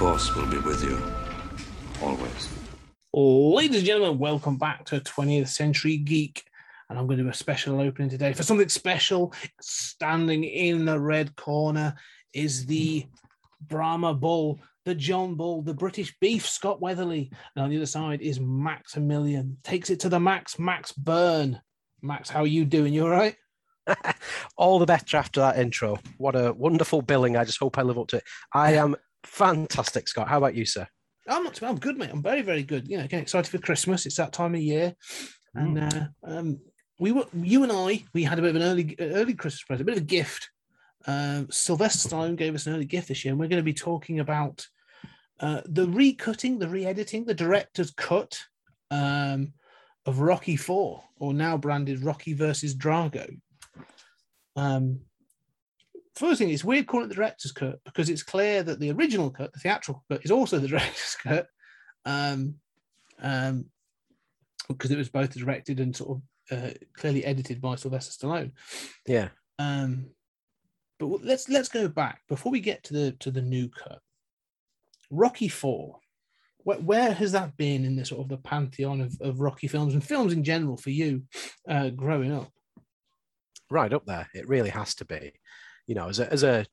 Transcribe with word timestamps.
The 0.00 0.06
Force 0.06 0.34
will 0.34 0.46
be 0.46 0.56
with 0.56 0.82
you. 0.82 0.98
Always. 2.00 2.48
Ladies 3.12 3.76
and 3.80 3.86
gentlemen, 3.86 4.18
welcome 4.18 4.56
back 4.56 4.86
to 4.86 4.98
20th 4.98 5.48
Century 5.48 5.98
Geek. 5.98 6.42
And 6.88 6.98
I'm 6.98 7.06
going 7.06 7.18
to 7.18 7.24
do 7.24 7.28
a 7.28 7.34
special 7.34 7.78
opening 7.82 8.08
today 8.08 8.32
for 8.32 8.42
something 8.42 8.70
special. 8.70 9.34
Standing 9.60 10.44
in 10.44 10.86
the 10.86 10.98
red 10.98 11.36
corner 11.36 11.94
is 12.32 12.64
the 12.64 13.04
Brahma 13.68 14.14
Bull, 14.14 14.58
the 14.86 14.94
John 14.94 15.34
Bull, 15.34 15.60
the 15.60 15.74
British 15.74 16.16
Beef, 16.18 16.48
Scott 16.48 16.80
Weatherly. 16.80 17.30
And 17.54 17.64
on 17.64 17.68
the 17.68 17.76
other 17.76 17.84
side 17.84 18.22
is 18.22 18.40
Maximilian. 18.40 19.58
Takes 19.64 19.90
it 19.90 20.00
to 20.00 20.08
the 20.08 20.18
max, 20.18 20.58
Max 20.58 20.92
Byrne. 20.92 21.60
Max, 22.00 22.30
how 22.30 22.40
are 22.40 22.46
you 22.46 22.64
doing? 22.64 22.94
You 22.94 23.04
all 23.04 23.10
right? 23.10 23.36
all 24.56 24.78
the 24.78 24.86
better 24.86 25.18
after 25.18 25.40
that 25.40 25.58
intro. 25.58 25.98
What 26.16 26.36
a 26.36 26.54
wonderful 26.54 27.02
billing. 27.02 27.36
I 27.36 27.44
just 27.44 27.58
hope 27.58 27.76
I 27.76 27.82
live 27.82 27.98
up 27.98 28.08
to 28.08 28.16
it. 28.16 28.24
I 28.54 28.76
am 28.76 28.96
fantastic, 29.24 30.08
Scott. 30.08 30.28
How 30.28 30.38
about 30.38 30.54
you, 30.54 30.64
sir? 30.64 30.86
I'm 31.28 31.44
not. 31.44 31.62
I'm 31.62 31.78
good, 31.78 31.96
mate. 31.96 32.10
I'm 32.12 32.22
very, 32.22 32.42
very 32.42 32.62
good. 32.62 32.88
You 32.88 32.96
know, 32.96 33.04
getting 33.04 33.20
excited 33.20 33.50
for 33.50 33.58
Christmas. 33.58 34.06
It's 34.06 34.16
that 34.16 34.32
time 34.32 34.54
of 34.54 34.60
year. 34.60 34.94
And 35.54 35.78
uh, 35.78 36.06
um, 36.24 36.60
we 36.98 37.12
were, 37.12 37.26
you 37.34 37.62
and 37.62 37.72
I, 37.72 38.04
we 38.14 38.22
had 38.22 38.38
a 38.38 38.42
bit 38.42 38.50
of 38.50 38.56
an 38.56 38.62
early, 38.62 38.96
early 38.98 39.34
Christmas 39.34 39.64
present, 39.64 39.82
a 39.82 39.84
bit 39.84 39.96
of 39.96 40.02
a 40.02 40.06
gift. 40.06 40.50
Uh, 41.06 41.44
Sylvester 41.50 42.08
Stallone 42.08 42.36
gave 42.36 42.54
us 42.54 42.66
an 42.66 42.74
early 42.74 42.84
gift 42.84 43.08
this 43.08 43.24
year, 43.24 43.32
and 43.32 43.40
we're 43.40 43.48
going 43.48 43.62
to 43.62 43.64
be 43.64 43.74
talking 43.74 44.20
about 44.20 44.66
uh, 45.40 45.62
the 45.64 45.86
recutting, 45.86 46.58
the 46.58 46.68
re-editing, 46.68 47.24
the 47.24 47.34
director's 47.34 47.90
cut 47.90 48.38
um, 48.90 49.52
of 50.04 50.20
Rocky 50.20 50.56
Four, 50.56 51.02
or 51.18 51.32
now 51.32 51.56
branded 51.56 52.04
Rocky 52.04 52.34
versus 52.34 52.74
Drago. 52.74 53.38
Um, 54.56 55.00
first 56.14 56.38
thing, 56.38 56.50
it's 56.50 56.64
weird 56.64 56.86
calling 56.86 57.06
it 57.06 57.08
the 57.08 57.14
director's 57.14 57.52
cut 57.52 57.80
because 57.84 58.08
it's 58.08 58.22
clear 58.22 58.62
that 58.62 58.80
the 58.80 58.90
original 58.90 59.30
cut, 59.30 59.52
the 59.52 59.60
theatrical 59.60 60.04
cut, 60.10 60.24
is 60.24 60.30
also 60.30 60.58
the 60.58 60.68
director's 60.68 61.16
cut. 61.22 61.46
Um, 62.04 62.56
um, 63.22 63.66
because 64.68 64.90
it 64.90 64.98
was 64.98 65.08
both 65.08 65.34
directed 65.34 65.80
and 65.80 65.94
sort 65.94 66.18
of 66.50 66.58
uh, 66.58 66.70
clearly 66.94 67.24
edited 67.24 67.60
by 67.60 67.74
Sylvester 67.74 68.26
Stallone. 68.26 68.52
Yeah. 69.06 69.28
Um, 69.58 70.06
but 70.98 71.24
let's 71.24 71.48
let's 71.48 71.68
go 71.68 71.88
back 71.88 72.22
before 72.28 72.52
we 72.52 72.60
get 72.60 72.84
to 72.84 72.94
the 72.94 73.12
to 73.20 73.30
the 73.30 73.42
new 73.42 73.68
cut. 73.68 74.00
Rocky 75.10 75.48
Four, 75.48 75.98
where, 76.58 76.78
where 76.78 77.12
has 77.12 77.32
that 77.32 77.56
been 77.56 77.84
in 77.84 77.96
the 77.96 78.04
sort 78.04 78.20
of 78.20 78.28
the 78.28 78.36
pantheon 78.36 79.00
of, 79.00 79.16
of 79.20 79.40
Rocky 79.40 79.66
films 79.66 79.94
and 79.94 80.04
films 80.04 80.32
in 80.32 80.44
general 80.44 80.76
for 80.76 80.90
you 80.90 81.22
uh, 81.68 81.88
growing 81.90 82.32
up? 82.32 82.50
Right 83.70 83.92
up 83.92 84.06
there. 84.06 84.28
It 84.34 84.48
really 84.48 84.70
has 84.70 84.94
to 84.96 85.04
be. 85.04 85.32
You 85.90 85.96
know, 85.96 86.08
as 86.08 86.20
a 86.20 86.32
as 86.32 86.44
a 86.44 86.64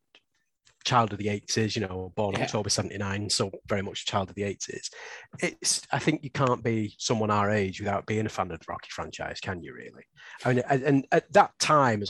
child 0.86 1.12
of 1.12 1.18
the 1.18 1.26
80s, 1.26 1.76
you 1.76 1.82
know, 1.82 2.14
born 2.16 2.36
Yeah. 2.36 2.44
October 2.44 2.70
79, 2.70 3.32
so 3.32 3.50
very 3.68 3.82
much 3.82 4.04
a 4.04 4.06
child 4.06 4.30
of 4.30 4.36
the 4.36 4.44
80s. 4.44 4.90
It's 5.40 5.82
I 5.92 5.98
think 5.98 6.24
you 6.24 6.30
can't 6.30 6.64
be 6.64 6.94
someone 7.00 7.32
our 7.32 7.50
age 7.50 7.80
without 7.80 8.06
being 8.06 8.28
a 8.28 8.30
fan 8.30 8.52
of 8.52 8.60
the 8.60 8.66
Rocky 8.70 8.90
franchise, 8.92 9.40
can 9.40 9.64
you 9.64 9.74
really? 9.74 10.04
I 10.46 10.54
mean, 10.54 10.64
and, 10.70 10.84
and 10.84 11.08
at 11.12 11.34
that 11.34 11.58
time, 11.58 12.04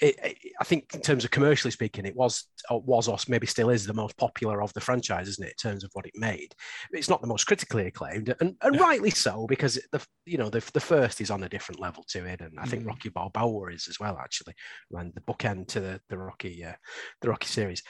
it, 0.00 0.18
it, 0.22 0.38
I 0.60 0.64
think 0.64 0.94
in 0.94 1.00
terms 1.00 1.24
of 1.24 1.30
commercially 1.30 1.70
speaking, 1.70 2.06
it 2.06 2.16
was 2.16 2.44
or 2.70 2.80
was 2.80 3.08
or 3.08 3.18
maybe 3.28 3.46
still 3.46 3.70
is 3.70 3.86
the 3.86 3.92
most 3.92 4.16
popular 4.16 4.62
of 4.62 4.72
the 4.72 4.80
franchise, 4.80 5.28
isn't 5.28 5.44
it? 5.44 5.54
In 5.62 5.70
terms 5.70 5.84
of 5.84 5.90
what 5.92 6.06
it 6.06 6.12
made, 6.14 6.54
it's 6.92 7.08
not 7.08 7.20
the 7.20 7.26
most 7.26 7.44
critically 7.44 7.86
acclaimed, 7.86 8.34
and, 8.40 8.56
and 8.62 8.80
rightly 8.80 9.10
so 9.10 9.46
because 9.46 9.78
the 9.92 10.04
you 10.26 10.38
know 10.38 10.48
the, 10.48 10.62
the 10.72 10.80
first 10.80 11.20
is 11.20 11.30
on 11.30 11.42
a 11.42 11.48
different 11.48 11.80
level 11.80 12.04
to 12.08 12.24
it, 12.24 12.40
and 12.40 12.58
I 12.58 12.64
think 12.64 12.80
Mm. 12.80 12.86
Rocky 12.86 13.10
Balboa 13.10 13.72
is 13.72 13.88
as 13.88 14.00
well 14.00 14.16
actually, 14.18 14.54
and 14.92 15.12
the 15.14 15.20
bookend 15.20 15.68
to 15.68 15.80
the 15.80 16.00
the 16.08 16.16
Rocky 16.16 16.64
uh, 16.64 16.74
the 17.20 17.28
Rocky 17.28 17.48
series, 17.48 17.82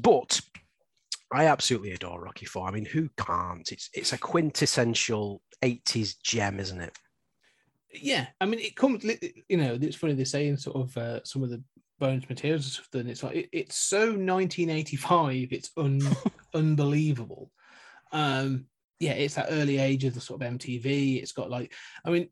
but. 0.00 0.40
I 1.32 1.46
absolutely 1.46 1.92
adore 1.92 2.20
Rocky 2.20 2.44
Four. 2.44 2.66
I 2.66 2.72
mean, 2.72 2.84
who 2.84 3.08
can't? 3.16 3.70
It's 3.70 3.88
it's 3.92 4.12
a 4.12 4.18
quintessential 4.18 5.40
'80s 5.62 6.16
gem, 6.24 6.58
isn't 6.58 6.80
it? 6.80 6.98
Yeah, 7.92 8.26
I 8.40 8.46
mean, 8.46 8.60
it 8.60 8.76
comes. 8.76 9.04
You 9.04 9.56
know, 9.56 9.78
it's 9.80 9.96
funny 9.96 10.14
they're 10.14 10.24
saying 10.24 10.58
sort 10.58 10.76
of 10.76 10.96
uh, 10.96 11.24
some 11.24 11.42
of 11.42 11.50
the 11.50 11.62
bones 11.98 12.28
materials 12.28 12.64
and 12.64 12.72
stuff. 12.72 12.88
Then 12.92 13.08
it's 13.08 13.22
like 13.22 13.36
it, 13.36 13.48
it's 13.52 13.76
so 13.76 13.98
1985. 13.98 15.48
It's 15.52 15.70
un, 15.76 16.00
unbelievable. 16.54 17.50
Um, 18.12 18.66
yeah, 18.98 19.12
it's 19.12 19.34
that 19.34 19.48
early 19.50 19.78
age 19.78 20.04
of 20.04 20.14
the 20.14 20.20
sort 20.20 20.42
of 20.42 20.52
MTV. 20.52 21.22
It's 21.22 21.32
got 21.32 21.50
like, 21.50 21.72
I 22.04 22.10
mean, 22.10 22.28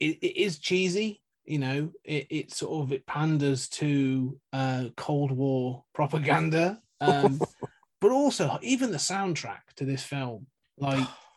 it, 0.00 0.18
it 0.22 0.36
is 0.36 0.58
cheesy. 0.58 1.22
You 1.44 1.58
know, 1.58 1.92
it, 2.04 2.26
it 2.28 2.52
sort 2.52 2.84
of 2.84 2.92
it 2.92 3.06
panders 3.06 3.68
to 3.70 4.38
uh, 4.52 4.84
Cold 4.96 5.30
War 5.30 5.84
propaganda, 5.94 6.78
um, 7.00 7.40
but 8.00 8.10
also 8.10 8.58
even 8.60 8.90
the 8.90 8.98
soundtrack 8.98 9.60
to 9.76 9.86
this 9.86 10.02
film, 10.02 10.46
like 10.76 11.06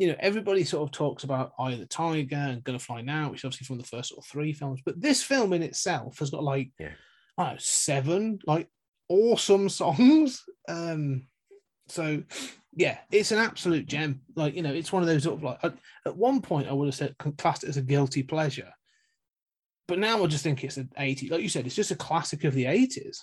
you 0.00 0.06
know, 0.06 0.16
everybody 0.18 0.64
sort 0.64 0.82
of 0.88 0.92
talks 0.92 1.24
about 1.24 1.52
Eye 1.58 1.72
of 1.72 1.78
the 1.78 1.84
Tiger 1.84 2.34
and 2.34 2.64
Gonna 2.64 2.78
Fly 2.78 3.02
Now, 3.02 3.28
which 3.28 3.40
is 3.40 3.44
obviously 3.44 3.66
from 3.66 3.76
the 3.76 3.84
first 3.84 4.08
sort 4.08 4.24
of 4.24 4.30
three 4.30 4.54
films. 4.54 4.80
But 4.82 4.98
this 4.98 5.22
film 5.22 5.52
in 5.52 5.62
itself 5.62 6.20
has 6.20 6.30
got 6.30 6.42
like, 6.42 6.70
Yeah. 6.78 6.92
I 7.36 7.44
don't 7.44 7.52
know, 7.52 7.58
seven 7.58 8.38
like 8.46 8.68
awesome 9.10 9.68
songs. 9.68 10.42
Um, 10.68 11.26
so 11.88 12.22
yeah, 12.72 12.98
it's 13.10 13.32
an 13.32 13.38
absolute 13.38 13.86
gem. 13.86 14.22
Like, 14.36 14.54
you 14.54 14.62
know, 14.62 14.72
it's 14.72 14.90
one 14.90 15.02
of 15.02 15.08
those 15.08 15.24
sort 15.24 15.36
of 15.36 15.42
like, 15.42 15.58
at, 15.62 15.74
at 16.06 16.16
one 16.16 16.40
point 16.40 16.68
I 16.68 16.72
would 16.72 16.86
have 16.86 16.94
said 16.94 17.16
classed 17.36 17.64
it 17.64 17.68
as 17.68 17.76
a 17.76 17.82
guilty 17.82 18.22
pleasure. 18.22 18.72
But 19.86 19.98
now 19.98 20.22
I 20.22 20.26
just 20.28 20.44
think 20.44 20.64
it's 20.64 20.78
an 20.78 20.88
80, 20.96 21.28
like 21.28 21.42
you 21.42 21.48
said, 21.50 21.66
it's 21.66 21.74
just 21.74 21.90
a 21.90 21.96
classic 21.96 22.44
of 22.44 22.54
the 22.54 22.64
80s. 22.64 23.18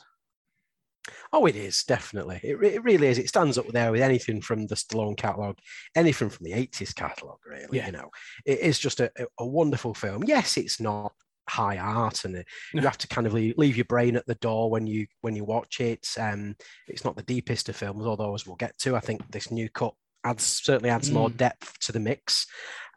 Oh, 1.33 1.45
it 1.45 1.55
is 1.55 1.83
definitely. 1.83 2.39
It, 2.43 2.55
it 2.63 2.83
really 2.83 3.07
is. 3.07 3.17
It 3.17 3.29
stands 3.29 3.57
up 3.57 3.67
there 3.67 3.91
with 3.91 4.01
anything 4.01 4.41
from 4.41 4.67
the 4.67 4.75
Stallone 4.75 5.17
catalog, 5.17 5.57
anything 5.95 6.29
from 6.29 6.43
the 6.45 6.53
'80s 6.53 6.93
catalog. 6.95 7.37
Really, 7.49 7.77
Yeah. 7.77 7.85
you 7.87 7.91
know, 7.93 8.09
it 8.45 8.59
is 8.59 8.79
just 8.79 8.99
a, 8.99 9.11
a 9.39 9.45
wonderful 9.45 9.93
film. 9.93 10.23
Yes, 10.25 10.57
it's 10.57 10.79
not 10.79 11.13
high 11.49 11.77
art, 11.77 12.25
and 12.25 12.35
uh, 12.37 12.43
you 12.73 12.81
have 12.81 12.97
to 12.97 13.07
kind 13.07 13.25
of 13.25 13.33
leave, 13.33 13.55
leave 13.57 13.77
your 13.77 13.85
brain 13.85 14.15
at 14.17 14.25
the 14.27 14.35
door 14.35 14.69
when 14.69 14.85
you 14.87 15.07
when 15.21 15.35
you 15.35 15.43
watch 15.45 15.79
it. 15.79 16.07
Um, 16.19 16.55
it's 16.87 17.05
not 17.05 17.15
the 17.15 17.23
deepest 17.23 17.69
of 17.69 17.75
films, 17.75 18.05
although 18.05 18.33
as 18.35 18.45
we'll 18.45 18.55
get 18.57 18.77
to, 18.79 18.95
I 18.95 18.99
think 18.99 19.21
this 19.31 19.49
new 19.51 19.69
cut 19.69 19.93
adds 20.23 20.43
certainly 20.43 20.89
adds 20.89 21.09
more 21.11 21.29
Mm. 21.29 21.37
depth 21.37 21.79
to 21.79 21.91
the 21.93 21.99
mix. 22.01 22.45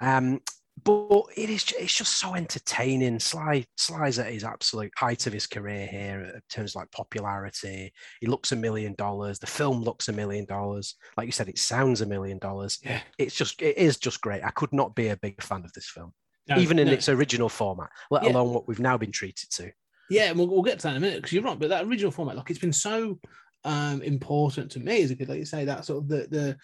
Um, 0.01 0.41
but 0.85 1.25
it 1.37 1.51
is 1.51 1.73
it's 1.79 1.95
just 1.95 2.19
so 2.19 2.35
entertaining. 2.35 3.19
Sly 3.19 3.65
Sly's 3.77 4.19
at 4.19 4.33
his 4.33 4.45
absolute 4.45 4.93
height 4.97 5.27
of 5.27 5.33
his 5.33 5.47
career 5.47 5.87
here 5.87 6.27
uh, 6.29 6.37
in 6.37 6.43
terms 6.49 6.73
of 6.73 6.81
like 6.81 6.91
popularity. 6.93 7.93
He 8.21 8.27
looks 8.27 8.53
a 8.53 8.57
million 8.57 8.95
dollars. 8.95 9.39
The 9.39 9.47
film 9.47 9.83
looks 9.83 10.09
a 10.09 10.13
million 10.13 10.45
dollars. 10.45 10.97
Like 11.17 11.27
you 11.27 11.33
said, 11.33 11.49
it 11.49 11.59
sounds 11.59 12.01
a 12.01 12.07
million 12.07 12.39
dollars. 12.39 12.79
Yeah. 12.85 13.01
It's 13.19 13.35
just 13.35 13.61
it 13.63 13.77
is 13.79 13.97
just 13.97 14.21
great. 14.21 14.45
I 14.45 14.51
could 14.51 14.73
not 14.73 14.95
be 14.95 15.09
a 15.09 15.17
big 15.17 15.43
fan 15.43 15.65
of 15.65 15.73
this 15.73 15.89
film, 15.89 16.13
No, 16.49 16.57
even 16.59 16.79
in 16.79 16.87
no. 16.89 16.93
its 16.93 17.09
original 17.09 17.49
format, 17.49 17.91
let 18.11 18.25
Yeah. 18.25 18.31
alone 18.31 18.53
what 18.55 18.69
we've 18.69 18.81
now 18.81 18.97
been 18.97 19.13
treated 19.13 19.51
to. 19.53 19.73
Yeah, 20.11 20.31
and 20.31 20.39
we'll, 20.39 20.49
we'll 20.49 20.63
get 20.63 20.81
to 20.81 20.89
that 20.89 20.91
in 20.91 20.97
a 20.97 21.01
minute 21.01 21.17
because 21.19 21.33
you're 21.33 21.43
right. 21.45 21.59
But 21.59 21.69
that 21.69 21.85
original 21.85 22.11
format, 22.11 22.37
like, 22.37 22.51
it's 22.51 22.59
been 22.59 22.73
so 22.73 23.21
um 23.65 24.01
important 24.03 24.71
to 24.71 24.81
me 24.81 25.03
a 25.03 25.15
kid. 25.15 25.29
Like 25.29 25.39
you 25.39 25.45
say, 25.45 25.65
that 25.65 25.85
sort 25.85 26.03
of 26.03 26.09
the 26.09 26.27
the 26.31 26.57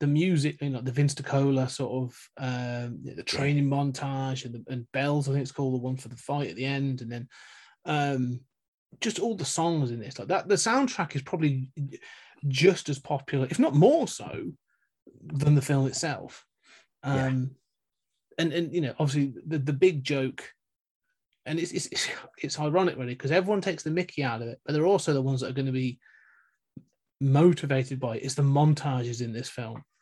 the 0.00 0.06
music, 0.06 0.60
you 0.60 0.70
know, 0.70 0.80
the 0.80 0.92
Vince 0.92 1.14
DiCola 1.14 1.68
sort 1.68 2.04
of 2.04 2.28
um 2.38 3.00
the 3.02 3.22
training 3.22 3.68
montage 3.68 4.44
and 4.44 4.54
the 4.54 4.72
and 4.72 4.90
bells. 4.92 5.28
I 5.28 5.32
think 5.32 5.42
it's 5.42 5.52
called 5.52 5.74
the 5.74 5.84
one 5.84 5.96
for 5.96 6.08
the 6.08 6.16
fight 6.16 6.50
at 6.50 6.56
the 6.56 6.64
end, 6.64 7.00
and 7.00 7.10
then 7.10 7.28
um 7.84 8.40
just 9.00 9.18
all 9.18 9.36
the 9.36 9.44
songs 9.44 9.90
in 9.90 10.00
this 10.00 10.18
like 10.18 10.28
that. 10.28 10.48
The 10.48 10.54
soundtrack 10.54 11.16
is 11.16 11.22
probably 11.22 11.68
just 12.46 12.88
as 12.88 12.98
popular, 12.98 13.46
if 13.50 13.58
not 13.58 13.74
more 13.74 14.06
so, 14.06 14.52
than 15.22 15.54
the 15.54 15.62
film 15.62 15.86
itself. 15.86 16.44
Yeah. 17.04 17.26
Um, 17.26 17.50
and 18.38 18.52
and 18.52 18.72
you 18.72 18.80
know, 18.80 18.94
obviously 18.98 19.34
the 19.46 19.58
the 19.58 19.72
big 19.72 20.04
joke 20.04 20.54
and 21.46 21.58
it's 21.58 21.72
it's, 21.72 22.08
it's 22.38 22.58
ironic 22.58 22.96
really 22.96 23.14
because 23.14 23.30
everyone 23.30 23.60
takes 23.60 23.82
the 23.82 23.90
Mickey 23.90 24.22
out 24.22 24.42
of 24.42 24.48
it, 24.48 24.60
but 24.64 24.72
they're 24.72 24.86
also 24.86 25.12
the 25.12 25.22
ones 25.22 25.40
that 25.40 25.50
are 25.50 25.54
going 25.54 25.66
to 25.66 25.72
be 25.72 25.98
motivated 27.20 28.00
by 28.00 28.16
it. 28.16 28.24
It's 28.24 28.34
the 28.34 28.42
montages 28.42 29.20
in 29.20 29.32
this 29.32 29.48
film. 29.48 29.82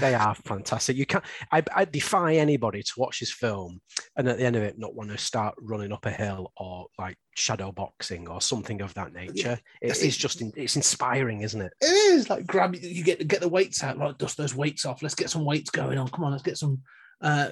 they 0.00 0.14
are 0.14 0.34
fantastic. 0.34 0.96
You 0.96 1.06
can't. 1.06 1.24
I, 1.50 1.62
I 1.74 1.84
defy 1.84 2.34
anybody 2.34 2.82
to 2.82 2.92
watch 2.96 3.20
this 3.20 3.32
film 3.32 3.80
and 4.16 4.28
at 4.28 4.38
the 4.38 4.44
end 4.44 4.56
of 4.56 4.62
it 4.62 4.78
not 4.78 4.94
want 4.94 5.10
to 5.10 5.18
start 5.18 5.54
running 5.60 5.92
up 5.92 6.06
a 6.06 6.10
hill 6.10 6.52
or 6.56 6.86
like 6.98 7.16
shadow 7.36 7.72
boxing 7.72 8.28
or 8.28 8.40
something 8.40 8.82
of 8.82 8.94
that 8.94 9.12
nature. 9.12 9.58
It, 9.80 9.88
that's 9.88 10.02
it's 10.02 10.16
just 10.16 10.42
it's 10.56 10.76
inspiring, 10.76 11.42
isn't 11.42 11.60
it? 11.60 11.72
It 11.80 11.86
is 11.86 12.30
like 12.30 12.46
grab 12.46 12.74
you 12.74 13.04
get 13.04 13.26
get 13.26 13.40
the 13.40 13.48
weights 13.48 13.82
out, 13.82 13.98
like 13.98 14.18
dust 14.18 14.36
those 14.36 14.54
weights 14.54 14.84
off. 14.84 15.02
Let's 15.02 15.14
get 15.14 15.30
some 15.30 15.44
weights 15.44 15.70
going 15.70 15.98
on. 15.98 16.08
Come 16.08 16.24
on, 16.24 16.32
let's 16.32 16.44
get 16.44 16.58
some 16.58 16.82
uh 17.20 17.50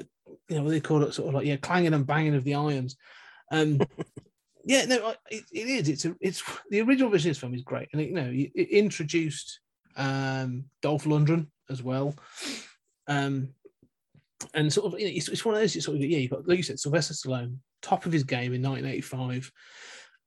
you 0.48 0.56
know 0.56 0.64
what 0.64 0.70
they 0.70 0.80
call 0.80 1.02
it, 1.02 1.14
sort 1.14 1.28
of 1.28 1.34
like 1.34 1.46
yeah, 1.46 1.56
clanging 1.56 1.94
and 1.94 2.06
banging 2.06 2.34
of 2.34 2.44
the 2.44 2.54
irons. 2.54 2.96
Um 3.50 3.80
yeah, 4.64 4.84
no, 4.84 5.14
it, 5.30 5.44
it 5.52 5.66
is. 5.68 5.88
It's 5.88 6.04
a 6.04 6.14
it's 6.20 6.42
the 6.70 6.80
original 6.80 7.10
version 7.10 7.30
of 7.30 7.38
film 7.38 7.54
is 7.54 7.62
great. 7.62 7.88
And 7.92 8.00
it, 8.00 8.08
you 8.08 8.14
know, 8.14 8.30
it, 8.32 8.68
introduced 8.68 9.60
um 9.96 10.64
Dolph 10.80 11.04
Lundgren 11.04 11.48
as 11.70 11.82
well. 11.82 12.14
Um 13.08 13.50
and 14.54 14.72
sort 14.72 14.92
of 14.92 14.98
you 14.98 15.06
know, 15.06 15.12
it's, 15.14 15.28
it's 15.28 15.44
one 15.44 15.54
of 15.54 15.60
those 15.60 15.76
it's 15.76 15.84
sort 15.84 15.96
of 15.96 16.02
yeah, 16.02 16.18
you've 16.18 16.30
got 16.30 16.48
like 16.48 16.56
you 16.58 16.62
said, 16.62 16.80
Sylvester 16.80 17.14
Stallone, 17.14 17.56
top 17.80 18.06
of 18.06 18.12
his 18.12 18.24
game 18.24 18.54
in 18.54 18.62
1985 18.62 19.52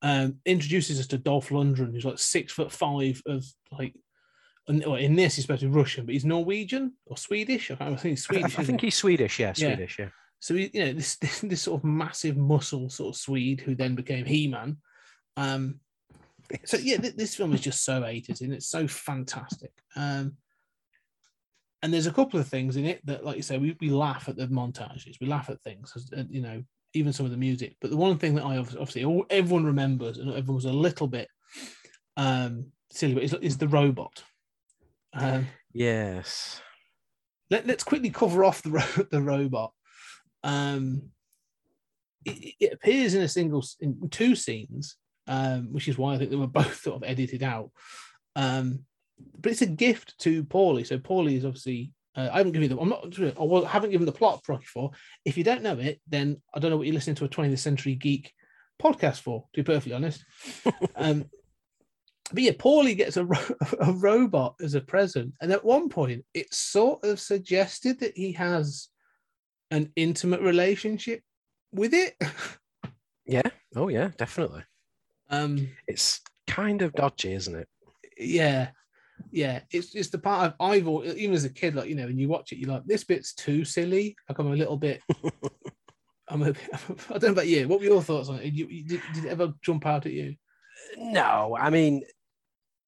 um, 0.02 0.36
introduces 0.46 1.00
us 1.00 1.08
to 1.08 1.18
Dolph 1.18 1.50
Lundgren, 1.50 1.92
who's 1.92 2.06
like 2.06 2.20
six 2.20 2.54
foot 2.54 2.72
five 2.72 3.22
of 3.26 3.44
like. 3.72 3.96
and- 4.68 4.86
well, 4.86 4.96
in 4.96 5.16
this, 5.16 5.36
he's 5.36 5.46
supposed 5.46 5.62
to 5.62 5.68
be 5.68 5.76
Russian, 5.76 6.06
but 6.06 6.14
he's 6.14 6.26
Norwegian 6.26 6.94
or 7.06 7.18
Swedish. 7.18 7.72
I, 7.72 7.74
I 7.80 7.96
think 7.96 8.04
he's 8.04 8.24
Swedish. 8.24 8.60
I 8.60 8.64
think 8.64 8.82
he? 8.82 8.88
he's 8.88 8.96
Swedish. 8.96 9.40
Yeah, 9.40 9.54
Yeah. 9.58 9.70
Swedish. 9.76 10.00
Yeah. 10.00 10.10
So. 10.46 10.54
You 10.54 10.70
know, 10.74 10.94
this, 10.94 11.16
this 11.22 11.40
this 11.42 11.62
sort 11.64 11.82
of 11.82 11.86
massive 11.86 12.38
muscle 12.38 12.90
sort 12.90 13.16
of 13.16 13.20
Swede 13.20 13.62
who 13.62 13.76
then 13.76 13.96
became 13.96 14.26
He 14.26 14.48
Man. 14.48 14.78
Um, 15.38 15.80
so 16.66 16.78
yeah, 16.78 16.98
th- 16.98 17.16
this 17.16 17.36
film 17.36 17.54
is 17.54 17.62
just 17.62 17.84
so 17.84 18.02
80s 18.02 18.42
and 18.42 18.54
it's 18.54 18.68
so 18.68 18.88
fantastic. 18.88 19.72
Um, 19.96 20.38
and 21.82 21.94
there's 21.94 22.08
a 22.08 22.14
couple 22.14 22.40
of 22.40 22.48
things 22.48 22.78
in 22.78 22.86
it 22.86 23.06
that, 23.06 23.24
like 23.24 23.36
you 23.36 23.44
say, 23.44 23.58
we, 23.58 23.76
we 23.80 23.90
laugh 23.90 24.30
at 24.30 24.38
the 24.38 24.48
montages, 24.48 25.20
we 25.20 25.28
laugh 25.28 25.50
at 25.50 25.62
things, 25.62 25.94
uh, 26.18 26.24
you 26.30 26.42
know, 26.42 26.64
even 26.94 27.14
some 27.14 27.26
of 27.26 27.32
the 27.32 27.38
music. 27.38 27.76
But 27.82 27.92
the 27.92 27.98
one 27.98 28.18
thing 28.18 28.36
that 28.36 28.46
I 28.46 28.58
obviously 28.58 29.06
all, 29.06 29.26
everyone 29.30 29.66
remembers 29.66 30.18
and 30.18 30.30
everyone 30.30 30.56
was 30.56 30.66
a 30.66 30.74
little 30.74 31.08
bit 31.08 31.28
um, 32.18 32.72
silly, 32.92 33.14
but 33.14 33.24
is, 33.24 33.34
is 33.36 33.58
the 33.58 33.68
robot. 33.68 34.24
Um, 35.14 35.48
Yes. 35.74 36.62
let, 37.52 37.70
us 37.70 37.84
quickly 37.84 38.10
cover 38.10 38.44
off 38.44 38.62
the 38.62 38.72
ro- 38.72 39.06
the 39.12 39.22
robot. 39.22 39.74
Um, 40.46 41.10
it, 42.24 42.54
it 42.60 42.74
appears 42.74 43.16
in 43.16 43.24
a 43.24 43.28
single 43.28 43.66
in 43.82 44.10
two 44.10 44.36
scenes, 44.36 44.96
um, 45.28 45.74
which 45.74 45.88
is 45.90 45.98
why 45.98 46.14
I 46.14 46.18
think 46.18 46.30
they 46.30 46.38
were 46.38 46.48
both 46.62 46.82
sort 46.82 46.96
of 46.96 47.10
edited 47.10 47.44
out. 47.44 47.72
Um, 48.38 48.86
but 49.40 49.52
it's 49.52 49.62
a 49.62 49.68
gift 49.68 50.18
to 50.20 50.44
Paulie. 50.46 50.88
So 50.88 50.98
Paulie 50.98 51.38
is 51.38 51.46
obviously. 51.46 51.92
Uh, 52.18 52.30
I 52.32 52.38
haven't 52.38 52.54
given 52.54 52.70
you 52.70 52.76
the. 52.76 52.82
I'm 52.82 52.90
not. 52.90 53.66
I 53.66 53.70
haven't 53.70 53.92
given 53.92 54.06
the 54.06 54.12
plot 54.14 54.42
for 54.46 54.54
Rocky 54.54 54.66
Four. 54.66 54.92
If 55.26 55.38
you 55.38 55.44
don't 55.44 55.64
know 55.64 55.78
it, 55.78 56.00
then 56.08 56.42
I 56.54 56.60
don't 56.60 56.72
know 56.72 56.78
what 56.78 56.88
you're 56.88 56.94
listening 56.94 57.18
to 57.18 57.26
a 57.26 57.30
20th 57.30 57.60
Century 57.60 57.96
Geek 57.96 58.32
podcast 58.82 59.20
for. 59.20 59.46
To 59.54 59.64
be 59.64 59.66
perfectly 59.66 59.94
honest. 59.94 60.24
um, 60.96 61.26
but 62.32 62.44
yeah, 62.44 62.52
Paulie 62.52 62.96
gets 62.96 63.18
a, 63.18 63.26
ro- 63.26 63.56
a 63.82 63.92
robot 63.92 64.56
as 64.62 64.76
a 64.76 64.82
present, 64.82 65.34
and 65.42 65.52
at 65.52 65.66
one 65.66 65.90
point, 65.90 66.24
it's 66.34 66.58
sort 66.58 67.04
of 67.04 67.20
suggested 67.20 68.00
that 68.00 68.16
he 68.16 68.32
has 68.32 68.88
an 69.76 69.92
intimate 69.96 70.42
relationship 70.42 71.22
with 71.72 71.94
it. 71.94 72.16
Yeah. 73.28 73.50
Oh 73.76 73.88
yeah, 73.90 74.12
definitely. 74.18 74.64
um, 75.30 75.68
It's 75.88 76.22
kind 76.48 76.82
of 76.82 76.94
dodgy, 76.94 77.34
isn't 77.34 77.56
it? 77.56 77.68
yeah, 78.18 78.70
yeah, 79.32 79.62
it's 79.72 79.96
it's 79.96 80.10
the 80.10 80.18
part 80.20 80.46
of 80.48 80.54
I've 80.60 80.88
even 81.18 81.34
as 81.34 81.44
a 81.46 81.50
kid, 81.50 81.76
like 81.76 81.90
you 81.90 81.96
know, 81.96 82.06
when 82.06 82.18
you 82.20 82.28
watch 82.28 82.52
it, 82.52 82.58
you're 82.60 82.70
like, 82.70 82.86
this 82.86 83.04
bit's 83.04 83.34
too 83.34 83.66
silly. 83.66 84.16
Like 84.30 84.40
I'm 84.40 84.52
a 84.52 84.56
little 84.56 84.78
bit. 84.78 85.02
I'm 86.30 86.42
a. 86.44 86.50
I 87.10 87.18
don't 87.18 87.24
know 87.24 87.30
about 87.32 87.48
you. 87.48 87.68
What 87.68 87.80
were 87.80 87.86
your 87.86 88.02
thoughts 88.02 88.30
on 88.30 88.40
it? 88.40 88.54
You- 88.54 88.84
did, 88.84 89.02
did 89.14 89.26
it 89.26 89.30
ever 89.30 89.54
jump 89.62 89.86
out 89.86 90.06
at 90.06 90.12
you? 90.14 90.36
No, 90.98 91.58
I 91.60 91.70
mean, 91.70 92.04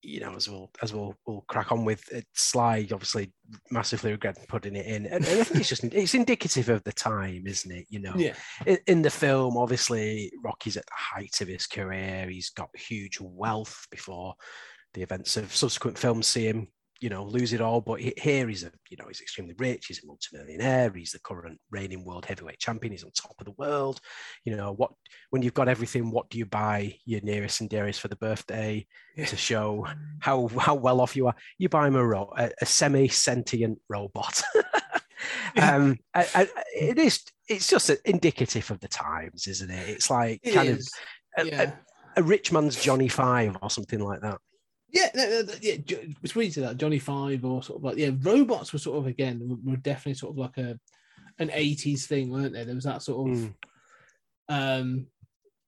you 0.02 0.20
know, 0.20 0.34
as 0.34 0.48
we'll 0.48 0.70
as 0.82 0.92
we'll 0.92 1.14
we'll 1.26 1.44
crack 1.48 1.72
on 1.72 1.84
with 1.84 2.10
it, 2.12 2.26
Sly 2.34 2.86
obviously 2.92 3.32
massively 3.70 4.12
regret 4.12 4.38
putting 4.48 4.76
it 4.76 4.86
in, 4.86 5.06
and, 5.06 5.24
and 5.24 5.40
I 5.40 5.44
think 5.44 5.60
it's 5.60 5.68
just 5.68 5.84
it's 5.84 6.14
indicative 6.14 6.68
of 6.68 6.84
the 6.84 6.92
time, 6.92 7.44
isn't 7.46 7.70
it? 7.70 7.86
You 7.88 8.00
know, 8.00 8.12
Yeah, 8.16 8.34
in, 8.66 8.78
in 8.86 9.02
the 9.02 9.10
film, 9.10 9.56
obviously 9.56 10.32
Rocky's 10.42 10.76
at 10.76 10.86
the 10.86 10.92
height 10.94 11.40
of 11.40 11.48
his 11.48 11.66
career. 11.66 12.28
He's 12.28 12.50
got 12.50 12.68
huge 12.76 13.18
wealth 13.20 13.86
before 13.90 14.34
the 14.94 15.02
events 15.02 15.36
of 15.36 15.54
subsequent 15.54 15.98
films 15.98 16.26
see 16.26 16.46
him, 16.46 16.68
you 17.00 17.08
know, 17.08 17.24
lose 17.24 17.52
it 17.52 17.60
all. 17.60 17.80
But 17.80 18.00
here 18.00 18.48
he's 18.48 18.64
a, 18.64 18.72
you 18.90 18.96
know, 18.96 19.06
he's 19.06 19.20
extremely 19.20 19.54
rich. 19.58 19.86
He's 19.86 20.02
a 20.02 20.06
multimillionaire. 20.06 20.92
He's 20.94 21.12
the 21.12 21.20
current 21.20 21.60
reigning 21.70 22.04
world 22.04 22.24
heavyweight 22.24 22.58
champion. 22.58 22.92
He's 22.92 23.04
on 23.04 23.12
top 23.12 23.34
of 23.38 23.44
the 23.44 23.52
world. 23.52 24.00
You 24.44 24.56
know 24.56 24.72
what? 24.72 24.92
When 25.30 25.42
you've 25.42 25.54
got 25.54 25.68
everything, 25.68 26.10
what 26.10 26.28
do 26.30 26.38
you 26.38 26.46
buy 26.46 26.96
your 27.04 27.20
nearest 27.22 27.60
and 27.60 27.70
dearest 27.70 28.00
for 28.00 28.08
the 28.08 28.16
birthday 28.16 28.86
to 29.16 29.36
show 29.36 29.86
how 30.20 30.48
how 30.58 30.74
well 30.74 31.00
off 31.00 31.16
you 31.16 31.26
are? 31.26 31.36
You 31.58 31.68
buy 31.68 31.86
him 31.86 31.96
a 31.96 32.04
ro- 32.04 32.32
a, 32.36 32.50
a 32.60 32.66
semi 32.66 33.08
sentient 33.08 33.78
robot. 33.88 34.42
um, 35.60 35.98
I, 36.14 36.26
I, 36.34 36.48
it 36.74 36.98
is. 36.98 37.22
It's 37.48 37.68
just 37.68 37.90
indicative 38.04 38.70
of 38.70 38.80
the 38.80 38.88
times, 38.88 39.46
isn't 39.46 39.70
it? 39.70 39.88
It's 39.88 40.10
like 40.10 40.40
it 40.42 40.52
kind 40.52 40.68
is. 40.68 40.92
of 41.36 41.46
a, 41.46 41.48
yeah. 41.48 41.72
a, 42.16 42.20
a 42.20 42.22
rich 42.22 42.52
man's 42.52 42.82
Johnny 42.82 43.08
Five 43.08 43.56
or 43.62 43.70
something 43.70 44.00
like 44.00 44.20
that. 44.22 44.38
Yeah, 44.90 45.08
no, 45.14 45.28
no, 45.28 45.42
no, 45.42 45.52
yeah, 45.60 45.76
Jo- 45.76 46.00
it's 46.22 46.34
weird 46.34 46.52
to 46.54 46.60
that 46.62 46.78
Johnny 46.78 46.98
Five 46.98 47.44
or 47.44 47.62
sort 47.62 47.78
of 47.78 47.84
like 47.84 47.98
yeah, 47.98 48.10
robots 48.22 48.72
were 48.72 48.78
sort 48.78 48.98
of 48.98 49.06
again 49.06 49.60
were- 49.64 49.76
definitely 49.76 50.14
sort 50.14 50.32
of 50.32 50.38
like 50.38 50.56
a 50.58 50.78
an 51.38 51.50
eighties 51.52 52.06
thing, 52.06 52.30
weren't 52.30 52.54
they? 52.54 52.64
There 52.64 52.74
was 52.74 52.84
that 52.84 53.02
sort 53.02 53.30
of 53.30 53.36
Mm. 53.38 53.54
um 54.48 55.06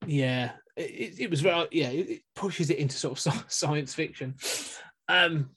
yeah, 0.07 0.53
it, 0.77 1.21
it- 1.21 1.31
was 1.31 1.41
very 1.43 1.67
yeah, 1.73 1.89
it 1.91 2.23
pushes 2.35 2.71
it 2.71 2.79
into 2.79 2.97
sort 2.97 3.27
of 3.27 3.45
science 3.49 3.95
fiction. 3.95 4.35
Um, 5.09 5.51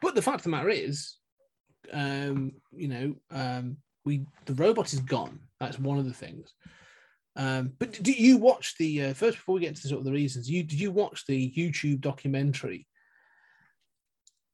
but 0.00 0.14
the 0.14 0.22
fact 0.22 0.36
of 0.38 0.42
the 0.44 0.48
matter 0.50 0.68
is, 0.70 1.16
um, 1.92 2.52
you 2.72 2.88
know, 2.88 3.14
um, 3.30 3.76
we 4.04 4.24
the 4.46 4.54
robot 4.54 4.92
is 4.92 5.00
gone. 5.00 5.40
That's 5.60 5.78
one 5.78 5.98
of 5.98 6.04
the 6.06 6.12
things. 6.14 6.54
Um, 7.36 7.72
but 7.78 7.92
do 8.02 8.12
you 8.12 8.38
watch 8.38 8.74
the 8.78 9.04
uh, 9.06 9.14
first 9.14 9.36
before 9.36 9.56
we 9.56 9.60
get 9.60 9.76
to 9.76 9.82
the 9.82 9.88
sort 9.88 9.98
of 9.98 10.04
the 10.06 10.12
reasons? 10.12 10.48
You 10.50 10.62
did 10.62 10.80
you 10.80 10.90
watch 10.90 11.24
the 11.26 11.52
YouTube 11.56 12.00
documentary 12.00 12.86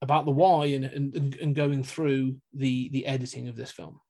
about 0.01 0.25
the 0.25 0.33
why 0.33 0.67
and 0.67 0.85
and, 0.85 1.35
and- 1.41 1.55
going 1.55 1.85
through 1.85 2.37
the 2.53 2.89
the 2.91 3.07
editing 3.07 3.49
of 3.49 3.57
this 3.57 3.71
film? 3.71 4.01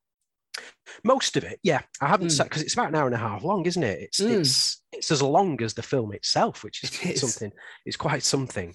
Most 1.04 1.36
of 1.36 1.44
it, 1.44 1.58
yeah. 1.62 1.80
I 2.00 2.08
haven't 2.08 2.28
Mm. 2.28 2.32
sat 2.32 2.44
because 2.48 2.62
it's 2.62 2.74
about 2.74 2.88
an 2.88 2.94
hour 2.94 3.06
and 3.06 3.14
a 3.14 3.18
half 3.18 3.42
long, 3.42 3.64
isn't 3.66 3.82
it? 3.82 4.00
It's 4.00 4.20
Mm. 4.20 4.40
it's 4.40 4.82
it's 4.92 5.10
as 5.10 5.22
long 5.22 5.60
as 5.62 5.74
the 5.74 5.82
film 5.82 6.12
itself, 6.12 6.62
which 6.64 6.82
is 6.84 6.90
It 7.04 7.10
is. 7.12 7.20
something. 7.20 7.52
It's 7.86 7.96
quite 7.96 8.22
something. 8.22 8.74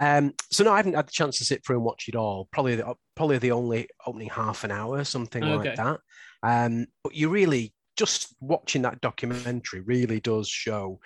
Um, 0.00 0.32
so 0.50 0.64
no, 0.64 0.72
I 0.72 0.76
haven't 0.78 0.94
had 0.94 1.06
the 1.06 1.12
chance 1.12 1.38
to 1.38 1.44
sit 1.44 1.64
through 1.64 1.76
and 1.76 1.84
watch 1.84 2.08
it 2.08 2.16
all. 2.16 2.48
Probably 2.52 2.76
the, 2.76 2.94
probably 3.14 3.38
the 3.38 3.52
only 3.52 3.88
opening 4.06 4.30
half 4.30 4.64
an 4.64 4.70
hour, 4.70 5.04
something 5.04 5.42
Okay. 5.44 5.68
like 5.70 5.76
that. 5.76 6.00
Um, 6.42 6.86
but 7.02 7.14
you 7.14 7.28
really 7.30 7.74
just 7.96 8.34
watching 8.40 8.82
that 8.82 9.00
documentary 9.00 9.80
really 9.80 10.20
does 10.20 10.48
show 10.48 11.00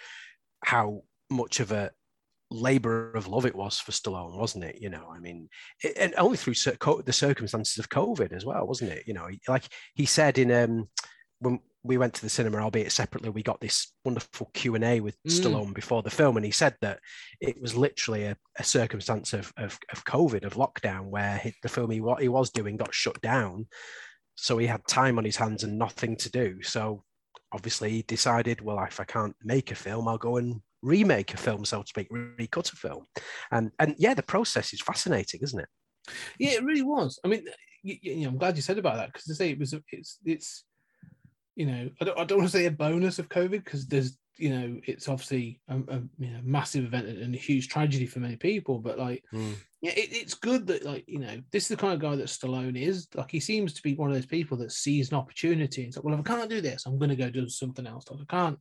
how 0.65 1.03
much 1.31 1.61
of 1.61 1.73
a 1.73 1.91
labor 2.51 3.13
of 3.13 3.29
love 3.29 3.45
it 3.45 3.55
was 3.55 3.79
for 3.79 3.93
Stallone, 3.93 4.39
wasn't 4.39 4.65
it? 4.65 4.79
You 4.81 4.89
know, 4.89 5.07
I 5.15 5.19
mean, 5.19 5.49
it, 5.83 5.97
and 5.99 6.15
only 6.17 6.37
through 6.37 6.55
the 6.55 7.13
circumstances 7.13 7.79
of 7.79 7.91
COVID 7.91 8.33
as 8.33 8.45
well, 8.45 8.67
wasn't 8.67 8.93
it? 8.93 9.05
You 9.07 9.15
know, 9.15 9.29
like 9.47 9.65
he 9.95 10.07
said 10.07 10.39
in 10.39 10.51
um 10.51 10.89
when 11.41 11.61
we 11.85 11.97
went 11.97 12.13
to 12.15 12.23
the 12.23 12.29
cinema, 12.29 12.59
albeit 12.59 12.91
separately, 12.91 13.31
we 13.31 13.43
got 13.43 13.61
this 13.61 13.93
wonderful 14.05 14.51
Q 14.53 14.75
and 14.75 14.85
A 14.85 15.01
with 15.01 15.17
Mm. 15.27 15.31
Stallone 15.31 15.75
before 15.75 16.03
the 16.03 16.11
film, 16.11 16.37
and 16.37 16.45
he 16.45 16.51
said 16.51 16.75
that 16.81 17.01
it 17.41 17.61
was 17.61 17.77
literally 17.77 18.25
a, 18.25 18.37
a 18.59 18.65
circumstance 18.65 19.33
of, 19.33 19.53
of 19.57 19.79
of 19.93 20.05
COVID, 20.05 20.45
of 20.45 20.55
lockdown, 20.55 21.07
where 21.07 21.39
he, 21.39 21.55
the 21.63 21.69
film 21.69 21.91
he 21.91 22.01
what 22.01 22.21
he 22.21 22.29
was 22.29 22.51
doing 22.51 22.77
got 22.77 22.95
shut 22.95 23.21
down, 23.21 23.67
so 24.41 24.57
he 24.57 24.69
had 24.69 24.87
time 24.87 25.19
on 25.19 25.25
his 25.25 25.37
hands 25.37 25.65
and 25.65 25.77
nothing 25.77 26.17
to 26.17 26.31
do. 26.31 26.63
So 26.63 27.03
obviously 27.51 27.91
he 27.91 28.03
decided, 28.03 28.61
well, 28.61 28.79
if 28.85 29.01
I 29.01 29.05
can't 29.05 29.35
make 29.43 29.73
a 29.73 29.75
film, 29.75 30.07
I'll 30.07 30.17
go 30.17 30.37
and 30.37 30.61
remake 30.81 31.35
a 31.35 31.37
film, 31.37 31.65
so 31.65 31.83
to 31.83 31.89
speak, 31.89 32.07
recut 32.11 32.73
a 32.73 32.77
film. 32.77 33.07
And 33.51 33.73
and 33.81 33.97
yeah, 33.99 34.15
the 34.15 34.23
process 34.23 34.73
is 34.73 34.81
fascinating, 34.81 35.41
isn't 35.43 35.59
it? 35.59 35.69
Yeah, 36.39 36.53
it 36.53 36.65
really 36.65 36.83
was. 36.83 37.19
I 37.25 37.29
mean, 37.29 37.47
you, 37.83 37.97
you 38.01 38.17
know, 38.23 38.29
I'm 38.29 38.39
glad 38.39 38.55
you 38.55 38.63
said 38.63 38.79
about 38.79 38.95
that 38.97 39.13
because 39.13 39.25
to 39.25 39.35
say 39.35 39.51
it 39.51 39.59
was, 39.59 39.75
it's, 39.91 40.19
it's, 40.25 40.65
you 41.57 41.67
know, 41.67 41.91
I 42.01 42.05
don't, 42.05 42.19
I 42.21 42.25
don't 42.25 42.39
want 42.39 42.51
to 42.53 42.57
say 42.57 42.67
a 42.67 42.71
bonus 42.71 43.19
of 43.19 43.29
COVID 43.29 43.65
because 43.65 43.89
there's, 43.89 44.17
you 44.39 44.51
know, 44.51 44.81
it's 44.87 45.09
obviously 45.09 45.61
a, 45.69 45.77
a 45.77 46.03
you 46.19 46.31
know 46.31 46.41
massive 46.43 46.85
event 46.85 47.09
and 47.09 47.35
a 47.35 47.39
huge 47.39 47.69
tragedy 47.69 48.07
for 48.07 48.21
many 48.21 48.37
people. 48.37 48.79
But 48.79 48.99
like, 48.99 49.25
yeah, 49.33 49.93
it, 49.93 50.11
it's 50.13 50.35
good 50.35 50.67
that 50.69 50.85
like 50.85 51.05
you 51.07 51.19
know 51.19 51.41
this 51.51 51.65
is 51.65 51.69
the 51.69 51.77
kind 51.77 51.93
of 51.93 52.01
guy 52.01 52.17
that 52.17 52.27
Stallone 52.27 52.81
is. 52.81 53.09
Like 53.15 53.31
he 53.31 53.41
seems 53.41 53.73
to 53.75 53.83
be 53.83 53.95
one 53.95 54.11
of 54.11 54.15
those 54.15 54.27
people 54.27 54.57
that 54.59 54.73
sees 54.73 55.11
an 55.11 55.17
opportunity 55.17 55.83
and 55.83 55.89
it's 55.89 55.97
like, 55.97 56.05
well, 56.05 56.15
if 56.15 56.21
I 56.21 56.23
can't 56.23 56.51
do 56.51 56.61
this, 56.61 56.87
I'm 56.87 56.99
going 56.99 57.11
to 57.11 57.17
go 57.17 57.31
do 57.31 57.49
something 57.49 57.87
else. 57.87 58.11
Like 58.11 58.21
I 58.29 58.37
can't, 58.37 58.59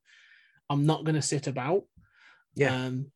I'm 0.69 0.85
not 0.85 1.03
going 1.05 1.15
to 1.15 1.21
sit 1.21 1.47
about. 1.47 1.83
Yeah. 2.55 2.75
Um, 2.75 3.11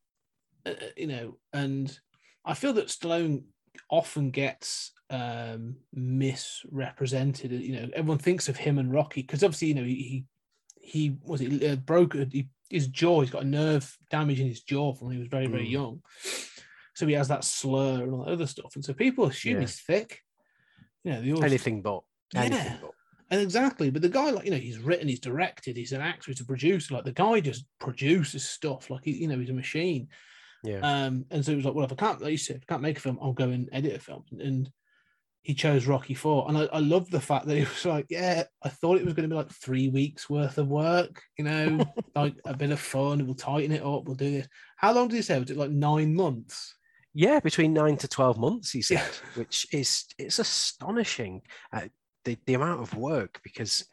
uh, 0.66 0.70
uh, 0.70 0.86
you 0.96 1.08
know, 1.08 1.38
and 1.54 1.98
I 2.46 2.54
feel 2.54 2.74
that 2.74 2.88
Stallone 2.88 3.44
often 3.90 4.32
gets 4.32 4.92
um, 5.10 5.78
misrepresented. 5.94 7.52
You 7.52 7.76
know, 7.76 7.90
everyone 7.94 8.20
thinks 8.20 8.50
of 8.50 8.58
him 8.58 8.78
and 8.78 8.94
Rocky 8.94 9.22
because 9.22 9.44
obviously, 9.44 9.70
you 9.70 9.76
know, 9.76 9.84
he 9.84 9.96
he, 9.96 10.26
he 10.82 11.18
was 11.24 11.42
it 11.42 11.64
uh, 11.64 11.76
broke 11.76 12.14
he, 12.14 12.50
his 12.70 12.88
jaw. 12.88 13.22
He's 13.22 13.30
got 13.30 13.44
a 13.44 13.48
nerve 13.48 13.98
damage 14.10 14.40
in 14.40 14.48
his 14.48 14.62
jaw 14.62 14.94
from 14.94 15.08
when 15.08 15.16
he 15.16 15.20
was 15.20 15.30
very 15.30 15.48
very 15.48 15.68
Mm. 15.68 15.72
young. 15.72 16.02
So 16.94 17.08
he 17.08 17.14
has 17.14 17.30
that 17.30 17.44
slur 17.44 18.04
and 18.04 18.12
all 18.14 18.26
that 18.26 18.32
other 18.32 18.48
stuff, 18.48 18.76
and 18.76 18.84
so 18.84 18.94
people 18.94 19.26
assume 19.26 19.56
Yeah. 19.56 19.62
he's 19.62 19.80
thick. 19.80 20.20
You 21.04 21.14
know, 21.14 21.36
always, 21.36 21.52
Anything 21.52 21.82
but. 21.82 22.04
Anything 22.36 22.66
Yeah. 22.66 22.78
but. 22.82 22.92
and 23.32 23.42
exactly. 23.42 23.90
But 23.90 24.02
the 24.02 24.10
guy, 24.10 24.30
like 24.30 24.46
you 24.46 24.52
know, 24.52 24.58
he's 24.58 24.78
written, 24.78 25.08
he's 25.08 25.20
directed, 25.20 25.78
he's 25.78 25.94
an 25.94 26.02
actor, 26.02 26.32
he's 26.32 26.42
a 26.42 26.46
producer. 26.46 26.94
Like 26.94 27.06
the 27.06 27.12
guy 27.14 27.40
just 27.40 27.66
produces 27.80 28.44
stuff. 28.48 28.90
Like 28.90 29.06
he, 29.06 29.12
you 29.12 29.28
know, 29.28 29.40
he's 29.40 29.50
a 29.50 29.54
machine. 29.54 30.10
Yeah. 30.64 30.80
Um, 30.82 31.26
and 31.32 31.44
so 31.44 31.54
it 31.54 31.56
was 31.56 31.66
like, 31.66 31.74
well, 31.74 31.86
if 31.86 31.92
I 31.92 31.96
can't, 31.96 32.22
like 32.22 32.32
you 32.32 32.38
said, 32.38 32.58
if 32.58 32.64
I 32.64 32.74
can't 32.74 32.84
make 32.84 32.98
a 32.98 33.02
film, 33.02 33.18
I'll 33.20 33.34
go 33.34 33.50
and 33.50 33.68
edit 33.72 33.96
a 33.96 34.00
film. 34.00 34.26
And 34.40 34.70
he 35.44 35.54
chose 35.56 35.88
Rocky 35.88 36.14
Four, 36.14 36.48
and 36.48 36.58
I, 36.58 36.66
I 36.66 36.80
love 36.80 37.10
the 37.10 37.20
fact 37.20 37.48
that 37.48 37.56
he 37.58 37.62
was 37.76 37.86
like, 37.86 38.06
yeah, 38.10 38.44
I 38.64 38.70
thought 38.70 38.98
it 39.00 39.06
was 39.06 39.14
going 39.14 39.28
to 39.28 39.34
be 39.34 39.38
like 39.38 39.52
three 39.52 39.90
weeks 39.90 40.30
worth 40.30 40.58
of 40.58 40.68
work, 40.68 41.22
you 41.38 41.46
know, 41.46 41.84
like 42.16 42.36
a 42.46 42.56
bit 42.56 42.72
of 42.72 42.80
fun. 42.80 43.26
We'll 43.26 43.36
tighten 43.36 43.72
it 43.72 43.82
up. 43.84 44.06
We'll 44.06 44.16
do 44.16 44.32
this. 44.32 44.48
How 44.78 44.94
long 44.94 45.08
did 45.08 45.16
he 45.18 45.22
say? 45.22 45.40
Was 45.40 45.50
it 45.50 45.58
like 45.58 45.72
nine 45.72 46.14
months? 46.16 46.76
Yeah, 47.14 47.40
between 47.40 47.74
nine 47.74 47.98
to 47.98 48.08
twelve 48.08 48.38
months, 48.38 48.72
he 48.72 48.82
said, 48.82 48.96
Yeah. 48.98 49.08
which 49.36 49.68
is 49.74 50.06
it's 50.18 50.40
astonishing 50.40 51.42
uh, 51.74 51.88
the 52.26 52.38
the 52.46 52.54
amount 52.54 52.82
of 52.82 52.96
work 52.96 53.40
because 53.44 53.86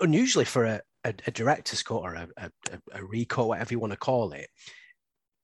unusually 0.00 0.44
for 0.44 0.64
a, 0.64 0.80
a, 1.04 1.14
a 1.26 1.30
director's 1.30 1.82
cut 1.82 1.96
or 2.02 2.14
a, 2.14 2.28
a, 2.36 2.50
a- 2.72 2.98
a 3.00 3.04
recut, 3.04 3.46
whatever 3.46 3.72
you 3.72 3.78
want 3.78 3.92
to 3.92 3.98
call 3.98 4.32
it, 4.32 4.48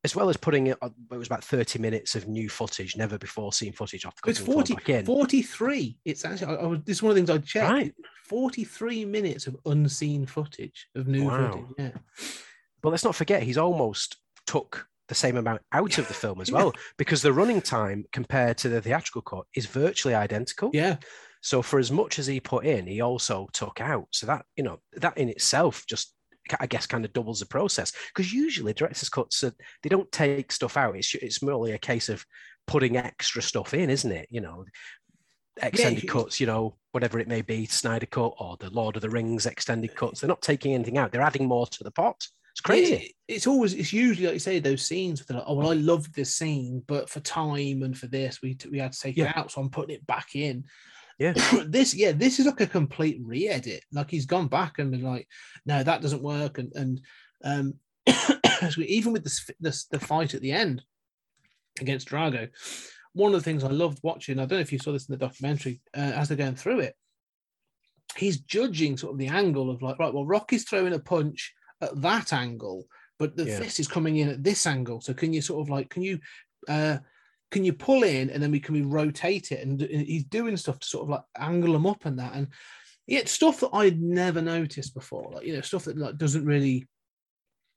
as 0.05 0.17
well 0.17 0.29
as 0.31 0.37
putting 0.37 0.69
it, 0.69 0.79
it 0.83 1.17
was 1.17 1.29
about 1.29 1.45
thirty 1.45 1.79
minutes 1.79 2.15
of 2.15 2.27
new 2.29 2.49
footage, 2.49 2.97
never 2.97 3.19
before 3.19 3.53
seen 3.53 3.73
footage 3.73 4.05
off 4.07 4.15
the 4.23 4.31
It's 4.31 4.39
cut 4.41 4.47
40, 4.53 4.75
back 4.75 4.89
in. 4.89 5.07
43. 5.07 5.99
It's 6.05 6.25
actually, 6.25 6.57
I, 6.57 6.63
I 6.63 6.67
was, 6.67 6.81
this 6.85 6.97
is 6.99 7.03
one 7.03 7.11
of 7.11 7.17
the 7.17 7.21
things 7.21 7.31
I 7.31 7.39
checked. 7.39 7.71
Right. 7.71 7.95
43 8.27 9.05
minutes 9.05 9.47
of 9.47 9.57
unseen 9.67 10.25
footage 10.27 10.87
of 10.95 11.07
new 11.09 11.25
Wow. 11.27 11.51
footage. 11.53 11.67
Yeah. 11.79 11.91
But 12.83 12.91
let's 12.91 13.05
not 13.05 13.15
forget, 13.15 13.43
he's 13.43 13.59
almost 13.59 14.17
took 14.47 14.87
the 15.09 15.15
same 15.15 15.37
amount 15.37 15.61
out 15.73 15.99
of 15.99 16.07
the 16.09 16.15
film 16.23 16.41
as 16.41 16.51
well, 16.53 16.73
because 16.97 17.21
the 17.21 17.33
running 17.33 17.61
time 17.61 18.05
compared 18.13 18.57
to 18.59 18.69
the 18.69 18.81
theatrical 18.81 19.23
cut 19.23 19.45
is 19.55 19.67
virtually 19.67 20.15
identical. 20.15 20.71
Yeah. 20.73 20.97
So 21.43 21.61
for 21.63 21.79
as 21.79 21.91
much 21.91 22.19
as 22.19 22.27
he 22.27 22.39
put 22.39 22.65
in, 22.65 22.87
he 22.87 23.01
also 23.01 23.49
took 23.53 23.81
out. 23.81 24.07
So 24.13 24.27
that 24.27 24.45
you 24.57 24.63
know 24.63 24.79
that 24.97 25.19
in 25.19 25.29
itself 25.29 25.85
just 25.89 26.15
I 26.59 26.67
guess 26.67 26.87
kind 26.87 27.05
of 27.05 27.13
doubles 27.13 27.41
the 27.41 27.47
process 27.47 27.93
because 28.15 28.33
usually 28.33 28.73
director's 28.73 29.09
cuts 29.09 29.45
are, 29.45 29.53
they 29.83 29.89
don't 29.89 30.11
take 30.11 30.51
stuff 30.53 30.77
out. 30.77 30.97
It's 30.97 31.15
it's 31.15 31.43
merely 31.43 31.73
a 31.73 31.79
case 31.79 32.09
of 32.09 32.25
putting 32.67 32.97
extra 32.97 33.43
stuff 33.43 33.75
in, 33.75 33.91
isn't 33.91 34.11
it? 34.13 34.27
You 34.31 34.41
know, 34.41 34.65
extended 35.63 36.03
you- 36.05 36.09
cuts. 36.09 36.41
You 36.41 36.47
know, 36.47 36.77
whatever 36.93 37.19
it 37.19 37.29
may 37.29 37.43
be, 37.43 37.67
Snyder 37.67 38.07
cut 38.07 38.35
or 38.39 38.57
the 38.59 38.71
Lord 38.71 38.97
of 38.97 39.03
the 39.03 39.11
Rings 39.11 39.47
extended 39.47 39.95
cuts. 39.95 40.21
They're 40.21 40.29
not 40.29 40.43
taking 40.43 40.75
anything 40.75 40.99
out. 40.99 41.13
They're 41.13 41.21
adding 41.23 41.47
more 41.47 41.67
to 41.67 41.85
the 41.85 41.91
pot. 41.91 42.17
It's 42.53 42.61
crazy. 42.61 42.95
It- 42.95 43.13
it's 43.29 43.47
always, 43.47 43.75
it's 43.75 43.93
usually 43.93 44.27
like 44.27 44.35
you 44.35 44.41
say, 44.41 44.59
those 44.59 44.85
scenes. 44.85 45.25
They're 45.25 45.37
like, 45.37 45.47
oh, 45.47 45.55
well, 45.55 45.71
I 45.71 45.75
loved 45.75 46.13
this 46.15 46.35
scene, 46.35 46.83
but 46.89 47.09
for 47.09 47.21
time 47.21 47.83
and 47.85 47.97
for 47.97 48.09
this, 48.09 48.43
we, 48.43 48.57
we 48.71 48.79
had 48.81 48.93
to 48.93 48.99
take 48.99 49.17
Yeah. 49.17 49.31
it 49.31 49.37
out. 49.37 49.53
So 49.53 49.61
I'm 49.61 49.71
putting 49.71 49.95
it 49.95 50.05
back 50.07 50.35
in. 50.35 50.65
Yeah. 51.21 51.35
this, 51.67 51.95
yeah, 51.95 52.13
this 52.13 52.41
is 52.41 52.47
like 52.47 52.61
a 52.63 52.67
complete 52.67 53.21
re 53.23 53.47
edit. 53.47 53.85
Like 53.93 54.11
he's 54.11 54.27
gone 54.27 54.49
back 54.49 54.79
and 54.79 54.91
been 54.91 55.03
like, 55.03 55.29
no, 55.67 55.83
that 55.83 56.03
doesn't 56.03 56.23
work. 56.23 56.59
And, 56.59 56.73
and, 56.75 57.01
um, 57.45 57.75
even 58.79 59.13
with 59.13 59.23
this, 59.23 59.49
this, 59.61 59.85
the 59.85 60.01
fight 60.01 60.35
at 60.35 60.41
the 60.41 60.53
end 60.53 60.83
against 61.81 62.09
Drago, 62.09 62.49
one 63.13 63.35
of 63.35 63.41
the 63.41 63.45
things 63.45 63.63
I 63.63 63.69
loved 63.69 64.01
watching, 64.03 64.39
I 64.39 64.43
don't 64.47 64.59
know 64.59 64.63
if 64.63 64.73
you 64.73 64.79
saw 64.79 64.93
this 64.93 65.09
in 65.09 65.13
the 65.13 65.25
documentary, 65.25 65.81
uh, 65.95 66.01
as 66.01 66.29
they're 66.29 66.37
going 66.37 66.57
through 66.57 66.81
it, 66.81 66.97
he's 68.17 68.41
judging 68.41 68.97
sort 68.97 69.13
of 69.13 69.19
the 69.19 69.29
angle 69.29 69.71
of 69.71 69.83
like, 69.83 69.99
right, 69.99 70.13
well, 70.13 70.27
Rocky's 70.27 70.65
throwing 70.65 70.95
a 70.95 70.99
punch 70.99 71.53
at 71.83 72.01
that 72.01 72.33
angle, 72.33 72.87
but 73.19 73.37
the 73.37 73.45
Yeah. 73.45 73.59
fist 73.59 73.79
is 73.79 73.89
coming 73.89 74.17
in 74.17 74.31
at 74.31 74.43
this 74.43 74.67
angle. 74.67 75.01
So 75.01 75.13
can 75.13 75.33
you 75.33 75.43
sort 75.43 75.61
of 75.61 75.69
like, 75.69 75.91
can 75.91 76.03
you, 76.03 76.19
uh, 76.69 76.99
can 77.51 77.65
you 77.65 77.73
pull 77.73 78.05
in 78.05 78.31
and 78.31 78.43
then 78.43 78.51
we 78.51 78.61
can 78.61 78.75
we 78.75 78.83
rotate 78.83 79.53
it? 79.53 79.67
And, 79.67 79.81
and 79.83 80.07
he's 80.07 80.25
doing 80.25 80.57
stuff 80.57 80.79
to 80.79 80.87
sort 80.87 81.05
of 81.05 81.09
like 81.11 81.23
angle 81.37 81.73
them 81.73 81.87
up 81.87 82.05
and 82.07 82.19
that. 82.19 82.35
And 82.35 82.49
yeah, 83.07 83.21
it's 83.21 83.33
stuff 83.33 83.61
that 83.61 83.71
I'd 83.73 84.01
never 84.01 84.41
noticed 84.41 84.95
before, 84.95 85.33
like, 85.35 85.47
you 85.47 85.55
know, 85.55 85.61
stuff 85.61 85.85
that 85.85 85.99
like 85.99 86.17
doesn't 86.17 86.45
really 86.45 86.87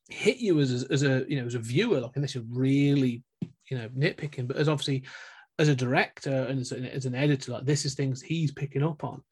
hit 0.10 0.38
you 0.38 0.60
as, 0.60 0.84
a- 0.84 0.92
as 0.92 1.04
a, 1.04 1.26
you 1.28 1.40
know, 1.40 1.48
as 1.48 1.56
a 1.56 1.60
viewer, 1.60 2.00
like, 2.02 2.12
unless 2.16 2.36
you're 2.36 2.44
really, 2.50 3.24
you 3.70 3.78
know, 3.78 3.90
nitpicking, 3.90 4.48
but 4.48 4.58
as 4.58 4.70
obviously 4.70 5.04
as 5.60 5.70
a 5.70 5.76
director 5.76 6.44
and 6.50 6.60
as, 6.60 6.72
an- 6.72 6.86
as 6.86 7.06
an 7.06 7.16
editor, 7.16 7.54
like 7.54 7.66
this 7.66 7.86
is 7.86 7.96
things 7.96 8.22
he's 8.22 8.52
picking 8.52 8.84
up 8.84 9.04
on 9.04 9.24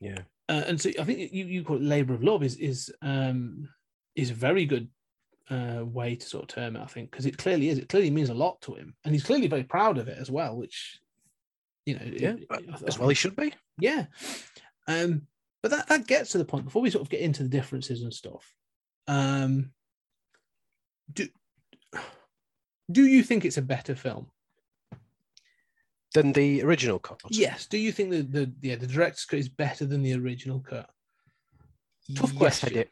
Yeah. 0.00 0.18
uh, 0.48 0.64
and 0.66 0.80
so 0.80 0.90
I 0.98 1.04
think 1.04 1.32
you, 1.32 1.46
you 1.46 1.62
call 1.62 1.76
it 1.76 1.82
labor 1.82 2.14
of 2.14 2.24
love 2.24 2.42
is 2.42 2.56
is 2.56 2.92
um 3.02 3.68
is 4.16 4.30
a 4.30 4.34
very 4.34 4.66
good 4.66 4.88
uh 5.50 5.84
way 5.84 6.14
to 6.14 6.26
sort 6.26 6.44
of 6.44 6.48
term 6.48 6.76
it 6.76 6.82
I 6.82 6.86
think 6.86 7.10
because 7.10 7.26
it 7.26 7.36
clearly 7.36 7.68
is 7.68 7.78
it 7.78 7.88
clearly 7.88 8.10
means 8.10 8.28
a 8.30 8.34
lot 8.34 8.60
to 8.62 8.74
him 8.74 8.94
and 9.04 9.12
he's 9.14 9.24
clearly 9.24 9.48
very 9.48 9.64
proud 9.64 9.98
of 9.98 10.08
it 10.08 10.18
as 10.18 10.30
well 10.30 10.56
which 10.56 10.98
you 11.84 11.94
know 11.94 12.04
Yeah. 12.04 12.34
it- 12.38 12.82
As 12.86 12.98
well, 12.98 13.08
he 13.08 13.14
should 13.14 13.34
be. 13.36 13.52
yeah 13.78 14.06
um 14.86 15.22
but 15.62 15.70
that 15.72 15.88
that 15.88 16.06
gets 16.06 16.30
to 16.32 16.38
the 16.38 16.44
point 16.44 16.64
before 16.64 16.80
we 16.82 16.90
sort 16.90 17.02
of 17.02 17.10
get 17.10 17.20
into 17.20 17.42
the 17.42 17.48
differences 17.48 18.02
and 18.02 18.14
stuff 18.14 18.54
um 19.08 19.72
do 21.12 21.26
do 22.90 23.06
you 23.06 23.22
think 23.22 23.44
it's 23.44 23.58
a 23.58 23.62
better 23.62 23.94
film 23.96 24.30
Than 26.14 26.32
the 26.32 26.62
original 26.62 26.98
cut. 27.00 27.20
yes 27.30 27.66
do 27.66 27.78
you 27.78 27.90
think 27.90 28.10
the 28.10 28.22
the 28.22 28.52
yeah 28.60 28.76
the 28.76 28.86
director's 28.86 29.24
cut 29.24 29.38
is 29.40 29.48
better 29.48 29.84
than 29.86 30.02
the 30.02 30.14
original 30.14 30.60
cut 30.60 30.88
Tough 32.16 32.32
yes, 32.32 32.38
question. 32.38 32.68
I 32.68 32.82
do. 32.82 32.88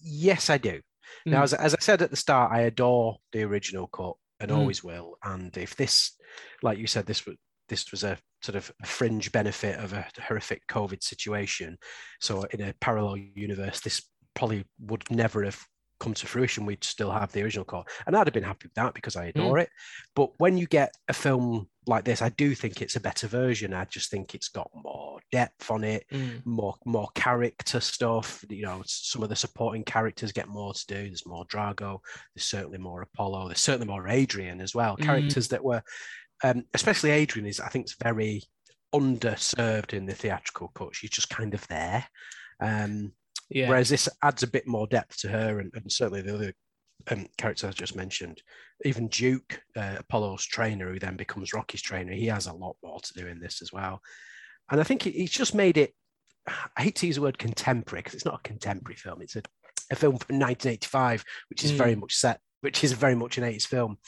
Yes, 0.00 0.48
I 0.48 0.56
do. 0.56 0.80
Now, 1.26 1.40
Mm. 1.40 1.44
as, 1.44 1.54
as 1.54 1.74
I 1.74 1.78
said 1.80 2.02
at 2.02 2.10
the 2.10 2.16
start, 2.16 2.52
I 2.52 2.62
adore 2.62 3.18
the 3.32 3.42
original 3.42 3.86
cut 3.88 4.14
and 4.40 4.50
Mm. 4.50 4.56
always 4.56 4.82
will. 4.84 5.16
And 5.22 5.56
if 5.56 5.76
this, 5.76 6.16
like 6.62 6.78
you 6.78 6.86
said, 6.86 7.06
this 7.06 7.26
was 7.26 7.36
this 7.70 7.90
was 7.90 8.04
a 8.04 8.18
sort 8.42 8.56
of 8.56 8.70
a 8.82 8.86
fringe 8.86 9.32
benefit 9.32 9.78
of 9.78 9.94
a 9.94 10.06
horrific 10.20 10.66
COVID 10.68 11.02
situation. 11.02 11.78
So 12.20 12.42
in 12.50 12.60
a 12.60 12.74
parallel 12.74 13.16
universe, 13.16 13.80
this 13.80 14.02
probably 14.34 14.66
would 14.80 15.10
never 15.10 15.44
have 15.44 15.58
come 16.00 16.14
to 16.14 16.26
fruition. 16.26 16.66
We'd 16.66 16.84
still 16.84 17.10
have 17.10 17.32
the 17.32 17.42
original 17.42 17.64
cut, 17.64 17.88
and 18.06 18.16
I'd 18.16 18.26
have 18.26 18.34
been 18.34 18.42
happy 18.42 18.66
with 18.66 18.74
that 18.74 18.94
because 18.94 19.16
I 19.16 19.26
adore 19.26 19.58
it. 19.58 19.70
But 20.14 20.30
when 20.38 20.56
you 20.56 20.66
get 20.66 20.92
a 21.08 21.12
film 21.12 21.68
like 21.86 22.04
this, 22.04 22.22
I 22.22 22.30
do 22.30 22.54
think 22.54 22.80
it's 22.80 22.96
a 22.96 23.00
better 23.00 23.26
version. 23.26 23.74
I 23.74 23.84
just 23.84 24.10
think 24.10 24.34
it's 24.34 24.48
got 24.48 24.70
more 24.74 25.20
depth 25.32 25.70
on 25.70 25.84
it 25.84 26.04
Mm. 26.12 26.44
more 26.46 26.74
more 26.84 27.08
character 27.14 27.80
stuff. 27.80 28.44
You 28.48 28.62
know, 28.62 28.82
some 28.86 29.22
of 29.22 29.28
the 29.28 29.36
supporting 29.36 29.84
characters 29.84 30.32
get 30.32 30.48
more 30.48 30.72
to 30.74 30.86
do. 30.86 30.94
There's 30.94 31.26
more 31.26 31.44
Drago. 31.46 31.98
There's 32.34 32.46
certainly 32.46 32.78
more 32.78 33.02
Apollo. 33.02 33.48
There's 33.48 33.60
certainly 33.60 33.86
more 33.86 34.08
Adrian 34.08 34.60
as 34.60 34.74
well. 34.74 34.96
Mm. 34.96 35.04
Characters 35.04 35.48
that 35.48 35.64
were, 35.64 35.82
um, 36.42 36.64
especially 36.74 37.10
Adrian, 37.10 37.46
is 37.46 37.60
I 37.60 37.68
think 37.68 37.86
is 37.86 37.96
very 38.02 38.42
underserved 38.94 39.92
in 39.92 40.06
the 40.06 40.14
theatrical 40.14 40.68
cut. 40.68 40.94
She's 40.94 41.10
just 41.10 41.28
kind 41.30 41.54
of 41.54 41.66
there. 41.68 42.06
Um, 42.60 43.12
yeah 43.50 43.68
Whereas 43.68 43.88
this 43.88 44.08
adds 44.22 44.42
a 44.42 44.46
bit 44.48 44.66
more 44.66 44.86
depth 44.86 45.18
to 45.18 45.28
her, 45.28 45.60
and, 45.60 45.70
and 45.74 45.90
certainly 45.90 46.22
the 46.22 46.34
other 46.34 46.52
um, 47.10 47.26
characters 47.36 47.68
I 47.68 47.72
just 47.72 47.96
mentioned. 47.96 48.42
Even 48.84 49.08
Duke, 49.08 49.60
uh, 49.76 49.96
Apollo's 49.98 50.44
trainer, 50.44 50.90
who 50.92 50.98
then 50.98 51.16
becomes 51.16 51.52
Rocky's 51.52 51.82
trainer, 51.82 52.12
he 52.12 52.26
has 52.26 52.46
a 52.46 52.52
lot 52.52 52.76
more 52.82 53.00
to 53.00 53.14
do 53.14 53.26
in 53.26 53.40
this 53.40 53.60
as 53.62 53.72
well. 53.72 54.00
And 54.70 54.80
I 54.80 54.84
think 54.84 55.02
he- 55.02 55.10
he's 55.10 55.30
just 55.30 55.54
made 55.54 55.76
it. 55.76 55.94
I 56.46 56.82
hate 56.82 56.96
to 56.96 57.06
use 57.06 57.16
the 57.16 57.22
word 57.22 57.38
contemporary 57.38 58.00
because 58.02 58.14
it's 58.14 58.24
not 58.24 58.40
a 58.40 58.48
contemporary 58.48 58.96
film. 58.96 59.22
It's 59.22 59.36
a, 59.36 59.42
a 59.90 59.96
film 59.96 60.16
from 60.18 60.38
1985, 60.38 61.24
which 61.50 61.64
is 61.64 61.70
very 61.72 61.94
much 61.94 62.14
set, 62.14 62.40
which 62.62 62.82
is 62.84 62.92
very 62.92 63.14
much 63.14 63.38
an 63.38 63.44
80s 63.44 63.66
film, 63.66 63.98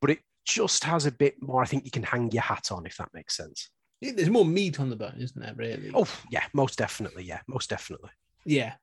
but 0.00 0.10
it 0.10 0.18
just 0.44 0.84
has 0.84 1.06
a 1.06 1.12
bit 1.12 1.34
more. 1.40 1.62
I 1.62 1.66
think 1.66 1.84
you 1.84 1.90
can 1.90 2.02
hang 2.02 2.30
your 2.32 2.42
hat 2.42 2.70
on 2.70 2.86
if 2.86 2.96
that 2.98 3.08
makes 3.14 3.36
sense. 3.36 3.70
There's 4.00 4.28
more 4.30 4.44
meat 4.44 4.78
on 4.80 4.90
the 4.90 4.96
bone, 4.96 5.16
isn't 5.18 5.40
there? 5.40 5.54
Really? 5.56 5.90
Oh 5.94 6.06
yeah, 6.30 6.44
most 6.52 6.78
definitely. 6.78 7.24
Yeah, 7.24 7.40
most 7.48 7.70
definitely. 7.70 8.10
Yeah, 8.44 8.74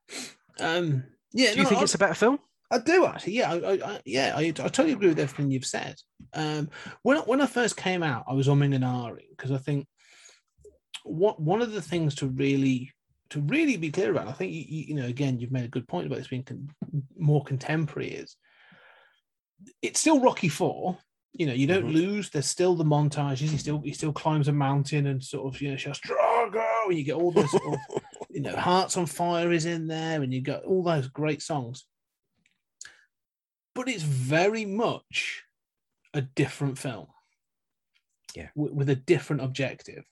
um, 0.60 1.04
yeah. 1.34 1.52
Do 1.52 1.58
you 1.58 1.64
no, 1.64 1.70
think 1.70 1.82
I, 1.82 1.84
it's 1.84 1.96
a 1.96 2.00
better 2.00 2.14
film? 2.14 2.40
I 2.72 2.78
do 2.80 3.06
actually. 3.06 3.34
Yeah, 3.34 3.52
I, 3.52 3.58
I, 3.58 3.74
I 3.74 4.02
yeah, 4.06 4.34
I, 4.36 4.42
I 4.42 4.52
totally 4.52 4.94
agree 4.94 5.10
with 5.10 5.20
everything 5.20 5.52
you've 5.52 5.66
said. 5.66 5.96
Um, 6.34 6.70
when 7.04 7.18
I- 7.18 7.22
when 7.22 7.42
I 7.42 7.46
first 7.46 7.76
came 7.78 8.04
out, 8.04 8.26
I 8.28 8.34
was 8.34 8.48
umming 8.48 8.76
and 8.76 8.84
ahhing 8.84 9.30
because 9.32 9.52
I 9.52 9.58
think 9.58 9.88
what 11.04 11.42
one 11.42 11.62
of 11.62 11.72
the 11.72 11.82
things 11.82 12.16
to 12.16 12.28
really 12.28 12.92
to 13.32 13.42
really 13.42 13.78
be 13.78 13.92
clear 13.92 14.12
about, 14.12 14.28
I 14.28 14.34
think 14.34 14.52
you, 14.52 14.66
you, 14.68 14.84
you 14.90 14.96
know, 14.96 15.06
again, 15.06 15.40
you've 15.40 15.54
made 15.54 15.64
a 15.64 15.70
good 15.70 15.88
point 15.88 16.06
about 16.06 16.18
this 16.18 16.28
being 16.28 16.44
con- 16.44 16.70
more 17.18 17.44
contemporary. 17.44 18.10
Is 18.10 18.36
it's 19.82 20.00
still 20.00 20.20
Rocky 20.20 20.50
Four. 20.50 20.98
You 21.34 21.46
know, 21.46 21.54
you 21.54 21.66
don't 21.66 21.86
Mhm. 21.88 21.94
lose. 21.94 22.30
There's 22.30 22.46
still 22.46 22.76
the 22.76 22.84
montages. 22.84 23.50
He 23.50 23.58
still 23.58 23.80
he 23.82 23.94
still 23.94 24.12
climbs 24.14 24.48
a 24.50 24.52
mountain 24.54 25.08
and 25.08 25.24
sort 25.24 25.54
of 25.56 25.62
you 25.62 25.72
know 25.72 25.78
shouts 25.78 26.00
Drago, 26.00 26.88
and 26.88 26.98
you 26.98 27.04
get 27.04 27.16
all 27.16 27.32
those 27.32 27.50
sort 27.52 27.64
of 27.74 27.80
you 28.30 28.42
know 28.42 28.56
Hearts 28.56 28.98
on 28.98 29.06
Fire 29.06 29.52
is 29.52 29.66
in 29.66 29.88
there, 29.88 30.22
and 30.22 30.34
you 30.34 30.42
got 30.42 30.64
all 30.66 30.84
those 30.84 31.08
great 31.08 31.42
songs. 31.42 31.86
But 33.74 33.88
it's 33.88 34.04
very 34.04 34.66
much 34.66 35.44
a 36.14 36.22
different 36.22 36.78
film. 36.78 37.08
Yeah. 38.36 38.50
w- 38.56 38.74
with 38.74 38.90
a 38.90 38.96
different 38.96 39.42
objective. 39.42 40.06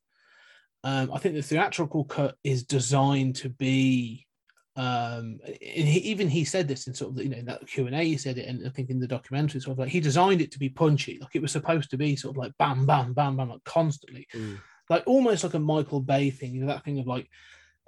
Um, 0.83 1.11
I 1.13 1.19
think 1.19 1.35
the 1.35 1.41
theatrical 1.41 2.03
cut 2.05 2.38
is 2.43 2.63
designed 2.63 3.35
to 3.38 3.49
be, 3.49 4.27
um, 4.75 5.39
and 5.45 5.88
he, 5.88 5.99
even 6.09 6.29
he 6.29 6.45
said 6.45 6.67
this 6.67 6.88
in 6.88 6.93
sort 6.93 7.11
of 7.11 7.23
you 7.23 7.29
know 7.29 7.41
that 7.43 7.67
Q 7.67 7.88
and 7.88 7.95
A. 7.95 8.03
He 8.03 8.17
said 8.17 8.38
it, 8.38 8.47
and 8.47 8.65
I 8.65 8.69
think 8.69 8.89
in 8.89 8.99
the 8.99 9.07
documentary, 9.07 9.59
sort 9.61 9.73
of 9.73 9.79
like 9.79 9.89
he 9.89 9.99
designed 9.99 10.41
it 10.41 10.51
to 10.51 10.59
be 10.59 10.69
punchy, 10.69 11.17
like 11.19 11.35
it 11.35 11.41
was 11.41 11.51
supposed 11.51 11.89
to 11.91 11.97
be 11.97 12.15
sort 12.15 12.33
of 12.35 12.38
like 12.38 12.53
bam, 12.59 12.85
bam, 12.85 13.13
bam, 13.13 13.35
bam, 13.38 13.49
like 13.49 13.63
constantly, 13.65 14.27
Mm. 14.33 14.59
like 14.89 15.03
almost 15.05 15.43
like 15.43 15.53
a 15.55 15.59
Michael 15.59 16.01
Bay 16.01 16.29
thing, 16.29 16.53
you 16.53 16.61
know 16.61 16.67
that 16.67 16.83
thing 16.85 16.99
of 16.99 17.07
like 17.07 17.27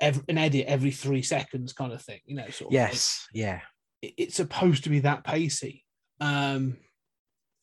every, 0.01 0.23
an 0.27 0.37
edit 0.37 0.65
every 0.67 0.91
three 0.91 1.21
seconds 1.21 1.71
kind 1.73 1.93
of 1.93 2.01
thing, 2.01 2.19
you 2.25 2.35
know, 2.35 2.49
sort 2.49 2.71
of 2.73 2.79
like- 2.79 2.89
Yes, 2.91 3.27
yeah, 3.33 3.61
it- 4.01 4.13
it's 4.17 4.35
supposed 4.35 4.83
to 4.83 4.89
be 4.89 4.99
that 5.01 5.23
pacey. 5.23 5.85
Um, 6.19 6.77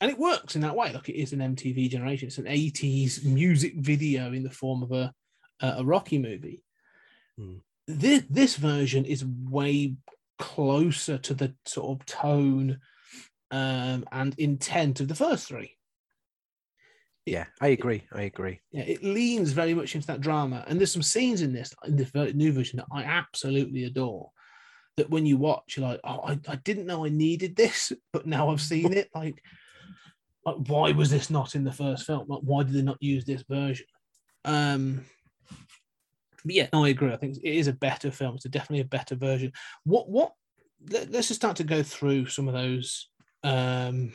and 0.01 0.11
it 0.13 0.19
works 0.19 0.55
in 0.55 0.63
that 0.63 0.77
way. 0.77 0.93
Like 0.93 1.09
it 1.09 1.21
is 1.21 1.33
an 1.33 1.41
MTV 1.41 1.91
generation. 1.91 2.29
It's 2.29 2.39
an 2.39 2.45
80s 2.47 3.25
music 3.25 3.75
video 3.77 4.33
in 4.33 4.45
the 4.45 4.51
form 4.51 4.83
of 4.85 4.93
a 4.93 5.13
a, 5.61 5.79
a 5.79 5.85
Rocky 5.85 6.19
movie. 6.19 6.63
Hmm. 7.37 7.57
This 7.89 8.23
this 8.29 8.57
version 8.57 9.05
is 9.07 9.25
way 9.25 9.97
closer 10.39 11.19
to 11.19 11.35
the 11.35 11.55
sort 11.65 11.99
of 12.01 12.07
tone 12.07 12.79
um, 13.51 14.05
and 14.13 14.35
intent 14.39 15.01
of 15.01 15.09
the 15.09 15.15
first 15.15 15.49
three. 15.49 15.75
yeah. 17.27 17.47
I 17.61 17.69
agree. 17.69 18.05
I 18.13 18.23
agree. 18.23 18.61
Yeah, 18.71 18.85
it 18.85 19.03
leans 19.03 19.53
very 19.53 19.75
much 19.75 19.95
into 19.95 20.07
that 20.09 20.21
drama, 20.21 20.65
and 20.69 20.79
there's 20.79 20.93
some 20.93 21.03
scenes 21.03 21.43
in 21.43 21.53
this 21.53 21.75
in 21.87 21.97
the 21.97 22.33
new 22.35 22.53
version 22.53 22.77
that 22.77 22.87
I 22.93 23.05
absolutely 23.05 23.85
adore. 23.85 24.31
That 24.97 25.11
when 25.11 25.27
you 25.27 25.37
watch, 25.37 25.77
you're 25.77 25.89
like, 25.89 26.01
oh, 26.05 26.21
I, 26.25 26.39
I 26.49 26.57
didn't 26.57 26.87
know 26.87 27.07
I 27.07 27.09
needed 27.09 27.57
this, 27.57 27.93
but 28.13 28.27
now 28.27 28.51
I've 28.51 28.61
seen 28.61 28.93
it. 28.93 29.09
Like, 29.15 29.43
like, 30.45 30.57
why 30.67 30.93
was 30.93 31.11
this 31.11 31.31
not 31.31 31.55
in 31.55 31.65
the 31.65 31.73
first 31.73 32.05
film? 32.05 32.27
Like, 32.29 32.41
why 32.43 32.65
did 32.65 32.75
they 32.75 32.83
not 32.83 33.01
use 33.01 33.25
this 33.25 33.45
version? 33.49 33.87
Um, 34.45 35.05
but 36.49 36.55
yeah, 36.55 36.69
no, 36.73 36.85
I 36.85 36.89
agree. 36.89 37.13
I 37.13 37.17
think 37.17 37.37
it 37.37 37.45
is 37.55 37.69
a 37.69 37.75
better 37.75 38.11
film. 38.11 38.37
It's 38.37 38.47
a 38.47 38.49
definitely 38.49 38.81
a 38.81 38.87
better 38.87 39.15
version. 39.15 39.53
What 39.85 40.09
what? 40.09 40.33
Let, 40.89 41.15
us 41.15 41.29
just 41.29 41.41
start 41.41 41.57
to 41.59 41.65
go 41.65 41.83
through 41.83 42.27
some 42.27 42.49
of 42.49 42.55
those 42.55 43.11
um 43.45 44.13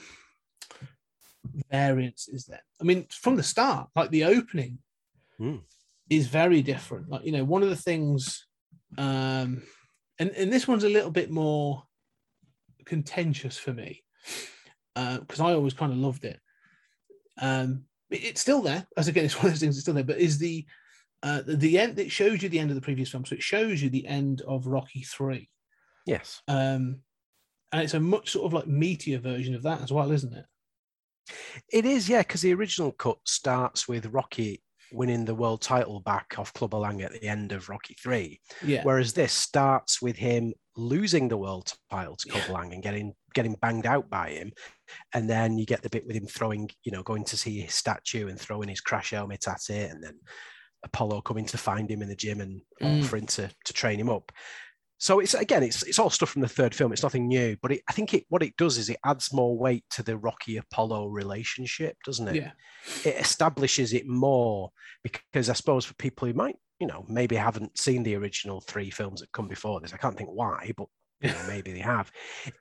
variances. 1.71 2.45
Then, 2.45 2.59
I 2.81 2.85
mean, 2.85 3.05
from 3.11 3.35
the 3.35 3.43
start, 3.43 3.89
like 3.95 4.09
the 4.09 4.23
opening 4.25 4.79
Hmm. 5.37 5.57
is 6.09 6.27
very 6.27 6.63
different. 6.63 7.07
Like 7.07 7.23
you 7.23 7.31
know, 7.31 7.43
one 7.43 7.61
of 7.61 7.69
the 7.69 7.75
things, 7.75 8.47
um, 8.97 9.61
and 10.17 10.31
and 10.31 10.51
this 10.51 10.67
one's 10.67 10.83
a 10.85 10.89
little 10.89 11.11
bit 11.11 11.29
more 11.29 11.83
contentious 12.85 13.59
for 13.59 13.73
me 13.73 14.03
uh, 14.95 15.19
because 15.19 15.39
I 15.39 15.53
always 15.53 15.73
kind 15.75 15.91
of 15.91 15.99
loved 15.99 16.25
it. 16.25 16.39
Um, 17.39 17.85
it- 18.09 18.23
it's 18.23 18.41
still 18.41 18.63
there. 18.63 18.87
As 18.97 19.07
again, 19.07 19.25
it's 19.25 19.37
one 19.37 19.45
of 19.47 19.51
those 19.51 19.59
things. 19.59 19.75
It's 19.75 19.83
still 19.83 19.93
there, 19.93 20.03
but 20.03 20.17
is 20.17 20.39
the 20.39 20.65
uh, 21.23 21.41
the, 21.47 21.79
end? 21.79 21.97
It 21.97 22.11
shows 22.11 22.43
you 22.43 22.49
the 22.49 22.59
end 22.59 22.69
of 22.69 22.75
the 22.75 22.81
previous 22.81 23.09
film, 23.09 23.25
so 23.25 23.35
it 23.35 23.43
shows 23.43 23.81
you 23.81 23.89
the 23.89 24.05
end 24.05 24.41
of 24.41 24.67
Rocky 24.67 25.01
Three, 25.01 25.49
Yes. 26.05 26.41
um, 26.47 26.99
and 27.71 27.81
it's 27.81 27.93
a 27.95 27.99
much 27.99 28.31
sort 28.31 28.45
of 28.45 28.53
like 28.53 28.65
meatier 28.65 29.19
version 29.19 29.55
of 29.55 29.63
that 29.63 29.81
as 29.81 29.91
well, 29.91 30.11
isn't 30.11 30.33
it? 30.33 30.45
It 31.71 31.85
is, 31.85 32.09
yeah, 32.09 32.19
because 32.19 32.41
the 32.41 32.53
original 32.53 32.91
cut 32.91 33.17
starts 33.25 33.87
with 33.87 34.05
Rocky 34.07 34.61
winning 34.91 35.25
the 35.25 35.33
world 35.33 35.61
title 35.61 35.99
back 36.01 36.35
off 36.37 36.53
Clubber 36.53 36.77
Lang 36.77 37.01
at 37.01 37.13
the 37.13 37.27
end 37.27 37.51
of 37.51 37.67
Rocky 37.69 37.95
3. 38.01 38.39
Yeah, 38.63 38.83
Whereas 38.83 39.13
this 39.13 39.33
starts 39.33 40.01
with 40.01 40.15
him 40.15 40.53
losing 40.75 41.27
the 41.27 41.37
world 41.37 41.71
title 41.89 42.15
to 42.15 42.29
Clubber 42.29 42.53
Lang 42.53 42.73
and 42.73 42.83
getting 42.83 43.13
getting 43.33 43.55
banged 43.55 43.87
out 43.87 44.09
by 44.09 44.29
him. 44.29 44.51
And 45.13 45.27
then 45.27 45.57
you 45.57 45.65
get 45.65 45.81
the 45.81 45.89
bit 45.89 46.05
with 46.05 46.15
him 46.15 46.27
throwing, 46.27 46.69
you 46.83 46.91
know, 46.91 47.01
going 47.01 47.23
to 47.25 47.37
see 47.37 47.61
his 47.61 47.73
statue 47.73 48.27
and 48.27 48.39
throwing 48.39 48.69
his 48.69 48.81
crash 48.81 49.11
helmet 49.11 49.47
at 49.47 49.69
it. 49.69 49.91
And 49.91 50.03
then 50.03 50.19
Apollo 50.83 51.21
coming 51.21 51.45
to 51.45 51.57
find 51.57 51.89
him 51.89 52.01
in 52.01 52.09
the 52.09 52.15
gym 52.15 52.41
and 52.41 52.61
Mm. 52.81 53.03
offering 53.03 53.25
to, 53.27 53.49
to 53.65 53.73
train 53.73 53.99
him 53.99 54.09
up. 54.09 54.31
So 54.97 55.19
it's 55.19 55.33
again, 55.33 55.63
it's 55.63 55.83
it's 55.83 55.99
all 55.99 56.09
stuff 56.09 56.29
from 56.29 56.41
the 56.41 56.47
third 56.47 56.73
film. 56.73 56.93
It's 56.93 57.03
nothing 57.03 57.27
new, 57.27 57.57
but 57.61 57.73
it, 57.73 57.81
I 57.89 57.93
think 57.93 58.13
it 58.13 58.25
what 58.29 58.41
it 58.43 58.55
does 58.57 58.77
is 58.77 58.89
it 58.89 58.99
adds 59.05 59.33
more 59.33 59.57
weight 59.57 59.83
to 59.91 60.03
the 60.03 60.17
Rocky 60.17 60.57
Apollo 60.57 61.07
relationship, 61.07 61.97
doesn't 62.05 62.27
it? 62.29 62.35
yeah, 62.35 62.51
it 63.03 63.15
establishes 63.19 63.91
it 63.93 64.07
more 64.07 64.69
because 65.03 65.49
I 65.49 65.53
suppose 65.53 65.83
for 65.83 65.93
people 65.95 66.27
who 66.27 66.33
might, 66.33 66.55
you 66.79 66.87
know, 66.87 67.05
maybe 67.09 67.35
haven't 67.35 67.77
seen 67.77 68.03
the 68.03 68.15
original 68.15 68.61
three 68.61 68.89
films 68.89 69.19
that 69.19 69.31
come 69.33 69.49
before 69.49 69.81
this, 69.81 69.93
I 69.93 69.97
can't 69.97 70.17
think 70.17 70.29
why, 70.29 70.71
but 70.77 70.87
you 71.21 71.29
know, 71.29 71.43
maybe 71.47 71.73
they 71.73 71.79
have. 71.79 72.09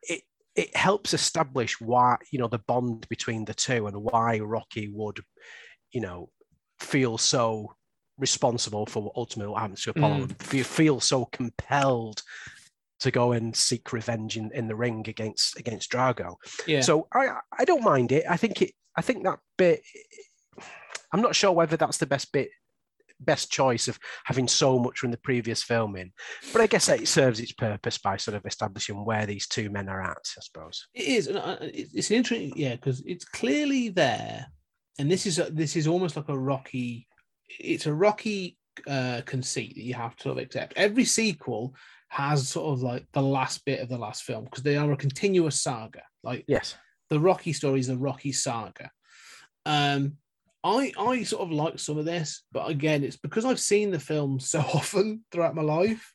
It 0.03 0.23
it 0.57 0.77
helps 0.77 1.14
establish 1.14 1.81
why, 1.81 2.16
you 2.33 2.38
know, 2.40 2.49
the 2.49 2.59
bond 2.66 3.09
between 3.09 3.44
the 3.44 3.55
two 3.55 3.87
and 3.87 3.96
why 3.96 4.40
Rocky 4.40 4.90
would, 4.92 5.20
you 5.92 6.01
know, 6.01 6.29
feel 6.81 7.18
so 7.18 7.75
responsible 8.18 8.87
for 8.87 9.03
what 9.03 9.12
ultimately 9.16 9.51
what 9.53 9.61
happens 9.62 9.83
to 9.83 9.90
Apollo 9.90 10.27
Mm. 10.27 10.51
and 10.53 10.66
feel, 10.66 11.01
so 11.01 11.25
compelled 11.27 12.22
to 13.01 13.11
go 13.11 13.33
and 13.33 13.57
seek 13.57 13.92
revenge 13.92 14.37
in, 14.37 14.51
in 14.53 14.68
the 14.68 14.77
ring 14.77 15.05
against 15.09 15.59
against 15.59 15.90
Drago. 15.90 16.37
yeah. 16.66 16.81
So 16.83 17.09
I 17.12 17.31
I 17.59 17.64
don't 17.64 17.83
mind 17.83 18.12
it. 18.12 18.25
I 18.29 18.37
think 18.37 18.62
it. 18.62 18.72
I 18.96 19.03
think 19.03 19.25
that 19.25 19.38
bit. 19.59 19.83
I'm 21.12 21.20
not 21.22 21.35
sure 21.35 21.53
whether 21.53 21.77
that's 21.77 21.98
the 21.98 22.07
best 22.07 22.33
bit, 22.33 22.48
best 23.20 23.51
choice 23.51 23.88
of 23.88 23.98
having 24.25 24.48
so 24.48 24.79
much 24.79 24.98
from 24.98 25.11
the 25.11 25.18
previous 25.18 25.62
film 25.62 25.96
in, 25.96 26.12
but 26.53 26.62
I 26.62 26.66
guess 26.66 26.88
it 26.88 27.07
serves 27.09 27.40
its 27.40 27.53
purpose 27.53 27.98
by 27.98 28.16
sort 28.16 28.35
of 28.37 28.46
establishing 28.46 29.05
where 29.05 29.27
these 29.27 29.46
two 29.48 29.68
men 29.70 29.88
are 29.88 30.01
at. 30.03 30.16
I 30.16 30.40
suppose. 30.40 30.87
It 30.94 31.03
is, 31.03 31.27
it- 31.29 31.88
it's 31.94 32.11
interesting, 32.11 32.53
yeah, 32.57 32.77
because 32.77 33.03
it's 33.05 33.25
clearly 33.25 33.88
there, 33.90 34.46
and 34.98 35.11
this 35.11 35.27
is 35.27 35.38
a, 35.38 35.51
this 35.51 35.77
is 35.77 35.87
almost 35.87 36.16
like 36.16 36.29
a 36.29 36.38
rocky. 36.38 37.07
It's 37.59 37.87
a 37.87 37.95
rocky 37.95 38.57
uh, 38.87 39.23
conceit 39.27 39.75
that 39.75 39.83
you 39.85 39.95
have 39.95 40.17
to 40.17 40.23
sort 40.23 40.38
of 40.38 40.45
accept. 40.45 40.75
Every 40.77 41.05
sequel 41.05 41.75
has 42.09 42.49
sort 42.49 42.73
of 42.73 42.83
like 42.83 43.07
the 43.12 43.23
last 43.23 43.65
bit 43.65 43.81
of 43.81 43.88
the 43.88 43.99
last 43.99 44.23
film 44.25 44.45
because 44.45 44.62
they 44.62 44.77
are 44.77 44.93
a 44.93 44.97
continuous 44.97 45.61
saga. 45.61 46.03
Like 46.23 46.45
Yes. 46.47 46.77
the 47.11 47.21
Rocky 47.21 47.53
story 47.53 47.81
is 47.81 47.88
a 47.88 47.97
Rocky 47.97 48.33
saga. 48.33 48.91
Um, 49.67 50.17
I 50.65 50.93
I 50.99 51.23
sort 51.25 51.43
of 51.43 51.51
like 51.51 51.79
some 51.79 51.99
of 51.99 52.05
this, 52.05 52.43
but 52.53 52.71
again, 52.71 53.03
it's 53.03 53.17
because 53.17 53.45
I've 53.45 53.61
seen 53.61 53.91
the 53.91 53.99
film 53.99 54.38
so 54.41 54.61
often 54.75 55.25
throughout 55.31 55.55
my 55.55 55.62
life. 55.62 56.12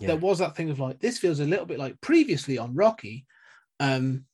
Yeah. 0.00 0.08
There 0.08 0.16
was 0.16 0.38
that 0.38 0.56
thing 0.56 0.70
of 0.70 0.80
like 0.80 0.98
this 1.00 1.18
feels 1.18 1.40
a 1.40 1.44
little 1.44 1.66
bit 1.66 1.78
like 1.78 2.00
previously 2.00 2.58
on 2.58 2.74
Rocky, 2.74 3.26
um, 3.80 4.24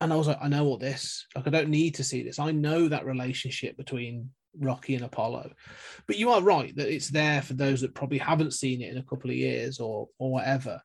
and 0.00 0.12
I 0.12 0.16
was 0.16 0.26
like, 0.26 0.38
I 0.42 0.48
know 0.48 0.66
all 0.66 0.78
this. 0.78 1.26
Like 1.34 1.46
I 1.46 1.50
don't 1.50 1.68
need 1.70 1.94
to 1.96 2.04
see 2.04 2.22
this. 2.22 2.38
I 2.38 2.50
know 2.50 2.88
that 2.88 3.06
relationship 3.06 3.76
between 3.76 4.30
Rocky 4.58 4.94
and 4.94 5.04
Apollo. 5.04 5.52
But 6.06 6.18
you 6.18 6.30
are 6.30 6.42
right 6.42 6.74
that 6.76 6.92
it's 6.92 7.10
there 7.10 7.42
for 7.42 7.54
those 7.54 7.80
that 7.80 7.94
probably 7.94 8.18
haven't 8.18 8.54
seen 8.54 8.82
it 8.82 8.90
in 8.90 8.98
a 8.98 9.04
couple 9.04 9.30
of 9.30 9.36
years 9.36 9.80
or 9.80 10.08
or 10.18 10.32
whatever. 10.32 10.80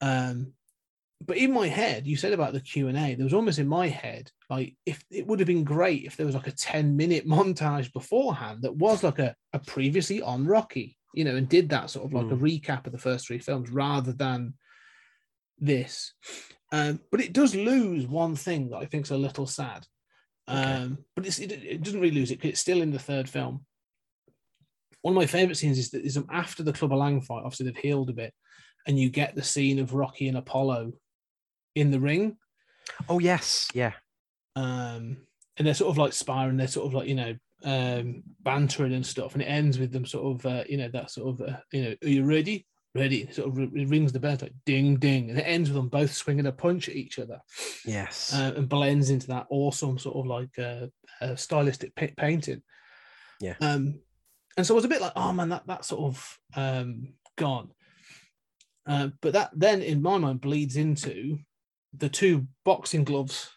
Um, 0.00 0.52
but 1.24 1.36
in 1.36 1.52
my 1.52 1.68
head, 1.68 2.06
you 2.06 2.16
said 2.16 2.32
about 2.32 2.54
the 2.54 2.60
Q 2.60 2.88
and 2.88 2.96
A. 2.96 3.14
There 3.14 3.24
was 3.24 3.34
almost 3.34 3.58
in 3.58 3.68
my 3.68 3.88
head 3.88 4.30
like 4.48 4.74
if 4.86 5.04
it 5.10 5.26
would 5.26 5.38
have 5.38 5.46
been 5.46 5.64
great 5.64 6.04
if 6.04 6.16
there 6.16 6.26
was 6.26 6.34
like 6.34 6.46
a 6.46 6.52
ten 6.52 6.96
minute 6.96 7.26
montage 7.28 7.92
beforehand 7.92 8.62
that 8.62 8.76
was 8.76 9.02
like 9.02 9.18
a, 9.18 9.34
a 9.52 9.58
previously 9.58 10.22
on 10.22 10.46
Rocky, 10.46 10.96
you 11.14 11.24
know, 11.24 11.36
and 11.36 11.48
did 11.48 11.68
that 11.70 11.90
sort 11.90 12.06
of 12.06 12.12
like 12.12 12.32
a 12.32 12.36
recap 12.36 12.86
of 12.86 12.92
the 12.92 12.98
first 12.98 13.26
three 13.26 13.38
films 13.38 13.70
rather 13.70 14.12
than 14.12 14.54
this. 15.58 16.14
Um, 16.72 17.00
but 17.10 17.20
it 17.20 17.32
does 17.32 17.54
lose 17.54 18.06
one 18.06 18.36
thing 18.36 18.70
that 18.70 18.78
I 18.78 18.86
think 18.86 19.06
is 19.06 19.10
a 19.10 19.16
little 19.16 19.46
sad. 19.46 19.86
Okay. 20.50 20.72
Um, 20.72 20.98
but 21.14 21.26
it's, 21.26 21.38
it, 21.38 21.52
it 21.52 21.82
doesn't 21.82 22.00
really 22.00 22.14
lose 22.14 22.30
it. 22.30 22.44
it's 22.44 22.60
still 22.60 22.82
in 22.82 22.90
the 22.90 22.98
third 22.98 23.28
film. 23.28 23.64
One 25.02 25.14
of 25.14 25.16
my 25.20 25.26
favorite 25.26 25.56
scenes 25.56 25.78
is 25.78 25.90
that 25.90 26.04
is 26.04 26.18
after 26.30 26.62
the 26.62 26.72
Clubber 26.72 26.96
Lang 26.96 27.20
fight. 27.22 27.42
Obviously, 27.44 27.66
they've 27.66 27.76
healed 27.76 28.10
a 28.10 28.14
bit, 28.14 28.34
and 28.86 28.98
you 28.98 29.08
get 29.10 29.34
the 29.34 29.42
scene 29.42 29.78
of 29.78 29.94
Rocky 29.94 30.28
and 30.28 30.36
Apollo 30.36 30.92
in 31.74 31.90
the 31.90 32.00
ring, 32.00 32.36
Oh 33.08 33.18
yes. 33.18 33.68
Yeah. 33.74 33.92
um, 34.56 35.16
and 35.56 35.66
they're 35.66 35.74
sort 35.74 35.90
of 35.90 35.98
like 35.98 36.12
sparring. 36.12 36.56
They're 36.56 36.66
sort 36.66 36.86
of 36.86 36.94
like 36.94 37.08
you 37.08 37.14
know 37.14 37.34
um, 37.64 38.22
bantering 38.42 38.94
and 38.94 39.06
stuff, 39.06 39.34
and 39.34 39.42
it 39.42 39.46
ends 39.46 39.78
with 39.78 39.92
them 39.92 40.06
sort 40.06 40.36
of 40.40 40.46
uh, 40.46 40.64
you 40.68 40.76
know 40.76 40.88
that 40.88 41.10
sort 41.10 41.28
of 41.40 41.48
uh, 41.48 41.56
you 41.72 41.82
know, 41.82 41.94
are 42.02 42.08
you 42.08 42.24
ready? 42.24 42.66
Ready. 42.94 43.22
It 43.22 43.34
sort 43.34 43.48
of 43.48 43.58
it 43.58 43.88
rings 43.88 44.12
the 44.12 44.18
bell 44.18 44.36
like 44.40 44.54
ding 44.66 44.96
ding, 44.96 45.30
and 45.30 45.38
it 45.38 45.42
ends 45.42 45.68
with 45.68 45.76
them 45.76 45.88
both 45.88 46.12
swinging 46.12 46.46
a 46.46 46.52
punch 46.52 46.88
at 46.88 46.96
each 46.96 47.18
other. 47.18 47.40
Yes. 47.84 48.34
uh, 48.34 48.52
and 48.56 48.68
blends 48.68 49.10
into 49.10 49.28
that 49.28 49.46
awesome 49.48 49.98
sort 49.98 50.16
of 50.16 50.26
like 50.26 50.58
uh, 50.58 50.86
uh, 51.24 51.36
stylistic 51.36 51.94
pa- 51.94 52.06
painting. 52.16 52.62
Yeah. 53.40 53.54
Um, 53.60 54.00
and 54.56 54.66
so 54.66 54.74
I 54.74 54.76
was 54.76 54.84
a 54.84 54.88
bit 54.88 55.00
like, 55.00 55.12
oh 55.14 55.32
man, 55.32 55.50
that 55.50 55.62
that's 55.66 55.88
sort 55.88 56.12
of 56.12 56.38
um, 56.56 57.14
gone. 57.38 57.70
Uh, 58.86 59.08
but 59.20 59.34
that 59.34 59.50
then, 59.54 59.82
in 59.82 60.02
my 60.02 60.18
mind, 60.18 60.40
bleeds 60.40 60.76
into 60.76 61.38
the 61.96 62.08
two 62.08 62.46
boxing 62.64 63.04
gloves 63.04 63.50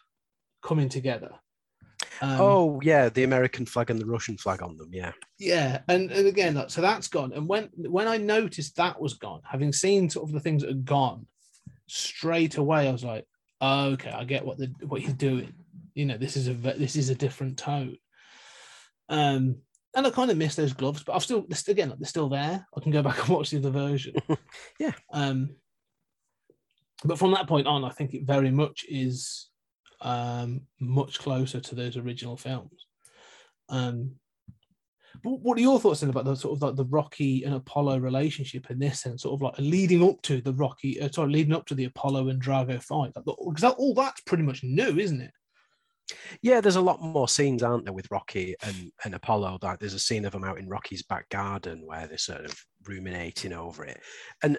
coming 0.62 0.88
together. 0.88 1.30
Um, 2.20 2.40
oh 2.40 2.80
yeah, 2.82 3.08
the 3.08 3.24
American 3.24 3.66
flag 3.66 3.90
and 3.90 4.00
the 4.00 4.06
Russian 4.06 4.36
flag 4.36 4.62
on 4.62 4.76
them. 4.76 4.90
Yeah. 4.92 5.12
yeah, 5.38 5.80
and, 5.88 6.10
and 6.10 6.26
again, 6.26 6.62
so 6.68 6.80
that's 6.80 7.08
gone. 7.08 7.32
And 7.32 7.48
when 7.48 7.70
when 7.76 8.08
I 8.08 8.16
noticed 8.16 8.76
that 8.76 9.00
was 9.00 9.14
gone, 9.14 9.40
having 9.44 9.72
seen 9.72 10.10
sort 10.10 10.28
of 10.28 10.32
the 10.32 10.40
things 10.40 10.62
that 10.62 10.70
are 10.70 10.74
gone, 10.74 11.26
straight 11.86 12.56
away 12.56 12.88
I 12.88 12.92
was 12.92 13.04
like, 13.04 13.26
oh, 13.60 13.90
okay, 13.92 14.10
I 14.10 14.24
get 14.24 14.44
what 14.44 14.58
the 14.58 14.72
what 14.86 15.00
he's 15.00 15.14
doing. 15.14 15.52
You 15.94 16.06
know, 16.06 16.16
this 16.16 16.36
is 16.36 16.48
a 16.48 16.54
this 16.54 16.96
is 16.96 17.10
a 17.10 17.14
different 17.14 17.58
tone. 17.58 17.96
Um, 19.08 19.56
and 19.96 20.06
I 20.06 20.10
kind 20.10 20.30
of 20.30 20.36
miss 20.36 20.56
those 20.56 20.72
gloves, 20.72 21.02
but 21.02 21.14
I've 21.14 21.22
still 21.22 21.46
again 21.68 21.94
they're 21.98 22.08
still 22.08 22.28
there. 22.28 22.66
I 22.76 22.80
can 22.80 22.92
go 22.92 23.02
back 23.02 23.20
and 23.20 23.28
watch 23.28 23.50
the 23.50 23.58
other 23.58 23.70
version. 23.70 24.14
Yeah. 24.78 24.92
Um, 25.12 25.56
but 27.04 27.18
from 27.18 27.32
that 27.32 27.46
point 27.46 27.66
on, 27.66 27.84
I 27.84 27.90
think 27.90 28.14
it 28.14 28.24
very 28.24 28.50
much 28.50 28.84
is 28.88 29.48
um 30.04 30.62
much 30.78 31.18
closer 31.18 31.60
to 31.60 31.74
those 31.74 31.96
original 31.96 32.36
films. 32.36 32.86
Um, 33.68 34.16
what 35.22 35.56
are 35.56 35.62
your 35.62 35.80
thoughts 35.80 36.00
then 36.00 36.10
about 36.10 36.24
the 36.24 36.34
sort 36.34 36.56
of 36.56 36.62
like 36.62 36.76
the 36.76 36.84
Rocky 36.84 37.44
and 37.44 37.54
Apollo 37.54 37.98
relationship 37.98 38.70
in 38.70 38.78
this 38.78 39.06
and 39.06 39.18
sort 39.18 39.34
of 39.34 39.42
like 39.42 39.54
leading 39.58 40.06
up 40.06 40.20
to 40.22 40.40
the 40.40 40.52
Rocky, 40.52 41.00
uh, 41.00 41.08
sorry, 41.10 41.30
leading 41.30 41.54
up 41.54 41.64
to 41.66 41.74
the 41.74 41.84
Apollo 41.84 42.28
and 42.28 42.42
Drago 42.42 42.82
fight? 42.82 43.12
Because 43.14 43.62
that, 43.62 43.76
all 43.78 43.94
that's 43.94 44.20
pretty 44.22 44.42
much 44.42 44.62
new, 44.62 44.98
isn't 44.98 45.20
it? 45.20 45.30
Yeah, 46.42 46.60
there's 46.60 46.76
a 46.76 46.80
lot 46.82 47.00
more 47.00 47.28
scenes, 47.28 47.62
aren't 47.62 47.84
there, 47.84 47.94
with 47.94 48.10
Rocky 48.10 48.54
and, 48.62 48.92
and 49.04 49.14
Apollo? 49.14 49.60
Like 49.62 49.78
there's 49.78 49.94
a 49.94 49.98
scene 49.98 50.26
of 50.26 50.32
them 50.32 50.44
out 50.44 50.58
in 50.58 50.68
Rocky's 50.68 51.02
back 51.02 51.28
garden 51.30 51.86
where 51.86 52.06
they're 52.06 52.18
sort 52.18 52.44
of 52.44 52.54
ruminating 52.86 53.52
over 53.52 53.84
it. 53.84 54.00
And 54.42 54.58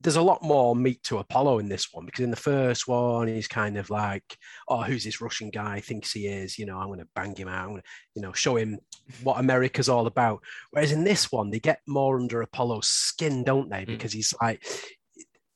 there's 0.00 0.16
a 0.16 0.22
lot 0.22 0.42
more 0.42 0.74
meat 0.74 1.02
to 1.04 1.18
Apollo 1.18 1.58
in 1.58 1.68
this 1.68 1.88
one 1.92 2.06
because 2.06 2.24
in 2.24 2.30
the 2.30 2.36
first 2.36 2.88
one 2.88 3.28
he's 3.28 3.48
kind 3.48 3.76
of 3.76 3.90
like, 3.90 4.36
oh, 4.68 4.82
who's 4.82 5.04
this 5.04 5.20
Russian 5.20 5.50
guy? 5.50 5.80
Thinks 5.80 6.12
he 6.12 6.26
is, 6.26 6.58
you 6.58 6.64
know, 6.64 6.78
I'm 6.78 6.86
going 6.86 7.00
to 7.00 7.08
bang 7.14 7.36
him 7.36 7.48
out, 7.48 7.64
I'm 7.64 7.70
gonna, 7.70 7.82
you 8.14 8.22
know, 8.22 8.32
show 8.32 8.56
him 8.56 8.78
what 9.22 9.38
America's 9.38 9.88
all 9.88 10.06
about. 10.06 10.42
Whereas 10.70 10.92
in 10.92 11.04
this 11.04 11.30
one, 11.30 11.50
they 11.50 11.60
get 11.60 11.80
more 11.86 12.18
under 12.18 12.40
Apollo's 12.40 12.88
skin, 12.88 13.44
don't 13.44 13.68
they? 13.68 13.84
Because 13.84 14.12
he's 14.12 14.32
like, 14.40 14.64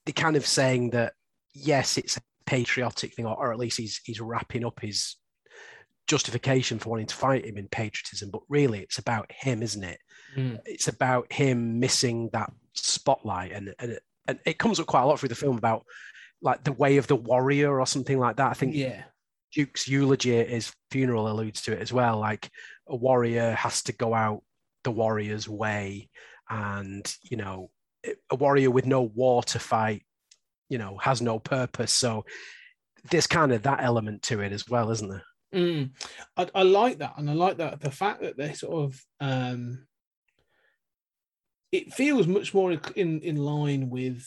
they're 0.04 0.12
kind 0.12 0.36
of 0.36 0.46
saying 0.46 0.90
that 0.90 1.14
yes, 1.54 1.96
it's 1.96 2.16
a 2.16 2.22
patriotic 2.46 3.14
thing, 3.14 3.26
or, 3.26 3.36
or 3.36 3.52
at 3.52 3.58
least 3.58 3.78
he's 3.78 4.00
he's 4.04 4.20
wrapping 4.20 4.64
up 4.64 4.80
his 4.80 5.16
justification 6.06 6.78
for 6.78 6.90
wanting 6.90 7.06
to 7.06 7.14
fight 7.14 7.46
him 7.46 7.56
in 7.56 7.68
patriotism, 7.68 8.30
but 8.30 8.42
really 8.48 8.80
it's 8.80 8.98
about 8.98 9.30
him, 9.32 9.62
isn't 9.62 9.84
it? 9.84 9.98
Mm. 10.36 10.58
It's 10.66 10.88
about 10.88 11.32
him 11.32 11.80
missing 11.80 12.30
that 12.32 12.52
spotlight, 12.74 13.52
and 13.52 13.74
and 13.78 13.98
and 14.26 14.38
it 14.44 14.58
comes 14.58 14.80
up 14.80 14.86
quite 14.86 15.02
a 15.02 15.06
lot 15.06 15.18
through 15.20 15.28
the 15.28 15.34
film 15.34 15.56
about 15.58 15.84
like 16.42 16.62
the 16.64 16.72
way 16.72 16.96
of 16.96 17.06
the 17.06 17.16
warrior 17.16 17.78
or 17.80 17.86
something 17.86 18.18
like 18.18 18.36
that. 18.36 18.50
I 18.50 18.54
think 18.54 18.74
Yeah. 18.74 19.04
Duke's 19.52 19.86
eulogy 19.86 20.38
at 20.40 20.48
his 20.48 20.72
funeral 20.90 21.30
alludes 21.30 21.62
to 21.62 21.72
it 21.72 21.80
as 21.80 21.92
well. 21.92 22.18
Like 22.18 22.50
a 22.88 22.96
warrior 22.96 23.52
has 23.52 23.82
to 23.84 23.92
go 23.92 24.12
out 24.12 24.42
the 24.82 24.90
warrior's 24.90 25.48
way, 25.48 26.10
and 26.50 27.14
you 27.22 27.36
know, 27.36 27.70
a 28.30 28.36
warrior 28.36 28.70
with 28.70 28.84
no 28.84 29.02
war 29.02 29.42
to 29.44 29.58
fight, 29.58 30.04
you 30.68 30.76
know, 30.78 30.98
has 30.98 31.22
no 31.22 31.38
purpose. 31.38 31.92
So 31.92 32.24
there's 33.10 33.26
kind 33.26 33.52
of 33.52 33.62
that 33.62 33.82
element 33.82 34.22
to 34.22 34.40
it 34.40 34.52
as 34.52 34.68
well, 34.68 34.90
isn't 34.90 35.08
there? 35.08 35.24
Mm. 35.54 35.90
I, 36.36 36.48
I 36.54 36.62
like 36.64 36.98
that, 36.98 37.14
and 37.16 37.30
I 37.30 37.34
like 37.34 37.58
that 37.58 37.80
the 37.80 37.90
fact 37.92 38.22
that 38.22 38.36
they 38.36 38.54
sort 38.54 38.84
of 38.84 39.00
um, 39.20 39.86
it 41.74 41.92
feels 41.92 42.26
much 42.26 42.54
more 42.54 42.72
in 42.96 43.20
in 43.20 43.36
line 43.36 43.90
with 43.90 44.26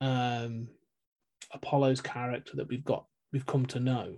um, 0.00 0.68
Apollo's 1.52 2.00
character 2.00 2.56
that 2.56 2.68
we've 2.68 2.84
got 2.84 3.06
we've 3.32 3.46
come 3.46 3.66
to 3.66 3.80
know. 3.80 4.16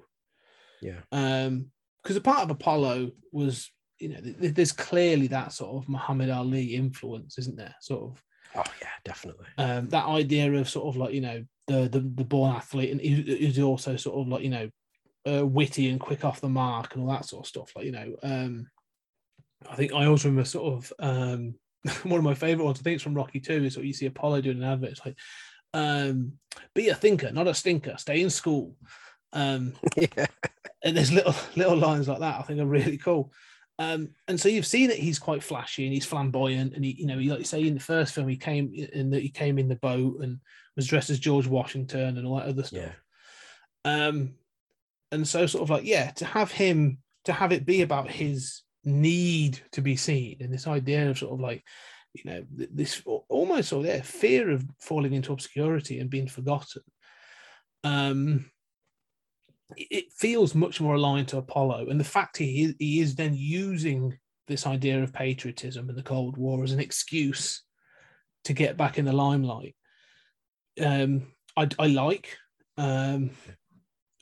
Yeah. 0.80 1.00
Um, 1.12 1.70
because 2.02 2.16
a 2.16 2.20
part 2.20 2.42
of 2.42 2.50
Apollo 2.50 3.12
was 3.32 3.70
you 3.98 4.08
know 4.10 4.20
th- 4.20 4.54
there's 4.54 4.72
clearly 4.72 5.26
that 5.28 5.52
sort 5.52 5.76
of 5.82 5.88
Muhammad 5.88 6.30
Ali 6.30 6.74
influence, 6.74 7.38
isn't 7.38 7.56
there? 7.56 7.74
Sort 7.80 8.02
of 8.04 8.22
Oh 8.54 8.72
yeah, 8.80 8.88
definitely. 9.04 9.46
um, 9.58 9.88
that 9.90 10.06
idea 10.06 10.50
of 10.54 10.68
sort 10.70 10.86
of 10.88 10.96
like 10.96 11.12
you 11.12 11.20
know 11.20 11.44
the 11.66 11.88
the, 11.88 12.00
the 12.00 12.24
born 12.24 12.54
athlete 12.54 12.90
and 12.92 13.00
he- 13.00 13.36
he's 13.36 13.58
also 13.58 13.94
sort 13.96 14.18
of 14.18 14.28
like 14.28 14.42
you 14.42 14.50
know 14.50 14.70
uh, 15.30 15.44
witty 15.46 15.90
and 15.90 16.00
quick 16.00 16.24
off 16.24 16.40
the 16.40 16.48
mark 16.48 16.94
and 16.94 17.02
all 17.02 17.10
that 17.10 17.26
sort 17.26 17.44
of 17.44 17.48
stuff 17.48 17.70
like 17.76 17.84
you 17.84 17.92
know 17.92 18.16
um 18.22 18.66
i 19.68 19.74
think 19.76 19.92
i 19.92 20.06
also 20.06 20.28
remember 20.28 20.48
sort 20.48 20.72
of 20.72 20.92
um 21.00 21.54
one 22.04 22.18
of 22.18 22.24
my 22.24 22.34
favorite 22.34 22.64
ones 22.64 22.78
i 22.80 22.82
think 22.82 22.94
it's 22.94 23.02
from 23.02 23.14
rocky 23.14 23.40
2 23.40 23.64
is 23.64 23.76
what 23.76 23.86
you 23.86 23.92
see 23.92 24.06
apollo 24.06 24.40
doing 24.40 24.58
an 24.58 24.64
advert 24.64 24.90
it's 24.90 25.06
like 25.06 25.16
um 25.74 26.32
be 26.74 26.88
a 26.88 26.94
thinker 26.94 27.30
not 27.30 27.46
a 27.46 27.54
stinker 27.54 27.96
stay 27.98 28.20
in 28.20 28.30
school 28.30 28.74
um 29.32 29.74
yeah. 29.96 30.26
and 30.82 30.96
there's 30.96 31.12
little 31.12 31.34
little 31.56 31.76
lines 31.76 32.08
like 32.08 32.20
that 32.20 32.40
I 32.40 32.42
think 32.42 32.60
are 32.60 32.66
really 32.66 32.98
cool. 32.98 33.32
Um, 33.80 34.10
and 34.26 34.40
so 34.40 34.48
you've 34.48 34.66
seen 34.66 34.88
that 34.88 34.98
he's 34.98 35.20
quite 35.20 35.42
flashy 35.42 35.84
and 35.84 35.94
he's 35.94 36.06
flamboyant, 36.06 36.74
and 36.74 36.84
he, 36.84 36.92
you 36.98 37.06
know, 37.06 37.18
he, 37.18 37.30
like 37.30 37.38
you 37.38 37.44
say 37.44 37.64
in 37.64 37.74
the 37.74 37.80
first 37.80 38.12
film, 38.12 38.26
he 38.26 38.36
came 38.36 38.72
in 38.74 39.10
that 39.10 39.22
he 39.22 39.28
came 39.28 39.56
in 39.56 39.68
the 39.68 39.76
boat 39.76 40.20
and 40.20 40.40
was 40.74 40.86
dressed 40.86 41.10
as 41.10 41.20
George 41.20 41.46
Washington 41.46 42.18
and 42.18 42.26
all 42.26 42.36
that 42.36 42.48
other 42.48 42.64
stuff. 42.64 42.92
Yeah. 43.84 44.06
Um, 44.06 44.34
and 45.12 45.26
so 45.26 45.46
sort 45.46 45.62
of 45.62 45.70
like 45.70 45.84
yeah, 45.84 46.10
to 46.12 46.24
have 46.24 46.50
him 46.50 46.98
to 47.24 47.32
have 47.32 47.52
it 47.52 47.66
be 47.66 47.82
about 47.82 48.10
his 48.10 48.62
need 48.84 49.60
to 49.72 49.82
be 49.82 49.96
seen 49.96 50.38
and 50.40 50.52
this 50.52 50.66
idea 50.66 51.10
of 51.10 51.18
sort 51.18 51.32
of 51.32 51.40
like 51.40 51.62
you 52.14 52.30
know 52.30 52.44
this 52.50 53.02
almost 53.28 53.72
of 53.72 53.84
yeah, 53.84 54.00
fear 54.02 54.50
of 54.50 54.64
falling 54.80 55.12
into 55.12 55.32
obscurity 55.32 56.00
and 56.00 56.10
being 56.10 56.28
forgotten. 56.28 56.82
Um, 57.84 58.50
it- 59.76 59.88
it 59.90 60.12
feels 60.12 60.54
much 60.54 60.80
more 60.80 60.94
aligned 60.94 61.28
to 61.28 61.38
Apollo, 61.38 61.88
and 61.88 62.00
the 62.00 62.04
fact 62.04 62.38
he 62.38 62.64
is, 62.64 62.74
he 62.78 63.00
is 63.00 63.14
then 63.14 63.34
using 63.34 64.18
this 64.46 64.66
idea 64.66 65.02
of 65.02 65.12
patriotism 65.12 65.88
and 65.88 65.98
the 65.98 66.02
Cold 66.02 66.38
War 66.38 66.64
as 66.64 66.72
an 66.72 66.80
excuse 66.80 67.62
to 68.44 68.54
get 68.54 68.78
back 68.78 68.98
in 68.98 69.04
the 69.04 69.12
limelight. 69.12 69.76
Um, 70.80 71.34
I, 71.56 71.68
I 71.78 71.86
like, 71.88 72.36
um, 72.78 73.30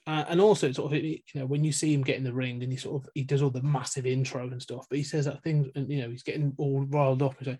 uh, 0.06 0.24
and 0.28 0.40
also 0.40 0.70
sort 0.72 0.92
of 0.92 1.02
you 1.02 1.18
know 1.34 1.46
when 1.46 1.64
you 1.64 1.72
see 1.72 1.92
him 1.92 2.02
get 2.02 2.16
in 2.16 2.24
the 2.24 2.32
ring 2.32 2.62
and 2.62 2.70
he 2.72 2.78
sort 2.78 3.02
of 3.02 3.10
he 3.14 3.24
does 3.24 3.42
all 3.42 3.50
the 3.50 3.62
massive 3.62 4.06
intro 4.06 4.46
and 4.46 4.62
stuff, 4.62 4.86
but 4.88 4.98
he 4.98 5.04
says 5.04 5.24
that 5.24 5.42
thing 5.42 5.70
and 5.74 5.90
you 5.90 6.02
know 6.02 6.10
he's 6.10 6.22
getting 6.22 6.54
all 6.58 6.84
riled 6.86 7.22
up 7.22 7.36
and 7.38 7.46
saying, 7.46 7.58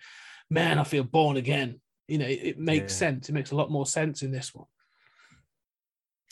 "Man, 0.51 0.79
I 0.79 0.85
feel 0.85 1.05
born 1.05 1.37
again." 1.37 1.81
You 2.09 2.19
know, 2.19 2.27
it, 2.27 2.41
it 2.43 2.59
makes 2.59 2.93
Yeah. 2.93 2.99
sense. 2.99 3.29
It 3.29 3.33
makes 3.33 3.51
a 3.51 3.57
lot 3.57 3.71
more 3.71 3.87
sense 3.87 4.23
in 4.23 4.31
this 4.31 4.55
one. 4.55 4.67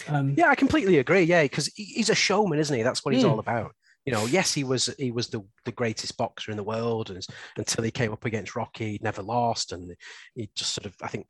Um, 0.09 0.35
Yeah, 0.37 0.48
I 0.50 0.55
completely 0.55 0.98
agree. 0.98 1.22
Yeah, 1.22 1.42
because 1.42 1.66
he's 1.74 2.11
a 2.11 2.14
showman, 2.14 2.59
isn't 2.59 2.77
he? 2.77 2.83
That's 2.83 3.05
what 3.05 3.14
he's 3.14 3.24
Mm. 3.24 3.31
all 3.31 3.38
about. 3.38 3.74
You 4.05 4.12
know, 4.12 4.27
yes, 4.27 4.53
he 4.53 4.64
was 4.64 4.94
he 4.98 5.11
was 5.11 5.29
the, 5.29 5.42
the 5.64 5.72
greatest 5.72 6.16
boxer 6.18 6.50
in 6.50 6.59
the 6.59 6.62
world, 6.62 7.11
and 7.11 7.27
until 7.57 7.85
he 7.85 7.90
came 7.90 8.12
up 8.12 8.24
against 8.27 8.55
Rocky, 8.55 8.92
he'd 8.92 9.03
never 9.03 9.22
lost, 9.22 9.72
and 9.72 9.96
he 10.35 10.50
just 10.55 10.74
sort 10.74 10.87
of, 10.87 10.94
I 11.00 11.09
think, 11.09 11.27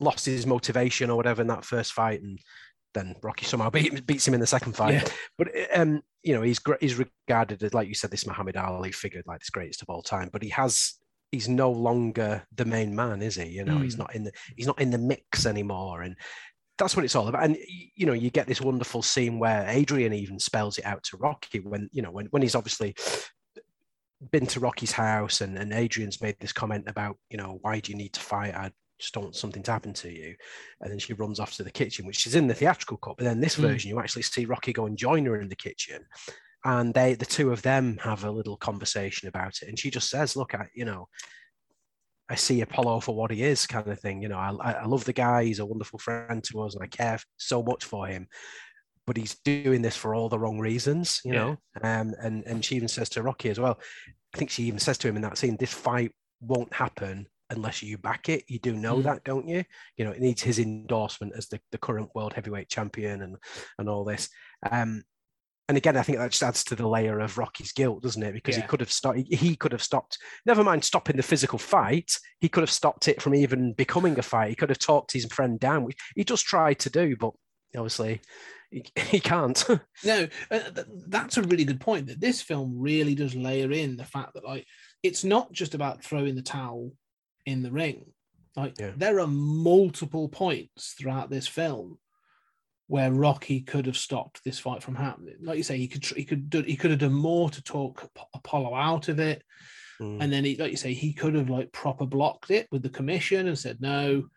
lost 0.00 0.26
his 0.26 0.46
motivation 0.46 1.08
or 1.08 1.16
whatever 1.16 1.40
in 1.40 1.46
that 1.48 1.64
first 1.64 1.92
fight, 1.92 2.20
and 2.20 2.40
then 2.94 3.14
Rocky 3.22 3.44
somehow 3.46 3.70
beat, 3.76 4.06
beats 4.06 4.26
him 4.26 4.34
in 4.34 4.40
the 4.40 4.46
second 4.46 4.74
fight. 4.74 4.94
Yeah. 4.94 5.04
But 5.36 5.48
um, 5.74 6.02
you 6.22 6.34
know, 6.34 6.42
he's 6.42 6.60
he's 6.80 6.96
regarded 7.28 7.62
as, 7.62 7.74
like 7.74 7.88
you 7.88 7.94
said, 7.94 8.10
this 8.10 8.26
Muhammad 8.26 8.56
Ali 8.56 8.92
figure, 8.92 9.22
like 9.26 9.40
this 9.40 9.50
greatest 9.50 9.82
of 9.82 9.88
all 9.88 10.02
time. 10.02 10.30
But 10.32 10.42
he 10.42 10.48
has 10.50 10.94
he's 11.32 11.48
no 11.48 11.70
longer 11.70 12.42
the 12.54 12.64
main 12.64 12.94
man, 12.94 13.22
is 13.22 13.36
he? 13.36 13.48
You 13.48 13.64
know, 13.64 13.78
he's 13.78 13.96
Mm. 13.96 13.98
not 14.00 14.14
in 14.14 14.24
the 14.24 14.32
he's 14.56 14.66
not 14.66 14.80
in 14.80 14.90
the 14.90 14.98
mix 14.98 15.46
anymore, 15.46 16.02
and 16.02 16.16
that's 16.78 16.94
what 16.96 17.04
it's 17.04 17.14
all 17.16 17.28
about. 17.28 17.44
And 17.44 17.56
you 17.96 18.06
know, 18.06 18.12
you 18.12 18.30
get 18.30 18.46
this 18.46 18.60
wonderful 18.60 19.02
scene 19.02 19.38
where 19.38 19.66
Adrian 19.68 20.12
even 20.12 20.38
spells 20.38 20.78
it 20.78 20.86
out 20.86 21.02
to 21.04 21.16
Rocky 21.16 21.60
when 21.60 21.88
you 21.92 22.02
know 22.02 22.10
when 22.10 22.26
when 22.26 22.42
he's 22.42 22.54
obviously 22.54 22.94
been 24.32 24.46
to 24.46 24.60
Rocky's 24.60 24.92
house 24.92 25.40
and, 25.40 25.56
and 25.56 25.72
Adrian's 25.72 26.20
made 26.20 26.36
this 26.40 26.52
comment 26.52 26.84
about, 26.88 27.16
you 27.30 27.36
know, 27.38 27.58
why 27.62 27.78
do 27.78 27.92
you 27.92 27.96
need 27.96 28.12
to 28.14 28.20
fight? 28.20 28.54
I 28.54 28.72
just 28.98 29.14
don't 29.14 29.24
want 29.24 29.36
something 29.36 29.62
to 29.62 29.72
happen 29.72 29.92
to 29.94 30.10
you. 30.12 30.34
And 30.80 30.90
then 30.90 30.98
she 30.98 31.12
runs 31.12 31.40
off 31.40 31.54
to 31.56 31.64
the 31.64 31.70
kitchen, 31.70 32.06
which 32.06 32.26
is 32.26 32.34
in 32.34 32.46
the 32.46 32.54
theatrical 32.54 32.96
cut. 32.98 33.16
But 33.16 33.24
then 33.24 33.40
this 33.40 33.56
Mm. 33.56 33.62
version, 33.62 33.90
you 33.90 34.00
actually 34.00 34.22
see 34.22 34.44
Rocky 34.44 34.72
go 34.72 34.86
and 34.86 34.96
join 34.96 35.24
her 35.26 35.40
in 35.40 35.48
the 35.48 35.56
kitchen. 35.56 36.04
And 36.64 36.92
they 36.92 37.14
the 37.14 37.24
two 37.26 37.52
of 37.52 37.62
them 37.62 37.98
have 38.02 38.24
a 38.24 38.30
little 38.30 38.56
conversation 38.56 39.28
about 39.28 39.62
it. 39.62 39.68
And 39.68 39.78
she 39.78 39.90
just 39.90 40.10
says, 40.10 40.36
Look, 40.36 40.54
I, 40.54 40.68
you 40.74 40.84
know, 40.84 41.08
I 42.28 42.34
see 42.34 42.60
Apollo 42.60 43.00
for 43.00 43.14
what 43.14 43.30
he 43.30 43.42
is, 43.42 43.66
kind 43.66 43.86
of 43.88 44.00
thing. 44.00 44.20
You 44.20 44.28
know, 44.28 44.38
I, 44.38 44.72
I 44.72 44.84
love 44.84 45.04
the 45.04 45.12
guy. 45.12 45.44
He's 45.44 45.60
a 45.60 45.66
wonderful 45.66 45.98
friend 45.98 46.42
to 46.44 46.60
us, 46.62 46.74
and 46.74 46.82
I 46.82 46.86
care 46.86 47.18
so 47.38 47.62
much 47.62 47.84
for 47.84 48.06
him. 48.06 48.28
But 49.06 49.16
he's 49.16 49.38
doing 49.44 49.80
this 49.80 49.96
for 49.96 50.14
all 50.14 50.28
the 50.28 50.38
wrong 50.38 50.58
reasons, 50.58 51.22
you 51.24 51.32
Yeah. 51.32 51.38
know. 51.40 51.58
Um, 51.82 52.14
and 52.20 52.44
and 52.44 52.62
she 52.64 52.76
even 52.76 52.88
says 52.88 53.08
to 53.10 53.22
Rocky 53.22 53.48
as 53.48 53.58
well. 53.58 53.78
I 54.34 54.38
think 54.38 54.50
she 54.50 54.64
even 54.64 54.78
says 54.80 54.98
to 54.98 55.08
him 55.08 55.16
in 55.16 55.22
that 55.22 55.38
scene, 55.38 55.56
"This 55.56 55.72
fight 55.72 56.12
won't 56.40 56.72
happen 56.74 57.28
unless 57.50 57.82
you 57.82 57.98
back 57.98 58.28
it. 58.28 58.44
You 58.48 58.58
do 58.58 58.74
know 58.74 58.96
Mm. 58.98 59.04
that, 59.04 59.24
don't 59.24 59.48
you? 59.48 59.64
You 59.96 60.04
know, 60.04 60.12
it 60.12 60.20
needs 60.20 60.42
his 60.42 60.58
endorsement 60.58 61.32
as 61.36 61.48
the, 61.48 61.60
the 61.72 61.78
current 61.78 62.10
world 62.14 62.34
heavyweight 62.34 62.68
champion 62.68 63.22
and 63.22 63.36
and 63.78 63.88
all 63.88 64.04
this." 64.04 64.28
Um, 64.70 65.02
and 65.68 65.76
again, 65.76 65.98
I 65.98 66.02
think 66.02 66.16
that 66.16 66.30
just 66.30 66.42
adds 66.42 66.64
to 66.64 66.74
the 66.74 66.88
layer 66.88 67.20
of 67.20 67.36
Rocky's 67.36 67.72
guilt, 67.72 68.02
doesn't 68.02 68.22
it? 68.22 68.32
Because 68.32 68.56
Yeah. 68.56 68.62
he 68.62 68.68
could 68.68 68.80
have 68.80 68.90
stopped. 68.90 69.18
He 69.18 69.54
could 69.54 69.72
have 69.72 69.82
stopped. 69.82 70.16
Never 70.46 70.64
mind 70.64 70.82
stopping 70.84 71.16
the 71.16 71.22
physical 71.22 71.58
fight. 71.58 72.10
He 72.40 72.48
could 72.48 72.62
have 72.62 72.70
stopped 72.70 73.06
it 73.06 73.20
from 73.20 73.34
even 73.34 73.74
becoming 73.74 74.18
a 74.18 74.22
fight. 74.22 74.48
He 74.50 74.54
could 74.56 74.70
have 74.70 74.78
talked 74.78 75.12
his 75.12 75.26
friend 75.26 75.60
down, 75.60 75.84
which 75.84 75.98
he 76.16 76.24
just 76.24 76.46
tried 76.46 76.78
to 76.80 76.90
do, 76.90 77.16
but 77.16 77.32
obviously 77.76 78.22
he, 78.70 78.82
he 79.10 79.20
can't. 79.20 79.62
No, 80.04 80.26
uh, 80.50 80.58
th- 80.70 80.86
that's 81.08 81.36
a 81.36 81.42
really 81.42 81.64
good 81.64 81.80
point. 81.80 82.06
That 82.06 82.20
this 82.20 82.40
film 82.40 82.72
really 82.78 83.14
does 83.14 83.34
layer 83.34 83.70
in 83.70 83.98
the 83.98 84.06
fact 84.06 84.34
that 84.34 84.46
like 84.46 84.64
it's 85.02 85.22
not 85.22 85.52
just 85.52 85.74
about 85.74 86.02
throwing 86.02 86.34
the 86.34 86.40
towel 86.42 86.92
in 87.48 87.62
the 87.62 87.70
ring. 87.70 88.12
Like 88.56 88.74
Yeah. 88.78 88.92
there 88.96 89.20
are 89.20 89.26
multiple 89.26 90.28
points 90.28 90.92
throughout 90.92 91.30
this 91.30 91.46
film 91.46 91.98
where 92.86 93.12
Rocky 93.12 93.60
could 93.60 93.86
have 93.86 93.96
stopped 93.96 94.42
this 94.44 94.58
fight 94.58 94.82
from 94.82 94.94
happening. 94.94 95.36
Like 95.42 95.58
you 95.58 95.62
say, 95.62 95.76
he 95.78 95.88
could 95.88 96.04
he 96.04 96.24
could 96.24 96.50
do, 96.50 96.62
he 96.62 96.76
could 96.76 96.90
have 96.90 97.00
done 97.00 97.12
more 97.12 97.50
to 97.50 97.62
talk 97.62 98.10
Apollo 98.34 98.74
out 98.74 99.08
of 99.08 99.18
it, 99.20 99.42
Mm. 100.00 100.22
and 100.22 100.32
then 100.32 100.44
he, 100.44 100.56
like 100.56 100.70
you 100.70 100.76
say, 100.76 100.94
he 100.94 101.12
could 101.12 101.34
have 101.34 101.50
like 101.50 101.72
proper 101.72 102.06
blocked 102.06 102.50
it 102.50 102.68
with 102.70 102.82
the 102.82 102.88
commission 102.98 103.48
and 103.48 103.58
said 103.58 103.80
no, 103.80 104.28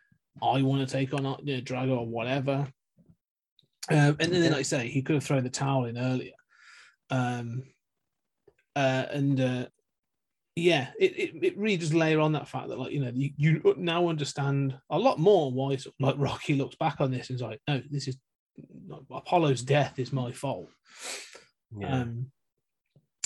I 0.41 0.61
want 0.63 0.87
to 0.87 0.91
take 0.91 1.13
on 1.13 1.23
you 1.43 1.57
know, 1.57 1.61
Drago 1.61 1.99
or 1.99 2.07
whatever. 2.07 2.67
Um, 3.89 4.15
and 4.19 4.31
then, 4.31 4.51
like 4.51 4.59
I 4.59 4.63
say, 4.63 4.87
he 4.87 5.01
could 5.01 5.15
have 5.15 5.23
thrown 5.23 5.43
the 5.43 5.49
towel 5.49 5.85
in 5.85 5.97
earlier. 5.97 6.33
Um, 7.09 7.63
uh, 8.75 9.05
and 9.11 9.39
uh, 9.39 9.65
yeah, 10.55 10.87
it, 10.99 11.17
it, 11.17 11.43
it 11.43 11.57
really 11.57 11.77
does 11.77 11.93
layer 11.93 12.19
on 12.19 12.33
that 12.33 12.47
fact 12.47 12.67
that 12.67 12.79
like 12.79 12.91
you 12.91 12.99
know 12.99 13.11
you, 13.13 13.31
you 13.37 13.75
now 13.77 14.09
understand 14.09 14.77
a 14.89 14.99
lot 14.99 15.17
more 15.17 15.51
why 15.51 15.77
sort 15.77 15.95
of, 15.95 16.05
like 16.05 16.15
Rocky 16.17 16.55
looks 16.55 16.75
back 16.75 16.99
on 16.99 17.11
this 17.11 17.29
and 17.29 17.37
is 17.37 17.41
like, 17.41 17.61
no, 17.67 17.81
this 17.89 18.07
is 18.07 18.17
like, 18.87 19.01
Apollo's 19.09 19.61
death 19.61 19.97
is 19.97 20.11
my 20.11 20.31
fault. 20.31 20.69
yeah. 21.77 22.01
Um, 22.01 22.31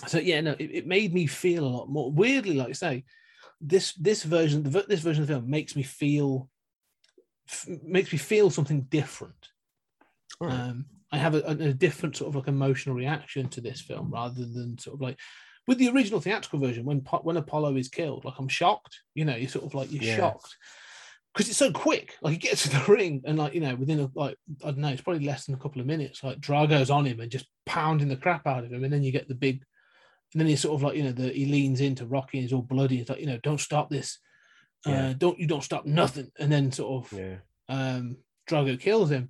so 0.07 0.19
yeah, 0.19 0.41
no, 0.41 0.51
it, 0.59 0.69
it 0.71 0.87
made 0.87 1.13
me 1.13 1.25
feel 1.25 1.65
a 1.65 1.67
lot 1.67 1.89
more 1.89 2.11
weirdly, 2.11 2.55
like 2.55 2.69
I 2.69 2.73
say, 2.73 3.03
this 3.59 3.93
this 3.93 4.23
version, 4.23 4.61
the, 4.63 4.85
this 4.87 4.99
version 4.99 5.23
of 5.23 5.27
the 5.27 5.33
film 5.33 5.49
makes 5.49 5.75
me 5.75 5.83
feel 5.83 6.47
f- 7.49 7.67
makes 7.83 8.11
me 8.11 8.19
feel 8.19 8.51
something 8.51 8.81
different. 8.83 9.49
Right. 10.39 10.53
Um, 10.53 10.85
I 11.11 11.17
have 11.17 11.33
a, 11.33 11.41
a 11.43 11.73
different 11.73 12.17
sort 12.17 12.29
of 12.29 12.35
like 12.35 12.47
emotional 12.47 12.95
reaction 12.95 13.47
to 13.49 13.61
this 13.61 13.81
film 13.81 14.11
rather 14.11 14.45
than 14.45 14.77
sort 14.77 14.95
of 14.95 15.01
like 15.01 15.17
with 15.67 15.77
the 15.77 15.89
original 15.89 16.19
theatrical 16.21 16.59
version 16.59 16.85
when 16.85 16.99
when 17.23 17.37
Apollo 17.37 17.75
is 17.77 17.89
killed, 17.89 18.25
like 18.25 18.35
I'm 18.37 18.47
shocked. 18.47 18.99
You 19.13 19.25
know, 19.25 19.35
you're 19.35 19.49
sort 19.49 19.65
of 19.65 19.73
like 19.73 19.91
you're 19.91 20.03
Yeah. 20.03 20.15
shocked 20.17 20.55
because 21.33 21.49
it's 21.49 21.57
so 21.57 21.71
quick. 21.71 22.15
Like 22.21 22.33
he 22.33 22.37
gets 22.37 22.63
to 22.63 22.69
the 22.69 22.83
ring 22.91 23.21
and 23.25 23.37
like 23.37 23.53
you 23.53 23.61
know 23.61 23.75
within 23.75 23.99
a, 23.99 24.09
like 24.15 24.37
I 24.63 24.67
don't 24.67 24.77
know, 24.79 24.89
it's 24.89 25.01
probably 25.01 25.25
less 25.25 25.45
than 25.45 25.55
a 25.55 25.59
couple 25.59 25.81
of 25.81 25.87
minutes. 25.87 26.23
Like 26.23 26.39
Drago's 26.39 26.89
on 26.89 27.05
him 27.05 27.19
and 27.19 27.31
just 27.31 27.47
pounding 27.65 28.07
the 28.09 28.15
crap 28.17 28.45
out 28.47 28.63
of 28.63 28.71
him, 28.71 28.83
and 28.83 28.93
then 28.93 29.03
you 29.03 29.11
get 29.11 29.27
the 29.27 29.35
big, 29.35 29.63
and 30.33 30.39
then 30.39 30.47
he's 30.47 30.61
sort 30.61 30.75
of 30.75 30.83
like 30.83 30.95
you 30.95 31.03
know 31.03 31.11
the 31.11 31.29
he 31.29 31.45
leans 31.45 31.81
into 31.81 32.05
Rocky 32.05 32.37
and 32.37 32.43
he's 32.43 32.53
all 32.53 32.61
bloody. 32.61 32.97
He's 32.97 33.09
like 33.09 33.19
you 33.19 33.27
know 33.27 33.39
don't 33.39 33.59
stop 33.59 33.89
this, 33.89 34.19
Yeah. 34.85 35.09
uh, 35.09 35.13
don't 35.13 35.39
you 35.39 35.47
don't 35.47 35.63
stop 35.63 35.85
nothing, 35.85 36.31
and 36.39 36.51
then 36.51 36.71
sort 36.71 37.05
of 37.11 37.19
yeah. 37.19 37.35
um, 37.69 38.17
Drago 38.49 38.79
kills 38.79 39.09
him, 39.09 39.29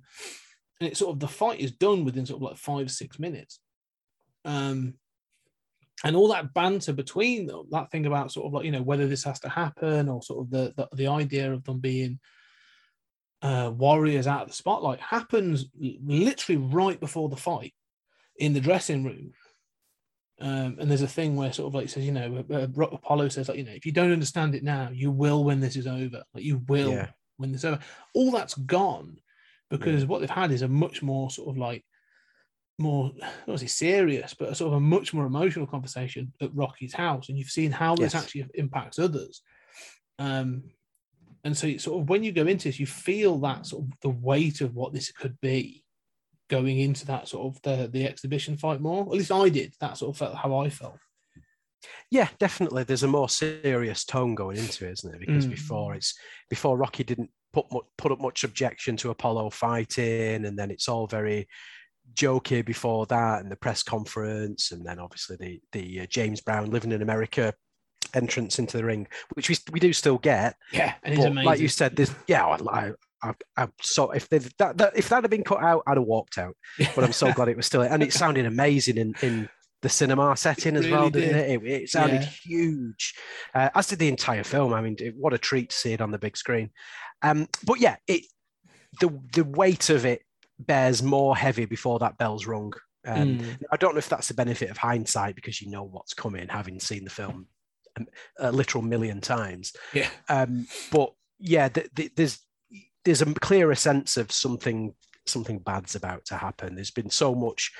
and 0.80 0.90
it's 0.90 0.98
sort 0.98 1.14
of 1.14 1.20
the 1.20 1.28
fight 1.28 1.60
is 1.60 1.72
done 1.72 2.04
within 2.04 2.26
sort 2.26 2.38
of 2.42 2.42
like 2.50 2.56
five 2.58 2.90
six 2.90 3.18
minutes, 3.18 3.58
um, 4.44 4.94
and 6.04 6.14
all 6.14 6.28
that 6.28 6.52
banter 6.52 6.92
between 6.92 7.46
them, 7.46 7.66
that 7.70 7.90
thing 7.90 8.06
about 8.06 8.32
sort 8.32 8.46
of 8.46 8.52
like 8.52 8.64
you 8.64 8.72
know 8.72 8.82
whether 8.82 9.06
this 9.06 9.24
has 9.24 9.40
to 9.40 9.48
happen 9.48 10.08
or 10.08 10.22
sort 10.22 10.44
of 10.44 10.50
the 10.50 10.74
the, 10.76 10.88
the 10.96 11.06
idea 11.06 11.52
of 11.52 11.64
them 11.64 11.80
being 11.80 12.18
uh, 13.42 13.70
warriors 13.74 14.26
out 14.26 14.42
of 14.42 14.48
the 14.48 14.54
spotlight 14.54 15.00
happens 15.00 15.66
literally 15.78 16.56
right 16.60 16.98
before 17.00 17.28
the 17.28 17.36
fight 17.36 17.74
in 18.36 18.52
the 18.52 18.60
dressing 18.60 19.04
room. 19.04 19.32
Um, 20.38 20.76
and 20.78 20.90
there's 20.90 21.02
a 21.02 21.08
thing 21.08 21.36
where 21.36 21.52
sort 21.52 21.68
of 21.68 21.74
like 21.74 21.88
says, 21.88 22.04
you 22.04 22.12
know, 22.12 22.44
uh, 22.50 22.54
uh, 22.54 22.86
Apollo 22.92 23.28
says, 23.30 23.48
like, 23.48 23.56
you 23.56 23.64
know, 23.64 23.72
if 23.72 23.86
you 23.86 23.92
don't 23.92 24.12
understand 24.12 24.54
it 24.54 24.62
now, 24.62 24.90
you 24.92 25.10
will 25.10 25.44
when 25.44 25.60
this 25.60 25.76
is 25.76 25.86
over. 25.86 26.24
Like 26.34 26.44
you 26.44 26.58
will 26.68 26.92
Yeah. 26.92 27.08
when 27.38 27.52
this 27.52 27.62
is 27.62 27.64
over. 27.66 27.78
All 28.14 28.30
that's 28.30 28.54
gone 28.54 29.18
because 29.70 30.04
what 30.04 30.20
they've 30.20 30.30
had 30.30 30.50
is 30.52 30.62
a 30.62 30.68
much 30.68 31.02
more 31.02 31.30
sort 31.30 31.48
of 31.48 31.56
like 31.58 31.84
more, 32.78 33.12
don't 33.46 33.58
say 33.58 33.66
serious, 33.66 34.34
but 34.34 34.50
a 34.50 34.54
sort 34.54 34.68
of 34.68 34.76
a 34.76 34.80
much 34.80 35.14
more 35.14 35.26
emotional 35.26 35.66
conversation 35.66 36.32
at 36.40 36.54
Rocky's 36.54 36.94
house. 36.94 37.28
And 37.28 37.38
you've 37.38 37.48
seen 37.48 37.72
how 37.72 37.94
this 37.94 38.14
actually 38.14 38.46
impacts 38.54 38.98
others. 38.98 39.42
Um, 40.18 40.64
and 41.44 41.56
so 41.56 41.76
sort 41.76 42.02
of 42.02 42.08
when 42.08 42.22
you 42.22 42.32
go 42.32 42.46
into 42.46 42.68
this, 42.68 42.80
you 42.80 42.86
feel 42.86 43.38
that 43.38 43.66
sort 43.66 43.84
of 43.84 43.92
the 44.02 44.10
weight 44.10 44.60
of 44.60 44.74
what 44.74 44.92
this 44.92 45.12
could 45.12 45.40
be 45.40 45.84
going 46.48 46.78
into 46.78 47.06
that 47.06 47.28
sort 47.28 47.46
of 47.46 47.62
the, 47.62 47.88
the 47.88 48.06
exhibition 48.06 48.56
fight 48.56 48.80
more. 48.80 49.02
At 49.02 49.08
least 49.18 49.32
I 49.32 49.48
did. 49.48 49.74
That 49.80 49.96
sort 49.96 50.14
of 50.14 50.18
felt 50.18 50.36
how 50.36 50.56
I 50.58 50.68
felt. 50.68 50.98
Yeah, 52.10 52.28
definitely. 52.38 52.84
There's 52.84 53.02
a 53.02 53.08
more 53.08 53.28
serious 53.28 54.04
tone 54.04 54.34
going 54.34 54.56
into 54.56 54.86
it, 54.86 54.92
isn't 54.92 55.14
it? 55.14 55.20
Because 55.20 55.46
Mm. 55.46 55.50
before 55.50 55.94
it's 55.94 56.14
before 56.50 56.76
Rocky 56.78 57.04
didn't 57.04 57.30
put 57.52 57.66
much, 57.70 57.84
put 57.96 58.12
up 58.12 58.20
much 58.20 58.44
objection 58.44 58.96
to 58.98 59.10
Apollo 59.10 59.50
fighting, 59.50 60.44
and 60.44 60.58
then 60.58 60.70
it's 60.70 60.88
all 60.88 61.06
very 61.06 61.46
jokey 62.14 62.64
before 62.64 63.06
that, 63.06 63.40
and 63.42 63.50
the 63.50 63.56
press 63.56 63.82
conference, 63.82 64.72
and 64.72 64.84
then 64.86 64.98
obviously 64.98 65.36
the 65.36 65.60
the 65.72 66.00
uh, 66.02 66.06
James 66.06 66.40
Brown 66.40 66.70
living 66.70 66.92
in 66.92 67.02
America 67.02 67.52
entrance 68.14 68.58
into 68.58 68.76
the 68.76 68.84
ring, 68.84 69.06
which 69.34 69.48
we 69.48 69.56
we 69.72 69.80
do 69.80 69.92
still 69.92 70.18
get. 70.18 70.56
Yeah, 70.72 70.94
and 71.02 71.14
it's 71.14 71.22
But 71.22 71.30
amazing. 71.32 71.46
like 71.46 71.60
you 71.60 71.68
said, 71.68 71.96
this 71.96 72.14
yeah, 72.26 72.46
I, 72.46 72.92
I, 73.22 73.34
I 73.56 73.68
so 73.82 74.10
if 74.12 74.28
that, 74.30 74.76
that 74.78 74.92
if 74.96 75.08
that 75.08 75.22
had 75.24 75.30
been 75.30 75.44
cut 75.44 75.62
out, 75.62 75.82
I'd 75.86 75.96
have 75.96 76.06
walked 76.06 76.38
out. 76.38 76.56
But 76.94 77.04
I'm 77.04 77.12
so 77.12 77.32
glad 77.34 77.48
it 77.48 77.56
was 77.56 77.66
still, 77.66 77.82
and 77.82 78.02
it 78.02 78.12
sounded 78.12 78.46
amazing 78.46 78.96
in 78.96 79.14
in 79.22 79.48
the 79.82 79.88
cinema 79.90 80.34
setting 80.36 80.74
It 80.74 80.84
as 80.84 80.90
well, 80.90 81.00
really 81.02 81.20
didn't 81.20 81.36
did. 81.36 81.50
it? 81.50 81.62
it? 81.64 81.82
It 81.82 81.88
sounded 81.90 82.22
Yeah. 82.22 82.28
huge, 82.44 83.14
uh, 83.54 83.68
as 83.74 83.86
did 83.88 83.98
the 83.98 84.08
entire 84.08 84.42
film. 84.42 84.72
I 84.72 84.80
mean, 84.80 84.96
it- 84.98 85.14
what 85.16 85.34
a 85.34 85.38
treat 85.38 85.68
to 85.70 85.76
see 85.76 85.92
it 85.92 86.00
on 86.00 86.10
the 86.10 86.18
big 86.18 86.36
screen. 86.36 86.70
Um, 87.22 87.46
but 87.64 87.78
yeah, 87.80 87.96
it 88.06 88.22
the 89.00 89.10
the 89.34 89.44
weight 89.44 89.90
of 89.90 90.06
it 90.06 90.22
bears 90.58 91.02
more 91.02 91.36
heavy 91.36 91.64
before 91.64 91.98
that 92.00 92.18
bell's 92.18 92.46
rung. 92.46 92.72
Um, 93.06 93.38
Mm. 93.38 93.62
I 93.70 93.76
don't 93.76 93.94
know 93.94 93.98
if 93.98 94.08
that's 94.08 94.28
the 94.28 94.34
benefit 94.34 94.68
of 94.70 94.78
hindsight 94.78 95.36
because 95.36 95.60
you 95.62 95.70
know 95.70 95.84
what's 95.84 96.12
coming, 96.14 96.48
having 96.48 96.80
seen 96.80 97.04
the 97.04 97.10
film 97.10 97.46
a, 97.96 98.02
a 98.48 98.52
literal 98.52 98.82
million 98.82 99.20
times. 99.20 99.72
Yeah. 99.94 100.08
Um, 100.28 100.66
but 100.90 101.12
yeah, 101.38 101.68
th- 101.68 101.90
th- 101.94 102.12
there's 102.16 102.40
there's 103.04 103.22
a 103.22 103.26
clearer 103.34 103.76
sense 103.76 104.16
of 104.16 104.32
something 104.32 104.94
something 105.26 105.58
bad's 105.60 105.94
about 105.94 106.24
to 106.26 106.36
happen. 106.36 106.74
There's 106.74 106.90
been 106.90 107.10
so 107.10 107.34
much 107.34 107.70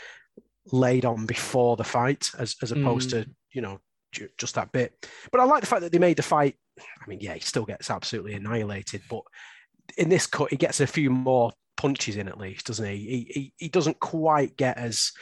laid 0.73 1.05
on 1.05 1.27
before 1.27 1.77
the 1.77 1.85
fight, 1.85 2.31
as 2.39 2.55
as 2.63 2.71
opposed 2.71 3.11
to 3.11 3.29
you 3.53 3.63
know 3.63 3.81
ju- 4.13 4.29
just 4.39 4.55
that 4.55 4.71
bit. 4.71 5.09
But 5.33 5.41
I 5.41 5.45
like 5.45 5.61
the 5.63 5.67
fact 5.67 5.83
that 5.83 5.91
they 5.91 5.99
made 5.99 6.19
the 6.19 6.23
fight. 6.23 6.55
I 6.79 7.09
mean, 7.09 7.19
yeah, 7.21 7.35
he 7.35 7.41
still 7.41 7.65
gets 7.65 7.91
absolutely 7.91 8.35
annihilated, 8.35 9.03
but 9.11 9.23
in 9.97 10.09
this 10.09 10.27
cut, 10.27 10.51
he 10.51 10.57
gets 10.57 10.79
a 10.81 10.87
few 10.87 11.11
more 11.11 11.51
punches 11.77 12.17
in 12.17 12.29
at 12.29 12.39
least, 12.39 12.67
doesn't 12.67 12.87
he? 12.87 12.97
He 12.97 13.33
he, 13.33 13.53
he 13.57 13.69
doesn't 13.69 14.01
quite 14.01 14.57
get 14.57 14.79
as 14.79 15.13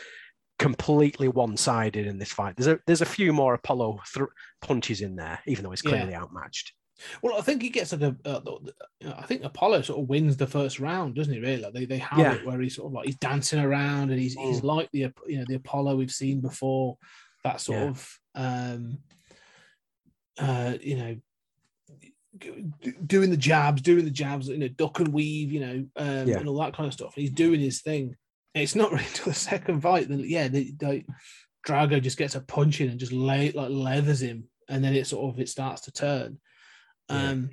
completely 0.58 1.26
one-sided 1.28 2.06
in 2.06 2.18
this 2.18 2.32
fight. 2.32 2.56
There's 2.56 2.68
a 2.68 2.78
there's 2.86 3.00
a 3.02 3.06
few 3.06 3.32
more 3.32 3.54
Apollo 3.54 4.00
thr 4.06 4.24
punches 4.62 5.00
in 5.00 5.16
there, 5.16 5.40
even 5.46 5.64
though 5.64 5.70
he's 5.70 5.84
Yeah. 5.84 5.90
clearly 5.90 6.14
outmatched. 6.14 6.72
Well, 7.22 7.36
I 7.36 7.40
think 7.40 7.60
he 7.60 7.70
gets 7.70 7.90
like 7.90 8.02
a. 8.02 8.16
Uh, 8.24 8.40
I 9.16 9.22
think 9.22 9.42
Apollo 9.42 9.82
sort 9.82 10.00
of 10.00 10.08
wins 10.08 10.36
the 10.36 10.46
first 10.46 10.78
round, 10.78 11.16
doesn't 11.16 11.34
he? 11.34 11.40
Really, 11.40 11.60
like 11.60 11.72
they, 11.74 11.86
they 11.86 11.98
have 11.98 12.18
Yeah. 12.18 12.34
it 12.34 12.46
where 12.46 12.60
he's 12.60 12.76
sort 12.76 12.86
of 12.86 12.92
like 12.92 13.06
he's 13.06 13.16
dancing 13.16 13.58
around 13.58 14.10
and 14.12 14.20
he's 14.20 14.34
he's 14.34 14.60
Mm. 14.60 14.64
like 14.64 14.90
the 14.92 15.12
you 15.26 15.38
know 15.38 15.44
the 15.48 15.56
Apollo 15.56 15.96
we've 15.96 16.12
seen 16.12 16.40
before. 16.40 16.96
That 17.42 17.60
sort 17.60 17.80
Yeah. 17.80 17.88
of 17.88 18.18
um, 18.36 18.98
uh, 20.38 20.74
you 20.80 20.96
know, 20.96 21.16
doing 23.06 23.30
the 23.30 23.36
jabs, 23.36 23.82
doing 23.82 24.04
the 24.04 24.10
jabs, 24.10 24.48
you 24.48 24.58
know, 24.58 24.68
duck 24.68 25.00
and 25.00 25.08
weave, 25.12 25.52
you 25.52 25.60
know, 25.60 25.86
um, 25.96 26.28
Yeah. 26.28 26.38
and 26.38 26.48
all 26.48 26.58
that 26.60 26.74
kind 26.74 26.86
of 26.86 26.92
stuff. 26.92 27.14
And 27.16 27.22
he's 27.22 27.32
doing 27.32 27.60
his 27.60 27.82
thing. 27.82 28.16
And 28.54 28.62
it's 28.62 28.74
not 28.74 28.92
really 28.92 29.04
until 29.04 29.26
the 29.26 29.34
second 29.34 29.80
fight 29.80 30.08
that 30.08 30.28
yeah, 30.28 30.48
the, 30.48 31.04
Drago 31.66 32.00
just 32.02 32.18
gets 32.18 32.34
a 32.34 32.40
punch 32.40 32.80
in 32.80 32.90
and 32.90 33.00
just 33.00 33.12
lay 33.12 33.50
like 33.52 33.70
leathers 33.70 34.20
him, 34.20 34.44
and 34.68 34.84
then 34.84 34.94
it 34.94 35.06
sort 35.06 35.32
of 35.32 35.40
it 35.40 35.48
starts 35.48 35.82
to 35.82 35.92
turn. 35.92 36.38
Yeah. 37.08 37.30
Um, 37.30 37.50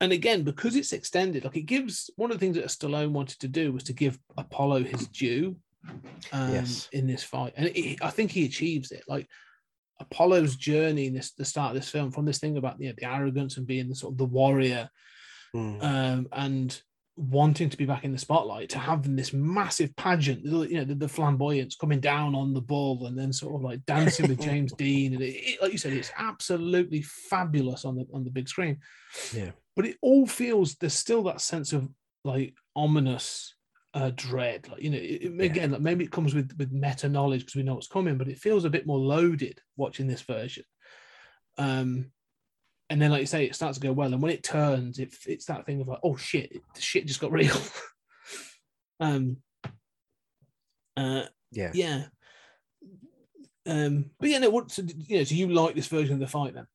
and 0.00 0.12
again, 0.12 0.42
because 0.42 0.74
it's 0.76 0.92
extended, 0.92 1.44
like 1.44 1.56
it 1.56 1.62
gives 1.62 2.10
one 2.16 2.30
of 2.30 2.36
the 2.38 2.40
things 2.44 2.56
that 2.56 2.66
Stallone 2.66 3.12
wanted 3.12 3.38
to 3.40 3.48
do 3.48 3.72
was 3.72 3.84
to 3.84 3.92
give 3.92 4.18
Apollo 4.36 4.82
his 4.84 5.06
due 5.08 5.56
um, 6.32 6.52
Yes. 6.52 6.88
in 6.92 7.06
this 7.06 7.22
fight, 7.24 7.54
and 7.56 7.66
it, 7.68 7.98
I 8.02 8.10
think 8.10 8.30
he 8.30 8.44
achieves 8.44 8.90
it. 8.90 9.04
Like 9.08 9.26
Apollo's 10.00 10.56
journey 10.56 11.06
in 11.06 11.14
this, 11.14 11.32
the 11.32 11.44
start 11.44 11.70
of 11.70 11.74
this 11.80 11.90
film, 11.90 12.10
from 12.10 12.24
this 12.24 12.38
thing 12.38 12.56
about 12.56 12.80
you 12.80 12.88
know, 12.88 12.94
the 12.98 13.06
arrogance 13.08 13.56
and 13.56 13.66
being 13.66 13.88
the 13.88 13.94
sort 13.94 14.12
of 14.14 14.18
the 14.18 14.24
warrior, 14.24 14.88
Mm. 15.54 15.82
um, 15.84 16.28
and 16.32 16.82
wanting 17.16 17.68
to 17.68 17.76
be 17.76 17.84
back 17.84 18.04
in 18.04 18.12
the 18.12 18.18
spotlight, 18.18 18.70
to 18.70 18.78
having 18.78 19.14
this 19.16 19.34
massive 19.34 19.94
pageant, 19.96 20.42
you 20.44 20.78
know, 20.78 20.84
the, 20.84 20.94
the 20.94 21.06
flamboyance 21.08 21.76
coming 21.76 22.00
down 22.00 22.34
on 22.34 22.54
the 22.54 22.60
bull, 22.60 23.04
and 23.06 23.18
then 23.18 23.34
sort 23.34 23.54
of 23.54 23.60
like 23.62 23.84
dancing 23.84 24.28
with 24.28 24.40
James 24.40 24.72
Dean, 24.78 25.12
and 25.12 25.22
it, 25.22 25.34
it- 25.34 25.62
like 25.62 25.70
you 25.72 25.76
said, 25.78 25.92
it's 25.92 26.10
absolutely 26.16 27.02
fabulous 27.02 27.84
on 27.84 27.96
the 27.96 28.06
on 28.14 28.24
the 28.24 28.30
big 28.30 28.48
screen. 28.48 28.78
Yeah. 29.34 29.50
but 29.76 29.84
it 29.84 29.98
all 30.00 30.26
feels 30.26 30.74
there's 30.76 30.94
still 30.94 31.22
that 31.24 31.42
sense 31.42 31.74
of 31.74 31.86
like 32.24 32.54
ominous 32.74 33.54
uh, 33.94 34.10
dread. 34.14 34.68
Like 34.68 34.82
you 34.82 34.90
know, 34.90 34.98
it, 34.98 35.22
Yeah. 35.22 35.44
again, 35.44 35.70
like 35.72 35.80
maybe 35.80 36.04
it 36.04 36.10
comes 36.12 36.34
with 36.34 36.56
with 36.58 36.72
meta 36.72 37.08
knowledge 37.08 37.40
because 37.40 37.56
we 37.56 37.62
know 37.62 37.74
what's 37.74 37.86
coming, 37.88 38.18
but 38.18 38.28
it 38.28 38.38
feels 38.38 38.64
a 38.64 38.70
bit 38.70 38.86
more 38.86 38.98
loaded 38.98 39.60
watching 39.76 40.06
this 40.06 40.22
version. 40.22 40.64
Um, 41.58 42.10
and 42.90 43.00
then, 43.00 43.10
like 43.10 43.20
you 43.20 43.26
say, 43.26 43.44
it 43.44 43.54
starts 43.54 43.78
to 43.78 43.86
go 43.86 43.92
well, 43.92 44.12
and 44.12 44.22
when 44.22 44.32
it 44.32 44.42
turns, 44.42 44.98
it, 44.98 45.14
it's 45.26 45.46
that 45.46 45.66
thing 45.66 45.80
of 45.80 45.88
like, 45.88 46.00
oh 46.02 46.16
shit, 46.16 46.52
the 46.74 46.80
shit 46.80 47.06
just 47.06 47.20
got 47.20 47.32
real. 47.32 47.56
um, 49.00 49.38
uh, 50.96 51.24
Yeah. 51.50 51.70
yeah. 51.74 52.04
Um, 53.66 54.10
but 54.18 54.28
yeah, 54.28 54.38
no. 54.38 54.50
What? 54.50 54.70
So, 54.70 54.82
you 54.82 55.18
know, 55.18 55.24
so 55.24 55.34
you 55.34 55.48
like 55.48 55.74
this 55.74 55.86
version 55.86 56.14
of 56.14 56.20
the 56.20 56.26
fight 56.26 56.54
then? 56.54 56.66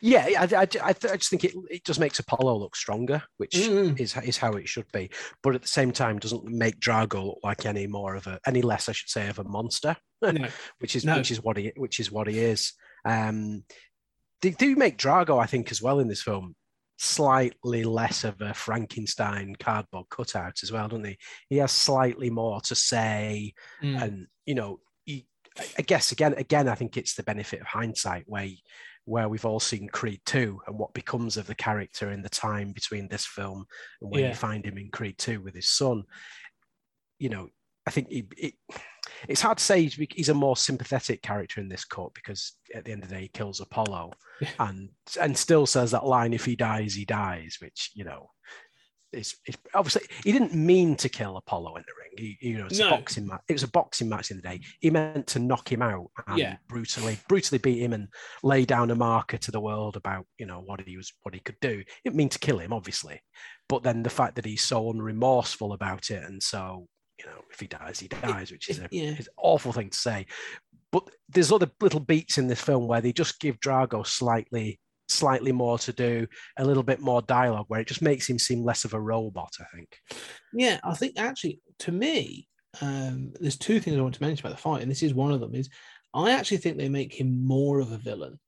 Yeah, 0.00 0.26
I, 0.38 0.44
I, 0.62 0.66
I, 0.82 0.92
just 0.94 1.28
think 1.30 1.44
it, 1.44 1.54
it 1.70 1.84
just 1.84 2.00
makes 2.00 2.18
Apollo 2.18 2.58
look 2.58 2.74
stronger, 2.76 3.22
which 3.36 3.52
Mm. 3.52 3.98
is 4.00 4.16
is 4.16 4.36
how 4.38 4.52
it 4.52 4.68
should 4.68 4.90
be. 4.92 5.10
But 5.42 5.54
at 5.54 5.62
the 5.62 5.68
same 5.68 5.92
time, 5.92 6.18
doesn't 6.18 6.44
make 6.44 6.80
Drago 6.80 7.24
look 7.26 7.38
like 7.42 7.66
any 7.66 7.86
more 7.86 8.14
of 8.14 8.26
a 8.26 8.40
any 8.46 8.62
less, 8.62 8.88
I 8.88 8.92
should 8.92 9.10
say, 9.10 9.28
of 9.28 9.38
a 9.38 9.44
monster, 9.44 9.96
No. 10.22 10.48
which 10.78 10.96
is 10.96 11.04
No. 11.04 11.16
which 11.16 11.30
is 11.30 11.42
what 11.42 11.56
he 11.56 11.72
which 11.76 12.00
is 12.00 12.10
what 12.10 12.26
he 12.28 12.38
is. 12.38 12.72
Um, 13.04 13.64
they 14.42 14.50
do 14.50 14.76
make 14.76 14.98
Drago, 14.98 15.40
I 15.42 15.46
think, 15.46 15.70
as 15.70 15.80
well 15.82 15.98
in 16.00 16.08
this 16.08 16.22
film, 16.22 16.54
slightly 16.98 17.84
less 17.84 18.24
of 18.24 18.40
a 18.40 18.54
Frankenstein 18.54 19.54
cardboard 19.58 20.06
cutout 20.10 20.62
as 20.62 20.72
well, 20.72 20.88
doesn't 20.88 21.04
he? 21.06 21.18
He 21.48 21.56
has 21.58 21.72
slightly 21.72 22.30
more 22.30 22.60
to 22.62 22.74
say, 22.74 23.52
Mm. 23.82 24.02
and 24.02 24.26
you 24.46 24.54
know, 24.54 24.80
he, 25.04 25.26
I 25.78 25.82
guess 25.82 26.12
again, 26.12 26.34
again, 26.34 26.68
I 26.68 26.74
think 26.74 26.96
it's 26.96 27.14
the 27.14 27.22
benefit 27.22 27.60
of 27.60 27.66
hindsight, 27.66 28.24
where 28.26 28.48
where 29.06 29.28
we've 29.28 29.44
all 29.46 29.60
seen 29.60 29.88
Creed 29.88 30.20
two 30.26 30.60
and 30.66 30.78
what 30.78 30.92
becomes 30.92 31.36
of 31.36 31.46
the 31.46 31.54
character 31.54 32.10
in 32.10 32.20
the 32.22 32.28
time 32.28 32.72
between 32.72 33.08
this 33.08 33.24
film 33.24 33.64
and 34.02 34.10
when 34.10 34.22
Yeah. 34.22 34.28
you 34.30 34.34
find 34.34 34.64
him 34.66 34.76
in 34.78 34.90
Creed 34.90 35.16
two 35.16 35.40
with 35.40 35.54
his 35.54 35.70
son. 35.70 36.02
You 37.18 37.30
know, 37.30 37.48
I 37.86 37.92
think 37.92 38.08
he, 38.10 38.26
it, 38.36 38.54
it's 39.28 39.40
hard 39.40 39.58
to 39.58 39.64
say 39.64 39.82
he's, 39.82 39.94
he's 40.14 40.28
a 40.28 40.34
more 40.34 40.56
sympathetic 40.56 41.22
character 41.22 41.60
in 41.60 41.68
this 41.68 41.84
cut 41.84 42.12
because 42.14 42.56
at 42.74 42.84
the 42.84 42.92
end 42.92 43.04
of 43.04 43.08
the 43.08 43.14
day 43.14 43.22
he 43.22 43.28
kills 43.28 43.60
Apollo 43.60 44.10
Yeah. 44.40 44.48
and 44.60 44.90
and 45.20 45.36
still 45.38 45.66
says 45.66 45.92
that 45.92 46.04
line 46.04 46.32
if 46.34 46.44
he 46.44 46.56
dies 46.56 46.94
he 46.94 47.04
dies 47.04 47.58
which 47.62 47.92
you 47.94 48.04
know 48.04 48.28
is, 49.16 49.36
is 49.46 49.56
obviously 49.74 50.02
he 50.24 50.32
didn't 50.32 50.54
mean 50.54 50.96
to 50.96 51.08
kill 51.08 51.36
Apollo 51.36 51.76
in 51.76 51.84
the 51.86 51.92
ring 51.98 52.10
he, 52.16 52.38
you 52.48 52.58
know 52.58 52.66
it's 52.66 52.78
No. 52.78 52.88
a 52.88 52.90
boxing 52.90 53.26
match 53.26 53.40
it 53.48 53.52
was 53.52 53.62
a 53.62 53.68
boxing 53.68 54.08
match 54.08 54.30
in 54.30 54.36
the 54.36 54.42
day 54.42 54.60
he 54.80 54.90
meant 54.90 55.26
to 55.28 55.38
knock 55.38 55.70
him 55.70 55.82
out 55.82 56.10
and 56.26 56.38
Yeah. 56.38 56.56
brutally 56.68 57.18
brutally 57.28 57.58
beat 57.58 57.80
him 57.80 57.92
and 57.92 58.08
lay 58.42 58.64
down 58.64 58.90
a 58.90 58.94
marker 58.94 59.38
to 59.38 59.50
the 59.50 59.60
world 59.60 59.96
about 59.96 60.26
you 60.38 60.46
know 60.46 60.60
what 60.60 60.80
he 60.86 60.96
was 60.96 61.12
what 61.22 61.34
he 61.34 61.40
could 61.40 61.58
do 61.60 61.80
It 61.80 61.86
didn't 62.04 62.16
mean 62.16 62.28
to 62.30 62.38
kill 62.38 62.58
him 62.58 62.72
obviously 62.72 63.20
but 63.68 63.82
then 63.82 64.02
the 64.02 64.10
fact 64.10 64.36
that 64.36 64.44
he's 64.44 64.62
so 64.64 64.92
unremorseful 64.92 65.72
about 65.74 66.10
it 66.10 66.22
and 66.24 66.42
so 66.42 66.86
you 67.18 67.26
know 67.26 67.42
if 67.50 67.60
he 67.60 67.66
dies 67.66 67.98
he 67.98 68.08
dies 68.08 68.52
which 68.52 68.68
is 68.68 68.78
a 68.78 68.88
yeah. 68.90 69.10
is 69.12 69.26
an 69.26 69.34
awful 69.38 69.72
thing 69.72 69.90
to 69.90 69.98
say. 69.98 70.26
But 70.92 71.10
there's 71.28 71.50
other 71.52 71.70
little 71.80 72.00
beats 72.00 72.38
in 72.38 72.46
this 72.46 72.60
film 72.60 72.86
where 72.86 73.00
they 73.00 73.12
just 73.12 73.40
give 73.40 73.58
Drago 73.60 74.06
slightly, 74.06 74.78
slightly 75.08 75.52
more 75.52 75.78
to 75.78 75.92
do, 75.92 76.26
a 76.56 76.64
little 76.64 76.82
bit 76.82 77.00
more 77.00 77.22
dialogue, 77.22 77.66
where 77.68 77.80
it 77.80 77.88
just 77.88 78.02
makes 78.02 78.28
him 78.28 78.38
seem 78.38 78.64
less 78.64 78.84
of 78.84 78.94
a 78.94 79.00
robot. 79.00 79.52
I 79.60 79.64
think. 79.74 79.98
Yeah, 80.52 80.80
I 80.84 80.94
think 80.94 81.18
actually, 81.18 81.60
to 81.80 81.92
me, 81.92 82.48
um, 82.80 83.32
there's 83.40 83.58
two 83.58 83.80
things 83.80 83.96
I 83.96 84.02
want 84.02 84.14
to 84.14 84.22
mention 84.22 84.46
about 84.46 84.56
the 84.56 84.62
fight, 84.62 84.82
and 84.82 84.90
this 84.90 85.02
is 85.02 85.14
one 85.14 85.32
of 85.32 85.40
them. 85.40 85.54
Is 85.54 85.68
I 86.14 86.32
actually 86.32 86.58
think 86.58 86.76
they 86.76 86.88
make 86.88 87.18
him 87.18 87.46
more 87.46 87.80
of 87.80 87.92
a 87.92 87.98
villain, 87.98 88.38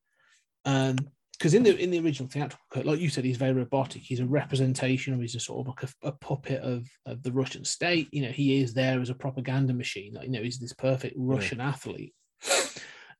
because 0.64 1.54
in 1.54 1.62
the 1.62 1.76
in 1.76 1.90
the 1.90 2.00
original 2.00 2.28
theatrical 2.28 2.64
cut, 2.70 2.86
like 2.86 3.00
you 3.00 3.08
said, 3.08 3.24
he's 3.24 3.36
very 3.36 3.52
robotic. 3.52 4.02
He's 4.02 4.20
a 4.20 4.26
representation, 4.26 5.14
or 5.14 5.20
he's 5.20 5.34
a 5.34 5.40
sort 5.40 5.60
of 5.60 5.68
like 5.68 5.82
a, 5.84 6.08
a 6.08 6.12
puppet 6.12 6.62
of, 6.62 6.86
of 7.06 7.22
the 7.22 7.32
Russian 7.32 7.64
state. 7.64 8.08
You 8.12 8.22
know, 8.22 8.32
he 8.32 8.60
is 8.60 8.74
there 8.74 9.00
as 9.00 9.10
a 9.10 9.14
propaganda 9.14 9.72
machine. 9.72 10.14
Like 10.14 10.26
you 10.26 10.32
know, 10.32 10.42
he's 10.42 10.58
this 10.58 10.72
perfect 10.72 11.14
Russian 11.16 11.60
athlete. 11.60 12.14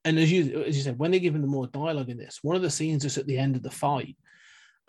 And 0.09 0.18
as 0.18 0.33
you 0.33 0.62
as 0.62 0.75
you 0.75 0.83
said, 0.83 0.99
when 0.99 1.11
they 1.11 1.21
give 1.21 1.35
him 1.35 1.42
the 1.42 1.47
more 1.47 1.66
dialogue 1.66 2.09
in 2.09 2.16
this, 2.16 2.38
one 2.40 2.57
of 2.57 2.62
the 2.62 2.71
scenes 2.71 3.05
is 3.05 3.18
at 3.18 3.27
the 3.27 3.37
end 3.37 3.57
of 3.57 3.62
the 3.62 3.71
fight, 3.71 4.16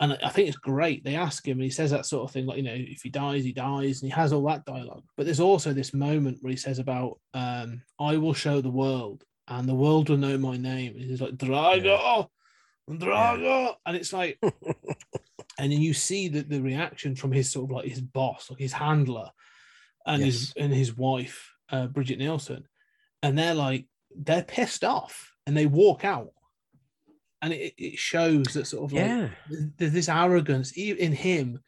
and 0.00 0.18
I 0.24 0.30
think 0.30 0.48
it's 0.48 0.56
great. 0.56 1.04
They 1.04 1.14
ask 1.14 1.46
him, 1.46 1.58
and 1.58 1.64
he 1.64 1.68
says 1.68 1.90
that 1.90 2.06
sort 2.06 2.24
of 2.24 2.32
thing, 2.32 2.46
like 2.46 2.56
you 2.56 2.62
know, 2.62 2.74
if 2.74 3.02
he 3.02 3.10
dies, 3.10 3.44
he 3.44 3.52
dies, 3.52 4.00
and 4.00 4.10
he 4.10 4.16
has 4.16 4.32
all 4.32 4.46
that 4.46 4.64
dialogue. 4.64 5.04
But 5.18 5.26
there's 5.26 5.38
also 5.38 5.74
this 5.74 5.92
moment 5.92 6.38
where 6.40 6.52
he 6.52 6.56
says 6.56 6.78
about, 6.78 7.20
um, 7.34 7.82
"I 8.00 8.16
will 8.16 8.32
show 8.32 8.62
the 8.62 8.70
world, 8.70 9.22
and 9.46 9.68
the 9.68 9.74
world 9.74 10.08
will 10.08 10.16
know 10.16 10.38
my 10.38 10.56
name." 10.56 10.94
And 10.94 11.04
he's 11.04 11.20
like, 11.20 11.36
"Drago, 11.36 12.26
Drago," 12.88 13.74
and 13.84 13.94
it's 13.94 14.14
like, 14.14 14.38
and 14.42 15.70
then 15.70 15.82
you 15.82 15.92
see 15.92 16.28
that 16.28 16.48
the 16.48 16.62
reaction 16.62 17.14
from 17.14 17.30
his 17.30 17.52
sort 17.52 17.70
of 17.70 17.76
like 17.76 17.88
his 17.90 18.00
boss, 18.00 18.48
like 18.48 18.58
his 18.58 18.72
handler, 18.72 19.28
and 20.06 20.22
his 20.22 20.54
and 20.56 20.72
his 20.72 20.96
wife, 20.96 21.52
uh, 21.68 21.88
Brigitte 21.88 22.20
Nielsen, 22.20 22.64
and 23.22 23.38
they're 23.38 23.54
like, 23.54 23.84
they're 24.16 24.42
pissed 24.42 24.84
off, 24.84 25.32
and 25.46 25.56
they 25.56 25.66
walk 25.66 26.04
out. 26.04 26.32
And 27.42 27.52
it, 27.54 27.74
it 27.78 27.98
shows 27.98 28.44
that 28.52 28.66
sort 28.66 28.84
of 28.84 28.92
like 28.92 29.06
Yeah. 29.06 29.28
there's 29.78 29.92
this 29.92 30.08
arrogance 30.08 30.72
in 30.76 31.12
him, 31.12 31.60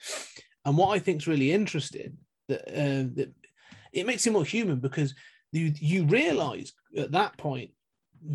and 0.64 0.76
what 0.76 0.94
I 0.94 0.98
think 0.98 1.22
is 1.22 1.28
really 1.28 1.52
interesting 1.52 2.18
that 2.48 2.62
uh, 2.68 3.08
that 3.16 3.32
it 3.92 4.06
makes 4.06 4.26
him 4.26 4.34
more 4.34 4.44
human 4.44 4.80
because 4.80 5.14
you 5.50 5.72
you 5.80 6.04
realize 6.04 6.72
at 6.96 7.12
that 7.12 7.36
point 7.38 7.70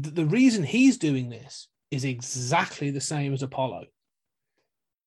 that 0.02 0.16
the 0.16 0.26
reason 0.26 0.64
he's 0.64 0.98
doing 0.98 1.30
this 1.30 1.68
is 1.92 2.06
exactly 2.06 2.90
the 2.92 3.02
same 3.02 3.34
as 3.34 3.44
Apollo. 3.44 3.86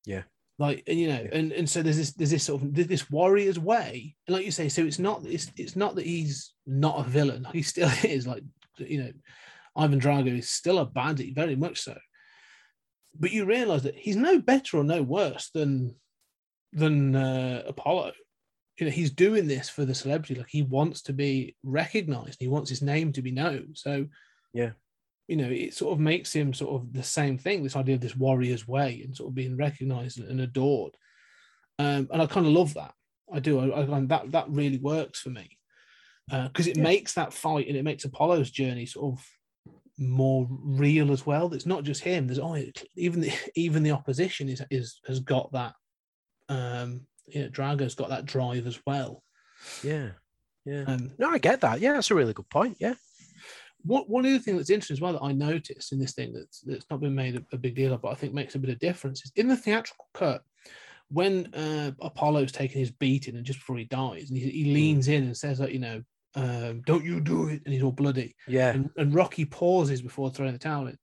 Yeah. 0.05 0.23
Like 0.57 0.83
and 0.87 0.99
you 0.99 1.07
know, 1.09 1.27
and, 1.31 1.51
and 1.51 1.69
so 1.69 1.81
there's 1.81 1.97
this 1.97 2.13
there's 2.13 2.29
this 2.31 2.43
sort 2.43 2.61
of 2.61 2.73
this 2.73 3.09
warrior's 3.09 3.57
way, 3.59 4.15
and 4.27 4.35
like 4.35 4.45
you 4.45 4.51
say, 4.51 4.69
so 4.69 4.83
it's 4.83 4.99
not 4.99 5.25
it's 5.25 5.51
it's 5.57 5.75
not 5.75 5.95
that 5.95 6.05
he's 6.05 6.53
not 6.65 6.99
a 6.99 7.09
villain. 7.09 7.45
He 7.53 7.61
still 7.61 7.89
is 8.03 8.25
like 8.27 8.43
you 8.77 9.03
know, 9.03 9.11
Ivan 9.75 9.99
Drago 9.99 10.37
is 10.37 10.49
still 10.49 10.79
a 10.79 10.85
bandit, 10.85 11.35
very 11.35 11.55
much 11.55 11.79
so. 11.81 11.97
But 13.17 13.31
you 13.31 13.45
realize 13.45 13.83
that 13.83 13.95
he's 13.95 14.15
no 14.15 14.39
better 14.39 14.77
or 14.77 14.83
no 14.83 15.01
worse 15.01 15.49
than 15.53 15.95
than 16.73 17.15
uh, 17.15 17.63
Apollo. 17.67 18.13
You 18.77 18.85
know, 18.85 18.91
he's 18.91 19.11
doing 19.11 19.47
this 19.47 19.69
for 19.69 19.85
the 19.85 19.93
celebrity. 19.93 20.35
Like 20.35 20.49
he 20.49 20.61
wants 20.61 21.01
to 21.03 21.13
be 21.13 21.55
recognized. 21.63 22.39
He 22.39 22.47
wants 22.47 22.69
his 22.69 22.81
name 22.81 23.11
to 23.13 23.21
be 23.21 23.31
known. 23.31 23.71
So 23.75 24.07
Yeah. 24.53 24.71
you 25.27 25.35
know, 25.35 25.49
it 25.49 25.73
sort 25.73 25.93
of 25.93 25.99
makes 25.99 26.33
him 26.33 26.53
sort 26.53 26.81
of 26.81 26.93
the 26.93 27.03
same 27.03 27.37
thing. 27.37 27.61
This 27.63 27.75
idea 27.75 27.95
of 27.95 28.01
this 28.01 28.15
warrior's 28.15 28.67
way 28.67 29.01
and 29.03 29.15
sort 29.15 29.29
of 29.29 29.35
being 29.35 29.57
recognized 29.57 30.19
and 30.19 30.39
adored. 30.41 30.95
Um, 31.79 32.07
and 32.11 32.21
I 32.21 32.25
kind 32.27 32.45
of 32.45 32.53
love 32.53 32.73
that. 32.75 32.93
I 33.31 33.39
do. 33.39 33.59
I, 33.59 33.81
I 33.81 33.99
that 34.05 34.31
that 34.31 34.49
really 34.49 34.77
works 34.77 35.19
for 35.19 35.29
me 35.29 35.57
because 36.31 36.67
it 36.67 36.77
Yeah. 36.77 36.83
makes 36.83 37.13
that 37.13 37.33
fight 37.33 37.67
and 37.67 37.75
it 37.77 37.83
makes 37.83 38.05
Apollo's 38.05 38.51
journey 38.51 38.85
sort 38.85 39.13
of 39.13 39.25
more 39.97 40.47
real 40.49 41.11
as 41.11 41.25
well. 41.25 41.53
It's 41.53 41.65
not 41.65 41.83
just 41.83 42.01
him. 42.03 42.25
There's 42.27 42.39
oh, 42.39 42.53
it- 42.55 42.83
even 42.95 43.21
the 43.21 43.31
even 43.55 43.83
the 43.83 43.91
opposition 43.91 44.49
is 44.49 44.61
is 44.71 44.99
has 45.07 45.19
got 45.19 45.51
that. 45.53 45.73
Um, 46.49 47.07
you 47.27 47.43
know, 47.43 47.49
Drago's 47.49 47.95
got 47.95 48.09
that 48.09 48.25
drive 48.25 48.67
as 48.67 48.79
well. 48.85 49.23
Yeah. 49.83 50.09
Yeah. 50.65 50.83
Um, 50.87 51.11
No, 51.17 51.29
I 51.29 51.37
get 51.37 51.61
that. 51.61 51.79
Yeah, 51.79 51.93
that's 51.93 52.11
a 52.11 52.15
really 52.15 52.33
good 52.33 52.49
point. 52.49 52.77
Yeah. 52.79 52.95
One 53.83 54.03
one 54.03 54.25
other 54.25 54.39
thing 54.39 54.57
that's 54.57 54.69
interesting 54.69 54.95
as 54.95 55.01
well 55.01 55.13
that 55.13 55.23
I 55.23 55.31
noticed 55.31 55.91
in 55.91 55.99
this 55.99 56.13
thing 56.13 56.33
that's 56.33 56.59
that's 56.61 56.85
not 56.89 56.99
been 57.01 57.15
made 57.15 57.35
a, 57.35 57.43
a 57.53 57.57
big 57.57 57.75
deal 57.75 57.93
of, 57.93 58.01
but 58.01 58.09
I 58.11 58.15
think 58.15 58.33
makes 58.33 58.55
a 58.55 58.59
bit 58.59 58.69
of 58.69 58.79
difference 58.79 59.23
is 59.25 59.31
in 59.35 59.47
the 59.47 59.57
theatrical 59.57 60.07
cut 60.13 60.43
when 61.09 61.53
uh, 61.53 61.91
Apollo's 61.99 62.51
taking 62.53 62.79
his 62.79 62.91
beating 62.91 63.35
and 63.35 63.45
just 63.45 63.59
before 63.59 63.77
he 63.77 63.83
dies, 63.85 64.29
and 64.29 64.37
he, 64.37 64.49
he 64.49 64.73
leans 64.73 65.09
in 65.09 65.23
and 65.23 65.35
says 65.35 65.57
that 65.57 65.73
you 65.73 65.79
know, 65.79 66.01
um, 66.35 66.81
"Don't 66.85 67.03
you 67.05 67.19
do 67.19 67.47
it," 67.49 67.61
and 67.65 67.73
he's 67.73 67.83
all 67.83 67.91
bloody, 67.91 68.35
Yeah. 68.47 68.69
and, 68.69 68.89
and 68.97 69.13
Rocky 69.13 69.45
pauses 69.45 70.01
before 70.01 70.29
throwing 70.29 70.53
the 70.53 70.59
towel 70.59 70.87
in. 70.87 70.97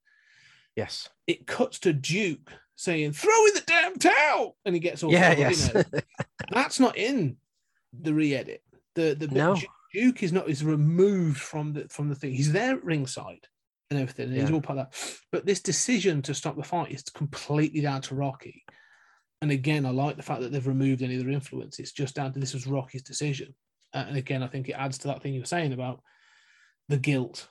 Yes. 0.75 1.09
It 1.27 1.45
cuts 1.47 1.79
to 1.79 1.93
Duke 1.93 2.51
saying, 2.75 3.13
"Throw 3.13 3.45
in 3.47 3.53
the 3.53 3.63
damn 3.65 3.95
towel," 3.97 4.55
and 4.65 4.73
he 4.75 4.79
gets 4.79 5.03
all 5.03 5.11
Yeah. 5.11 5.35
Yes. 5.37 5.71
that's 6.51 6.79
not 6.79 6.97
in 6.97 7.37
the 7.93 8.13
re-edit. 8.13 8.63
The 8.95 9.15
the 9.15 9.27
No. 9.27 9.57
Duke, 9.93 10.21
is 10.23 10.31
not 10.31 10.49
is 10.49 10.63
removed 10.63 11.39
from 11.39 11.73
the 11.73 11.87
from 11.89 12.09
the 12.09 12.15
thing. 12.15 12.33
He's 12.33 12.51
there 12.51 12.75
at 12.75 12.83
ringside 12.83 13.47
and 13.89 13.99
everything. 13.99 14.29
And 14.29 14.37
he's 14.39 14.51
all 14.51 14.61
part 14.61 14.77
of 14.79 14.85
that. 14.91 15.15
But 15.31 15.45
this 15.45 15.61
decision 15.61 16.21
to 16.23 16.33
stop 16.35 16.55
the 16.55 16.63
fight 16.63 16.91
is 16.91 17.03
completely 17.03 17.81
down 17.81 18.01
to 18.03 18.15
Rocky. 18.15 18.63
And 19.41 19.51
again, 19.51 19.85
I 19.85 19.89
like 19.89 20.15
the 20.17 20.23
fact 20.23 20.41
that 20.41 20.51
they've 20.51 20.67
removed 20.67 21.01
any 21.01 21.17
other 21.17 21.29
influence. 21.29 21.79
It's 21.79 21.91
just 21.91 22.15
down 22.15 22.33
to 22.33 22.39
this 22.39 22.53
was 22.53 22.67
Rocky's 22.67 23.01
decision. 23.01 23.55
Uh, 23.93 24.05
and 24.07 24.17
again, 24.17 24.43
I 24.43 24.47
think 24.47 24.69
it 24.69 24.73
adds 24.73 24.97
to 24.99 25.07
that 25.07 25.21
thing 25.21 25.33
you 25.33 25.41
were 25.41 25.45
saying 25.45 25.73
about 25.73 26.01
the 26.87 26.97
guilt. 26.97 27.47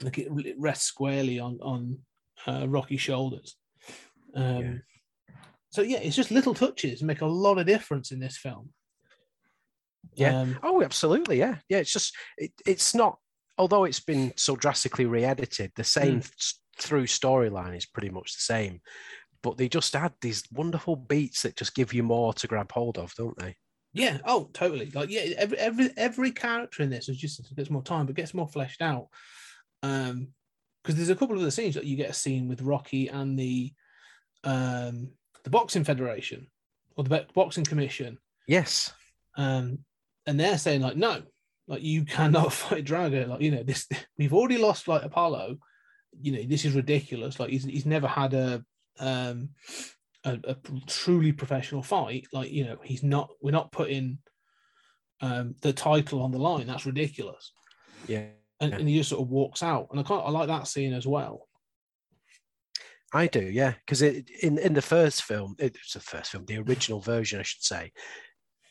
Like 0.00 0.18
it, 0.18 0.28
it 0.46 0.56
rests 0.58 0.86
squarely 0.86 1.38
on 1.40 1.58
on 1.60 1.98
uh, 2.46 2.66
Rocky's 2.68 3.00
shoulders. 3.00 3.56
Um, 4.34 4.62
Yeah. 4.62 4.74
So 5.70 5.82
yeah, 5.82 5.98
it's 5.98 6.16
just 6.16 6.30
little 6.30 6.54
touches 6.54 7.02
make 7.02 7.20
a 7.20 7.26
lot 7.26 7.58
of 7.58 7.66
difference 7.66 8.10
in 8.10 8.20
this 8.20 8.38
film. 8.38 8.70
Yeah. 10.14 10.40
Um, 10.40 10.58
Oh, 10.62 10.82
absolutely. 10.82 11.38
Yeah. 11.38 11.56
Yeah. 11.68 11.78
It's 11.78 11.92
just, 11.92 12.16
it, 12.38 12.52
it's 12.66 12.94
not, 12.94 13.18
although 13.58 13.84
it's 13.84 14.00
been 14.00 14.32
so 14.36 14.56
drastically 14.56 15.04
re 15.04 15.24
edited, 15.24 15.72
the 15.76 15.84
same 15.84 16.18
s- 16.18 16.60
through 16.78 17.06
storyline 17.06 17.76
is 17.76 17.84
pretty 17.86 18.08
much 18.08 18.34
the 18.34 18.40
same. 18.40 18.80
But 19.42 19.58
they 19.58 19.68
just 19.68 19.94
add 19.94 20.14
these 20.20 20.42
wonderful 20.52 20.96
beats 20.96 21.42
that 21.42 21.56
just 21.56 21.74
give 21.74 21.92
you 21.92 22.02
more 22.02 22.32
to 22.34 22.46
grab 22.46 22.72
hold 22.72 22.96
of, 22.98 23.12
don't 23.14 23.38
they? 23.38 23.56
Yeah. 23.92 24.18
Oh, 24.24 24.50
totally. 24.52 24.90
Like, 24.90 25.10
yeah, 25.10 25.22
every 25.36 25.58
every 25.58 25.90
every 25.96 26.30
character 26.30 26.82
in 26.82 26.90
this 26.90 27.08
is 27.08 27.16
just 27.16 27.54
gets 27.56 27.70
more 27.70 27.82
time, 27.82 28.06
but 28.06 28.14
gets 28.16 28.34
more 28.34 28.48
fleshed 28.48 28.82
out. 28.82 29.08
Um, 29.82 30.28
because 30.82 30.96
there's 30.96 31.10
a 31.10 31.16
couple 31.16 31.36
of 31.36 31.42
the 31.42 31.50
scenes 31.50 31.74
that 31.74 31.84
you 31.84 31.96
get 31.96 32.10
a 32.10 32.14
scene 32.14 32.48
with 32.48 32.62
Rocky 32.62 33.08
and 33.08 33.38
the 33.38 33.72
um 34.44 35.10
the 35.44 35.50
boxing 35.50 35.84
federation 35.84 36.46
or 36.96 37.04
the 37.04 37.26
boxing 37.34 37.64
commission. 37.64 38.18
Yes. 38.46 38.92
Um, 39.36 39.80
and 40.26 40.38
they're 40.38 40.58
saying 40.58 40.80
like, 40.80 40.96
no, 40.96 41.22
like 41.66 41.82
you 41.82 42.04
cannot 42.04 42.52
fight 42.54 42.84
Drago. 42.84 43.28
Like, 43.28 43.40
you 43.40 43.50
know, 43.50 43.62
this 43.62 43.88
we've 44.16 44.34
already 44.34 44.58
lost 44.58 44.88
like 44.88 45.02
Apollo. 45.02 45.58
you 46.20 46.32
know, 46.32 46.42
this 46.44 46.64
is 46.64 46.74
ridiculous. 46.74 47.38
Like 47.38 47.50
he's 47.50 47.64
he's 47.64 47.86
never 47.86 48.08
had 48.08 48.34
a 48.34 48.64
um 48.98 49.50
a, 50.24 50.38
a 50.44 50.56
truly 50.86 51.32
professional 51.32 51.82
fight. 51.82 52.26
Like 52.32 52.50
you 52.50 52.64
know, 52.64 52.78
he's 52.82 53.02
not. 53.02 53.28
We're 53.42 53.50
not 53.52 53.72
putting 53.72 54.18
um 55.20 55.54
the 55.62 55.72
title 55.72 56.22
on 56.22 56.30
the 56.30 56.38
line. 56.38 56.66
That's 56.66 56.86
ridiculous. 56.86 57.52
Yeah. 58.06 58.26
And, 58.60 58.74
and 58.74 58.88
he 58.88 58.96
just 58.98 59.10
sort 59.10 59.22
of 59.22 59.28
walks 59.28 59.62
out. 59.62 59.88
And 59.90 60.00
I 60.00 60.02
kind 60.02 60.22
I 60.24 60.30
like 60.30 60.48
that 60.48 60.66
scene 60.66 60.92
as 60.92 61.06
well. 61.06 61.48
I 63.12 63.26
do, 63.26 63.40
yeah, 63.40 63.72
because 63.86 64.02
it 64.02 64.28
in 64.42 64.58
in 64.58 64.74
the 64.74 64.82
first 64.82 65.22
film, 65.22 65.56
it's 65.58 65.94
the 65.94 66.00
first 66.00 66.30
film, 66.30 66.44
the 66.44 66.58
original 66.58 67.00
version, 67.00 67.40
I 67.40 67.42
should 67.42 67.62
say. 67.62 67.92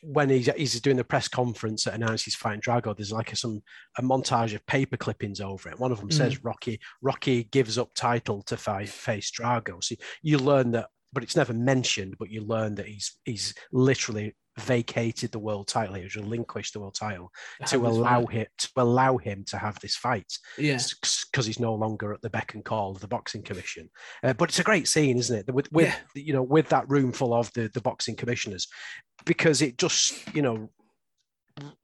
When 0.04 0.30
he's 0.30 0.46
he's 0.56 0.80
doing 0.80 0.98
the 0.98 1.04
press 1.04 1.28
conference 1.28 1.86
that 1.86 1.96
announces 1.96 2.24
he's 2.24 2.36
fighting 2.36 2.62
Drago, 2.62 2.96
there's 2.96 3.12
like 3.12 3.34
a, 3.34 3.36
some 3.36 3.64
a 3.98 4.04
montage 4.04 4.54
of 4.54 4.64
paper 4.68 4.96
clippings 4.96 5.42
over 5.42 5.70
it. 5.70 5.80
One 5.80 5.92
of 5.92 6.00
them 6.00 6.12
says 6.12 6.44
Rocky 6.44 6.80
Rocky 7.02 7.46
gives 7.46 7.80
up 7.80 7.90
title 7.96 8.44
to 8.44 8.58
fight 8.58 8.90
face 8.90 9.32
Drago. 9.32 9.84
So 9.84 9.96
you 10.22 10.38
learn 10.38 10.72
that, 10.72 10.90
but 11.14 11.24
it's 11.24 11.36
never 11.36 11.54
mentioned. 11.54 12.16
But 12.20 12.30
you 12.30 12.42
learn 12.42 12.76
that 12.76 12.88
he's 12.88 13.18
he's 13.26 13.54
literally 13.72 14.36
vacated 14.60 15.32
the 15.32 15.40
world 15.40 15.68
title. 15.68 15.96
He's 15.96 16.16
relinquished 16.16 16.74
the 16.74 16.80
world 16.80 16.96
title 16.96 17.32
to 17.68 17.78
allow 17.86 18.26
him 18.26 18.48
to 18.58 18.70
allow 18.78 19.18
him 19.18 19.44
to 19.50 19.58
have 19.58 19.80
this 19.80 19.96
fight 19.96 20.34
Yeah. 20.58 20.80
because 21.32 21.46
he's 21.46 21.60
no 21.60 21.76
longer 21.76 22.12
at 22.12 22.22
the 22.24 22.30
beck 22.30 22.56
and 22.56 22.66
call 22.66 22.92
of 22.92 23.00
the 23.00 23.08
boxing 23.08 23.44
commission. 23.44 23.90
Uh, 24.24 24.34
but 24.34 24.50
it's 24.50 24.60
a 24.60 24.64
great 24.64 24.88
scene, 24.88 25.18
isn't 25.20 25.48
it? 25.48 25.54
With, 25.54 25.72
with 25.72 25.96
you 26.16 26.34
know, 26.34 26.42
with 26.42 26.70
that 26.70 26.90
room 26.90 27.12
full 27.12 27.34
of 27.34 27.54
the 27.54 27.70
the 27.74 27.82
boxing 27.82 28.16
commissioners, 28.16 28.68
because 29.26 29.62
it 29.62 29.78
just 29.78 30.36
you 30.36 30.42
know, 30.42 30.70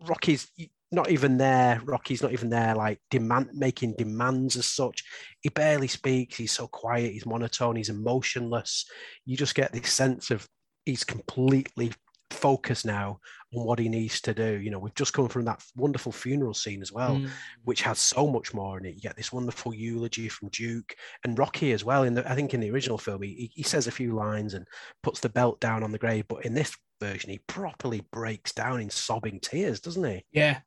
Rocky's 0.07 0.47
not 0.93 1.09
even 1.09 1.37
there. 1.37 1.81
Rocky's 1.85 2.21
not 2.21 2.31
even 2.33 2.49
there, 2.49 2.75
like 2.75 2.99
demand 3.09 3.49
making 3.53 3.95
demands 3.97 4.55
as 4.55 4.67
such. 4.67 5.03
He 5.41 5.49
barely 5.49 5.87
speaks. 5.87 6.37
He's 6.37 6.51
so 6.53 6.67
quiet. 6.67 7.11
He's 7.11 7.25
monotone. 7.25 7.75
He's 7.75 7.89
emotionless. 7.89 8.85
You 9.25 9.35
just 9.35 9.55
get 9.55 9.71
this 9.73 9.91
sense 9.91 10.31
of 10.31 10.47
he's 10.85 11.03
completely 11.03 11.91
focused 12.29 12.85
now 12.85 13.19
on 13.55 13.65
what 13.65 13.77
he 13.79 13.87
needs 13.87 14.19
to 14.21 14.33
do. 14.33 14.59
You 14.59 14.71
know, 14.71 14.79
we've 14.79 14.95
just 14.95 15.13
come 15.13 15.27
from 15.27 15.45
that 15.45 15.63
wonderful 15.75 16.11
funeral 16.11 16.53
scene 16.55 16.81
as 16.81 16.91
well 16.91 17.17
Mm. 17.17 17.29
which 17.63 17.83
has 17.83 17.99
so 17.99 18.27
much 18.27 18.53
more 18.53 18.79
in 18.79 18.85
it. 18.85 18.95
You 18.95 19.01
get 19.01 19.15
this 19.15 19.31
wonderful 19.31 19.73
eulogy 19.73 20.27
from 20.29 20.49
Duke 20.49 20.95
and 21.23 21.37
Rocky 21.37 21.71
as 21.73 21.83
well. 21.83 22.03
In 22.03 22.15
the, 22.15 22.29
I 22.29 22.33
think 22.35 22.53
in 22.53 22.59
the 22.59 22.71
original 22.71 22.97
film, 22.97 23.21
he, 23.21 23.51
he 23.53 23.63
says 23.63 23.85
a 23.85 23.91
few 23.91 24.15
lines 24.15 24.55
and 24.55 24.65
puts 25.03 25.19
the 25.19 25.29
belt 25.29 25.59
down 25.59 25.83
on 25.83 25.91
the 25.91 25.99
grave, 25.99 26.25
but 26.27 26.43
in 26.45 26.55
this 26.55 26.75
version, 26.99 27.29
he 27.29 27.39
properly 27.45 28.01
breaks 28.11 28.51
down 28.51 28.81
in 28.81 28.89
sobbing 28.89 29.39
tears, 29.39 29.79
doesn't 29.79 30.03
he? 30.03 30.25
Yeah. 30.31 30.59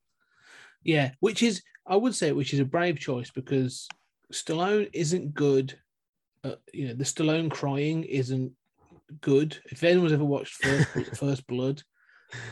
Yeah. 0.86 1.10
Which 1.20 1.42
is, 1.42 1.62
I 1.86 1.96
would 1.96 2.14
say, 2.14 2.32
which 2.32 2.54
is 2.54 2.60
a 2.60 2.64
brave 2.64 2.98
choice 2.98 3.30
because 3.30 3.88
Stallone 4.32 4.88
isn't 4.92 5.34
good. 5.34 5.78
Uh, 6.44 6.56
you 6.72 6.88
know, 6.88 6.94
the 6.94 7.04
Stallone 7.04 7.50
crying 7.50 8.04
isn't 8.04 8.52
good. 9.20 9.58
If 9.70 9.82
anyone's 9.82 10.12
ever 10.12 10.24
watched 10.24 10.54
First, 10.54 10.88
First 11.16 11.46
Blood, 11.46 11.82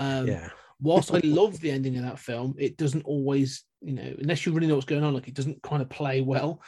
um, 0.00 0.28
yeah, 0.28 0.50
whilst 0.80 1.14
I 1.14 1.18
love 1.24 1.60
the 1.60 1.70
ending 1.70 1.96
of 1.96 2.02
that 2.02 2.18
film, 2.18 2.54
it 2.58 2.76
doesn't 2.76 3.04
always, 3.04 3.64
you 3.80 3.92
know, 3.92 4.14
unless 4.18 4.44
you 4.44 4.52
really 4.52 4.66
know 4.66 4.74
what's 4.74 4.86
going 4.86 5.04
on, 5.04 5.14
like 5.14 5.28
it 5.28 5.34
doesn't 5.34 5.62
kind 5.62 5.82
of 5.82 5.88
play 5.88 6.20
well. 6.20 6.60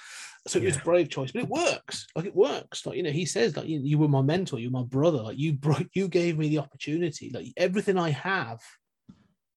So 0.46 0.60
it's 0.60 0.76
a 0.76 0.78
Yeah. 0.78 0.84
brave 0.84 1.08
choice, 1.08 1.32
but 1.32 1.42
it 1.42 1.48
works. 1.48 2.06
Like 2.14 2.26
it 2.26 2.36
works. 2.36 2.86
Like 2.86 2.96
you 2.96 3.02
know, 3.02 3.10
he 3.10 3.26
says, 3.26 3.56
like 3.56 3.66
you, 3.66 3.80
you 3.82 3.98
were 3.98 4.06
my 4.06 4.22
mentor, 4.22 4.60
you're 4.60 4.70
my 4.70 4.84
brother. 4.84 5.22
Like 5.22 5.38
you 5.38 5.54
brought, 5.54 5.86
you 5.92 6.06
gave 6.06 6.38
me 6.38 6.48
the 6.48 6.58
opportunity. 6.58 7.30
Like 7.34 7.48
everything 7.56 7.98
I 7.98 8.10
have, 8.10 8.60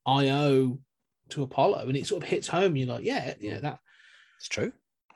I 0.08 0.30
owe 0.30 0.80
to 1.32 1.44
Apollo, 1.44 1.88
and 1.88 1.98
it 1.98 2.08
sort 2.08 2.24
of 2.24 2.30
hits 2.30 2.48
home. 2.48 2.76
You're 2.76 2.88
like, 2.88 3.04
yeah, 3.04 3.34
you 3.40 3.52
know 3.52 3.60
that. 3.62 3.80
it's 4.38 4.48
true. 4.48 4.72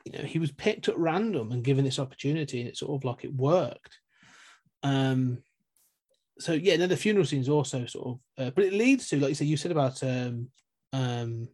You 0.05 0.11
know, 0.11 0.25
he 0.25 0.39
was 0.39 0.51
picked 0.51 0.89
at 0.89 0.97
random 0.97 1.51
and 1.51 1.63
given 1.63 1.85
this 1.85 1.99
opportunity, 1.99 2.59
and 2.59 2.69
it's 2.69 2.79
sort 2.79 2.99
of 2.99 3.05
like 3.05 3.23
it 3.23 3.33
worked. 3.33 3.97
Um, 4.83 5.43
so 6.39 6.53
yeah, 6.53 6.75
no, 6.75 6.87
the 6.87 6.97
funeral 6.97 7.25
scene 7.25 7.41
is 7.41 7.49
also 7.49 7.85
sort 7.85 8.07
of, 8.07 8.19
uh, 8.45 8.51
but 8.51 8.65
it 8.65 8.73
leads 8.73 9.07
to, 9.09 9.19
like 9.19 9.29
you 9.29 9.35
said, 9.35 9.47
you 9.47 9.57
said 9.57 9.71
about 9.71 10.01
um, 10.03 10.49
um, 10.91 11.47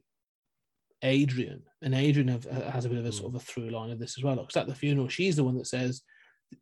Adrian, 1.03 1.63
and 1.81 1.93
Adrian 1.93 2.29
have, 2.29 2.45
has 2.45 2.85
a 2.85 2.89
bit 2.89 2.97
of 2.97 3.05
a 3.05 3.11
sort 3.11 3.29
of 3.29 3.35
a 3.35 3.39
through 3.39 3.69
line 3.69 3.91
of 3.91 3.99
this 3.99 4.17
as 4.17 4.23
well. 4.23 4.35
Because 4.35 4.57
at 4.57 4.67
the 4.67 4.75
funeral, 4.75 5.07
she's 5.07 5.35
the 5.35 5.43
one 5.43 5.57
that 5.57 5.67
says, 5.67 6.01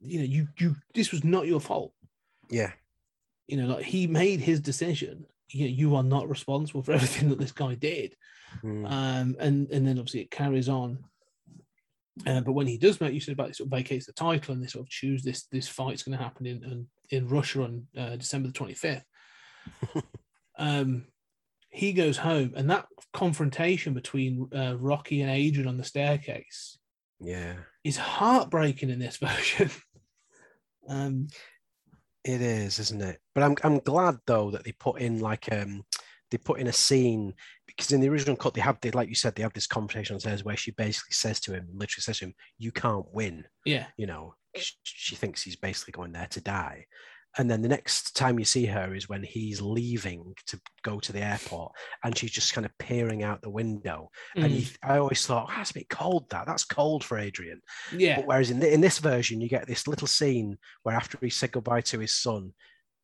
you 0.01 0.19
know, 0.19 0.25
you 0.25 0.47
you 0.59 0.75
this 0.93 1.11
was 1.11 1.23
not 1.23 1.47
your 1.47 1.61
fault. 1.61 1.93
Yeah, 2.49 2.71
You 3.47 3.57
know, 3.57 3.75
like 3.75 3.85
he 3.85 4.07
made 4.07 4.39
his 4.39 4.59
decision. 4.59 5.25
You 5.49 5.67
you 5.67 5.95
are 5.95 6.03
not 6.03 6.29
responsible 6.29 6.83
for 6.83 6.91
everything 6.93 7.29
that 7.29 7.39
this 7.39 7.51
guy 7.51 7.75
did. 7.75 8.15
Mm. 8.63 8.85
Um, 8.85 9.35
and 9.39 9.69
and 9.71 9.87
then 9.87 9.97
obviously 9.97 10.21
it 10.21 10.31
carries 10.31 10.69
on. 10.69 11.03
Uh, 12.25 12.41
but 12.41 12.53
when 12.53 12.65
he 12.65 12.77
does 12.77 12.99
make, 12.99 13.13
you 13.13 13.19
said 13.19 13.33
about 13.33 13.55
sort 13.55 13.67
of 13.67 13.77
vacates 13.77 14.07
the 14.07 14.13
title 14.13 14.53
and 14.53 14.63
they 14.63 14.67
sort 14.67 14.83
of 14.83 14.89
choose 14.89 15.21
this 15.21 15.45
this 15.51 15.67
fight's 15.67 16.01
going 16.01 16.17
to 16.17 16.23
happen 16.23 16.45
in, 16.45 16.63
in 16.63 16.87
in 17.09 17.27
Russia 17.27 17.63
on 17.63 17.87
uh, 17.95 18.15
December 18.15 18.47
the 18.47 18.53
twenty 18.53 18.73
fifth. 18.73 19.05
um, 20.57 21.05
he 21.69 21.93
goes 21.93 22.17
home, 22.17 22.53
and 22.55 22.69
that 22.69 22.87
confrontation 23.13 23.93
between 23.93 24.49
uh, 24.55 24.75
Rocky 24.77 25.21
and 25.21 25.29
Adrian 25.29 25.67
on 25.67 25.77
the 25.77 25.83
staircase 25.83 26.79
yeah, 27.19 27.53
is 27.83 27.97
heartbreaking 27.97 28.89
in 28.89 28.99
this 28.99 29.17
version. 29.21 29.69
um, 30.89 31.27
it 32.23 32.41
is, 32.41 32.79
isn't 32.79 33.01
it? 33.01 33.19
But 33.33 33.43
I'm 33.43 33.55
I'm 33.63 33.79
glad 33.79 34.19
though 34.25 34.51
that 34.51 34.63
they 34.63 34.73
put 34.73 35.01
in 35.01 35.19
like 35.19 35.51
um 35.51 35.83
they 36.29 36.37
put 36.37 36.59
in 36.59 36.67
a 36.67 36.73
scene 36.73 37.33
because 37.65 37.91
in 37.91 38.01
the 38.01 38.09
original 38.09 38.35
cut 38.35 38.53
they 38.53 38.61
have 38.61 38.79
they 38.81 38.91
like 38.91 39.09
you 39.09 39.15
said 39.15 39.35
they 39.35 39.43
have 39.43 39.53
this 39.53 39.67
conversation 39.67 40.15
on 40.15 40.19
stairs 40.19 40.43
where 40.43 40.57
she 40.57 40.71
basically 40.71 41.13
says 41.13 41.39
to 41.41 41.53
him, 41.53 41.67
literally 41.73 42.01
says 42.01 42.19
to 42.19 42.25
him, 42.25 42.33
"You 42.57 42.71
can't 42.71 43.05
win." 43.11 43.45
yeah, 43.65 43.85
you 43.97 44.07
know, 44.07 44.35
she 44.83 45.15
thinks 45.15 45.41
he's 45.41 45.55
basically 45.55 45.93
going 45.93 46.11
there 46.11 46.27
to 46.31 46.41
die. 46.41 46.85
And 47.37 47.49
then 47.51 47.61
the 47.61 47.67
next 47.67 48.15
time 48.15 48.39
you 48.39 48.45
see 48.45 48.65
her 48.65 48.95
is 48.95 49.07
when 49.07 49.21
he's 49.21 49.61
leaving 49.61 50.33
to 50.47 50.59
go 50.83 50.99
to 50.99 51.13
the 51.13 51.21
airport 51.21 51.71
and 52.03 52.17
she's 52.17 52.31
just 52.31 52.53
kind 52.53 52.65
of 52.65 52.75
peering 52.79 53.21
out 53.21 53.41
the 53.43 53.49
window. 53.49 54.09
And 54.35 54.51
Mm. 54.53 54.59
you, 54.61 54.67
I 54.81 54.97
always 54.97 55.25
thought, 55.25 55.47
oh, 55.49 55.53
that's 55.55 55.71
a 55.71 55.75
bit 55.75 55.89
cold, 55.89 56.29
that. 56.31 56.47
That's 56.47 56.63
cold 56.65 57.03
for 57.03 57.17
Adrian. 57.19 57.61
yeah, 57.95 58.15
But 58.15 58.27
whereas 58.27 58.49
in, 58.49 58.59
the, 58.59 58.73
in 58.73 58.81
this 58.81 58.97
version, 58.97 59.39
you 59.39 59.49
get 59.49 59.67
this 59.67 59.87
little 59.87 60.07
scene 60.07 60.57
where 60.83 60.95
after 60.95 61.17
he 61.21 61.29
said 61.29 61.51
goodbye 61.51 61.81
to 61.81 61.99
his 61.99 62.17
son, 62.17 62.53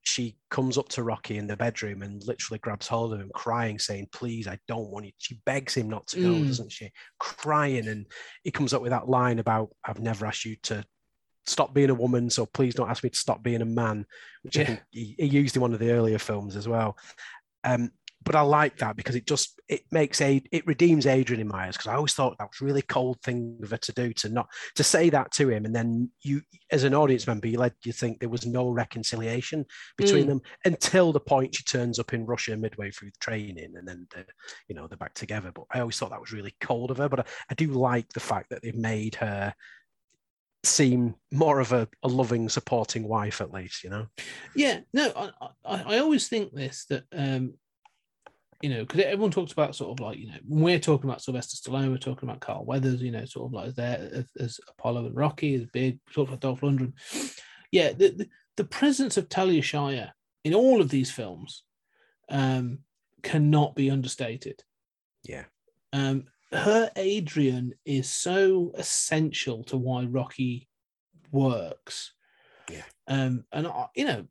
she 0.05 0.35
comes 0.49 0.77
up 0.77 0.89
to 0.89 1.03
Rocky 1.03 1.37
in 1.37 1.47
the 1.47 1.55
bedroom 1.55 2.01
and 2.01 2.21
literally 2.25 2.59
grabs 2.59 2.87
hold 2.87 3.13
of 3.13 3.21
him, 3.21 3.31
crying, 3.33 3.79
saying, 3.79 4.07
Please, 4.11 4.47
I 4.47 4.57
don't 4.67 4.89
want 4.89 5.05
you. 5.05 5.11
She 5.17 5.39
begs 5.45 5.75
him 5.75 5.89
not 5.89 6.07
to 6.07 6.19
go, 6.19 6.39
Mm. 6.39 6.47
doesn't 6.47 6.71
she? 6.73 6.91
Crying. 7.19 7.87
And 7.87 8.07
he 8.43 8.51
comes 8.51 8.73
up 8.73 8.81
with 8.81 8.91
that 8.91 9.07
line 9.07 9.39
about, 9.39 9.69
I've 9.85 9.99
never 10.01 10.25
asked 10.25 10.43
you 10.43 10.57
to 10.63 10.83
stop 11.45 11.73
being 11.73 11.89
a 11.89 11.95
woman, 11.95 12.29
so 12.29 12.45
please 12.45 12.75
don't 12.75 12.89
ask 12.89 13.03
me 13.03 13.09
to 13.09 13.17
stop 13.17 13.43
being 13.43 13.61
a 13.61 13.65
man, 13.65 14.05
which 14.43 14.57
I 14.57 14.65
think 14.65 14.81
he, 14.91 15.15
he 15.17 15.25
used 15.25 15.55
in 15.55 15.61
one 15.61 15.73
of 15.73 15.79
the 15.79 15.91
earlier 15.91 16.19
films 16.19 16.55
as 16.55 16.67
well. 16.67 16.97
Um, 17.63 17.91
but 18.25 18.35
I 18.35 18.41
like 18.41 18.77
that 18.77 18.95
because 18.95 19.15
it 19.15 19.27
just 19.27 19.59
it 19.67 19.81
makes 19.91 20.21
a 20.21 20.41
it 20.51 20.65
redeems 20.65 21.05
Adrian 21.05 21.41
in 21.41 21.47
my 21.47 21.67
eyes 21.67 21.75
because 21.75 21.87
I 21.87 21.95
always 21.95 22.13
thought 22.13 22.37
that 22.37 22.47
was 22.47 22.61
a 22.61 22.65
really 22.65 22.81
cold 22.81 23.21
thing 23.21 23.59
of 23.61 23.71
her 23.71 23.77
to 23.77 23.91
do 23.91 24.13
to 24.13 24.29
not 24.29 24.47
to 24.75 24.83
say 24.83 25.09
that 25.09 25.31
to 25.33 25.49
him 25.49 25.65
and 25.65 25.75
then 25.75 26.09
you 26.21 26.41
as 26.71 26.83
an 26.83 26.93
audience 26.93 27.27
member 27.27 27.47
you 27.47 27.57
led 27.57 27.73
you 27.83 27.91
think 27.91 28.19
there 28.19 28.29
was 28.29 28.45
no 28.45 28.69
reconciliation 28.69 29.65
between 29.97 30.25
Mm. 30.25 30.27
them 30.27 30.41
until 30.65 31.11
the 31.11 31.19
point 31.19 31.55
she 31.55 31.63
turns 31.63 31.99
up 31.99 32.13
in 32.13 32.25
Russia 32.25 32.55
midway 32.55 32.91
through 32.91 33.09
the 33.09 33.19
training 33.19 33.73
and 33.75 33.87
then 33.87 34.07
the, 34.13 34.25
you 34.67 34.75
know 34.75 34.87
they're 34.87 34.97
back 34.97 35.13
together 35.15 35.51
but 35.53 35.65
I 35.73 35.79
always 35.79 35.97
thought 35.97 36.11
that 36.11 36.21
was 36.21 36.31
really 36.31 36.55
cold 36.61 36.91
of 36.91 36.97
her 36.97 37.09
but 37.09 37.21
I, 37.21 37.25
I 37.49 37.53
do 37.55 37.67
like 37.67 38.09
the 38.13 38.19
fact 38.19 38.49
that 38.51 38.61
they've 38.61 38.75
made 38.75 39.15
her 39.15 39.53
seem 40.63 41.13
more 41.31 41.59
of 41.59 41.73
a, 41.73 41.87
a 42.03 42.07
loving 42.07 42.47
supporting 42.47 43.07
wife 43.07 43.41
at 43.41 43.51
least 43.51 43.83
you 43.83 43.89
know 43.89 44.07
Yeah, 44.55 44.79
no, 44.93 45.11
I, 45.15 45.47
I, 45.65 45.83
I 45.95 45.97
always 45.99 46.27
think 46.27 46.53
this 46.53 46.85
that 46.89 47.03
um, 47.11 47.55
you 48.63 48.69
know, 48.69 48.85
because 48.85 49.01
everyone 49.01 49.29
talks 49.29 49.51
about 49.51 49.75
sort 49.75 49.91
of 49.91 49.99
like 49.99 50.17
you 50.17 50.27
know 50.27 50.37
when 50.47 50.63
we're 50.63 50.79
talking 50.79 51.09
about 51.09 51.21
Sylvester 51.21 51.57
Stallone, 51.57 51.91
we're 51.91 51.97
talking 51.97 52.29
about 52.29 52.39
Carl 52.39 52.63
Weathers, 52.63 53.01
you 53.01 53.11
know, 53.11 53.25
sort 53.25 53.47
of 53.47 53.53
like 53.53 53.75
there 53.75 54.09
as, 54.13 54.31
as 54.39 54.59
Apollo 54.69 55.07
and 55.07 55.15
Rocky, 55.17 55.55
as 55.55 55.65
big, 55.73 55.99
sort 56.11 56.29
of 56.29 56.31
like 56.31 56.39
Dolph 56.39 56.61
Lundgren. 56.61 56.93
Yeah, 57.73 57.91
the, 57.91 58.11
the 58.11 58.29
the 58.55 58.63
presence 58.63 59.17
of 59.17 59.27
Talia 59.27 59.61
Shire 59.61 60.13
in 60.45 60.53
all 60.53 60.79
of 60.79 60.87
these 60.87 61.11
films 61.11 61.63
um, 62.29 62.79
cannot 63.21 63.75
be 63.75 63.91
understated. 63.91 64.63
yeah 65.25 65.43
Um, 65.91 66.27
her 66.53 66.91
Adrian 66.95 67.73
is 67.85 68.09
so 68.09 68.71
essential 68.75 69.63
to 69.65 69.77
why 69.77 70.05
Rocky 70.05 70.67
works. 71.31 72.13
Yeah. 72.69 72.83
Um, 73.07 73.45
and 73.51 73.67
I, 73.67 73.87
you 73.95 74.05
know, 74.05 74.25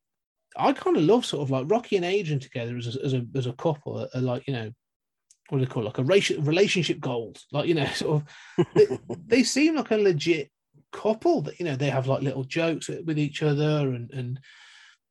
I 0.57 0.73
kind 0.73 0.97
of 0.97 1.03
love 1.03 1.25
sort 1.25 1.43
of 1.43 1.51
like 1.51 1.71
Rocky 1.71 1.97
and 1.97 2.05
Adrian 2.05 2.41
together 2.41 2.77
as 2.77 2.97
a, 2.97 3.05
as 3.05 3.15
a, 3.15 3.27
as 3.35 3.47
a 3.47 3.53
couple 3.53 4.09
are, 4.15 4.21
like, 4.21 4.47
you 4.47 4.55
know, 4.55 4.73
what 5.49 5.59
do 5.59 5.65
they 5.65 5.71
call 5.71 5.83
it? 5.83 5.87
like 5.87 5.99
a 5.99 6.05
racial 6.05 6.43
relationship 6.43 7.01
goals? 7.01 7.47
Like, 7.53 7.67
you 7.67 7.75
know, 7.75 7.87
sort 7.95 8.23
of, 8.23 8.67
they, 8.75 8.99
they 9.27 9.43
seem 9.43 9.77
like 9.77 9.91
a 9.91 9.97
legit 9.97 10.51
couple 10.93 11.43
that, 11.43 11.59
you 11.59 11.65
know, 11.65 11.77
they 11.77 11.91
have 11.91 12.07
like 12.07 12.23
little 12.23 12.45
jokes 12.45 12.89
with 12.89 13.19
each 13.19 13.43
other 13.43 13.93
and, 13.93 14.11
and 14.13 14.41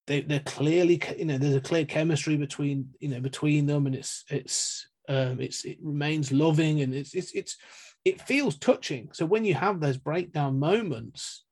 they, 0.07 0.22
they're 0.22 0.39
clearly, 0.39 1.01
you 1.18 1.26
know, 1.26 1.38
there's 1.38 1.55
a 1.55 1.62
clear 1.62 1.86
chemistry 1.86 2.38
between, 2.38 2.89
you 2.99 3.09
know, 3.09 3.20
between 3.20 3.66
them 3.66 3.86
and 3.86 3.95
it's, 3.95 4.24
it's, 4.30 4.88
um, 5.12 5.41
it's, 5.41 5.66
it 5.66 5.78
remains 5.82 6.32
loving 6.32 6.82
and 6.82 6.93
it's, 6.93 7.14
it's, 7.14 7.32
it's, 7.34 7.57
it 8.05 8.22
feels 8.22 8.57
touching. 8.57 9.09
So 9.14 9.26
when 9.26 9.45
you 9.45 9.53
have 9.53 9.80
those 9.80 9.97
breakdown 9.97 10.59
moments, 10.59 11.43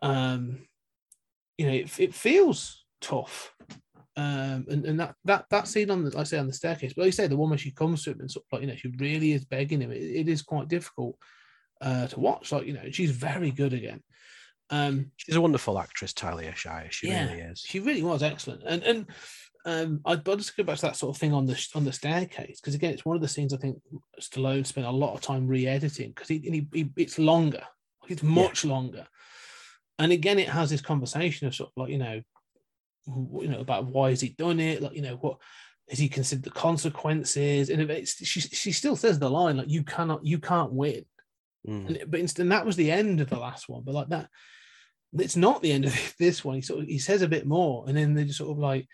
um, 0.00 0.66
you 1.58 1.66
know, 1.66 1.72
it, 1.72 2.00
it 2.00 2.14
feels 2.14 2.84
tough. 3.00 3.54
Um, 4.14 4.66
and, 4.68 4.84
and 4.84 5.00
that 5.00 5.14
that 5.24 5.46
that 5.48 5.66
scene 5.66 5.90
on 5.90 6.04
the 6.04 6.10
like 6.10 6.20
I 6.20 6.24
say 6.24 6.38
on 6.38 6.46
the 6.46 6.52
staircase, 6.52 6.92
but 6.92 7.02
like 7.02 7.06
you 7.06 7.12
say 7.12 7.28
the 7.28 7.36
woman 7.36 7.56
she 7.56 7.70
comes 7.70 8.04
to 8.04 8.10
him 8.10 8.20
and 8.20 8.30
sort 8.30 8.44
of 8.44 8.52
like 8.52 8.60
you 8.60 8.68
know 8.68 8.76
she 8.76 8.92
really 8.98 9.32
is 9.32 9.46
begging 9.46 9.80
him. 9.80 9.90
It, 9.90 10.02
it 10.02 10.28
is 10.28 10.42
quite 10.42 10.68
difficult 10.68 11.16
uh, 11.80 12.08
to 12.08 12.20
watch. 12.20 12.52
Like 12.52 12.66
you 12.66 12.74
know 12.74 12.90
she's 12.90 13.10
very 13.10 13.50
good 13.50 13.72
again. 13.72 14.02
Um, 14.68 15.12
She's 15.16 15.36
a 15.36 15.40
wonderful 15.40 15.78
actress, 15.78 16.12
Talia 16.12 16.54
Shire. 16.54 16.90
She 16.90 17.08
yeah, 17.08 17.28
really 17.28 17.40
is. 17.40 17.60
She 17.60 17.80
really 17.80 18.02
was 18.02 18.22
excellent. 18.22 18.62
And 18.66 18.82
and 18.82 19.06
um, 19.64 20.00
I'd 20.04 20.24
just 20.24 20.56
go 20.56 20.64
back 20.64 20.76
to 20.76 20.86
that 20.86 20.96
sort 20.96 21.14
of 21.14 21.20
thing 21.20 21.32
on 21.32 21.46
the 21.46 21.68
on 21.74 21.84
the 21.84 21.92
staircase 21.92 22.60
because 22.60 22.74
again, 22.74 22.92
it's 22.92 23.04
one 23.04 23.16
of 23.16 23.22
the 23.22 23.28
scenes 23.28 23.54
I 23.54 23.58
think 23.58 23.80
Stallone 24.20 24.66
spent 24.66 24.86
a 24.86 24.90
lot 24.90 25.14
of 25.14 25.20
time 25.20 25.46
re-editing 25.46 26.10
because 26.10 26.28
he, 26.28 26.38
he, 26.38 26.66
he 26.72 26.90
it's 26.96 27.18
longer, 27.18 27.62
it's 28.08 28.22
much 28.22 28.64
longer. 28.64 29.06
And 29.98 30.10
again, 30.10 30.38
it 30.38 30.48
has 30.48 30.70
this 30.70 30.80
conversation 30.80 31.46
of 31.46 31.54
sort 31.54 31.70
of 31.70 31.82
like 31.82 31.92
you 31.92 31.98
know, 31.98 32.22
you 33.06 33.48
know 33.48 33.60
about 33.60 33.86
why 33.86 34.10
has 34.10 34.20
he 34.20 34.30
done 34.30 34.58
it? 34.58 34.82
Like 34.82 34.94
you 34.94 35.02
know 35.02 35.16
what 35.16 35.38
has 35.88 35.98
he 35.98 36.08
considered 36.08 36.44
the 36.44 36.50
consequences? 36.50 37.70
And 37.70 37.82
it's, 37.88 38.24
she 38.26 38.40
she 38.40 38.72
still 38.72 38.96
says 38.96 39.20
the 39.20 39.30
line 39.30 39.58
like 39.58 39.70
you 39.70 39.84
cannot 39.84 40.24
you 40.24 40.38
can't 40.38 40.72
win. 40.72 41.04
Mm. 41.68 41.86
And, 41.86 42.10
but 42.10 42.18
instead, 42.18 42.50
that 42.50 42.66
was 42.66 42.74
the 42.74 42.90
end 42.90 43.20
of 43.20 43.30
the 43.30 43.38
last 43.38 43.68
one. 43.68 43.82
But 43.84 43.94
like 43.94 44.08
that, 44.08 44.28
it's 45.16 45.36
not 45.36 45.62
the 45.62 45.70
end 45.70 45.84
of 45.84 46.14
this 46.18 46.44
one. 46.44 46.56
He 46.56 46.62
sort 46.62 46.80
of 46.80 46.86
he 46.86 46.98
says 46.98 47.22
a 47.22 47.28
bit 47.28 47.46
more, 47.46 47.84
and 47.86 47.96
then 47.96 48.14
they 48.14 48.24
just 48.24 48.38
sort 48.38 48.50
of 48.50 48.58
like 48.58 48.88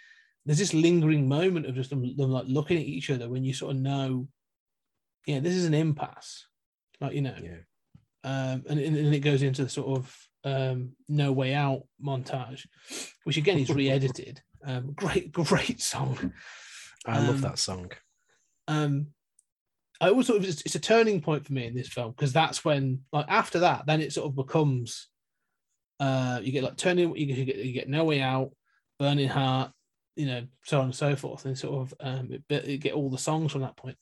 there's 0.47 0.59
this 0.59 0.75
lingering 0.75 1.29
moment 1.29 1.67
of 1.67 1.75
just 1.75 1.91
them, 1.91 2.17
them 2.17 2.31
like 2.31 2.47
looking 2.47 2.79
at 2.79 2.85
each 2.87 3.11
other 3.11 3.29
when 3.29 3.45
you 3.45 3.53
sort 3.53 3.75
of 3.75 3.81
know, 3.83 4.29
yeah, 5.27 5.41
this 5.41 5.55
is 5.55 5.67
an 5.67 5.75
impasse, 5.75 6.47
like 7.01 7.13
you 7.15 7.23
know, 7.23 7.35
Yeah. 7.43 7.59
um, 8.25 8.65
and, 8.69 8.79
and 8.81 9.15
it 9.15 9.21
goes 9.21 9.43
into 9.43 9.63
the 9.65 9.69
sort 9.69 9.99
of 9.99 10.29
um, 10.45 10.93
no 11.09 11.33
way 11.33 11.53
out 11.55 11.83
montage, 12.03 12.67
which 13.25 13.37
again 13.37 13.59
is 13.59 13.71
re-edited. 13.71 14.41
Um, 14.67 14.93
great, 14.95 15.31
great 15.31 15.81
song. 15.81 16.33
I 17.07 17.19
love 17.21 17.37
Um, 17.37 17.41
that 17.43 17.61
song. 17.61 17.93
um 18.67 19.07
I 20.01 20.09
always 20.09 20.27
thought 20.27 20.37
it 20.37 20.47
was, 20.47 20.61
it's 20.63 20.75
a 20.75 20.81
turning 20.81 21.21
point 21.21 21.47
for 21.47 21.53
me 21.53 21.67
in 21.67 21.75
this 21.77 21.89
film 21.89 22.11
because 22.11 22.33
that's 22.33 22.65
when 22.65 23.05
like 23.13 23.27
after 23.29 23.61
that 23.61 23.87
then 23.87 24.01
it 24.01 24.13
sort 24.13 24.27
of 24.27 24.35
becomes 24.35 25.09
uh 26.01 26.41
you 26.43 26.51
get 26.51 26.65
like 26.65 26.77
turning 26.77 27.17
you 27.17 27.45
get, 27.45 27.57
you 27.57 27.73
get 27.73 27.89
no 27.89 28.03
way 28.05 28.21
out 28.21 28.51
burning 28.99 29.29
heart 29.29 29.71
you 30.19 30.27
know 30.27 30.47
so 30.65 30.81
on 30.81 30.87
and 30.87 30.95
so 30.95 31.15
forth 31.15 31.45
and 31.45 31.57
sort 31.57 31.81
of 31.81 31.95
um 32.01 32.31
it, 32.51 32.65
you 32.67 32.77
get 32.77 32.95
all 32.95 33.09
the 33.09 33.17
songs 33.17 33.53
from 33.53 33.63
that 33.63 33.77
point. 33.77 33.97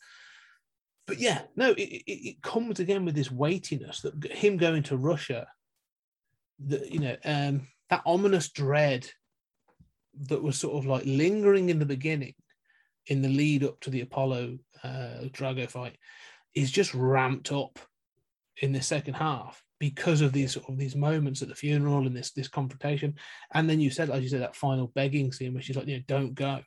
But 1.06 1.18
yeah 1.18 1.42
no 1.54 1.70
it, 1.72 1.82
it, 1.82 2.28
it 2.28 2.42
comes 2.42 2.80
again 2.80 3.04
with 3.04 3.14
this 3.14 3.30
weightiness 3.30 4.00
that 4.00 4.32
him 4.32 4.56
going 4.56 4.82
to 4.84 4.96
Russia 4.96 5.46
that 6.66 6.90
you 6.90 7.00
know 7.00 7.16
um 7.24 7.68
that 7.90 8.02
ominous 8.06 8.50
dread 8.50 9.06
that 10.28 10.42
was 10.42 10.58
sort 10.58 10.74
of 10.74 10.86
like 10.86 11.02
lingering 11.04 11.68
in 11.68 11.78
the 11.78 11.86
beginning 11.86 12.34
in 13.08 13.22
the 13.22 13.28
lead 13.28 13.62
up 13.62 13.78
to 13.80 13.90
the 13.90 14.00
Apollo 14.00 14.58
uh, 14.82 15.28
Drago 15.28 15.70
fight 15.70 15.96
is 16.54 16.70
just 16.70 16.94
ramped 16.94 17.52
up 17.52 17.78
in 18.62 18.72
the 18.72 18.80
second 18.80 19.14
half 19.14 19.62
because 19.78 20.20
of 20.20 20.32
these 20.32 20.52
sort 20.52 20.68
of 20.68 20.78
these 20.78 20.96
moments 20.96 21.42
at 21.42 21.48
the 21.48 21.54
funeral 21.54 22.06
and 22.06 22.16
this 22.16 22.32
this 22.32 22.48
confrontation. 22.48 23.14
And 23.54 23.68
then 23.68 23.80
you 23.80 23.90
said, 23.90 24.10
as 24.10 24.22
you 24.22 24.28
said, 24.28 24.42
that 24.42 24.56
final 24.56 24.88
begging 24.94 25.32
scene 25.32 25.52
where 25.52 25.62
she's 25.62 25.76
like, 25.76 25.86
you 25.86 25.96
know, 25.96 26.04
don't 26.06 26.34
go. 26.34 26.60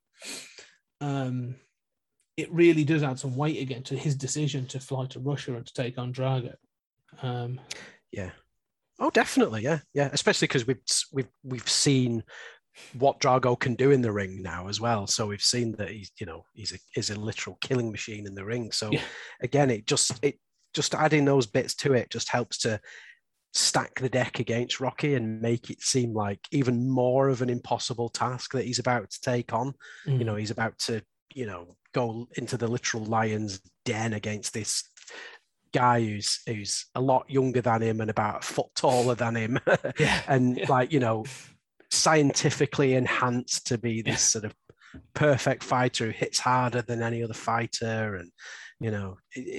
Um, 1.02 1.56
it 2.38 2.52
really 2.54 2.84
does 2.84 3.04
add 3.04 3.20
some 3.20 3.36
weight 3.36 3.62
again 3.62 3.84
to 3.84 3.96
his 3.98 4.16
decision 4.16 4.66
to 4.68 4.80
fly 4.80 5.06
to 5.08 5.20
Russia 5.20 5.56
and 5.56 5.66
to 5.66 5.74
take 5.74 5.98
on 5.98 6.14
Drago. 6.14 6.54
Um, 7.22 7.60
Yeah. 8.12 8.32
Oh, 9.00 9.10
definitely. 9.10 9.62
Yeah, 9.62 9.80
yeah. 9.94 10.10
Especially 10.14 10.48
because 10.48 10.68
we've 10.68 10.82
we've 11.14 11.30
we've 11.44 11.70
seen 11.70 12.24
what 12.98 13.20
Drago 13.20 13.60
can 13.60 13.76
do 13.76 13.92
in 13.92 14.02
the 14.02 14.12
ring 14.12 14.42
now 14.42 14.68
as 14.68 14.80
well. 14.80 15.08
So 15.08 15.28
we've 15.28 15.42
seen 15.42 15.74
that 15.74 15.90
he's 15.90 16.12
you 16.20 16.26
know 16.26 16.46
he's 16.54 16.74
a 16.74 16.78
he's 16.94 17.10
a 17.10 17.20
literal 17.20 17.58
killing 17.62 17.92
machine 17.92 18.28
in 18.28 18.36
the 18.36 18.46
ring. 18.46 18.72
So 18.72 18.92
Yeah. 18.92 19.02
again, 19.42 19.70
it 19.70 19.86
just 19.86 20.24
it 20.24 20.40
just 20.74 20.96
adding 20.96 21.26
those 21.26 21.46
bits 21.46 21.76
to 21.76 21.94
it 21.94 22.10
just 22.10 22.30
helps 22.30 22.60
to 22.60 22.80
stack 23.54 24.00
the 24.00 24.10
deck 24.10 24.40
against 24.40 24.80
Rocky 24.80 25.16
and 25.16 25.42
make 25.42 25.70
it 25.70 25.82
seem 25.82 26.14
like 26.14 26.40
even 26.52 26.90
more 26.90 27.30
of 27.30 27.42
an 27.42 27.50
impossible 27.50 28.10
task 28.10 28.54
that 28.54 28.66
he's 28.66 28.80
about 28.80 29.10
to 29.10 29.22
take 29.22 29.54
on. 29.54 29.74
You 30.06 30.24
know, 30.24 30.36
mm. 30.36 30.40
he's 30.40 30.52
about 30.52 30.78
to 30.80 31.02
you 31.34 31.46
know 31.46 31.76
go 31.94 32.28
into 32.36 32.58
the 32.58 32.68
literal 32.68 33.06
lion's 33.06 33.62
den 33.86 34.14
against 34.14 34.54
this 34.54 34.84
guy 35.74 36.02
who's 36.02 36.40
who's 36.48 36.86
a 36.96 37.02
lot 37.02 37.30
younger 37.30 37.62
than 37.62 37.82
him 37.82 38.02
and 38.02 38.10
about 38.10 38.44
a 38.44 38.48
foot 38.48 38.74
taller 38.76 39.16
than 39.16 39.36
him 39.36 39.60
Yeah, 40.00 40.22
and 40.28 40.58
yeah. 40.58 40.66
like 40.68 40.92
you 40.92 41.00
know 41.00 41.26
scientifically 41.92 42.94
enhanced 42.96 43.68
to 43.68 43.78
be 43.78 44.02
this 44.02 44.22
sort 44.22 44.46
of 44.46 44.56
perfect 45.14 45.64
fighter 45.64 46.08
who 46.08 46.12
hits 46.12 46.40
harder 46.40 46.82
than 46.82 47.04
any 47.04 47.24
other 47.24 47.34
fighter 47.34 48.16
and 48.16 48.32
you 48.80 48.92
know 48.92 49.18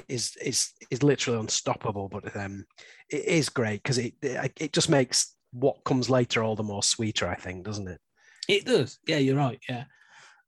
is 0.09 0.37
is 0.43 0.73
is 0.91 1.03
literally 1.03 1.39
unstoppable 1.41 2.09
but 2.09 2.35
um 2.37 2.65
it 3.11 3.25
is 3.25 3.49
great 3.49 3.83
because 3.83 3.99
it 3.99 4.15
it 4.23 4.53
it 4.59 4.73
just 4.73 4.89
makes 4.89 5.37
what 5.53 5.83
comes 5.85 6.09
later 6.09 6.43
all 6.43 6.57
the 6.57 6.63
more 6.63 6.83
sweeter 6.83 7.29
i 7.29 7.35
think 7.35 7.65
doesn't 7.65 7.89
it 7.89 8.01
It 8.49 8.65
does. 8.65 8.99
Yeah, 9.07 9.19
you're 9.19 9.37
right. 9.37 9.61
Yeah. 9.69 9.85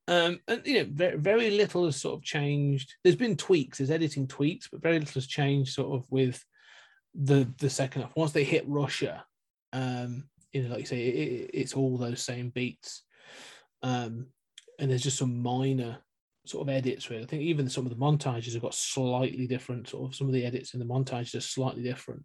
Um, 0.09 0.41
and 0.49 0.63
you 0.67 0.75
know, 0.79 0.89
very, 0.93 1.17
very 1.19 1.51
little 1.51 1.85
has 1.85 2.01
sort 2.01 2.17
of 2.19 2.25
changed. 2.25 2.95
There's 3.05 3.17
been 3.25 3.37
tweaks, 3.37 3.79
there's 3.79 3.91
editing 3.91 4.27
tweaks, 4.27 4.69
but 4.71 4.83
very 4.83 4.99
little 4.99 5.15
has 5.21 5.29
changed 5.29 5.73
sort 5.73 5.95
of 5.97 6.11
with 6.11 6.43
the 7.15 7.47
the 7.59 7.71
second 7.71 8.03
half. 8.03 8.17
Once 8.17 8.33
they 8.33 8.43
hit 8.45 8.65
Russia, 8.67 9.25
um, 9.73 10.25
you 10.53 10.63
know, 10.63 10.71
like 10.71 10.81
you 10.81 10.87
say, 10.87 11.07
it, 11.07 11.15
it- 11.15 11.51
it's 11.55 11.75
all 11.75 11.97
those 11.97 12.21
same 12.23 12.51
beats. 12.51 13.05
Um, 13.83 14.27
and 14.79 14.91
there's 14.91 15.03
just 15.09 15.19
some 15.19 15.41
minor 15.43 15.99
sort 16.45 16.69
of 16.69 16.75
edits 16.75 17.09
with. 17.09 17.23
I 17.23 17.27
think 17.27 17.43
even 17.43 17.69
some 17.69 17.87
of 17.87 17.91
the 17.91 17.97
montages 18.05 18.53
have 18.55 18.63
got 18.63 18.75
slightly 18.75 19.47
different, 19.47 19.89
sort 19.89 20.11
of 20.11 20.15
some 20.15 20.27
of 20.27 20.33
the 20.33 20.45
edits 20.45 20.75
in 20.75 20.81
the 20.81 20.87
montages 20.87 21.35
are 21.37 21.41
slightly 21.41 21.83
different. 21.83 22.23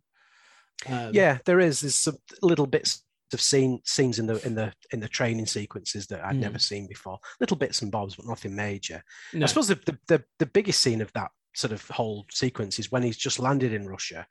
Um, 0.88 1.10
yeah 1.12 1.40
there 1.46 1.60
is 1.60 1.82
there's 1.82 1.96
some 1.96 2.18
little 2.44 2.68
bits 2.68 3.04
of 3.34 3.42
scene 3.42 3.80
scenes 3.84 4.20
in 4.20 4.28
the 4.28 4.46
in 4.46 4.54
the 4.54 4.72
in 4.94 5.00
the 5.00 5.08
training 5.08 5.48
sequences 5.48 6.06
that 6.06 6.24
i'd 6.24 6.36
Mm. 6.36 6.42
never 6.42 6.60
seen 6.60 6.88
before 6.88 7.18
little 7.40 7.58
bits 7.58 7.82
and 7.82 7.92
bobs 7.92 8.16
but 8.16 8.28
nothing 8.28 8.56
major 8.56 9.04
no, 9.34 9.44
I 9.44 9.48
suppose 9.48 9.70
the, 9.70 9.76
the, 9.88 9.98
the, 10.08 10.24
the 10.38 10.46
biggest 10.46 10.82
scene 10.82 11.02
of 11.02 11.12
that 11.14 11.32
sort 11.58 11.72
of 11.74 11.82
whole 11.90 12.24
sequence 12.32 12.78
is 12.78 12.92
when 12.92 13.02
he's 13.02 13.18
just 13.18 13.40
landed 13.40 13.74
in 13.74 13.90
Russia 13.90 14.28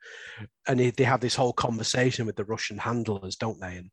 and 0.67 0.79
he, 0.79 0.91
they 0.91 1.03
have 1.03 1.19
this 1.19 1.35
whole 1.35 1.51
conversation 1.51 2.25
with 2.25 2.37
the 2.37 2.45
Russian 2.45 2.77
handlers, 2.77 3.35
don't 3.35 3.59
they? 3.59 3.75
And 3.81 3.89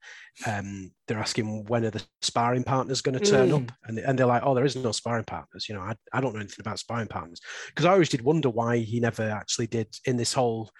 um, 0.47 0.93
they're 1.09 1.19
asking 1.19 1.65
when 1.65 1.85
are 1.85 1.91
the 1.91 2.03
sparring 2.23 2.63
partners 2.63 3.01
going 3.01 3.19
to 3.19 3.31
turn 3.31 3.49
Mm. 3.51 3.57
up? 3.65 3.73
And, 3.87 3.99
and 3.99 4.17
they're 4.17 4.27
like, 4.35 4.43
oh, 4.45 4.55
there 4.55 4.65
is 4.65 4.77
no 4.77 4.93
sparring 4.93 5.25
partners. 5.25 5.69
You 5.69 5.75
know, 5.75 5.81
I, 5.81 5.95
I 6.13 6.21
don't 6.21 6.33
know 6.33 6.41
anything 6.41 6.61
about 6.61 6.79
sparring 6.79 7.09
partners 7.09 7.41
because 7.69 7.87
I 7.87 7.93
always 7.93 8.09
did 8.09 8.23
wonder 8.23 8.51
why 8.51 8.79
he 8.79 9.01
never 9.01 9.29
actually 9.29 9.67
did 9.67 9.89
in 10.05 10.17
this 10.17 10.33
whole 10.33 10.71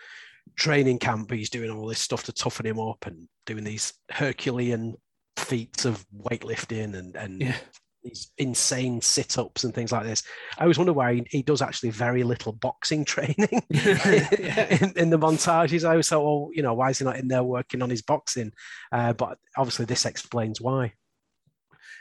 training 0.57 0.99
camp. 1.01 1.33
He's 1.33 1.51
doing 1.51 1.71
all 1.71 1.89
this 1.89 1.99
stuff 2.01 2.23
to 2.25 2.33
toughen 2.33 2.67
him 2.67 2.79
up 2.79 3.05
and 3.07 3.29
doing 3.47 3.65
these 3.65 3.93
Herculean 4.13 4.95
feats 5.37 5.85
of 5.85 6.07
weightlifting 6.17 6.95
and, 6.95 7.17
and 7.17 7.43
Yeah. 7.43 7.57
These 8.05 8.31
insane 8.39 9.01
sit-ups 9.01 9.65
and 9.65 9.75
things 9.75 9.91
like 9.91 10.05
this. 10.05 10.23
I 10.59 10.63
always 10.63 10.79
wonder 10.79 10.93
why 10.93 11.15
he, 11.15 11.27
he 11.31 11.43
does 11.43 11.63
actually 11.63 11.91
very 11.91 12.23
little 12.23 12.53
boxing 12.53 13.05
training 13.07 13.37
in, 13.71 14.93
in 14.97 15.11
the 15.11 15.19
montages. 15.19 15.85
I 15.85 15.93
always 15.93 16.09
thought, 16.09 16.25
well, 16.25 16.51
you 16.53 16.63
know, 16.63 16.75
why 16.75 16.91
is 16.91 16.99
he 16.99 17.05
not 17.05 17.17
in 17.17 17.29
there 17.29 17.43
working 17.43 17.83
on 17.83 17.91
his 17.91 18.03
boxing? 18.03 18.53
Uh, 18.93 19.15
but 19.15 19.39
obviously, 19.57 19.87
this 19.87 20.05
explains 20.05 20.61
why. 20.61 20.93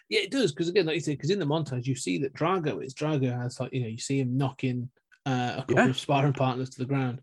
Yeah, 0.10 0.22
it 0.22 0.32
does 0.32 0.52
because 0.52 0.70
again, 0.70 0.86
like 0.86 0.96
you 0.96 1.02
said, 1.02 1.18
because 1.18 1.30
in 1.30 1.40
the 1.40 1.46
montage 1.46 1.86
you 1.86 1.96
see 1.96 2.20
that 2.20 2.34
Drago 2.36 2.86
is 2.86 2.94
Drago 2.94 3.36
has 3.42 3.60
like 3.60 3.74
you 3.74 3.82
know 3.82 3.88
you 3.88 3.98
see 3.98 4.20
him 4.20 4.38
knocking 4.38 4.90
uh, 5.26 5.54
a 5.58 5.60
couple 5.62 5.76
Yeah. 5.76 5.90
of 5.90 6.00
sparring 6.00 6.34
partners 6.34 6.70
to 6.72 6.80
the 6.80 6.86
ground. 6.86 7.22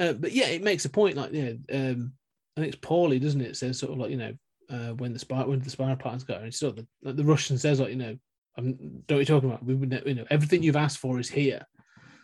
Uh, 0.00 0.14
but 0.14 0.32
yeah, 0.32 0.46
it 0.46 0.62
makes 0.62 0.86
a 0.86 0.90
point 0.90 1.16
like 1.16 1.32
yeah, 1.32 1.50
um, 1.72 2.14
I 2.56 2.62
think 2.62 2.74
it's 2.74 2.80
Paulie, 2.80 3.20
doesn't 3.20 3.40
it? 3.42 3.50
It 3.50 3.56
says 3.56 3.78
sort 3.78 3.92
of 3.92 3.98
like 3.98 4.10
you 4.10 4.16
know 4.16 4.32
uh, 4.70 4.90
when 4.94 5.12
the 5.12 5.18
spy 5.18 5.44
when 5.44 5.60
the 5.60 5.70
sparring 5.70 5.96
partners 5.96 6.24
go, 6.24 6.34
and 6.34 6.46
it's 6.46 6.58
sort 6.58 6.76
of 6.78 6.84
the, 6.84 6.86
like 7.08 7.16
the 7.16 7.24
Russian 7.24 7.58
says 7.58 7.80
like 7.80 7.90
you 7.90 7.96
know 7.96 8.16
I'm 8.56 8.72
don't 9.06 9.10
know 9.10 9.16
you're 9.16 9.24
talking 9.24 9.50
about. 9.50 9.64
We 9.64 9.74
would 9.74 10.02
you 10.06 10.14
know 10.14 10.26
everything 10.30 10.62
you've 10.62 10.76
asked 10.76 10.98
for 10.98 11.18
is 11.20 11.28
here. 11.28 11.66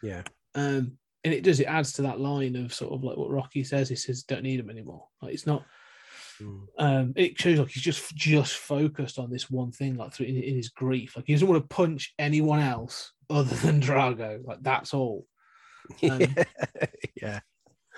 Yeah. 0.03 0.23
Um, 0.55 0.99
and 1.25 1.33
it 1.33 1.45
does 1.45 1.61
it 1.61 1.65
adds 1.67 1.93
to 1.95 2.03
that 2.03 2.19
line 2.21 2.57
of 2.57 2.75
sort 2.75 2.93
of 2.93 3.05
like 3.05 3.17
what 3.17 3.31
Rocky 3.31 3.63
says. 3.65 3.89
He 3.89 3.97
says 3.97 4.23
don't 4.25 4.43
need 4.43 4.61
him 4.61 4.71
anymore. 4.71 5.07
Like 5.21 5.35
it's 5.35 5.47
not 5.47 5.65
Mm. 6.41 6.67
um, 6.79 7.13
it 7.15 7.39
shows 7.39 7.59
like 7.59 7.69
he's 7.69 7.83
just 7.83 8.17
just 8.17 8.55
focused 8.57 9.19
on 9.19 9.31
this 9.31 9.51
one 9.51 9.71
thing, 9.71 9.97
like 9.97 10.13
through 10.15 10.27
in, 10.27 10.37
in 10.43 10.57
his 10.57 10.71
grief. 10.71 11.15
Like 11.15 11.27
he 11.27 11.35
doesn't 11.35 11.47
want 11.47 11.63
to 11.63 11.69
punch 11.75 12.15
anyone 12.19 12.59
else 12.59 13.13
other 13.31 13.55
than 13.57 13.81
Drago. 13.83 14.45
Like 14.45 14.63
that's 14.63 14.95
all. 14.95 15.27
Um, 16.11 16.21
yeah. 17.21 17.41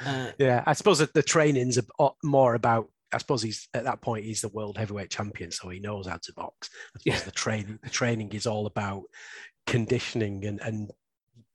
Uh, 0.04 0.32
Yeah. 0.38 0.64
I 0.66 0.72
suppose 0.72 0.98
that 0.98 1.14
the 1.14 1.22
training's 1.22 1.78
a- 1.78 1.84
o- 1.98 2.16
more 2.24 2.54
about. 2.54 2.88
I 3.14 3.18
suppose 3.18 3.42
he's 3.42 3.68
at 3.74 3.84
that 3.84 4.00
point 4.00 4.24
he's 4.24 4.40
the 4.40 4.48
world 4.48 4.76
heavyweight 4.76 5.10
champion, 5.10 5.50
so 5.50 5.68
he 5.68 5.80
knows 5.80 6.06
how 6.06 6.18
to 6.22 6.32
box. 6.34 6.68
Yeah. 7.04 7.18
the 7.20 7.30
training 7.30 7.78
the 7.82 7.90
training 7.90 8.30
is 8.32 8.46
all 8.46 8.66
about 8.66 9.02
conditioning 9.66 10.44
and 10.44 10.60
and 10.60 10.90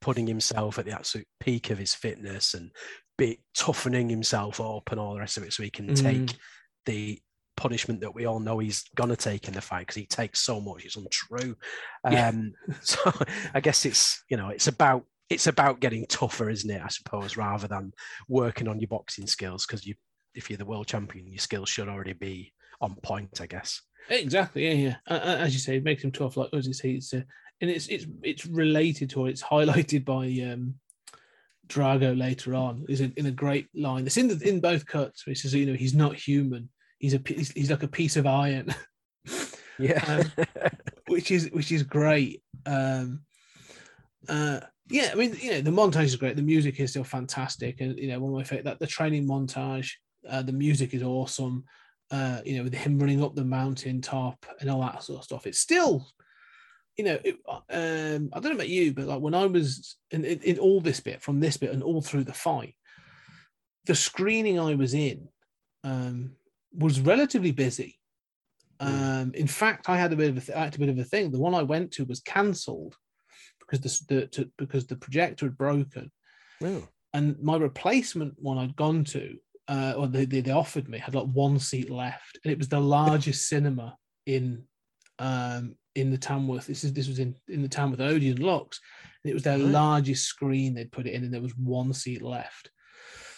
putting 0.02 0.28
himself 0.28 0.80
at 0.80 0.86
the 0.86 0.92
absolute 0.94 1.28
peak 1.40 1.70
of 1.72 1.78
his 1.78 1.94
fitness 1.94 2.54
and 2.54 2.72
be 3.18 3.42
toughening 3.54 4.10
himself 4.10 4.62
up 4.62 4.92
and 4.92 5.00
all 5.00 5.14
the 5.14 5.20
rest 5.20 5.38
of 5.38 5.44
it 5.44 5.52
so 5.54 5.62
he 5.64 5.70
can 5.70 5.88
Mm. 5.90 6.02
take 6.02 6.38
the 6.86 7.20
punishment 7.58 8.00
that 8.00 8.16
we 8.16 8.26
all 8.26 8.40
know 8.40 8.60
he's 8.60 8.86
gonna 8.96 9.18
take 9.18 9.48
in 9.50 9.54
the 9.54 9.60
fight 9.62 9.82
because 9.82 9.98
he 9.98 10.06
takes 10.06 10.40
so 10.40 10.62
much 10.62 10.86
it's 10.86 10.96
untrue 10.96 11.56
Yeah. 12.10 12.30
um 12.30 12.54
so 12.82 13.12
i 13.54 13.60
guess 13.60 13.86
it's 13.86 14.24
you 14.30 14.38
know 14.38 14.48
it's 14.50 14.68
about 14.68 15.04
it's 15.30 15.48
about 15.48 15.82
getting 15.82 16.06
tougher 16.08 16.50
isn't 16.50 16.72
it 16.72 16.82
i 16.82 16.88
suppose 16.88 17.36
rather 17.36 17.68
than 17.68 17.92
working 18.30 18.70
on 18.70 18.80
your 18.80 18.88
boxing 18.88 19.28
skills 19.28 19.66
because 19.66 19.86
you 19.86 19.96
if 20.36 20.50
you're 20.50 20.58
the 20.58 20.66
world 20.66 20.88
champion 20.88 21.28
your 21.28 21.40
skills 21.40 21.70
should 21.70 21.90
already 21.90 22.14
be 22.14 22.54
on 22.82 22.96
point 22.96 23.42
i 23.42 23.46
guess 23.46 23.82
Exactly, 24.10 24.68
yeah, 24.68 24.96
yeah. 25.08 25.18
As 25.18 25.54
you 25.54 25.60
say, 25.60 25.78
it 25.78 25.84
makes 25.84 26.04
him 26.04 26.12
tough. 26.12 26.38
Like 26.38 26.50
as 26.54 26.68
you 26.68 26.74
say, 26.74 26.92
it's 26.92 27.14
uh, 27.14 27.22
and 27.62 27.70
it's 27.70 27.88
it's 27.88 28.06
it's 28.24 28.46
related 28.46 29.10
to 29.12 29.22
or 29.22 29.30
it's 29.30 29.44
highlighted 29.44 30.06
by 30.06 30.26
um 30.52 30.76
Drago 31.68 32.18
later 32.18 32.56
on. 32.56 32.86
Is 32.90 33.02
in, 33.02 33.26
a 33.26 33.32
great 33.32 33.68
line. 33.76 34.06
It's 34.06 34.18
in 34.18 34.28
the, 34.28 34.48
in 34.48 34.60
both 34.60 34.86
cuts. 34.86 35.28
Which 35.28 35.46
is 35.46 35.54
you 35.54 35.66
know 35.66 35.74
he's 35.74 35.94
not 35.94 36.16
human. 36.16 36.70
He's 36.98 37.14
a 37.14 37.22
he's, 37.26 37.52
he's 37.52 37.70
like 37.70 37.84
a 37.84 37.88
piece 37.88 38.18
of 38.18 38.26
iron, 38.26 38.74
yeah 39.80 40.24
which 41.08 41.32
is 41.32 41.50
which 41.52 41.72
is 41.72 41.84
great. 41.84 42.42
Um, 42.66 43.22
uh, 44.28 44.62
yeah, 44.90 45.10
I 45.12 45.16
mean 45.16 45.36
you 45.40 45.52
know 45.52 45.62
the 45.62 45.72
montage 45.72 46.06
is 46.06 46.16
great. 46.16 46.36
The 46.36 46.42
music 46.42 46.80
is 46.80 46.92
still 46.92 47.04
fantastic, 47.04 47.80
and 47.82 47.98
you 47.98 48.08
know 48.08 48.20
one 48.20 48.32
of 48.32 48.38
my 48.38 48.44
favorite 48.44 48.66
that 48.66 48.80
the 48.80 48.88
training 48.88 49.28
montage. 49.28 49.92
Uh, 50.28 50.42
the 50.42 50.52
music 50.52 50.94
is 50.94 51.04
awesome. 51.04 51.64
Uh, 52.12 52.42
you 52.44 52.58
know, 52.58 52.64
with 52.64 52.74
him 52.74 52.98
running 52.98 53.24
up 53.24 53.36
the 53.36 53.46
mountain 53.46 54.02
top 54.02 54.44
and 54.60 54.70
all 54.70 54.82
that 54.82 55.04
sort 55.04 55.20
of 55.20 55.24
stuff. 55.24 55.46
It's 55.46 55.60
still, 55.60 56.08
you 56.98 57.04
know, 57.04 57.20
it, 57.24 57.36
um, 57.48 58.30
I 58.34 58.40
don't 58.40 58.52
know 58.52 58.56
about 58.56 58.70
you, 58.70 58.94
but 58.94 59.06
like 59.06 59.22
when 59.22 59.36
I 59.36 59.46
was 59.46 59.98
in, 60.10 60.26
in, 60.26 60.40
in 60.42 60.58
all 60.58 60.82
this 60.82 61.00
bit, 61.00 61.22
from 61.22 61.40
this 61.40 61.58
bit 61.58 61.72
and 61.72 61.84
all 61.84 62.02
through 62.02 62.24
the 62.24 62.34
fight, 62.34 62.76
the 63.86 63.94
screening 63.94 64.60
I 64.60 64.74
was 64.74 64.96
in 64.96 65.28
um, 65.84 66.32
was 66.74 67.00
relatively 67.00 67.52
busy. 67.52 68.00
Um, 68.82 69.34
in 69.36 69.48
fact, 69.48 69.90
I 69.90 69.98
had 69.98 70.14
a 70.14 70.16
bit 70.16 70.30
of 70.30 70.38
a, 70.38 70.42
th- 70.42 70.58
I 70.58 70.64
had 70.64 70.76
a 70.76 70.80
bit 70.80 70.90
of 70.90 70.98
a 70.98 71.04
thing. 71.04 71.32
The 71.32 71.40
one 71.40 71.54
I 71.54 71.64
went 71.64 71.92
to 71.94 72.06
was 72.06 72.22
cancelled 72.22 72.96
because 73.60 73.82
the, 73.82 74.16
the 74.16 74.28
to, 74.28 74.52
because 74.58 74.88
the 74.88 74.96
projector 74.96 75.46
had 75.46 75.58
broken 75.58 76.12
Oh. 76.64 76.88
and 77.14 77.38
my 77.40 77.58
replacement 77.58 78.34
one 78.40 78.58
I'd 78.58 78.76
gone 78.76 79.04
to, 79.06 79.38
uh, 79.70 79.94
or 79.98 80.08
they, 80.08 80.26
they, 80.26 80.42
they 80.42 80.52
offered 80.52 80.90
me, 80.90 80.98
had 80.98 81.16
like 81.16 81.28
one 81.28 81.60
seat 81.60 81.90
left, 81.90 82.40
and 82.44 82.52
it 82.52 82.58
was 82.58 82.68
the 82.70 82.80
largest 82.80 83.48
cinema 83.48 83.96
in 84.26 84.64
um 85.20 85.76
in 85.96 86.12
the 86.12 86.18
Tamworth. 86.18 86.68
This 86.68 86.84
is 86.84 86.92
this 86.94 87.08
was 87.08 87.20
in 87.20 87.36
in 87.48 87.62
the 87.62 87.70
Tamworth 87.70 88.00
Odeon 88.02 88.42
Luxe, 88.42 88.80
and 89.24 89.32
it 89.32 89.34
was 89.34 89.44
their 89.44 89.58
Right. 89.58 89.72
largest 89.72 90.26
screen 90.26 90.74
they'd 90.74 90.92
put 90.92 91.08
it 91.08 91.14
in, 91.14 91.24
and 91.24 91.34
there 91.34 91.42
was 91.42 91.56
one 91.58 91.94
seat 91.94 92.22
left. 92.22 92.72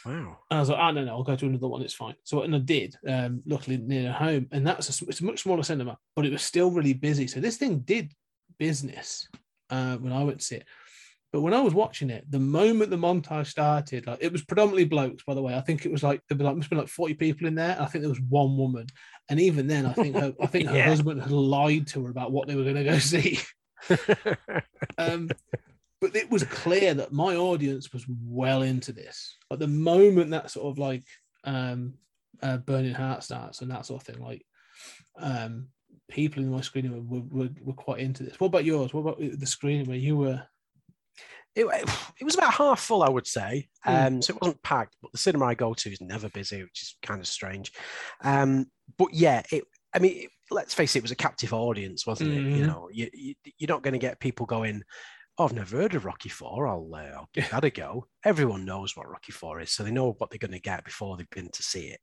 wow 0.05 0.37
And 0.49 0.57
I 0.57 0.59
was 0.59 0.69
like, 0.69 0.79
I 0.79 0.89
oh 0.89 0.91
no, 0.91 1.05
no, 1.05 1.11
I'll 1.11 1.23
go 1.23 1.35
to 1.35 1.45
another 1.45 1.67
one. 1.67 1.81
It's 1.81 1.93
fine. 1.93 2.15
So 2.23 2.41
and 2.43 2.55
I 2.55 2.59
did, 2.59 2.95
um, 3.07 3.41
luckily 3.45 3.77
near 3.77 4.11
home, 4.11 4.47
and 4.51 4.65
that's 4.65 5.01
a, 5.01 5.05
it's 5.09 5.21
a 5.21 5.25
much 5.25 5.41
smaller 5.43 5.63
cinema, 5.63 5.97
but 6.15 6.25
it 6.25 6.31
was 6.31 6.43
still 6.43 6.71
really 6.71 6.93
busy. 6.93 7.27
So 7.27 7.39
this 7.39 7.57
thing 7.57 7.79
did 7.79 8.13
business 8.59 9.27
uh, 9.69 9.97
when 9.97 10.13
I 10.13 10.23
went 10.23 10.39
to 10.39 10.45
see 10.45 10.55
it. 10.57 10.67
But 11.33 11.41
when 11.41 11.53
I 11.53 11.61
was 11.61 11.73
watching 11.73 12.09
it, 12.09 12.29
the 12.29 12.39
moment 12.39 12.89
the 12.89 12.97
montage 12.97 13.47
started, 13.47 14.05
like 14.05 14.19
it 14.21 14.33
was 14.33 14.43
predominantly 14.43 14.83
blokes, 14.85 15.23
by 15.23 15.33
the 15.33 15.41
way. 15.41 15.55
I 15.55 15.61
think 15.61 15.85
it 15.85 15.91
was 15.91 16.03
like 16.03 16.21
there 16.27 16.37
like 16.37 16.57
must 16.57 16.69
be 16.69 16.75
like 16.75 16.89
forty 16.89 17.13
people 17.13 17.47
in 17.47 17.55
there. 17.55 17.77
I 17.79 17.85
think 17.85 18.01
there 18.01 18.09
was 18.09 18.19
one 18.19 18.57
woman, 18.57 18.87
and 19.29 19.39
even 19.39 19.67
then, 19.67 19.85
I 19.85 19.93
think 19.93 20.15
her, 20.17 20.33
I 20.41 20.47
think 20.47 20.67
her 20.69 20.77
Yeah. 20.77 20.83
husband 20.89 21.21
had 21.21 21.31
lied 21.31 21.87
to 21.87 22.03
her 22.03 22.11
about 22.11 22.31
what 22.33 22.47
they 22.47 22.55
were 22.55 22.63
going 22.63 22.75
to 22.75 22.83
go 22.83 22.99
see. 23.13 23.39
Um, 24.97 25.29
but 25.99 26.15
it 26.15 26.29
was 26.31 26.43
clear 26.43 26.93
that 26.95 27.13
my 27.13 27.35
audience 27.35 27.93
was 27.93 28.05
well 28.09 28.61
into 28.63 28.91
this. 28.91 29.37
Like 29.49 29.59
the 29.59 29.67
moment 29.67 30.31
that 30.31 30.49
sort 30.51 30.71
of 30.71 30.77
like 30.79 31.03
um, 31.43 31.93
uh, 32.41 32.57
burning 32.57 32.93
heart 32.93 33.23
starts 33.23 33.61
and 33.61 33.69
that 33.71 33.85
sort 33.85 34.01
of 34.01 34.07
thing, 34.07 34.23
like 34.23 34.43
um, 35.17 35.67
people 36.09 36.41
in 36.41 36.51
my 36.51 36.61
screening 36.61 37.07
were, 37.07 37.19
were, 37.19 37.43
were, 37.43 37.49
were 37.63 37.73
quite 37.73 37.99
into 37.99 38.23
this. 38.23 38.39
What 38.39 38.47
about 38.47 38.65
yours? 38.65 38.93
What 38.93 39.01
about 39.01 39.19
the 39.19 39.45
screening 39.45 39.87
where 39.87 39.97
you 39.97 40.17
were? 40.17 40.41
It, 41.55 41.65
it 42.19 42.23
was 42.23 42.35
about 42.35 42.53
half 42.53 42.79
full, 42.79 43.03
I 43.03 43.09
would 43.09 43.27
say. 43.27 43.67
Hmm. 43.83 43.89
Um, 44.15 44.21
so 44.21 44.33
it 44.35 44.41
wasn't 44.41 44.63
packed, 44.63 44.95
but 45.01 45.11
the 45.11 45.17
cinema 45.17 45.45
I 45.45 45.53
go 45.55 45.73
to 45.73 45.91
is 45.91 46.01
never 46.01 46.29
busy, 46.29 46.63
which 46.63 46.81
is 46.81 46.95
kind 47.03 47.19
of 47.19 47.27
strange. 47.27 47.71
Um, 48.23 48.67
but 48.97 49.13
yeah, 49.13 49.43
it. 49.51 49.63
I 49.93 49.99
mean, 49.99 50.23
it- 50.23 50.29
let's 50.53 50.73
face 50.73 50.95
it, 50.95 50.99
it 50.99 51.03
was 51.03 51.11
a 51.11 51.15
captive 51.15 51.53
audience, 51.53 52.05
wasn't 52.05 52.31
it? 52.31 52.41
You 52.43 52.63
Mhm. 52.63 52.67
know, 52.67 52.89
you, 52.91 53.09
you 53.13 53.35
you're 53.57 53.69
not 53.69 53.83
going 53.83 53.93
to 53.93 53.97
get 53.99 54.19
people 54.19 54.45
going. 54.45 54.83
Oh, 55.37 55.45
I've 55.45 55.53
never 55.53 55.77
heard 55.77 55.95
of 55.95 56.03
Rocky 56.03 56.27
Four. 56.29 56.67
I'll 56.67 56.89
uh, 56.93 56.97
I'll 57.15 57.29
give 57.33 57.49
that 57.51 57.63
a 57.63 57.69
go. 57.69 58.05
Everyone 58.25 58.65
knows 58.65 58.95
what 58.97 59.09
Rocky 59.09 59.31
Four 59.31 59.61
is, 59.61 59.71
so 59.71 59.83
they 59.83 59.91
know 59.91 60.11
what 60.17 60.29
they're 60.29 60.37
going 60.37 60.51
to 60.51 60.59
get 60.59 60.83
before 60.83 61.15
they've 61.15 61.29
been 61.29 61.49
to 61.51 61.63
see 61.63 61.87
it. 61.87 61.99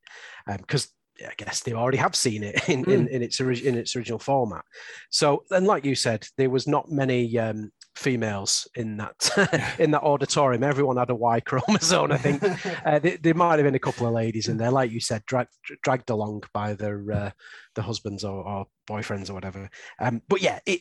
Because 0.47 0.89
I 1.21 1.33
guess 1.37 1.61
they 1.61 1.73
already 1.73 1.99
have 1.99 2.15
seen 2.15 2.43
it 2.45 2.69
in, 2.69 2.89
in, 2.91 3.09
in 3.09 3.23
its 3.23 3.41
ori- 3.41 3.67
in 3.67 3.77
its 3.77 3.97
original 3.97 4.19
format. 4.19 4.65
So, 5.11 5.45
and 5.51 5.67
like 5.67 5.85
you 5.85 5.95
said, 5.95 6.27
there 6.37 6.51
was 6.51 6.67
not 6.69 6.91
many 6.91 7.37
um, 7.39 7.73
females 7.97 8.69
in 8.77 8.97
that 8.99 9.77
in 9.81 9.91
that 9.91 10.03
auditorium. 10.03 10.63
Everyone 10.63 10.97
had 10.97 11.11
a 11.11 11.15
Y 11.15 11.41
chromosome, 11.41 12.13
I 12.13 12.19
think. 12.19 12.43
Uh, 12.85 12.99
there, 13.01 13.19
there 13.21 13.35
might 13.35 13.59
have 13.59 13.65
been 13.65 13.75
a 13.75 13.79
couple 13.81 14.07
of 14.07 14.13
ladies 14.15 14.49
in 14.49 14.57
there, 14.57 14.71
like 14.71 14.91
you 14.93 15.01
said, 15.01 15.25
dragged 15.27 15.51
dragged 15.83 16.11
along 16.11 16.43
by 16.55 16.75
their 16.75 17.05
uh, 17.13 17.31
their 17.75 17.85
husbands 17.85 18.25
or, 18.25 18.47
or 18.47 18.67
boyfriends 18.89 19.29
or 19.29 19.35
whatever. 19.35 19.69
Um, 20.01 20.23
but 20.29 20.41
yeah, 20.41 20.61
it, 20.67 20.81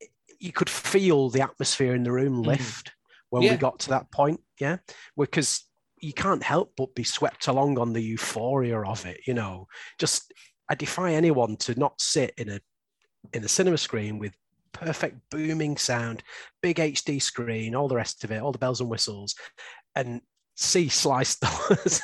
it- 0.00 0.08
you 0.40 0.52
could 0.52 0.68
feel 0.70 1.30
the 1.30 1.40
atmosphere 1.42 1.94
in 1.94 2.02
the 2.02 2.12
room 2.12 2.42
Mhm. 2.42 2.46
lift 2.46 2.92
when 3.30 3.42
Yeah. 3.42 3.52
we 3.52 3.56
got 3.56 3.78
to 3.80 3.90
that 3.90 4.10
point. 4.10 4.40
Yeah, 4.60 4.78
because 5.16 5.64
you 6.04 6.12
can't 6.12 6.42
help 6.42 6.72
but 6.76 6.94
be 6.94 7.04
swept 7.04 7.48
along 7.48 7.78
on 7.78 7.92
the 7.92 8.02
euphoria 8.02 8.80
of 8.80 9.06
it. 9.06 9.20
You 9.26 9.34
know, 9.34 9.66
just 9.98 10.32
I 10.68 10.74
defy 10.74 11.12
anyone 11.14 11.56
to 11.58 11.78
not 11.78 12.00
sit 12.00 12.34
in 12.36 12.50
a 12.50 12.60
in 13.32 13.42
a 13.44 13.48
cinema 13.48 13.78
screen 13.78 14.18
with 14.18 14.34
perfect 14.72 15.16
booming 15.30 15.76
sound, 15.76 16.22
big 16.62 16.76
HD 16.76 17.22
screen, 17.22 17.74
all 17.74 17.88
the 17.88 17.96
rest 17.96 18.24
of 18.24 18.30
it, 18.32 18.42
all 18.42 18.52
the 18.52 18.58
bells 18.58 18.80
and 18.80 18.90
whistles, 18.90 19.34
and 19.94 20.20
see 20.56 20.88
Slice 20.88 21.36
Slice 21.86 22.02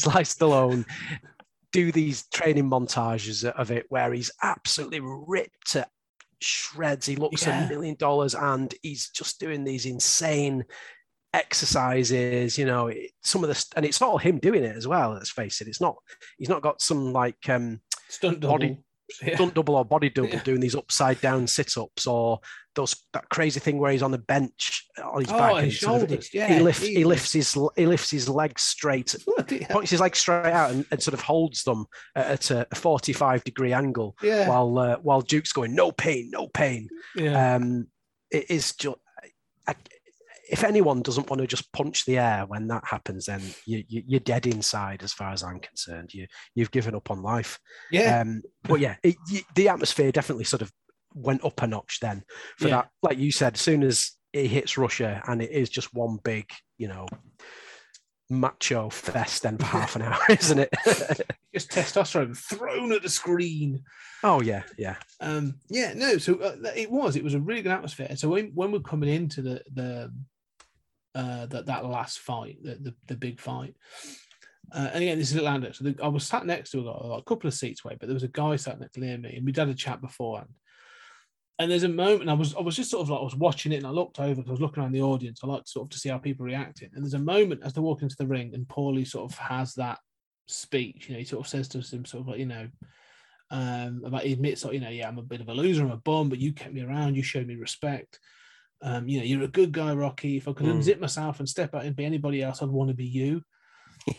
Slice 0.00 0.34
Stallone 0.34 0.84
do 1.72 1.92
these 1.92 2.26
training 2.28 2.68
montages 2.68 3.44
of 3.44 3.70
it 3.70 3.86
where 3.88 4.12
he's 4.12 4.30
absolutely 4.42 5.00
ripped 5.02 5.72
to 5.72 5.86
shreds. 6.40 7.06
He 7.06 7.16
looks 7.16 7.46
Yeah. 7.46 7.66
a 7.66 7.68
million 7.68 7.96
dollars 7.96 8.34
and 8.34 8.74
he's 8.82 9.10
just 9.10 9.38
doing 9.40 9.62
these 9.64 9.86
insane 9.86 10.64
exercises, 11.32 12.56
you 12.58 12.64
know, 12.66 12.92
some 13.22 13.42
of 13.44 13.48
the, 13.50 13.64
and 13.76 13.84
it's 13.84 14.00
not 14.00 14.10
all 14.10 14.18
him 14.18 14.38
doing 14.38 14.64
it 14.64 14.76
as 14.76 14.86
well. 14.88 15.12
Let's 15.12 15.30
face 15.30 15.60
it. 15.60 15.68
It's 15.68 15.80
not, 15.80 15.96
he's 16.38 16.48
not 16.48 16.62
got 16.62 16.80
some 16.80 17.12
like, 17.12 17.48
um, 17.48 17.80
Stunt 18.08 18.40
double. 18.40 18.54
Body- 18.58 18.78
Yeah. 19.24 19.34
stunt 19.34 19.54
double 19.54 19.74
or 19.74 19.84
body 19.84 20.08
double 20.08 20.28
Yeah. 20.28 20.42
doing 20.44 20.60
these 20.60 20.76
upside 20.76 21.20
down 21.20 21.48
sit 21.48 21.76
ups 21.76 22.06
or 22.06 22.38
those 22.76 22.94
that 23.12 23.28
crazy 23.28 23.58
thing 23.58 23.78
where 23.80 23.90
he's 23.90 24.04
on 24.04 24.12
the 24.12 24.18
bench 24.18 24.86
on 25.02 25.22
his 25.22 25.32
Oh, 25.32 25.36
back. 25.36 25.52
and 25.56 25.64
his 25.64 25.80
sort 25.80 26.02
of- 26.02 26.08
shoulders, 26.10 26.30
yeah, 26.32 26.46
he 26.46 26.60
lifts 26.60 26.86
he 26.86 27.02
lifts 27.04 27.32
his 27.32 27.58
he 27.74 27.86
lifts 27.86 28.08
his 28.12 28.28
legs 28.28 28.62
straight, 28.62 29.16
points 29.68 29.90
his 29.90 29.98
legs 29.98 30.20
straight 30.20 30.52
out, 30.52 30.70
and, 30.70 30.86
and 30.92 31.02
sort 31.02 31.14
of 31.14 31.22
holds 31.22 31.64
them 31.64 31.86
at 32.14 32.52
a 32.52 32.68
45 32.72 33.42
degree 33.42 33.72
angle 33.72 34.14
Yeah. 34.22 34.48
while 34.48 34.78
uh, 34.78 34.96
while 34.98 35.22
Duke's 35.22 35.52
going 35.52 35.74
no 35.74 35.90
pain, 35.90 36.30
no 36.30 36.46
pain. 36.46 36.88
yeah. 37.16 37.56
Um, 37.56 37.88
it 38.30 38.48
is 38.48 38.76
just. 38.76 38.96
I, 39.66 39.74
if 40.50 40.64
anyone 40.64 41.02
doesn't 41.02 41.30
want 41.30 41.40
to 41.40 41.46
just 41.46 41.72
punch 41.72 42.04
the 42.04 42.18
air 42.18 42.44
when 42.46 42.66
that 42.68 42.84
happens, 42.86 43.26
then 43.26 43.40
you, 43.66 43.84
you, 43.88 44.02
you're 44.06 44.20
dead 44.20 44.46
inside, 44.46 45.02
as 45.02 45.12
far 45.12 45.32
as 45.32 45.42
I'm 45.42 45.60
concerned. 45.60 46.12
You 46.12 46.26
you've 46.54 46.70
given 46.72 46.94
up 46.94 47.10
on 47.10 47.22
life. 47.22 47.58
yeah. 47.90 48.20
Um, 48.20 48.42
but 48.64 48.80
yeah, 48.80 48.96
it, 49.02 49.16
y- 49.32 49.42
the 49.54 49.68
atmosphere 49.68 50.10
definitely 50.12 50.44
sort 50.44 50.62
of 50.62 50.72
went 51.14 51.44
up 51.44 51.62
a 51.62 51.66
notch 51.66 51.98
then 52.00 52.22
for 52.58 52.68
Yeah. 52.68 52.76
that. 52.76 52.90
Like 53.02 53.18
you 53.18 53.32
said, 53.32 53.54
as 53.54 53.60
soon 53.60 53.82
as 53.82 54.12
it 54.32 54.46
hits 54.46 54.76
Russia 54.78 55.22
and 55.26 55.40
it 55.42 55.50
is 55.50 55.68
just 55.70 55.92
one 55.94 56.18
big, 56.22 56.46
you 56.78 56.88
know, 56.88 57.06
macho 58.28 58.88
fest 58.90 59.42
then 59.42 59.58
for 59.58 59.64
half 59.78 59.96
an 59.96 60.02
hour, 60.02 60.18
isn't 60.30 60.58
it? 60.58 60.70
Just 61.52 61.70
testosterone 61.72 62.36
thrown 62.38 62.92
at 62.92 63.02
the 63.02 63.08
screen. 63.08 63.82
oh 64.22 64.40
yeah, 64.40 64.62
yeah. 64.78 64.94
Um, 65.20 65.56
yeah, 65.68 65.94
no. 65.96 66.16
So 66.16 66.36
uh, 66.36 66.54
it 66.76 66.88
was. 66.88 67.16
It 67.16 67.24
was 67.24 67.34
a 67.34 67.40
really 67.40 67.60
good 67.60 67.72
atmosphere. 67.72 68.14
So 68.14 68.28
when, 68.28 68.52
when 68.54 68.70
we're 68.70 68.78
coming 68.78 69.08
into 69.08 69.42
the 69.42 69.60
the 69.74 70.12
uh, 71.14 71.46
that 71.46 71.66
that 71.66 71.84
last 71.84 72.20
fight, 72.20 72.58
the 72.62 72.76
the, 72.76 72.94
the 73.06 73.16
big 73.16 73.40
fight, 73.40 73.74
uh, 74.72 74.90
and 74.92 75.02
again, 75.02 75.18
this 75.18 75.30
is 75.30 75.36
Atlanta. 75.36 75.72
So 75.74 75.84
the, 75.84 75.96
I 76.02 76.08
was 76.08 76.26
sat 76.26 76.46
next 76.46 76.70
to 76.70 76.80
a, 76.80 76.84
guy, 76.84 77.18
a 77.18 77.22
couple 77.22 77.48
of 77.48 77.54
seats 77.54 77.84
away, 77.84 77.96
but 77.98 78.06
there 78.06 78.14
was 78.14 78.22
a 78.22 78.28
guy 78.28 78.56
sat 78.56 78.80
next 78.80 78.96
near 78.98 79.18
me, 79.18 79.36
and 79.36 79.44
we'd 79.44 79.56
had 79.56 79.68
a 79.68 79.74
chat 79.74 80.00
beforehand. 80.00 80.50
And 81.58 81.70
there's 81.70 81.82
a 81.82 81.88
moment 81.88 82.30
I 82.30 82.34
was 82.34 82.54
I 82.54 82.60
was 82.60 82.76
just 82.76 82.90
sort 82.90 83.02
of 83.02 83.10
like 83.10 83.20
I 83.20 83.24
was 83.24 83.36
watching 83.36 83.72
it, 83.72 83.76
and 83.76 83.86
I 83.86 83.90
looked 83.90 84.20
over 84.20 84.36
because 84.36 84.48
I 84.48 84.52
was 84.52 84.60
looking 84.60 84.82
around 84.82 84.92
the 84.92 85.02
audience. 85.02 85.40
I 85.42 85.46
like 85.46 85.62
sort 85.66 85.86
of 85.86 85.90
to 85.90 85.98
see 85.98 86.08
how 86.08 86.18
people 86.18 86.46
reacting. 86.46 86.90
And 86.94 87.04
there's 87.04 87.14
a 87.14 87.18
moment 87.18 87.62
as 87.64 87.74
they 87.74 87.80
walk 87.80 88.02
into 88.02 88.16
the 88.18 88.26
ring, 88.26 88.52
and 88.54 88.66
Paulie 88.66 89.06
sort 89.06 89.30
of 89.30 89.38
has 89.38 89.74
that 89.74 89.98
speech. 90.46 91.08
You 91.08 91.14
know, 91.14 91.18
he 91.18 91.24
sort 91.24 91.44
of 91.44 91.50
says 91.50 91.68
to 91.68 91.78
him, 91.78 92.04
sort 92.04 92.22
of 92.22 92.28
like, 92.28 92.38
you 92.38 92.46
know, 92.46 92.68
um, 93.50 94.02
about 94.04 94.22
he 94.22 94.32
admits, 94.32 94.64
you 94.64 94.80
know, 94.80 94.88
yeah, 94.88 95.08
I'm 95.08 95.18
a 95.18 95.22
bit 95.22 95.40
of 95.40 95.48
a 95.48 95.54
loser, 95.54 95.82
I'm 95.82 95.90
a 95.90 95.96
bum, 95.96 96.28
but 96.28 96.38
you 96.38 96.52
kept 96.52 96.72
me 96.72 96.82
around, 96.82 97.16
you 97.16 97.22
showed 97.22 97.46
me 97.46 97.56
respect. 97.56 98.18
Um, 98.82 99.08
you 99.08 99.18
know, 99.18 99.24
you're 99.24 99.42
a 99.42 99.48
good 99.48 99.72
guy, 99.72 99.92
Rocky. 99.94 100.36
If 100.38 100.48
I 100.48 100.52
could 100.52 100.66
Mm. 100.66 100.78
unzip 100.78 101.00
myself 101.00 101.38
and 101.38 101.48
step 101.48 101.74
out 101.74 101.84
and 101.84 101.94
be 101.96 102.04
anybody 102.04 102.42
else, 102.42 102.62
I'd 102.62 102.68
want 102.70 102.88
to 102.88 102.94
be 102.94 103.04
you. 103.06 103.42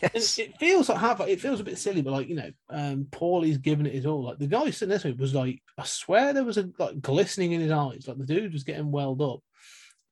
Yes. 0.00 0.38
it 0.38 0.56
feels 0.58 0.88
like 0.88 0.98
half. 0.98 1.20
It 1.22 1.40
feels 1.40 1.58
a 1.58 1.64
bit 1.64 1.76
silly, 1.78 2.02
but 2.02 2.12
like 2.12 2.28
you 2.28 2.36
know, 2.36 2.50
um, 2.70 3.06
Paulie's 3.10 3.58
giving 3.58 3.86
it 3.86 3.94
his 3.94 4.06
all. 4.06 4.22
Like 4.24 4.38
the 4.38 4.46
guy 4.46 4.70
sitting 4.70 4.90
next 4.90 5.02
to 5.02 5.08
me 5.08 5.14
was 5.14 5.34
like, 5.34 5.60
I 5.76 5.82
swear 5.84 6.32
there 6.32 6.44
was 6.44 6.56
a 6.56 6.70
like 6.78 7.00
glistening 7.02 7.50
in 7.50 7.60
his 7.60 7.72
eyes. 7.72 8.04
Like 8.06 8.18
the 8.18 8.26
dude 8.26 8.52
was 8.52 8.62
getting 8.62 8.92
welled 8.92 9.20
up, 9.20 9.40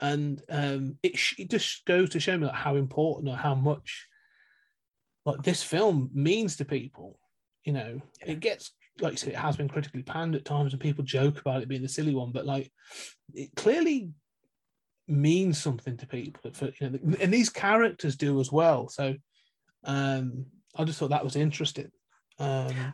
and 0.01 0.43
um, 0.49 0.99
it, 1.05 1.17
sh- 1.17 1.39
it 1.39 1.51
just 1.51 1.85
goes 1.85 2.11
to 2.11 2.21
show 2.21 2.37
me 2.37 2.47
like 2.47 2.57
how 2.57 2.75
important 2.75 3.29
or 3.33 3.37
how 3.37 3.55
much 3.55 4.09
like 5.25 5.43
this 5.43 5.63
film 5.63 6.11
means 6.13 6.57
to 6.57 6.65
people. 6.65 7.19
You 7.65 7.73
know, 7.75 8.01
Yeah. 8.25 8.33
it 8.33 8.41
gets 8.41 8.73
like 9.01 9.13
you 9.13 9.19
said, 9.19 9.29
it 9.35 9.37
has 9.37 9.57
been 9.57 9.69
critically 9.69 10.03
panned 10.03 10.35
at 10.35 10.45
times, 10.45 10.73
and 10.73 10.83
people 10.83 11.05
joke 11.05 11.41
about 11.41 11.63
it 11.63 11.69
being 11.69 11.83
the 11.83 11.89
silly 11.89 12.15
one, 12.15 12.33
but 12.33 12.45
like 12.45 12.73
it 13.35 13.55
clearly 13.55 14.11
means 15.09 15.61
something 15.61 15.97
to 15.97 16.07
people. 16.07 16.51
For 16.53 16.71
you 16.81 16.91
know, 16.91 16.99
and 17.21 17.33
these 17.33 17.51
characters 17.51 18.17
do 18.17 18.41
as 18.41 18.51
well. 18.53 18.89
So 18.89 19.15
um, 19.85 20.47
I 20.77 20.85
just 20.85 20.99
thought 20.99 21.11
that 21.11 21.25
was 21.25 21.37
interesting. 21.37 21.91
Um, 22.39 22.93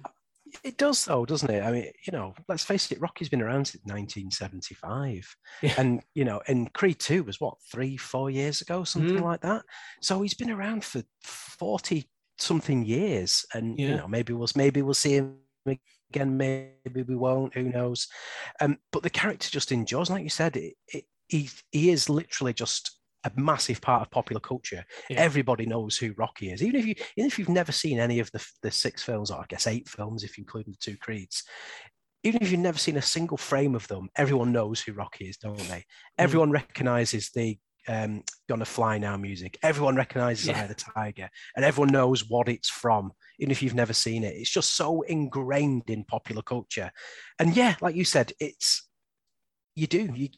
It 0.63 0.77
does, 0.79 1.05
though, 1.05 1.27
doesn't 1.27 1.51
it? 1.51 1.63
I 1.63 1.73
mean, 1.73 1.91
you 2.07 2.13
know, 2.13 2.33
let's 2.49 2.65
face 2.65 2.91
it, 2.93 3.01
Rocky's 3.01 3.29
been 3.29 3.43
around 3.43 3.67
since 3.67 3.83
1975. 3.85 5.37
Yeah. 5.63 5.75
And, 5.77 6.03
you 6.15 6.25
know, 6.25 6.41
and 6.47 6.73
Creed 6.73 6.99
2 7.01 7.25
was 7.25 7.41
what, 7.41 7.57
three, 7.71 7.97
four 7.97 8.31
years 8.31 8.61
ago, 8.61 8.85
something 8.85 9.19
Mm. 9.19 9.23
like 9.23 9.41
that. 9.43 9.63
So 10.01 10.23
he's 10.23 10.35
been 10.35 10.51
around 10.51 10.85
for 10.85 11.03
40 11.23 12.09
something 12.39 12.85
years. 12.85 13.45
And, 13.55 13.79
you 13.79 13.97
know, 13.97 14.07
maybe 14.09 14.33
we'll 14.33 14.49
maybe 14.55 14.83
we'll 14.83 14.95
see 14.95 15.15
him 15.17 15.39
again, 16.11 16.37
maybe 16.37 17.03
we 17.03 17.17
won't, 17.17 17.55
who 17.55 17.65
knows. 17.65 18.07
Um, 18.61 18.79
but 18.93 19.03
the 19.03 19.11
character 19.11 19.51
just 19.51 19.73
endures, 19.73 20.11
like 20.11 20.23
you 20.23 20.31
said, 20.31 20.57
it, 20.57 20.75
it, 20.89 21.05
he, 21.29 21.51
he 21.73 21.91
is 21.91 22.09
literally 22.09 22.53
just 22.53 22.97
a 23.25 23.41
massive 23.41 23.81
part 23.81 24.03
of 24.03 24.11
popular 24.11 24.41
culture. 24.41 24.85
Yeah. 25.11 25.21
Everybody 25.21 25.67
knows 25.67 25.97
who 25.97 26.15
Rocky 26.17 26.53
is, 26.53 26.63
even 26.63 26.77
if 26.77 26.87
you 26.87 26.95
even 27.17 27.27
if 27.27 27.39
you've 27.39 27.49
never 27.49 27.73
seen 27.73 27.99
any 27.99 28.21
of 28.21 28.31
the 28.31 28.47
the 28.63 28.71
six 28.71 29.03
films, 29.03 29.31
or 29.31 29.41
I 29.41 29.47
guess 29.49 29.67
eight 29.67 29.89
films 29.89 30.23
if 30.23 30.39
you 30.39 30.43
include 30.43 30.67
the 30.67 30.77
two 30.79 30.97
creeds. 30.97 31.43
Even 32.23 32.43
if 32.43 32.51
you've 32.51 32.61
never 32.61 32.79
seen 32.79 32.97
a 32.97 33.03
single 33.03 33.37
frame 33.37 33.75
of 33.75 33.87
them, 33.89 34.09
everyone 34.17 34.51
knows 34.51 34.81
who 34.81 34.93
Rocky 34.93 35.29
is, 35.29 35.37
don't 35.37 35.59
they? 35.69 35.85
Everyone 36.19 36.51
recognizes 36.51 37.31
the 37.31 37.59
um, 37.89 38.23
"Gonna 38.49 38.65
Fly 38.65 38.99
Now" 38.99 39.17
music. 39.17 39.59
Everyone 39.63 39.97
recognizes 39.97 40.47
Yeah. 40.47 40.63
"Eye 40.63 40.67
the 40.67 40.75
Tiger," 40.75 41.31
and 41.55 41.65
everyone 41.65 41.93
knows 41.93 42.29
what 42.29 42.49
it's 42.49 42.69
from, 42.69 43.13
even 43.39 43.51
if 43.51 43.63
you've 43.63 43.75
never 43.75 43.93
seen 43.93 44.25
it. 44.25 44.35
It's 44.37 44.51
just 44.51 44.75
so 44.75 45.03
ingrained 45.03 45.89
in 45.89 46.05
popular 46.05 46.43
culture, 46.43 46.91
and 47.39 47.57
yeah, 47.57 47.77
like 47.81 47.95
you 47.95 48.05
said, 48.05 48.33
it's 48.41 48.86
you 49.77 49.87
do 49.87 50.09
you 50.15 50.29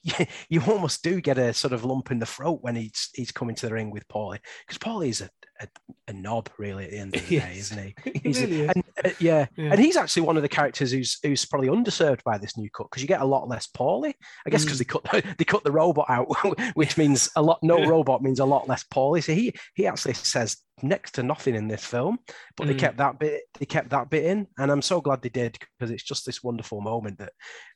you 0.51 0.61
almost 0.67 1.03
do 1.03 1.21
get 1.21 1.39
a 1.39 1.55
sort 1.55 1.73
of 1.73 1.85
lump 1.85 2.11
in 2.11 2.19
the 2.19 2.27
throat 2.27 2.59
when 2.63 2.77
he's 2.77 3.09
he's 3.15 3.31
coming 3.33 3.55
to 3.57 3.67
the 3.67 3.73
ring 3.73 3.91
with 3.91 4.07
Paulie 4.09 4.41
because 4.67 4.79
Paulie's 4.79 5.21
a, 5.23 5.31
a 5.61 5.69
a 6.09 6.13
knob 6.13 6.51
really 6.59 6.85
at 6.85 6.91
the 6.91 6.99
end 6.99 7.17
of 7.17 7.27
the 7.29 7.39
day, 7.41 7.55
isn't 7.57 7.79
he? 7.79 7.95
He 8.13 8.21
He's 8.29 8.43
a- 8.43 8.47
really 8.47 8.61
is. 8.63 8.71
and, 8.75 8.85
uh, 9.05 9.11
yeah. 9.21 9.47
Yeah. 9.57 9.71
and 9.73 9.79
he's 9.81 9.97
actually 9.97 10.23
one 10.23 10.37
of 10.37 10.43
the 10.43 10.49
characters 10.49 10.91
who's 10.93 11.19
who's 11.23 11.45
probably 11.47 11.69
underserved 11.69 12.23
by 12.25 12.37
this 12.39 12.57
new 12.59 12.69
cut 12.71 12.89
because 12.91 13.03
you 13.03 13.09
get 13.09 13.21
a 13.21 13.25
lot 13.27 13.49
less 13.49 13.67
Paulie. 13.69 14.15
I 14.47 14.51
guess 14.51 14.63
Mm. 14.63 14.67
because 14.67 14.79
they 14.79 14.85
cut 14.85 15.25
they 15.39 15.45
cut 15.45 15.65
the 15.65 15.73
robot 15.73 16.07
out, 16.11 16.27
which 16.75 16.99
means 16.99 17.31
a 17.37 17.43
lot. 17.43 17.61
No 17.63 17.79
Yeah. 17.79 17.89
robot 17.89 18.23
means 18.23 18.41
a 18.41 18.45
lot 18.45 18.69
less 18.69 18.85
Paulie. 18.93 19.23
So 19.23 19.33
he 19.33 19.55
he 19.75 19.87
actually 19.87 20.15
says 20.15 20.57
next 20.83 21.13
to 21.13 21.23
nothing 21.23 21.55
in 21.55 21.69
this 21.69 21.85
film, 21.85 22.19
but 22.57 22.67
they 22.67 22.75
Mm. 22.75 22.79
kept 22.79 22.97
that 22.99 23.19
bit 23.19 23.43
they 23.59 23.67
kept 23.67 23.91
that 23.91 24.11
bit 24.11 24.25
in, 24.25 24.47
and 24.59 24.71
I'm 24.71 24.83
so 24.83 25.01
glad 25.01 25.23
they 25.23 25.29
did 25.29 25.59
because 25.79 25.91
it's 25.91 26.03
just 26.03 26.25
this 26.27 26.43
wonderful 26.43 26.81
moment 26.81 27.19
that 27.19 27.33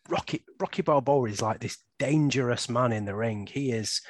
Rocky 0.09 0.45
Rocky 0.61 0.83
Balboa 0.83 1.29
is 1.29 1.43
like 1.43 1.61
this 1.61 1.79
dangerous 1.99 2.69
man 2.69 2.93
in 2.93 3.05
the 3.05 3.15
ring. 3.15 3.47
He 3.47 3.73
is 3.73 4.01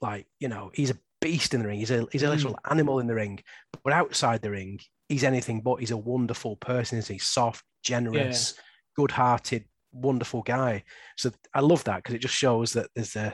like 0.00 0.26
you 0.38 0.48
know 0.48 0.70
he's 0.74 0.90
a 0.90 0.98
beast 1.20 1.52
in 1.54 1.60
the 1.60 1.68
ring. 1.68 1.78
He's 1.78 1.90
a 1.90 2.06
he's 2.12 2.22
a 2.22 2.26
Mm. 2.26 2.30
literal 2.30 2.58
animal 2.70 2.98
in 3.00 3.06
the 3.06 3.14
ring, 3.14 3.40
but 3.84 3.92
outside 3.92 4.42
the 4.42 4.50
ring, 4.50 4.78
he's 5.08 5.24
anything 5.24 5.60
but. 5.60 5.80
He's 5.80 5.90
a 5.90 5.96
wonderful 5.96 6.56
person. 6.56 6.98
Isn't 6.98 7.12
he? 7.14 7.18
Soft, 7.18 7.64
generous, 7.82 8.54
good-hearted, 8.96 9.64
wonderful 9.92 10.42
guy. 10.42 10.84
So 11.16 11.30
I 11.54 11.60
love 11.60 11.84
that 11.84 11.96
because 11.96 12.14
it 12.14 12.20
just 12.22 12.34
shows 12.34 12.72
that 12.72 12.88
there's 12.94 13.16
a 13.16 13.32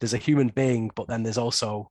there's 0.00 0.14
a 0.14 0.18
human 0.18 0.48
being, 0.48 0.90
but 0.94 1.08
then 1.08 1.22
there's 1.22 1.38
also 1.38 1.90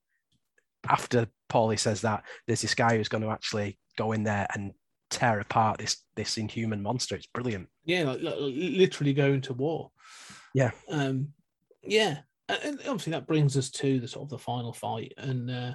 after 0.88 1.28
Paulie 1.50 1.80
says 1.80 2.02
that 2.02 2.24
there's 2.48 2.62
this 2.62 2.76
guy 2.76 2.98
who's 2.98 3.10
going 3.10 3.24
to 3.24 3.30
actually 3.30 3.78
go 3.98 4.12
in 4.12 4.24
there 4.24 4.48
and 4.54 4.74
tear 5.10 5.40
apart 5.40 5.78
this 5.78 5.98
this 6.16 6.38
inhuman 6.38 6.82
monster. 6.82 7.16
It's 7.16 7.28
brilliant. 7.28 7.68
yeah, 7.86 8.04
like, 8.04 8.22
like, 8.22 8.36
literally 8.40 9.14
going 9.14 9.42
to 9.42 9.54
war. 9.54 9.92
Yeah. 10.54 10.72
Um, 10.90 11.30
yeah, 11.84 12.20
and 12.50 12.80
obviously 12.82 13.12
that 13.12 13.28
brings 13.28 13.58
us 13.58 13.70
to 13.72 14.00
the 14.00 14.08
sort 14.08 14.24
of 14.24 14.30
the 14.30 14.38
final 14.38 14.74
fight, 14.74 15.14
and 15.18 15.50
uh, 15.50 15.74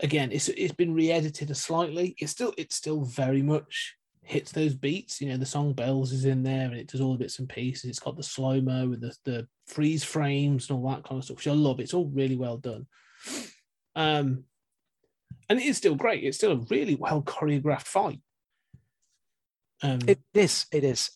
again, 0.00 0.30
it's 0.32 0.48
it's 0.48 0.74
been 0.74 0.94
re-edited 0.94 1.54
slightly. 1.56 2.14
It's 2.18 2.32
still 2.32 2.54
it's 2.56 2.76
still 2.76 3.02
very 3.02 3.42
much 3.42 3.96
hits 4.24 4.52
those 4.52 4.74
beats. 4.74 5.20
You 5.20 5.28
know, 5.30 5.36
the 5.36 5.46
song 5.46 5.72
"Bells" 5.72 6.12
is 6.12 6.24
in 6.24 6.42
there, 6.42 6.66
and 6.66 6.74
it 6.74 6.88
does 6.88 7.00
all 7.00 7.12
the 7.12 7.18
bits 7.18 7.38
and 7.38 7.48
pieces. 7.48 7.90
It's 7.90 7.98
got 7.98 8.16
the 8.16 8.22
slow 8.22 8.60
mo 8.60 8.88
with 8.88 9.00
the 9.00 9.14
the 9.24 9.48
freeze 9.66 10.04
frames 10.04 10.68
and 10.68 10.78
all 10.78 10.90
that 10.90 11.04
kind 11.04 11.18
of 11.18 11.24
stuff, 11.24 11.38
which 11.38 11.48
I 11.48 11.52
love. 11.52 11.80
It's 11.80 11.94
all 11.94 12.10
really 12.12 12.36
well 12.36 12.58
done. 12.58 12.86
Um, 13.94 14.44
and 15.48 15.58
it 15.58 15.64
is 15.64 15.76
still 15.76 15.94
great. 15.94 16.24
It's 16.24 16.38
still 16.38 16.52
a 16.52 16.66
really 16.70 16.94
well 16.94 17.22
choreographed 17.22 17.82
fight. 17.82 18.20
Um, 19.82 20.00
It 20.06 20.20
is. 20.34 20.66
It 20.72 20.84
is. 20.84 21.10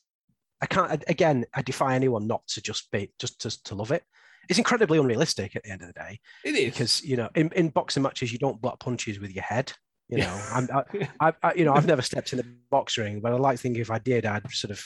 I 0.60 0.66
can't. 0.66 1.04
Again, 1.08 1.46
I 1.54 1.62
defy 1.62 1.94
anyone 1.94 2.26
not 2.26 2.46
to 2.48 2.60
just 2.60 2.90
be 2.90 3.12
just 3.18 3.40
to, 3.42 3.62
to 3.64 3.74
love 3.74 3.92
it. 3.92 4.02
It's 4.48 4.58
incredibly 4.58 4.98
unrealistic 4.98 5.56
at 5.56 5.64
the 5.64 5.70
end 5.70 5.82
of 5.82 5.88
the 5.88 5.92
day 5.92 6.20
it 6.44 6.54
is 6.54 6.72
because 6.72 7.02
you 7.02 7.16
know 7.16 7.28
in, 7.34 7.50
in 7.56 7.68
boxing 7.68 8.04
matches 8.04 8.32
you 8.32 8.38
don't 8.38 8.60
block 8.60 8.78
punches 8.78 9.18
with 9.18 9.32
your 9.32 9.42
head. 9.42 9.72
You 10.08 10.18
know, 10.18 10.42
I'm, 10.52 10.68
I, 11.20 11.32
I, 11.42 11.54
you 11.54 11.64
know, 11.64 11.74
I've 11.74 11.86
never 11.86 12.02
stepped 12.02 12.32
in 12.32 12.38
a 12.38 12.44
box 12.70 12.96
ring, 12.96 13.20
but 13.20 13.32
I 13.32 13.36
like 13.36 13.58
thinking 13.58 13.80
if 13.80 13.90
I 13.90 13.98
did, 13.98 14.24
I'd 14.24 14.48
sort 14.52 14.70
of 14.70 14.84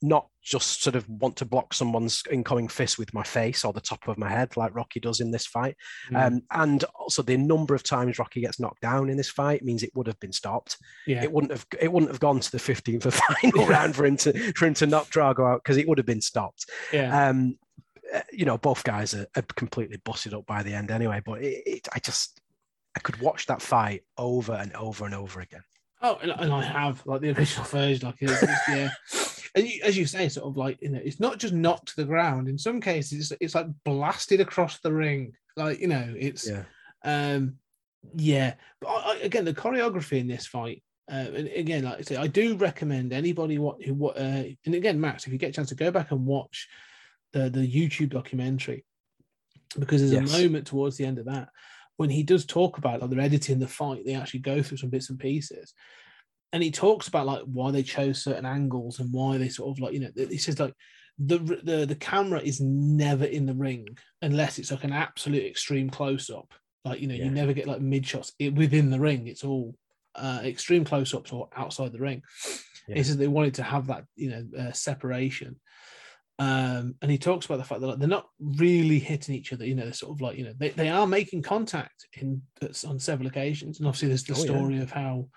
not 0.00 0.28
just 0.42 0.82
sort 0.82 0.96
of 0.96 1.08
want 1.08 1.36
to 1.36 1.44
block 1.44 1.74
someone's 1.74 2.22
incoming 2.30 2.68
fist 2.68 2.98
with 2.98 3.12
my 3.12 3.22
face 3.22 3.64
or 3.64 3.72
the 3.72 3.80
top 3.80 4.06
of 4.08 4.16
my 4.16 4.28
head 4.30 4.56
like 4.56 4.74
Rocky 4.74 5.00
does 5.00 5.20
in 5.20 5.30
this 5.30 5.44
fight. 5.46 5.76
Mm. 6.10 6.26
Um, 6.26 6.42
and 6.52 6.84
also 6.94 7.22
the 7.22 7.36
number 7.36 7.74
of 7.74 7.82
times 7.82 8.18
Rocky 8.18 8.40
gets 8.40 8.60
knocked 8.60 8.80
down 8.80 9.10
in 9.10 9.16
this 9.16 9.28
fight 9.28 9.64
means 9.64 9.82
it 9.82 9.90
would 9.94 10.06
have 10.06 10.18
been 10.20 10.32
stopped. 10.32 10.76
yeah. 11.06 11.22
It 11.22 11.32
wouldn't 11.32 11.52
have 11.52 11.66
it 11.80 11.92
wouldn't 11.92 12.12
have 12.12 12.20
gone 12.20 12.40
to 12.40 12.50
the 12.50 12.58
15th 12.58 13.06
of 13.06 13.14
final 13.42 13.66
round 13.66 13.96
for 13.96 14.06
him 14.06 14.16
to 14.18 14.52
for 14.54 14.66
him 14.66 14.74
to 14.74 14.86
knock 14.86 15.10
Drago 15.10 15.52
out 15.54 15.62
because 15.64 15.76
it 15.76 15.88
would 15.88 15.98
have 15.98 16.06
been 16.06 16.20
stopped. 16.22 16.66
yeah. 16.92 17.28
Um, 17.28 17.58
uh, 18.14 18.20
you 18.32 18.46
know, 18.46 18.56
both 18.56 18.84
guys 18.84 19.12
are, 19.12 19.26
are 19.36 19.42
completely 19.42 19.98
busted 20.02 20.32
up 20.32 20.46
by 20.46 20.62
the 20.62 20.72
end 20.72 20.90
anyway. 20.90 21.20
But 21.22 21.42
it, 21.42 21.62
it, 21.66 21.88
I 21.92 21.98
just 21.98 22.40
I 22.96 23.00
could 23.00 23.20
watch 23.20 23.46
that 23.46 23.60
fight 23.60 24.02
over 24.16 24.54
and 24.54 24.74
over 24.74 25.04
and 25.04 25.14
over 25.14 25.40
again. 25.40 25.62
Oh, 26.00 26.16
and, 26.22 26.30
and 26.30 26.52
I 26.52 26.62
have 26.62 27.04
like 27.06 27.20
the 27.20 27.30
original 27.36 27.66
version, 27.66 28.06
like 28.06 28.16
it's, 28.20 28.42
it's- 28.42 28.68
yeah. 28.68 28.90
As 29.84 29.96
you 29.96 30.06
say, 30.06 30.28
sort 30.28 30.46
of 30.46 30.56
like 30.56 30.78
you 30.80 30.90
know, 30.90 31.00
it's 31.02 31.20
not 31.20 31.38
just 31.38 31.54
knocked 31.54 31.88
to 31.88 31.96
the 31.96 32.04
ground. 32.04 32.48
In 32.48 32.58
some 32.58 32.80
cases, 32.80 33.30
it's, 33.32 33.40
it's 33.40 33.54
like 33.54 33.66
blasted 33.84 34.40
across 34.40 34.78
the 34.80 34.92
ring. 34.92 35.32
Like 35.56 35.80
you 35.80 35.88
know, 35.88 36.14
it's 36.16 36.48
Yeah. 36.48 36.64
um, 37.04 37.54
yeah. 38.14 38.54
But 38.80 38.88
I, 38.88 39.12
I, 39.12 39.16
again, 39.22 39.44
the 39.44 39.54
choreography 39.54 40.20
in 40.20 40.28
this 40.28 40.46
fight, 40.46 40.82
uh, 41.10 41.26
and 41.34 41.48
again, 41.48 41.84
like 41.84 41.98
I 41.98 42.02
say, 42.02 42.16
I 42.16 42.26
do 42.26 42.56
recommend 42.56 43.12
anybody 43.12 43.58
what 43.58 43.82
who 43.82 43.94
what, 43.94 44.16
uh, 44.16 44.44
and 44.66 44.74
again, 44.74 45.00
Max, 45.00 45.26
if 45.26 45.32
you 45.32 45.38
get 45.38 45.50
a 45.50 45.52
chance 45.52 45.68
to 45.70 45.74
go 45.74 45.90
back 45.90 46.10
and 46.10 46.26
watch 46.26 46.68
the 47.32 47.50
the 47.50 47.66
YouTube 47.66 48.10
documentary, 48.10 48.84
because 49.78 50.00
there's 50.00 50.12
Yes. 50.12 50.34
a 50.34 50.42
moment 50.42 50.66
towards 50.66 50.96
the 50.96 51.04
end 51.06 51.18
of 51.18 51.26
that 51.26 51.48
when 51.98 52.08
he 52.10 52.22
does 52.22 52.46
talk 52.46 52.78
about 52.78 53.00
like 53.00 53.10
they're 53.10 53.20
editing 53.20 53.58
the 53.58 53.66
fight, 53.66 54.04
they 54.06 54.14
actually 54.14 54.38
go 54.38 54.62
through 54.62 54.78
some 54.78 54.88
bits 54.88 55.10
and 55.10 55.18
pieces. 55.18 55.74
And 56.52 56.62
he 56.62 56.70
talks 56.70 57.08
about 57.08 57.26
like 57.26 57.42
why 57.42 57.70
they 57.70 57.82
chose 57.82 58.22
certain 58.22 58.46
angles 58.46 59.00
and 59.00 59.12
why 59.12 59.36
they 59.36 59.48
sort 59.48 59.70
of 59.76 59.80
like, 59.80 59.92
you 59.92 60.00
know, 60.00 60.10
he 60.16 60.38
says 60.38 60.58
like 60.58 60.74
the 61.18 61.38
the 61.62 61.84
the 61.84 61.94
camera 61.96 62.40
is 62.40 62.60
never 62.60 63.24
in 63.24 63.44
the 63.44 63.54
ring 63.54 63.86
unless 64.22 64.58
it's 64.58 64.70
like 64.70 64.84
an 64.84 64.92
absolute 64.92 65.44
extreme 65.44 65.90
close 65.90 66.30
up. 66.30 66.54
Like, 66.84 67.00
you 67.00 67.06
know, 67.08 67.14
Yeah. 67.14 67.24
you 67.24 67.30
never 67.30 67.52
get 67.52 67.66
like 67.66 67.80
mid 67.80 68.06
shots 68.06 68.32
it, 68.38 68.54
within 68.54 68.88
the 68.90 69.00
ring. 69.00 69.26
It's 69.26 69.44
all 69.44 69.74
uh, 70.14 70.40
extreme 70.44 70.84
close 70.84 71.12
ups 71.12 71.32
or 71.32 71.48
outside 71.54 71.92
the 71.92 71.98
ring. 71.98 72.22
Yeah. 72.88 72.96
He 72.96 73.02
says 73.02 73.16
they 73.18 73.28
wanted 73.28 73.54
to 73.54 73.62
have 73.62 73.88
that, 73.88 74.04
you 74.16 74.30
know, 74.30 74.46
uh, 74.58 74.72
separation. 74.72 75.56
Um, 76.40 76.94
and 77.02 77.10
he 77.10 77.18
talks 77.18 77.46
about 77.46 77.58
the 77.58 77.64
fact 77.64 77.80
that 77.80 77.86
like, 77.88 77.98
they're 77.98 78.08
not 78.08 78.28
really 78.40 79.00
hitting 79.00 79.34
each 79.34 79.52
other. 79.52 79.66
You 79.66 79.74
know, 79.74 79.82
they're 79.84 79.92
sort 79.92 80.16
of 80.16 80.20
like 80.20 80.38
you 80.38 80.44
know 80.44 80.54
they, 80.56 80.70
they 80.70 80.88
are 80.88 81.06
making 81.06 81.42
contact 81.42 82.06
in 82.14 82.40
on 82.86 82.98
several 83.00 83.26
occasions. 83.28 83.78
And 83.80 83.88
obviously, 83.88 84.08
there's 84.08 84.24
the 84.24 84.34
Oh, 84.34 84.38
yeah. 84.38 84.44
story 84.44 84.78
of 84.78 84.90
how 84.92 85.28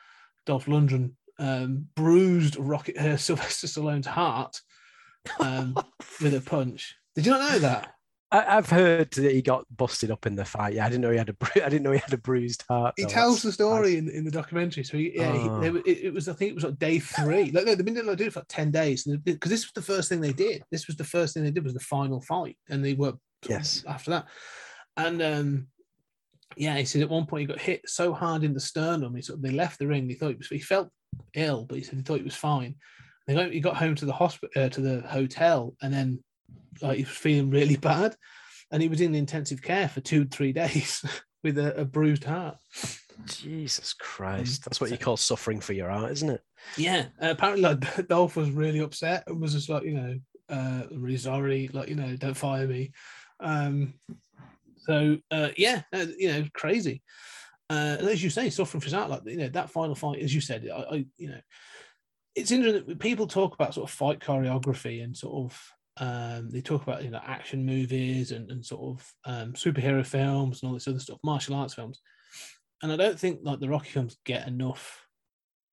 Dolph 0.46 0.66
Lundgren 0.66 1.12
um, 1.40 1.88
bruised 1.96 2.58
Rocket 2.58 2.98
uh, 2.98 3.18
Sylvester 3.28 3.68
Stallone's 3.68 4.08
heart 4.08 4.60
um, 5.40 5.76
with 6.22 6.34
a 6.34 6.42
punch. 6.42 6.96
Did 7.16 7.26
you 7.26 7.32
not 7.32 7.52
know 7.52 7.60
that? 7.60 7.94
I, 8.32 8.58
I've 8.58 8.70
heard 8.70 9.12
that 9.12 9.32
he 9.34 9.42
got 9.42 9.66
busted 9.76 10.10
up 10.10 10.26
in 10.26 10.36
the 10.36 10.46
fight. 10.46 10.76
Yeah, 10.76 10.86
I 10.86 10.90
didn't 10.90 11.02
know 11.02 11.12
he 11.12 11.18
had 11.18 11.28
a 11.30 11.34
bru- 11.34 11.50
I 11.64 11.68
didn't 11.70 11.84
know 11.84 11.92
he 11.92 11.98
had 12.00 12.14
a 12.14 12.18
bruised 12.18 12.64
heart. 12.70 12.94
He 12.96 13.04
though. 13.04 13.10
tells 13.10 13.42
the 13.42 13.52
story 13.52 13.98
in, 13.98 14.10
in 14.10 14.24
the 14.24 14.32
documentary. 14.32 14.84
So 14.86 14.98
he, 14.98 15.12
yeah, 15.16 15.34
he, 15.34 15.50
Oh. 15.50 15.60
they, 15.60 15.68
it, 15.92 15.98
it 16.06 16.14
was 16.14 16.30
I 16.30 16.34
think 16.34 16.52
it 16.52 16.56
was 16.56 16.64
like 16.64 16.80
day 16.80 17.00
three. 17.00 17.52
Like 17.52 17.66
no, 17.66 17.76
they've 17.76 17.84
been 17.86 17.94
doing, 17.96 18.08
like, 18.08 18.18
doing 18.18 18.30
it 18.30 18.34
for 18.34 18.40
like 18.40 18.48
ten 18.48 18.72
days 18.72 19.04
because 19.24 19.50
this 19.50 19.66
was 19.66 19.74
the 19.74 19.82
first 19.82 20.08
thing 20.10 20.22
they 20.22 20.32
did. 20.34 20.64
This 20.72 20.88
was 20.88 20.96
the 20.96 21.04
first 21.04 21.34
thing 21.34 21.44
they 21.44 21.52
did 21.52 21.64
was 21.66 21.74
the 21.74 21.80
final 21.82 22.22
fight, 22.22 22.58
and 22.70 22.84
they 22.86 22.94
were 22.94 23.14
Yes. 23.50 23.84
after 23.88 24.12
that. 24.12 24.28
And 24.98 25.22
um, 25.22 25.68
yeah, 26.56 26.78
he 26.78 26.86
said 26.86 27.02
at 27.02 27.10
one 27.10 27.26
point 27.26 27.42
he 27.42 27.48
got 27.48 27.60
hit 27.60 27.82
so 27.88 28.14
hard 28.14 28.44
in 28.44 28.54
the 28.54 28.60
sternum. 28.60 29.16
He 29.16 29.22
sort 29.22 29.38
of 29.38 29.44
they 29.44 29.52
left 29.52 29.80
the 29.80 29.88
ring. 29.88 30.08
He 30.08 30.16
thought 30.16 30.30
he 30.30 30.36
was 30.36 30.48
he 30.48 30.60
felt 30.60 30.90
ill, 31.34 31.66
but 31.66 31.78
he 31.78 31.84
said 31.84 31.96
he 31.96 32.02
thought 32.02 32.18
he 32.18 32.24
was 32.24 32.36
fine. 32.36 32.76
They 33.28 33.36
got, 33.36 33.52
he 33.52 33.60
got 33.60 33.78
home 33.78 33.96
to 33.96 34.06
the 34.06 34.14
hospital 34.14 34.64
uh, 34.64 34.70
to 34.70 34.82
the 34.82 35.02
hotel, 35.08 35.76
and 35.82 35.94
then 35.94 36.24
like 36.82 36.98
he 36.98 37.04
was 37.04 37.12
feeling 37.12 37.50
really 37.50 37.76
bad, 37.78 38.16
and 38.72 38.82
he 38.82 38.90
was 38.90 39.02
in 39.02 39.16
intensive 39.16 39.62
care 39.62 39.88
for 39.88 40.02
two 40.02 40.26
three 40.26 40.54
days 40.54 41.06
with 41.44 41.58
a, 41.58 41.82
a 41.82 41.86
bruised 41.86 42.24
heart. 42.24 42.58
Jesus 43.26 43.94
Christ. 43.94 44.66
That's 44.66 44.82
what 44.82 44.90
you 44.90 44.98
call 44.98 45.18
suffering 45.18 45.60
for 45.60 45.74
your 45.74 45.92
art, 45.92 46.12
isn't 46.12 46.30
it? 46.30 46.42
Yeah, 46.78 47.06
uh, 47.22 47.30
apparently 47.32 47.64
like 47.64 48.08
Dolph 48.08 48.36
was 48.36 48.50
really 48.50 48.80
upset 48.80 49.24
and 49.28 49.40
was 49.40 49.54
just 49.54 49.70
like 49.70 49.84
you 49.84 49.94
know 49.94 50.20
uh, 50.50 50.84
really 50.92 51.18
sorry, 51.18 51.70
like 51.74 51.90
you 51.90 51.96
know 51.96 52.16
don't 52.16 52.36
fire 52.36 52.68
me. 52.68 52.92
Um, 53.40 53.96
so 54.82 55.18
uh, 55.32 55.50
yeah, 55.58 55.84
uh, 55.94 56.06
you 56.18 56.32
know 56.32 56.46
crazy. 56.54 57.02
Uh, 57.70 57.96
and 58.00 58.08
as 58.10 58.22
you 58.22 58.30
say, 58.30 58.50
suffering 58.50 58.82
for 58.82 58.96
art, 58.96 59.10
like 59.10 59.22
you 59.26 59.38
know 59.38 59.50
that 59.50 59.70
final 59.70 59.96
fight, 59.96 60.20
as 60.20 60.36
you 60.36 60.42
said, 60.42 60.68
I, 60.74 60.80
I 60.80 61.06
you 61.18 61.30
know, 61.30 61.42
it's 62.36 62.52
interesting 62.52 62.86
that 62.86 63.00
people 63.00 63.28
talk 63.28 63.54
about 63.54 63.74
sort 63.74 63.90
of 63.90 63.96
fight 63.96 64.20
choreography 64.20 65.04
and 65.04 65.16
sort 65.16 65.46
of 65.52 65.72
um, 65.98 66.50
they 66.50 66.62
talk 66.62 66.84
about 66.84 67.04
you 67.04 67.10
know 67.10 67.22
action 67.24 67.66
movies 67.66 68.32
and, 68.32 68.52
and 68.52 68.66
sort 68.66 68.82
of 68.82 69.14
um, 69.26 69.54
superhero 69.54 70.06
films 70.06 70.62
and 70.62 70.68
all 70.68 70.74
this 70.74 70.88
other 70.88 71.00
stuff, 71.00 71.20
martial 71.24 71.56
arts 71.56 71.74
films, 71.74 72.02
and 72.82 72.92
I 72.92 72.98
don't 72.98 73.20
think 73.20 73.40
like 73.44 73.60
the 73.60 73.70
Rocky 73.70 73.90
films 73.90 74.18
get 74.26 74.48
enough 74.48 75.06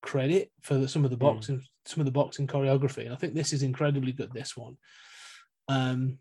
credit 0.03 0.51
for 0.63 0.75
the, 0.75 0.89
some 0.89 1.05
of 1.05 1.11
the 1.11 1.17
Mm. 1.17 1.21
boxing 1.21 1.63
some 1.87 2.01
of 2.01 2.05
the 2.05 2.13
boxing 2.13 2.47
choreography, 2.47 3.07
and 3.07 3.15
I 3.15 3.17
think 3.17 3.35
this 3.35 3.53
is 3.53 3.63
incredibly 3.63 4.13
good. 4.13 4.31
This 4.33 4.57
one, 4.57 4.77
um, 5.69 6.19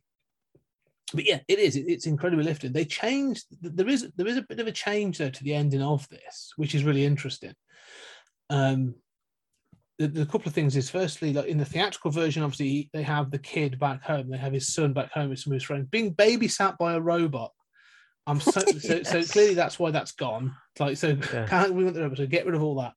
but 1.13 1.25
yeah, 1.25 1.39
it 1.47 1.59
is. 1.59 1.75
It's 1.75 2.05
incredibly 2.05 2.43
lifted. 2.43 2.73
They 2.73 2.85
changed. 2.85 3.45
There 3.61 3.87
is 3.87 4.09
there 4.17 4.27
is 4.27 4.37
a 4.37 4.41
bit 4.41 4.59
of 4.59 4.67
a 4.67 4.71
change 4.71 5.17
though 5.17 5.29
to 5.29 5.43
the 5.43 5.53
ending 5.53 5.81
of 5.81 6.07
this, 6.09 6.53
which 6.57 6.75
is 6.75 6.83
really 6.83 7.05
interesting. 7.05 7.53
Um, 8.49 8.95
the, 9.97 10.07
the 10.07 10.25
couple 10.25 10.47
of 10.47 10.53
things 10.53 10.75
is 10.75 10.89
firstly, 10.89 11.33
like 11.33 11.47
in 11.47 11.57
the 11.57 11.65
theatrical 11.65 12.11
version, 12.11 12.43
obviously 12.43 12.89
they 12.93 13.03
have 13.03 13.31
the 13.31 13.39
kid 13.39 13.79
back 13.79 14.03
home. 14.03 14.29
They 14.29 14.37
have 14.37 14.53
his 14.53 14.73
son 14.73 14.93
back 14.93 15.11
home 15.11 15.29
with 15.29 15.39
some 15.39 15.53
of 15.53 15.55
his 15.55 15.63
friends 15.63 15.87
being 15.89 16.13
babysat 16.13 16.77
by 16.77 16.93
a 16.93 16.99
robot. 16.99 17.51
I'm 18.27 18.41
so 18.41 18.59
so, 18.79 19.03
so 19.03 19.23
clearly 19.23 19.53
that's 19.53 19.79
why 19.79 19.91
that's 19.91 20.11
gone. 20.11 20.55
Like 20.77 20.97
so, 20.97 21.17
Yeah. 21.33 21.45
can't 21.49 21.73
we 21.73 21.83
want 21.83 21.95
the 21.95 22.01
robot? 22.01 22.17
So 22.17 22.27
get 22.27 22.45
rid 22.45 22.55
of 22.55 22.63
all 22.63 22.75
that, 22.81 22.93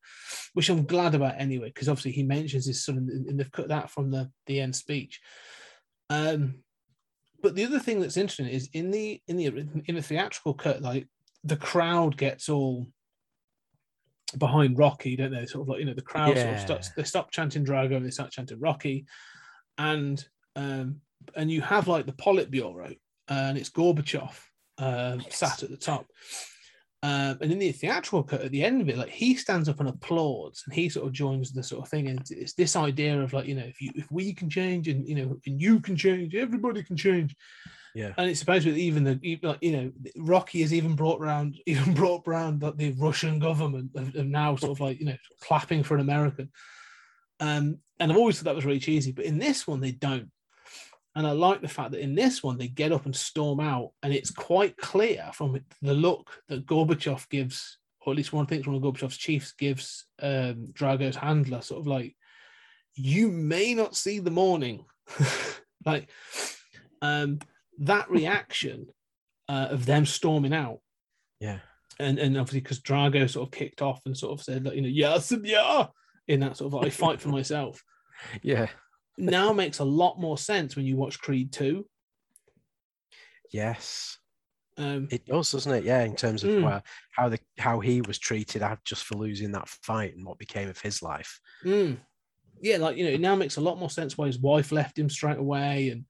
which 0.54 0.68
I'm 0.68 0.84
glad 0.84 1.14
about 1.14 1.36
anyway, 1.38 1.68
because 1.68 1.88
obviously 1.88 2.12
he 2.12 2.24
mentions 2.24 2.66
his 2.66 2.84
son, 2.84 2.96
and, 2.98 3.26
and 3.26 3.38
they've 3.38 3.52
cut 3.52 3.68
that 3.68 3.90
from 3.90 4.10
the 4.10 4.30
the 4.46 4.60
end 4.60 4.74
speech. 4.74 5.20
Um, 6.10 6.64
but 7.42 7.54
the 7.54 7.64
other 7.64 7.78
thing 7.78 8.00
that's 8.00 8.16
interesting 8.16 8.46
is 8.46 8.68
in 8.72 8.90
the 8.90 9.20
in 9.28 9.36
the 9.36 9.46
in 9.86 9.94
the 9.94 10.02
theatrical 10.02 10.54
cut, 10.54 10.82
like 10.82 11.08
the 11.44 11.56
crowd 11.56 12.16
gets 12.16 12.48
all 12.48 12.86
behind 14.38 14.78
Rocky, 14.78 15.16
don't 15.16 15.32
they? 15.32 15.46
Sort 15.46 15.62
of 15.62 15.68
like 15.68 15.80
you 15.80 15.86
know 15.86 15.94
the 15.94 16.02
crowd 16.02 16.36
sort 16.36 16.54
of 16.54 16.60
starts 16.60 16.90
they 16.90 17.04
stop 17.04 17.30
chanting 17.30 17.64
Drago 17.64 17.96
and 17.96 18.06
they 18.06 18.10
start 18.10 18.30
chanting 18.30 18.60
Rocky, 18.60 19.06
and 19.78 20.24
um 20.56 21.00
and 21.36 21.50
you 21.50 21.60
have 21.60 21.88
like 21.88 22.06
the 22.06 22.12
Politburo 22.12 22.96
and 23.28 23.58
it's 23.58 23.70
Gorbachev 23.70 24.34
um, 24.78 25.22
sat 25.30 25.62
at 25.62 25.70
the 25.70 25.76
top. 25.76 26.06
Um, 27.02 27.38
and 27.40 27.50
in 27.50 27.58
the 27.58 27.72
theatrical 27.72 28.22
cut 28.22 28.42
at 28.42 28.50
the 28.50 28.62
end 28.62 28.82
of 28.82 28.88
it, 28.90 28.98
like 28.98 29.08
he 29.08 29.34
stands 29.34 29.70
up 29.70 29.80
and 29.80 29.88
applauds, 29.88 30.62
and 30.66 30.74
he 30.74 30.88
sort 30.90 31.06
of 31.06 31.12
joins 31.12 31.50
the 31.50 31.62
sort 31.62 31.82
of 31.82 31.88
thing. 31.88 32.08
And 32.08 32.20
it's, 32.30 32.52
this 32.52 32.76
idea 32.76 33.20
of 33.20 33.32
like, 33.32 33.46
you 33.46 33.54
know, 33.54 33.64
if 33.64 33.80
you 33.80 33.90
if 33.94 34.10
we 34.12 34.34
can 34.34 34.50
change, 34.50 34.86
and 34.86 35.08
you 35.08 35.14
know, 35.14 35.40
and 35.46 35.60
you 35.60 35.80
can 35.80 35.96
change, 35.96 36.34
everybody 36.34 36.82
can 36.82 36.96
change. 36.96 37.34
Yeah. 37.94 38.12
And 38.18 38.28
it's 38.28 38.38
supposed 38.38 38.64
to 38.64 38.74
be 38.74 38.82
even 38.82 39.04
the 39.04 39.18
even, 39.22 39.48
like, 39.48 39.62
you 39.62 39.72
know, 39.72 39.92
Rocky 40.16 40.60
has 40.60 40.74
even 40.74 40.94
brought 40.94 41.20
around 41.20 41.58
even 41.66 41.94
brought 41.94 42.26
around 42.28 42.60
that 42.60 42.76
the 42.76 42.92
Russian 42.92 43.38
government 43.38 43.92
of, 43.94 44.14
of 44.14 44.26
now 44.26 44.56
sort 44.56 44.72
of 44.72 44.80
like 44.80 45.00
you 45.00 45.06
know 45.06 45.16
clapping 45.40 45.82
for 45.82 45.94
an 45.94 46.00
American. 46.00 46.50
Um, 47.40 47.78
and 47.98 48.12
I've 48.12 48.18
always 48.18 48.38
thought 48.38 48.44
that 48.44 48.54
was 48.54 48.66
really 48.66 48.78
cheesy, 48.78 49.12
but 49.12 49.24
in 49.24 49.38
this 49.38 49.66
one 49.66 49.80
they 49.80 49.92
don't. 49.92 50.30
And 51.20 51.26
I 51.26 51.32
like 51.32 51.60
the 51.60 51.68
fact 51.68 51.90
that 51.90 52.00
in 52.00 52.14
this 52.14 52.42
one 52.42 52.56
they 52.56 52.66
get 52.68 52.92
up 52.92 53.04
and 53.04 53.14
storm 53.14 53.60
out, 53.60 53.90
and 54.02 54.10
it's 54.10 54.30
quite 54.30 54.78
clear 54.78 55.28
from 55.34 55.60
the 55.82 55.92
look 55.92 56.30
that 56.48 56.64
Gorbachev 56.64 57.28
gives, 57.28 57.76
or 58.00 58.14
at 58.14 58.16
least 58.16 58.32
one 58.32 58.46
thinks 58.46 58.66
one 58.66 58.74
of 58.74 58.80
Gorbachev's 58.80 59.18
chiefs 59.18 59.52
gives 59.52 60.06
um, 60.22 60.68
Drago's 60.72 61.16
handler, 61.16 61.60
sort 61.60 61.80
of 61.80 61.86
like, 61.86 62.16
"You 62.94 63.30
may 63.30 63.74
not 63.74 63.94
see 63.94 64.18
the 64.18 64.30
morning," 64.30 64.86
like 65.84 66.08
um, 67.02 67.40
that 67.80 68.10
reaction 68.10 68.86
uh, 69.46 69.68
of 69.72 69.84
them 69.84 70.06
storming 70.06 70.54
out 70.54 70.78
Yeah. 71.38 71.58
and 71.98 72.18
and 72.18 72.38
obviously 72.38 72.60
because 72.62 72.80
Drago 72.80 73.28
sort 73.28 73.46
of 73.46 73.52
kicked 73.52 73.82
off 73.82 74.00
and 74.06 74.16
sort 74.16 74.32
of 74.38 74.42
said 74.42 74.64
like 74.64 74.74
you 74.74 74.80
know 74.80 74.88
yes 74.88 75.32
and 75.32 75.44
yeah 75.46 75.88
in 76.28 76.40
that 76.40 76.56
sort 76.56 76.68
of 76.68 76.74
like, 76.74 76.86
I 76.86 76.90
fight 76.90 77.20
for 77.20 77.28
myself 77.28 77.84
Yeah. 78.42 78.68
Now 79.20 79.52
makes 79.52 79.78
a 79.78 79.84
lot 79.84 80.20
more 80.20 80.38
sense 80.38 80.76
when 80.76 80.86
you 80.86 80.96
watch 80.96 81.20
Creed 81.20 81.52
two. 81.52 81.86
Yes. 83.52 84.18
Um, 84.76 85.08
It 85.10 85.26
does, 85.26 85.52
doesn't 85.52 85.72
it? 85.72 85.84
Yeah, 85.84 86.02
in 86.04 86.14
terms 86.16 86.44
of 86.44 86.50
Mm. 86.50 86.64
uh, 86.72 86.80
how 87.12 87.28
the 87.28 87.38
how 87.58 87.80
he 87.80 88.00
was 88.00 88.18
treated 88.18 88.62
just 88.84 89.04
for 89.04 89.16
losing 89.16 89.52
that 89.52 89.68
fight 89.68 90.14
and 90.16 90.24
what 90.24 90.38
became 90.38 90.68
of 90.68 90.80
his 90.80 91.02
life. 91.02 91.40
mm, 91.64 91.98
yeah, 92.60 92.76
like 92.78 92.96
you 92.96 93.04
know, 93.04 93.10
it 93.10 93.20
now 93.20 93.36
makes 93.36 93.56
a 93.56 93.60
lot 93.60 93.78
more 93.78 93.90
sense 93.90 94.16
why 94.18 94.26
his 94.26 94.38
wife 94.38 94.72
left 94.72 94.98
him 94.98 95.10
straight 95.10 95.38
away 95.38 95.90
and 95.90 96.06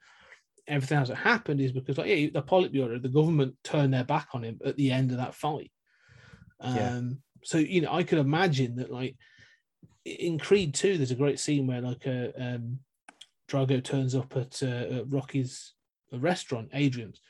everything 0.68 0.98
else 0.98 1.08
that 1.08 1.16
happened 1.16 1.60
is 1.60 1.72
because 1.72 1.98
like 1.98 2.08
yeah, 2.08 2.28
the 2.32 2.42
Politburo, 2.42 3.02
the 3.02 3.08
government 3.08 3.56
turned 3.64 3.94
their 3.94 4.04
back 4.04 4.28
on 4.34 4.44
him 4.44 4.58
at 4.64 4.76
the 4.76 4.92
end 4.92 5.10
of 5.12 5.18
that 5.18 5.34
fight. 5.34 5.72
Um, 6.60 6.74
Yeah. 6.76 6.94
so 7.44 7.58
you 7.58 7.82
know, 7.82 7.92
I 7.92 8.02
could 8.04 8.18
imagine 8.18 8.76
that 8.76 8.90
like 8.92 9.16
in 10.04 10.38
Creed 10.38 10.74
2, 10.74 10.96
there's 10.96 11.10
a 11.10 11.16
great 11.16 11.40
scene 11.40 11.66
where 11.66 11.80
like 11.80 12.06
a 12.06 12.32
um, 12.56 12.80
Drago 13.50 13.82
turns 13.82 14.14
up 14.14 14.36
at, 14.36 14.62
uh, 14.62 14.66
at 14.98 15.10
Rocky's 15.10 15.74
restaurant, 16.12 16.70
Adrian's, 16.72 17.20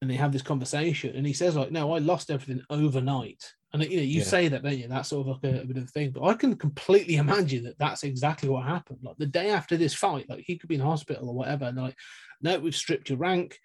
and 0.00 0.10
they 0.10 0.14
have 0.16 0.32
this 0.32 0.42
conversation, 0.42 1.16
and 1.16 1.26
he 1.26 1.32
says 1.32 1.56
like, 1.56 1.72
"No, 1.72 1.92
I 1.92 1.98
lost 1.98 2.30
everything 2.30 2.62
overnight." 2.70 3.42
And 3.72 3.82
you 3.82 3.96
know, 3.98 4.02
you 4.02 4.20
Yeah. 4.20 4.24
say 4.24 4.48
that, 4.48 4.62
don't 4.62 4.78
you? 4.78 4.88
That's 4.88 5.08
sort 5.08 5.26
of 5.26 5.42
like 5.42 5.52
a, 5.52 5.62
a 5.62 5.66
bit 5.66 5.76
of 5.76 5.84
a 5.84 5.86
thing, 5.86 6.10
but 6.12 6.24
I 6.24 6.34
can 6.34 6.56
completely 6.56 7.16
imagine 7.16 7.64
that 7.64 7.78
that's 7.78 8.04
exactly 8.04 8.48
what 8.48 8.64
happened. 8.64 9.00
Like 9.02 9.16
the 9.18 9.26
day 9.26 9.50
after 9.50 9.76
this 9.76 9.94
fight, 9.94 10.28
like 10.28 10.44
he 10.46 10.56
could 10.56 10.68
be 10.68 10.76
in 10.76 10.80
hospital 10.80 11.28
or 11.28 11.34
whatever, 11.34 11.64
and 11.66 11.76
they're 11.76 11.84
like, 11.84 11.98
"No, 12.40 12.58
we've 12.60 12.76
stripped 12.76 13.08
your 13.08 13.18
rank. 13.18 13.58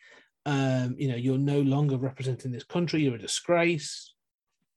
Um, 0.46 0.96
you 0.98 1.08
know, 1.08 1.16
you're 1.16 1.38
no 1.38 1.62
longer 1.62 1.98
representing 1.98 2.52
this 2.52 2.66
country. 2.66 3.04
You're 3.04 3.16
a 3.16 3.20
disgrace." 3.20 4.10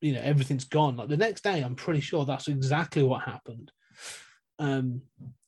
you 0.03 0.13
know 0.13 0.21
everything's 0.21 0.65
gone 0.65 0.95
like 0.95 1.09
the 1.09 1.17
next 1.17 1.43
day 1.43 1.63
i'm 1.63 1.75
pretty 1.75 2.01
sure 2.01 2.27
that's 2.27 2.49
exactly 2.49 3.03
what 3.03 3.23
happened 3.23 3.73
um 4.59 5.03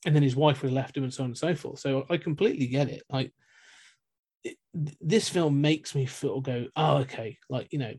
and 0.04 0.14
then 0.14 0.22
his 0.22 0.36
wife 0.36 0.62
would 0.62 0.68
have 0.68 0.76
left 0.76 0.96
him 0.96 1.02
and 1.04 1.12
so 1.12 1.22
on 1.24 1.30
and 1.30 1.38
so 1.38 1.54
forth. 1.54 1.80
So 1.80 2.06
i 2.10 2.16
completely 2.16 2.66
get 2.66 2.88
it. 2.88 3.02
Like 3.10 3.32
it, 4.44 4.56
this 5.00 5.28
film 5.28 5.60
makes 5.60 5.94
me 5.94 6.06
feel 6.06 6.40
go 6.40 6.66
oh 6.76 6.98
okay. 6.98 7.38
Like 7.50 7.72
you 7.72 7.78
know 7.78 7.94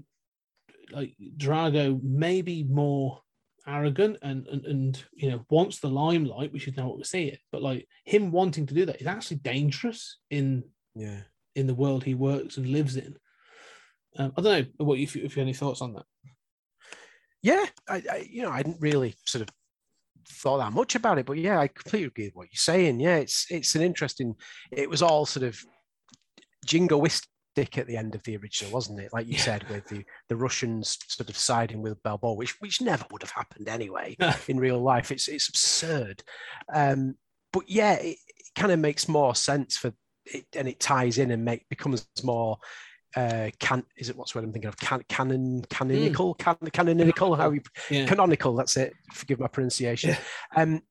like 0.91 1.13
drago 1.37 2.01
may 2.01 2.41
be 2.41 2.63
more 2.63 3.21
arrogant 3.67 4.17
and, 4.23 4.47
and 4.47 4.65
and 4.65 5.03
you 5.13 5.29
know 5.29 5.45
wants 5.49 5.79
the 5.79 5.87
limelight 5.87 6.51
which 6.51 6.67
is 6.67 6.75
now 6.75 6.87
what 6.87 6.97
we 6.97 7.03
see 7.03 7.25
it 7.25 7.39
but 7.51 7.61
like 7.61 7.87
him 8.05 8.31
wanting 8.31 8.65
to 8.65 8.73
do 8.73 8.85
that 8.85 8.99
is 8.99 9.05
actually 9.05 9.37
dangerous 9.37 10.17
in 10.31 10.63
Yeah. 10.95 11.19
in 11.55 11.67
the 11.67 11.75
world 11.75 12.03
he 12.03 12.15
works 12.15 12.57
and 12.57 12.65
lives 12.67 12.95
in. 12.95 13.15
Um, 14.17 14.33
i 14.37 14.41
don't 14.41 14.79
know 14.79 14.85
what 14.85 14.97
you 14.97 15.03
if 15.03 15.15
you 15.15 15.21
have 15.23 15.37
any 15.37 15.53
thoughts 15.53 15.81
on 15.81 15.93
that? 15.93 16.05
Yeah, 17.43 17.65
I, 17.87 18.03
I 18.11 18.27
you 18.29 18.41
know 18.41 18.51
I 18.51 18.63
didn't 18.63 18.81
really 18.81 19.13
sort 19.25 19.43
of 19.43 19.49
thought 20.31 20.57
that 20.59 20.73
much 20.73 20.95
about 20.95 21.17
it, 21.19 21.25
but 21.25 21.37
yeah, 21.37 21.59
I 21.59 21.67
completely 21.67 22.07
agree 22.07 22.25
with 22.25 22.35
what 22.35 22.47
you're 22.51 22.57
saying. 22.59 22.99
Yeah, 22.99 23.17
it's 23.17 23.45
it's 23.49 23.75
an 23.75 23.81
interesting. 23.81 24.35
It 24.71 24.89
was 24.89 25.01
all 25.01 25.25
sort 25.25 25.43
of 25.43 25.59
jingoistic 26.65 27.25
at 27.77 27.87
the 27.87 27.97
end 27.97 28.15
of 28.15 28.23
the 28.23 28.37
original, 28.37 28.71
wasn't 28.71 28.99
it? 28.99 29.11
Like 29.13 29.27
you 29.27 29.33
Yeah. 29.33 29.41
said, 29.41 29.69
with 29.69 29.87
the 29.87 30.05
the 30.29 30.35
Russians 30.35 30.97
sort 31.07 31.29
of 31.29 31.37
siding 31.37 31.81
with 31.81 32.01
Balboa, 32.03 32.33
which 32.35 32.59
which 32.61 32.81
never 32.81 33.05
would 33.11 33.21
have 33.21 33.31
happened 33.31 33.67
anyway 33.67 34.15
in 34.47 34.59
real 34.59 34.79
life. 34.81 35.11
It's 35.11 35.27
it's 35.27 35.49
absurd. 35.49 36.23
Um, 36.73 37.15
but 37.51 37.69
yeah, 37.69 37.93
it, 37.95 38.17
it 38.27 38.53
kind 38.55 38.71
of 38.71 38.79
makes 38.79 39.07
more 39.07 39.35
sense 39.35 39.77
for 39.77 39.93
it, 40.25 40.45
and 40.55 40.67
it 40.67 40.79
ties 40.79 41.17
in 41.17 41.31
and 41.31 41.43
make 41.43 41.67
becomes 41.69 42.07
more 42.23 42.57
uh 43.15 43.49
can 43.59 43.83
is 43.97 44.09
it 44.09 44.15
what's 44.17 44.35
what 44.35 44.43
I'm 44.43 44.53
thinking 44.53 44.69
of? 44.69 44.77
Can 44.77 45.01
canon 45.09 45.65
canonical? 45.69 46.35
Can, 46.35 46.55
canonical? 46.71 47.35
How 47.35 47.49
we 47.49 47.61
yeah. 47.89 48.05
canonical 48.05 48.55
that's 48.55 48.77
it. 48.77 48.93
Forgive 49.13 49.39
my 49.39 49.47
pronunciation. 49.47 50.15
Um 50.55 50.81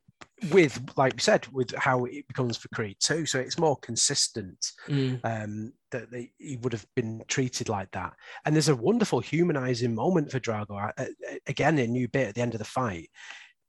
with 0.51 0.81
like 0.97 1.15
we 1.15 1.21
said 1.21 1.47
with 1.53 1.73
how 1.77 2.05
it 2.05 2.27
becomes 2.27 2.57
for 2.57 2.69
creed 2.69 2.97
two 2.99 3.25
so 3.25 3.39
it's 3.39 3.59
more 3.59 3.77
consistent 3.77 4.73
Mm. 4.89 5.21
um 5.25 5.73
that 5.91 6.11
they, 6.11 6.33
he 6.39 6.57
would 6.57 6.73
have 6.73 6.87
been 6.95 7.23
treated 7.29 7.69
like 7.69 7.91
that. 7.93 8.13
And 8.45 8.55
there's 8.55 8.69
a 8.69 8.77
wonderful 8.77 9.21
humanizing 9.21 9.95
moment 9.95 10.31
for 10.31 10.41
drago 10.41 10.93
Uh, 10.99 11.03
uh, 11.03 11.37
again 11.47 11.79
a 11.79 11.87
new 11.87 12.09
bit 12.09 12.29
at 12.29 12.35
the 12.35 12.43
end 12.43 12.55
of 12.55 12.59
the 12.59 12.65
fight 12.65 13.11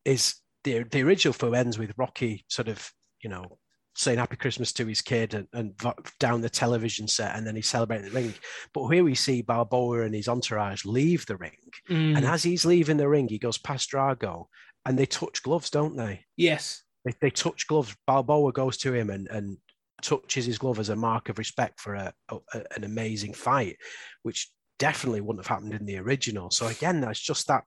is 0.06 0.36
the 0.64 0.84
the 0.84 1.02
original 1.04 1.34
film 1.34 1.54
ends 1.54 1.78
with 1.78 1.94
rocky 1.98 2.46
sort 2.48 2.68
of 2.68 2.92
you 3.22 3.30
know 3.30 3.60
saying 3.96 4.18
happy 4.18 4.36
christmas 4.36 4.72
to 4.72 4.86
his 4.86 5.02
kid 5.02 5.34
and, 5.34 5.48
and 5.54 5.74
down 6.20 6.42
the 6.42 6.50
television 6.50 7.08
set 7.08 7.36
and 7.36 7.46
then 7.46 7.56
he's 7.56 7.70
celebrating 7.70 8.06
the 8.06 8.14
ring. 8.14 8.34
But 8.74 8.88
here 8.90 9.04
we 9.04 9.16
see 9.16 9.42
balboa 9.42 10.04
and 10.04 10.14
his 10.14 10.28
entourage 10.28 10.86
leave 10.86 11.26
the 11.26 11.38
ring. 11.38 11.58
Mm, 11.90 12.18
and 12.18 12.26
as 12.26 12.44
he's 12.44 12.66
leaving 12.66 12.98
the 12.98 13.10
ring 13.10 13.28
he 13.28 13.40
goes 13.40 13.58
past 13.58 13.92
drago 13.92 14.46
and 14.86 14.98
they 14.98 15.06
touch 15.06 15.44
gloves 15.44 15.70
don't 15.70 15.98
they? 15.98 16.26
Yes, 16.38 16.84
they, 17.06 17.14
they 17.22 17.30
touch 17.30 17.68
gloves. 17.68 17.96
Balboa 18.08 18.52
goes 18.52 18.78
to 18.78 18.94
him 18.94 19.10
and, 19.10 19.28
and 19.30 19.58
touches 20.02 20.46
his 20.46 20.58
glove 20.58 20.80
as 20.80 20.90
a 20.90 20.96
mark 20.96 21.30
of 21.30 21.38
respect 21.38 21.80
for 21.80 21.96
a, 21.96 22.14
a, 22.30 22.38
an 22.76 22.84
amazing 22.84 23.34
fight 23.34 23.78
which 24.24 24.50
definitely 24.78 25.20
wouldn't 25.20 25.46
have 25.46 25.54
happened 25.54 25.74
in 25.74 25.86
the 25.86 25.98
original. 25.98 26.52
So 26.52 26.68
again 26.68 27.02
that's 27.02 27.20
just 27.20 27.48
that 27.48 27.64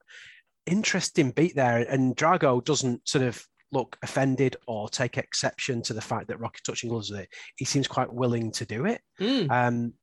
interesting 0.66 1.30
beat 1.30 1.54
there. 1.54 1.78
And 1.78 2.16
drago 2.16 2.64
doesn't 2.64 3.08
sort 3.08 3.24
of 3.24 3.44
look 3.72 3.96
offended 4.02 4.56
or 4.66 4.88
take 4.88 5.16
exception 5.18 5.82
to 5.82 5.92
the 5.94 6.00
fact 6.00 6.28
that 6.28 6.38
rocky 6.38 6.60
touching 6.64 6.90
gloves 6.90 7.10
with 7.10 7.20
it 7.20 7.28
he 7.56 7.64
seems 7.64 7.88
quite 7.88 8.12
willing 8.12 8.52
to 8.52 8.64
do 8.64 8.84
it 8.86 9.00
Mm, 9.20 9.50
um, 9.50 9.94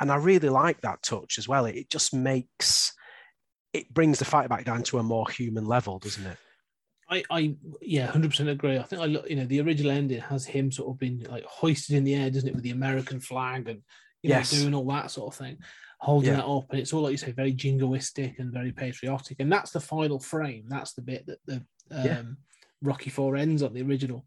and 0.00 0.10
I 0.12 0.16
really 0.16 0.48
like 0.48 0.80
that 0.80 1.02
touch 1.02 1.38
as 1.38 1.46
well. 1.48 1.66
It, 1.66 1.76
it 1.76 1.88
just 1.88 2.12
makes 2.12 2.92
it 3.72 3.92
brings 3.94 4.18
the 4.18 4.24
fight 4.24 4.48
back 4.48 4.64
down 4.64 4.82
to 4.84 4.98
a 4.98 5.02
more 5.02 5.28
human 5.30 5.64
level, 5.64 5.98
doesn't 6.00 6.26
it? 6.26 6.36
I, 7.08 7.22
I, 7.30 7.54
yeah, 7.80 8.06
hundred 8.06 8.30
percent 8.30 8.48
agree. 8.48 8.78
I 8.78 8.82
think 8.82 9.00
I 9.02 9.06
look, 9.06 9.28
you 9.28 9.36
know, 9.36 9.44
the 9.44 9.60
original 9.60 9.92
ending 9.92 10.20
has 10.20 10.46
him 10.46 10.72
sort 10.72 10.90
of 10.90 10.98
been 10.98 11.24
like 11.30 11.44
hoisted 11.44 11.96
in 11.96 12.04
the 12.04 12.14
air, 12.14 12.30
doesn't 12.30 12.48
it, 12.48 12.54
with 12.54 12.64
the 12.64 12.70
American 12.70 13.20
flag 13.20 13.68
and 13.68 13.82
you 14.22 14.30
know, 14.30 14.36
Yes. 14.38 14.50
doing 14.50 14.74
all 14.74 14.86
that 14.86 15.10
sort 15.10 15.32
of 15.34 15.38
thing, 15.38 15.58
holding 16.00 16.30
Yeah. 16.30 16.36
that 16.38 16.46
up, 16.46 16.64
and 16.70 16.80
it's 16.80 16.92
all 16.92 17.02
like 17.02 17.12
you 17.12 17.18
say, 17.18 17.32
very 17.32 17.52
jingoistic 17.54 18.38
and 18.38 18.52
very 18.52 18.72
patriotic, 18.72 19.36
and 19.38 19.52
that's 19.52 19.70
the 19.70 19.80
final 19.80 20.18
frame. 20.18 20.64
That's 20.68 20.94
the 20.94 21.02
bit 21.02 21.26
that 21.26 21.38
the 21.46 21.56
um, 21.90 22.04
Yeah. 22.04 22.22
Rocky 22.84 23.10
Four 23.10 23.36
ends 23.36 23.62
on 23.62 23.72
the 23.72 23.82
original. 23.82 24.26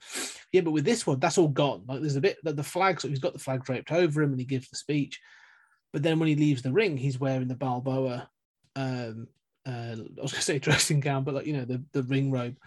Yeah, 0.51 0.62
but 0.62 0.72
with 0.72 0.86
this 0.86 1.05
one, 1.05 1.20
that's 1.20 1.38
all 1.38 1.47
gone. 1.47 1.84
Like 1.88 2.01
there's 2.01 2.16
a 2.16 2.22
bit 2.22 2.38
that 2.43 2.55
the 2.55 2.64
flag, 2.64 2.99
so 2.99 3.08
he's 3.08 3.20
got 3.20 3.34
the 3.34 3.39
flag 3.39 3.64
draped 3.64 3.91
over 3.91 4.22
him, 4.22 4.32
and 4.32 4.39
he 4.39 4.45
gives 4.45 4.70
the 4.70 4.76
speech. 4.76 5.20
But 5.93 6.03
then 6.03 6.20
when 6.20 6.28
he 6.28 6.36
leaves 6.36 6.62
the 6.62 6.72
ring, 6.72 6.97
he's 6.97 7.20
wearing 7.20 7.47
the 7.47 7.55
Balboa. 7.55 8.30
Um, 8.76 9.28
uh, 9.66 9.95
I 9.95 10.22
was 10.22 10.32
going 10.32 10.39
to 10.39 10.41
say 10.41 10.60
dressing 10.60 10.99
gown, 10.99 11.24
but 11.24 11.36
like 11.36 11.45
you 11.45 11.53
know 11.53 11.66
the 11.66 11.84
the 11.93 12.03
ring 12.03 12.32
robe 12.32 12.58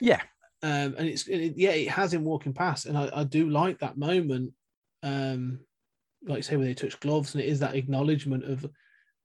Yeah, 0.00 0.20
um, 0.62 0.94
and 0.98 1.08
it's 1.08 1.26
it, 1.26 1.54
yeah, 1.56 1.70
it 1.70 1.88
has 1.88 2.12
him 2.12 2.24
walking 2.24 2.52
past, 2.52 2.86
and 2.86 2.96
I, 2.96 3.10
I 3.12 3.24
do 3.24 3.48
like 3.48 3.78
that 3.78 3.96
moment. 3.96 4.52
Um, 5.02 5.60
like 6.26 6.38
you 6.38 6.42
say, 6.42 6.56
where 6.56 6.66
they 6.66 6.74
touch 6.74 7.00
gloves, 7.00 7.34
and 7.34 7.42
it 7.42 7.48
is 7.48 7.60
that 7.60 7.74
acknowledgement 7.74 8.44
of 8.44 8.66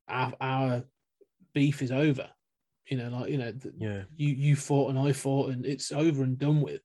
our, 0.07 0.33
our 0.39 0.83
beef 1.53 1.81
is 1.81 1.91
over. 1.91 2.29
You 2.87 2.97
know, 2.97 3.09
like 3.09 3.31
you 3.31 3.37
know, 3.37 3.51
th- 3.51 3.75
yeah, 3.77 4.03
you 4.15 4.29
you 4.29 4.55
fought 4.55 4.89
and 4.89 4.99
I 4.99 5.11
fought, 5.11 5.51
and 5.51 5.65
it's 5.65 5.91
over 5.91 6.23
and 6.23 6.37
done 6.37 6.61
with. 6.61 6.81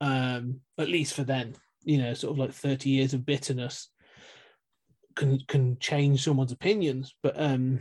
Um, 0.00 0.60
at 0.78 0.88
least 0.88 1.14
for 1.14 1.24
then, 1.24 1.56
you 1.82 1.98
know, 1.98 2.14
sort 2.14 2.32
of 2.32 2.38
like 2.38 2.52
thirty 2.52 2.90
years 2.90 3.14
of 3.14 3.26
bitterness 3.26 3.88
can 5.14 5.40
can 5.48 5.78
change 5.78 6.22
someone's 6.22 6.52
opinions, 6.52 7.14
but 7.22 7.34
um, 7.40 7.80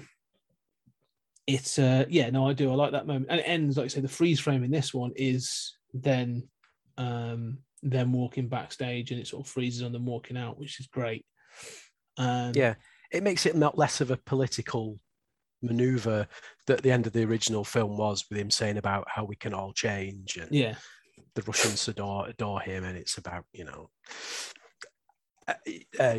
it's 1.45 1.79
uh, 1.79 2.05
yeah, 2.09 2.29
no, 2.29 2.47
I 2.47 2.53
do, 2.53 2.71
I 2.71 2.75
like 2.75 2.91
that 2.91 3.07
moment, 3.07 3.27
and 3.29 3.39
it 3.39 3.43
ends 3.43 3.77
like 3.77 3.85
I 3.85 3.87
say, 3.87 4.01
the 4.01 4.07
freeze 4.07 4.39
frame 4.39 4.63
in 4.63 4.71
this 4.71 4.93
one 4.93 5.11
is 5.15 5.77
then 5.93 6.47
um 6.97 7.59
them 7.83 8.11
walking 8.11 8.49
backstage, 8.49 9.11
and 9.11 9.19
it 9.19 9.27
sort 9.27 9.45
of 9.45 9.51
freezes 9.51 9.83
on 9.83 9.91
them 9.91 10.05
walking 10.05 10.37
out, 10.37 10.59
which 10.59 10.79
is 10.79 10.87
great. 10.87 11.25
Um, 12.17 12.53
yeah. 12.55 12.75
It 13.11 13.23
makes 13.23 13.45
it 13.45 13.55
not 13.55 13.77
less 13.77 14.01
of 14.01 14.11
a 14.11 14.17
political 14.17 14.99
maneuver 15.61 16.27
that 16.67 16.81
the 16.83 16.91
end 16.91 17.07
of 17.07 17.13
the 17.13 17.23
original 17.23 17.63
film 17.63 17.97
was 17.97 18.25
with 18.29 18.39
him 18.39 18.51
saying 18.51 18.77
about 18.77 19.07
how 19.09 19.23
we 19.25 19.35
can 19.35 19.53
all 19.53 19.73
change 19.73 20.37
and 20.37 20.51
yeah, 20.51 20.75
the 21.35 21.41
Russians 21.43 21.87
adore 21.87 22.27
adore 22.27 22.61
him, 22.61 22.83
and 22.83 22.97
it's 22.97 23.17
about 23.17 23.45
you 23.53 23.63
know 23.65 23.89
uh, 25.47 25.53
uh, 25.99 26.17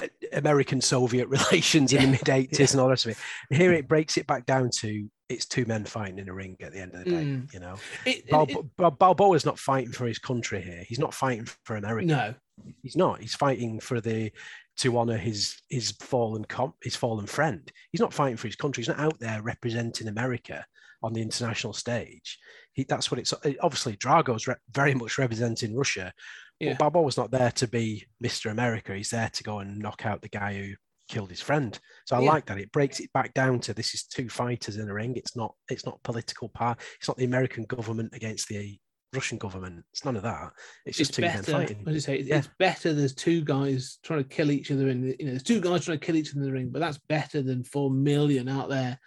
uh, 0.00 0.06
American 0.32 0.80
Soviet 0.80 1.28
relations 1.28 1.92
in 1.92 2.02
the 2.02 2.08
mid 2.08 2.28
eighties 2.28 2.72
and 2.72 2.80
all 2.80 2.86
the 2.86 2.90
rest 2.92 3.06
of 3.06 3.12
it. 3.12 3.18
Here 3.56 3.72
it 3.72 3.88
breaks 3.88 4.16
it 4.16 4.26
back 4.26 4.46
down 4.46 4.70
to 4.80 5.08
it's 5.28 5.44
two 5.46 5.66
men 5.66 5.84
fighting 5.84 6.18
in 6.18 6.28
a 6.28 6.32
ring 6.34 6.56
at 6.60 6.72
the 6.72 6.80
end 6.80 6.94
of 6.94 7.04
the 7.04 7.10
day. 7.10 7.16
Mm. 7.24 7.52
You 7.52 7.60
know, 7.60 7.74
It- 8.06 8.24
it- 8.26 8.76
Bal- 8.78 8.90
Balboa's 8.92 9.44
not 9.44 9.58
fighting 9.58 9.92
for 9.92 10.06
his 10.06 10.18
country 10.18 10.62
here. 10.62 10.84
He's 10.88 10.98
not 10.98 11.12
fighting 11.12 11.46
for 11.64 11.76
it- 11.76 11.84
America. 11.84 12.06
no, 12.06 12.34
He's 12.82 12.96
not. 12.96 13.20
He's 13.20 13.34
fighting 13.34 13.78
for 13.78 14.00
the 14.00 14.32
to 14.78 14.96
honor 14.98 15.16
his 15.16 15.60
his 15.68 15.92
fallen 16.00 16.44
com- 16.44 16.74
his 16.82 16.96
fallen 16.96 17.26
friend. 17.26 17.70
He's 17.92 18.00
not 18.00 18.14
fighting 18.14 18.36
for 18.36 18.48
his 18.48 18.56
country. 18.56 18.82
He's 18.82 18.88
not 18.88 19.00
out 19.00 19.18
there 19.18 19.42
representing 19.42 20.08
America 20.08 20.64
on 21.02 21.12
the 21.12 21.22
international 21.22 21.72
stage. 21.72 22.38
He, 22.72 22.84
that's 22.88 23.10
what 23.10 23.20
it's 23.20 23.34
obviously 23.60 23.96
Drago's 23.96 24.46
re- 24.46 24.54
very 24.70 24.94
much 24.94 25.18
representing 25.18 25.76
Russia. 25.76 26.12
Yeah. 26.60 26.76
But 26.78 26.92
was 26.94 27.16
not 27.16 27.30
there 27.30 27.52
to 27.52 27.68
be 27.68 28.04
Mr. 28.22 28.50
America. 28.50 28.94
He's 28.94 29.10
there 29.10 29.30
to 29.32 29.42
go 29.44 29.60
and 29.60 29.78
knock 29.78 30.04
out 30.06 30.22
the 30.22 30.28
guy 30.28 30.54
who 30.54 30.74
killed 31.08 31.30
his 31.30 31.40
friend. 31.40 31.78
So 32.04 32.16
I 32.16 32.20
Yeah. 32.20 32.30
like 32.30 32.46
that. 32.46 32.58
It 32.58 32.72
breaks 32.72 32.98
it 33.00 33.12
back 33.12 33.32
down 33.32 33.60
to 33.60 33.74
this 33.74 33.94
is 33.94 34.04
two 34.04 34.28
fighters 34.28 34.76
in 34.76 34.88
a 34.88 34.94
ring. 34.94 35.14
It's 35.16 35.36
not 35.36 35.54
it's 35.68 35.86
not 35.86 36.02
political 36.02 36.48
power. 36.48 36.76
It's 36.98 37.08
not 37.08 37.16
the 37.16 37.24
American 37.24 37.64
government 37.64 38.12
against 38.12 38.48
the 38.48 38.78
Russian 39.14 39.38
government. 39.38 39.84
It's 39.92 40.04
none 40.04 40.16
of 40.16 40.22
that. 40.22 40.52
It's 40.84 40.98
just 40.98 41.10
it's 41.10 41.16
two 41.16 41.22
men 41.22 41.42
fighting. 41.42 41.84
You 41.86 42.00
say? 42.00 42.18
It's, 42.18 42.28
Yeah. 42.28 42.38
it's 42.38 42.48
better. 42.58 42.92
There's 42.92 43.14
two 43.14 43.42
guys 43.42 43.98
trying 44.02 44.22
to 44.22 44.28
kill 44.28 44.50
each 44.50 44.70
other 44.70 44.88
in. 44.88 45.00
The, 45.02 45.16
you 45.18 45.24
know, 45.26 45.30
there's 45.32 45.42
two 45.42 45.60
guys 45.60 45.84
trying 45.84 45.98
to 45.98 46.04
kill 46.06 46.16
each 46.16 46.30
other 46.32 46.40
in 46.40 46.46
the 46.46 46.52
ring, 46.52 46.70
but 46.70 46.80
that's 46.80 46.98
better 47.08 47.40
than 47.42 47.64
four 47.64 47.90
million 47.90 48.48
out 48.48 48.68
there. 48.68 48.98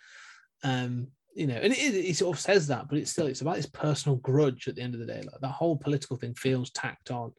Um, 0.63 1.07
you 1.35 1.47
know, 1.47 1.55
and 1.55 1.71
it, 1.71 1.79
is- 1.79 1.95
it 1.95 2.15
sort 2.17 2.35
of 2.35 2.41
says 2.41 2.67
that, 2.67 2.87
but 2.89 2.97
it's 2.97 3.11
still 3.11 3.27
it's 3.27 3.41
about 3.41 3.55
this 3.55 3.65
personal 3.67 4.17
grudge 4.17 4.67
at 4.67 4.75
the 4.75 4.81
end 4.81 4.93
of 4.95 4.99
the 4.99 5.05
day. 5.05 5.21
Like 5.21 5.39
that 5.41 5.47
whole 5.49 5.77
political 5.77 6.17
thing 6.17 6.33
feels 6.33 6.71
tacked 6.71 7.11
on, 7.11 7.31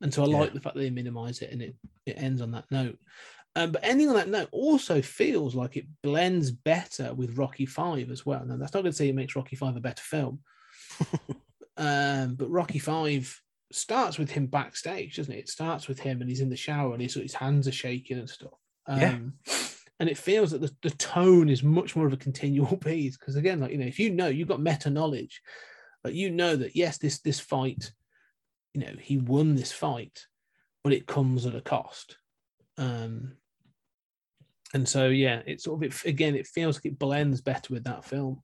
and 0.00 0.12
so 0.12 0.24
I 0.24 0.26
Yeah. 0.28 0.38
like 0.40 0.52
the 0.52 0.60
fact 0.60 0.74
that 0.76 0.82
they 0.82 0.90
minimize 0.90 1.40
it 1.42 1.50
and 1.52 1.62
it 1.62 1.74
it 2.06 2.16
ends 2.18 2.42
on 2.42 2.50
that 2.52 2.64
note. 2.70 2.98
Um, 3.56 3.72
but 3.72 3.82
ending 3.84 4.08
on 4.08 4.14
that 4.14 4.28
note 4.28 4.48
also 4.52 5.02
feels 5.02 5.54
like 5.56 5.76
it 5.76 5.86
blends 6.02 6.50
better 6.52 7.12
with 7.14 7.36
Rocky 7.38 7.66
Five 7.66 8.10
as 8.10 8.24
well. 8.26 8.44
Now 8.44 8.56
that's 8.56 8.74
not 8.74 8.82
going 8.82 8.92
to 8.92 8.96
say 8.96 9.08
it 9.08 9.14
makes 9.14 9.34
Rocky 9.34 9.56
Five 9.56 9.76
a 9.76 9.80
better 9.80 10.02
film, 10.02 10.40
um, 11.80 12.34
but 12.34 12.50
Rocky 12.50 12.78
Five 12.78 13.40
starts 13.72 14.18
with 14.18 14.30
him 14.30 14.46
backstage, 14.46 15.16
doesn't 15.16 15.32
it? 15.32 15.38
It 15.38 15.48
starts 15.48 15.88
with 15.88 15.98
him 15.98 16.20
and 16.20 16.28
he's 16.28 16.42
in 16.42 16.50
the 16.50 16.56
shower 16.56 16.92
and 16.92 17.00
his, 17.00 17.14
his 17.14 17.34
hands 17.34 17.66
are 17.66 17.72
shaking 17.72 18.18
and 18.18 18.28
stuff. 18.28 18.52
Um, 18.86 19.00
Yeah. 19.00 19.18
And 19.98 20.08
it 20.08 20.18
feels 20.18 20.50
that 20.50 20.60
the, 20.60 20.74
the 20.82 20.90
tone 20.96 21.48
is 21.50 21.62
much 21.62 21.94
more 21.94 22.06
of 22.06 22.12
a 22.12 22.18
continual 22.18 22.76
piece 22.84 23.16
because 23.16 23.36
again, 23.36 23.60
like 23.60 23.72
you 23.72 23.78
know, 23.78 23.86
if 23.86 23.98
you 23.98 24.10
know 24.10 24.28
you've 24.28 24.48
got 24.48 24.60
meta 24.60 24.90
knowledge, 24.90 25.40
like 26.04 26.14
you 26.14 26.30
know 26.30 26.56
that 26.56 26.74
yes, 26.76 26.98
this 26.98 27.20
this 27.20 27.40
fight, 27.40 27.92
you 28.72 28.80
know, 28.80 28.94
he 28.98 29.18
won 29.18 29.54
this 29.54 29.72
fight, 29.72 30.26
but 30.82 30.92
it 30.92 31.06
comes 31.06 31.44
at 31.44 31.54
a 31.54 31.60
cost. 31.60 32.16
Um, 32.78 33.36
and 34.72 34.88
so 34.88 35.08
yeah, 35.08 35.42
it's 35.46 35.64
sort 35.64 35.84
of 35.84 35.90
it 35.90 36.04
again. 36.08 36.34
It 36.34 36.46
feels 36.46 36.76
like 36.76 36.86
it 36.86 36.98
blends 36.98 37.42
better 37.42 37.74
with 37.74 37.84
that 37.84 38.06
film. 38.06 38.42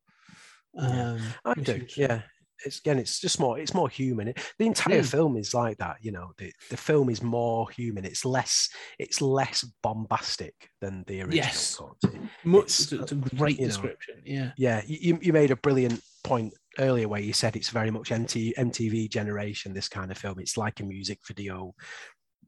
Yeah. 0.74 1.12
Um, 1.12 1.20
I 1.45 1.55
do. 1.55 1.87
Yeah. 1.97 2.20
It's 2.67 2.79
again, 2.81 2.99
it's 2.99 3.21
just 3.21 3.39
more, 3.41 3.59
it's 3.59 3.73
more 3.75 3.89
human. 3.89 4.29
It- 4.29 4.39
The 4.59 4.67
entire 4.67 5.01
Mm. 5.03 5.11
film 5.11 5.37
is 5.37 5.55
like 5.55 5.79
that, 5.79 5.97
you 6.03 6.12
know. 6.12 6.33
The, 6.39 6.53
the 6.71 6.77
film 6.77 7.09
is 7.11 7.23
more 7.23 7.71
human. 7.71 8.05
It's 8.05 8.25
less, 8.25 8.69
it's 8.99 9.21
less 9.21 9.64
bombastic 9.83 10.55
than 10.81 11.05
the 11.07 11.21
original 11.23 11.37
Yes. 11.37 11.77
cut. 11.77 12.12
Much, 12.45 12.64
It's, 12.64 12.81
it's, 12.81 12.93
it's 12.93 13.12
a 13.12 13.17
uh, 13.17 13.19
great 13.37 13.57
you 13.59 13.62
know, 13.62 13.69
description. 13.69 14.14
Yeah. 14.25 14.53
Yeah, 14.57 14.83
you, 14.87 15.19
you 15.23 15.33
made 15.33 15.51
a 15.51 15.57
brilliant 15.57 16.03
point 16.25 16.53
earlier 16.79 17.09
where 17.09 17.21
you 17.21 17.33
said 17.33 17.57
it's 17.57 17.71
very 17.71 17.91
much 17.91 18.11
MT, 18.12 18.55
MTV 18.59 19.09
generation, 19.09 19.73
this 19.73 19.89
kind 19.89 20.11
of 20.11 20.19
film. 20.19 20.39
It's 20.39 20.57
like 20.57 20.81
a 20.81 20.85
music 20.85 21.21
video 21.27 21.75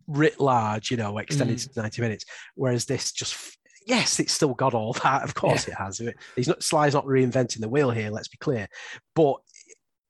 writ 0.06 0.40
large, 0.40 0.90
you 0.90 0.96
know, 0.96 1.18
extended 1.18 1.58
Mm. 1.58 1.72
to 1.74 1.80
90 1.82 2.02
minutes. 2.02 2.24
Whereas 2.54 2.86
this 2.86 3.12
just, 3.12 3.56
yes, 3.86 4.18
it's 4.20 4.32
still 4.32 4.54
got 4.54 4.74
all 4.74 4.92
that. 5.04 5.22
Of 5.22 5.34
course 5.34 5.68
it 5.68 5.74
has. 5.74 6.00
He's 6.36 6.48
not, 6.48 6.62
Sly's 6.62 6.94
not 6.94 7.04
reinventing 7.06 7.60
the 7.60 7.68
wheel 7.68 7.90
here, 7.90 8.10
let's 8.10 8.28
be 8.28 8.38
clear. 8.38 8.68
But 9.14 9.36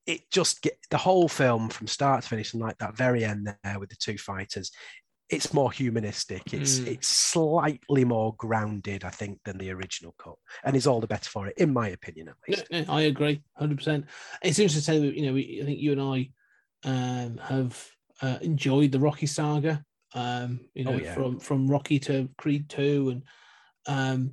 it 0.08 0.22
just 0.30 0.62
get 0.62 0.78
the 0.90 0.96
whole 0.96 1.28
film 1.28 1.68
from 1.68 1.86
start 1.86 2.22
to 2.22 2.28
finish 2.28 2.54
and 2.54 2.62
like 2.62 2.78
that 2.78 2.96
very 2.96 3.24
end 3.24 3.46
there 3.62 3.78
with 3.78 3.90
the 3.90 3.96
two 3.96 4.16
fighters. 4.16 4.72
It's 5.28 5.52
more 5.52 5.70
humanistic. 5.70 6.54
It's 6.54 6.80
Mm. 6.80 6.86
it's 6.92 7.08
slightly 7.08 8.04
more 8.06 8.34
grounded, 8.38 9.04
I 9.04 9.10
think, 9.10 9.38
than 9.44 9.58
the 9.58 9.70
original 9.70 10.14
cut, 10.18 10.36
and 10.64 10.74
is 10.74 10.86
all 10.86 11.00
the 11.02 11.06
better 11.06 11.28
for 11.28 11.46
it, 11.46 11.58
in 11.58 11.74
my 11.74 11.88
opinion, 11.90 12.28
at 12.28 12.36
No, 12.48 12.56
least. 12.56 12.70
no, 12.88 12.94
I 12.94 13.02
agree, 13.02 13.42
hundred 13.54 13.76
percent. 13.76 14.06
It's 14.42 14.58
interesting 14.58 14.80
to 14.80 14.84
say 14.84 14.98
that 15.06 15.14
you 15.14 15.26
know, 15.26 15.34
we, 15.34 15.60
I 15.62 15.66
think 15.66 15.78
you 15.78 15.92
and 15.92 16.00
I 16.00 16.30
um, 16.84 17.36
have 17.38 17.88
uh, 18.22 18.38
enjoyed 18.40 18.90
the 18.92 19.00
Rocky 19.00 19.26
saga. 19.26 19.84
Um, 20.14 20.60
you 20.72 20.84
know, 20.84 20.94
Oh, 20.94 20.98
yeah. 20.98 21.12
from 21.12 21.38
from 21.38 21.68
Rocky 21.68 21.98
to 22.00 22.30
Creed 22.38 22.70
two, 22.70 23.10
and 23.10 23.22
um, 23.86 24.32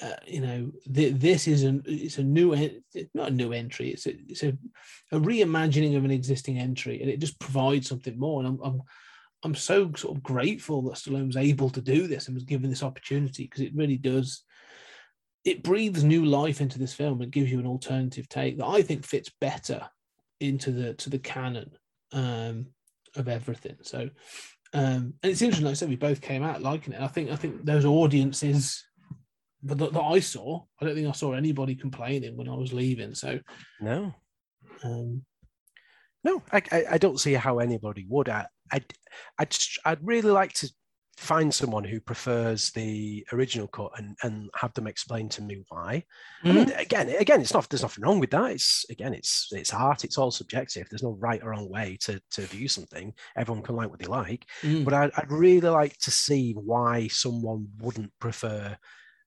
uh, 0.00 0.16
you 0.26 0.40
know, 0.40 0.70
th- 0.94 1.14
this 1.14 1.48
is 1.48 1.62
an 1.62 1.82
it's 1.86 2.18
a 2.18 2.22
new 2.22 2.52
en- 2.52 2.82
not 3.14 3.28
a 3.28 3.34
new 3.34 3.52
entry. 3.52 3.90
It's 3.90 4.06
a 4.06 4.10
it's 4.28 4.42
a, 4.42 4.56
a 5.12 5.18
reimagining 5.18 5.96
of 5.96 6.04
an 6.04 6.10
existing 6.10 6.58
entry, 6.58 7.00
and 7.00 7.10
it 7.10 7.20
just 7.20 7.38
provides 7.40 7.88
something 7.88 8.18
more. 8.18 8.40
And 8.40 8.48
I'm 8.48 8.60
I'm, 8.62 8.82
I'm 9.42 9.54
so 9.54 9.92
sort 9.94 10.16
of 10.16 10.22
grateful 10.22 10.82
that 10.82 10.94
Stallone 10.94 11.26
was 11.26 11.36
able 11.36 11.70
to 11.70 11.80
do 11.80 12.06
this 12.06 12.26
and 12.26 12.34
was 12.34 12.44
given 12.44 12.68
this 12.68 12.82
opportunity 12.82 13.44
because 13.44 13.62
it 13.62 13.74
really 13.74 13.96
does 13.96 14.44
it 15.46 15.62
breathes 15.62 16.02
new 16.02 16.24
life 16.24 16.60
into 16.60 16.78
this 16.78 16.92
film 16.92 17.22
and 17.22 17.30
gives 17.30 17.50
you 17.50 17.60
an 17.60 17.66
alternative 17.66 18.28
take 18.28 18.58
that 18.58 18.66
I 18.66 18.82
think 18.82 19.04
fits 19.04 19.30
better 19.40 19.88
into 20.40 20.72
the 20.72 20.94
to 20.94 21.08
the 21.08 21.20
canon 21.20 21.70
um, 22.12 22.66
of 23.14 23.28
everything. 23.28 23.76
So, 23.82 24.10
um, 24.74 25.14
and 25.22 25.32
it's 25.32 25.42
interesting. 25.42 25.64
Like 25.64 25.72
I 25.72 25.74
said, 25.74 25.88
we 25.88 25.96
both 25.96 26.20
came 26.20 26.42
out 26.42 26.62
liking 26.62 26.92
it. 26.92 27.00
I 27.00 27.06
think 27.06 27.30
I 27.30 27.36
think 27.36 27.64
those 27.64 27.84
audiences 27.84 28.84
but 29.66 29.78
that, 29.78 29.92
that 29.92 30.00
I 30.02 30.20
saw, 30.20 30.62
I 30.80 30.84
don't 30.84 30.94
think 30.94 31.08
I 31.08 31.12
saw 31.12 31.32
anybody 31.32 31.74
complaining 31.74 32.36
when 32.36 32.48
I 32.48 32.54
was 32.54 32.72
leaving. 32.72 33.14
So, 33.14 33.40
No, 33.80 34.14
um, 34.84 35.24
no, 36.24 36.42
I, 36.52 36.62
I, 36.72 36.84
I 36.92 36.98
don't 36.98 37.20
see 37.20 37.34
how 37.34 37.58
anybody 37.58 38.06
would. 38.08 38.28
I, 38.28 38.46
I'd, 38.72 38.92
I'd, 39.38 39.56
I'd 39.84 40.06
really 40.06 40.30
like 40.30 40.52
to 40.54 40.70
find 41.16 41.54
someone 41.54 41.82
who 41.84 41.98
prefers 41.98 42.70
the 42.72 43.26
original 43.32 43.66
cut 43.68 43.90
and, 43.96 44.16
and 44.22 44.50
have 44.54 44.74
them 44.74 44.86
explain 44.86 45.28
to 45.30 45.40
me 45.42 45.64
why. 45.68 46.04
I 46.44 46.52
mean, 46.52 46.70
again, 46.72 47.08
again, 47.08 47.40
it's 47.40 47.54
not. 47.54 47.68
There's 47.70 47.82
nothing 47.82 48.04
wrong 48.04 48.20
with 48.20 48.30
that. 48.30 48.50
It's 48.50 48.84
again, 48.90 49.14
it's 49.14 49.48
it's 49.52 49.72
art. 49.72 50.04
It's 50.04 50.18
all 50.18 50.30
subjective. 50.30 50.86
There's 50.90 51.02
no 51.02 51.16
right 51.18 51.42
or 51.42 51.50
wrong 51.50 51.70
way 51.70 51.96
to 52.02 52.20
to 52.32 52.42
view 52.42 52.68
something. 52.68 53.14
Everyone 53.36 53.62
can 53.62 53.76
like 53.76 53.88
what 53.88 53.98
they 53.98 54.06
like. 54.06 54.44
mm, 54.62 54.84
But 54.84 54.94
I'd, 54.94 55.10
I'd 55.16 55.30
really 55.32 55.70
like 55.70 55.96
to 55.98 56.10
see 56.10 56.52
why 56.52 57.08
someone 57.08 57.68
wouldn't 57.78 58.12
prefer 58.20 58.76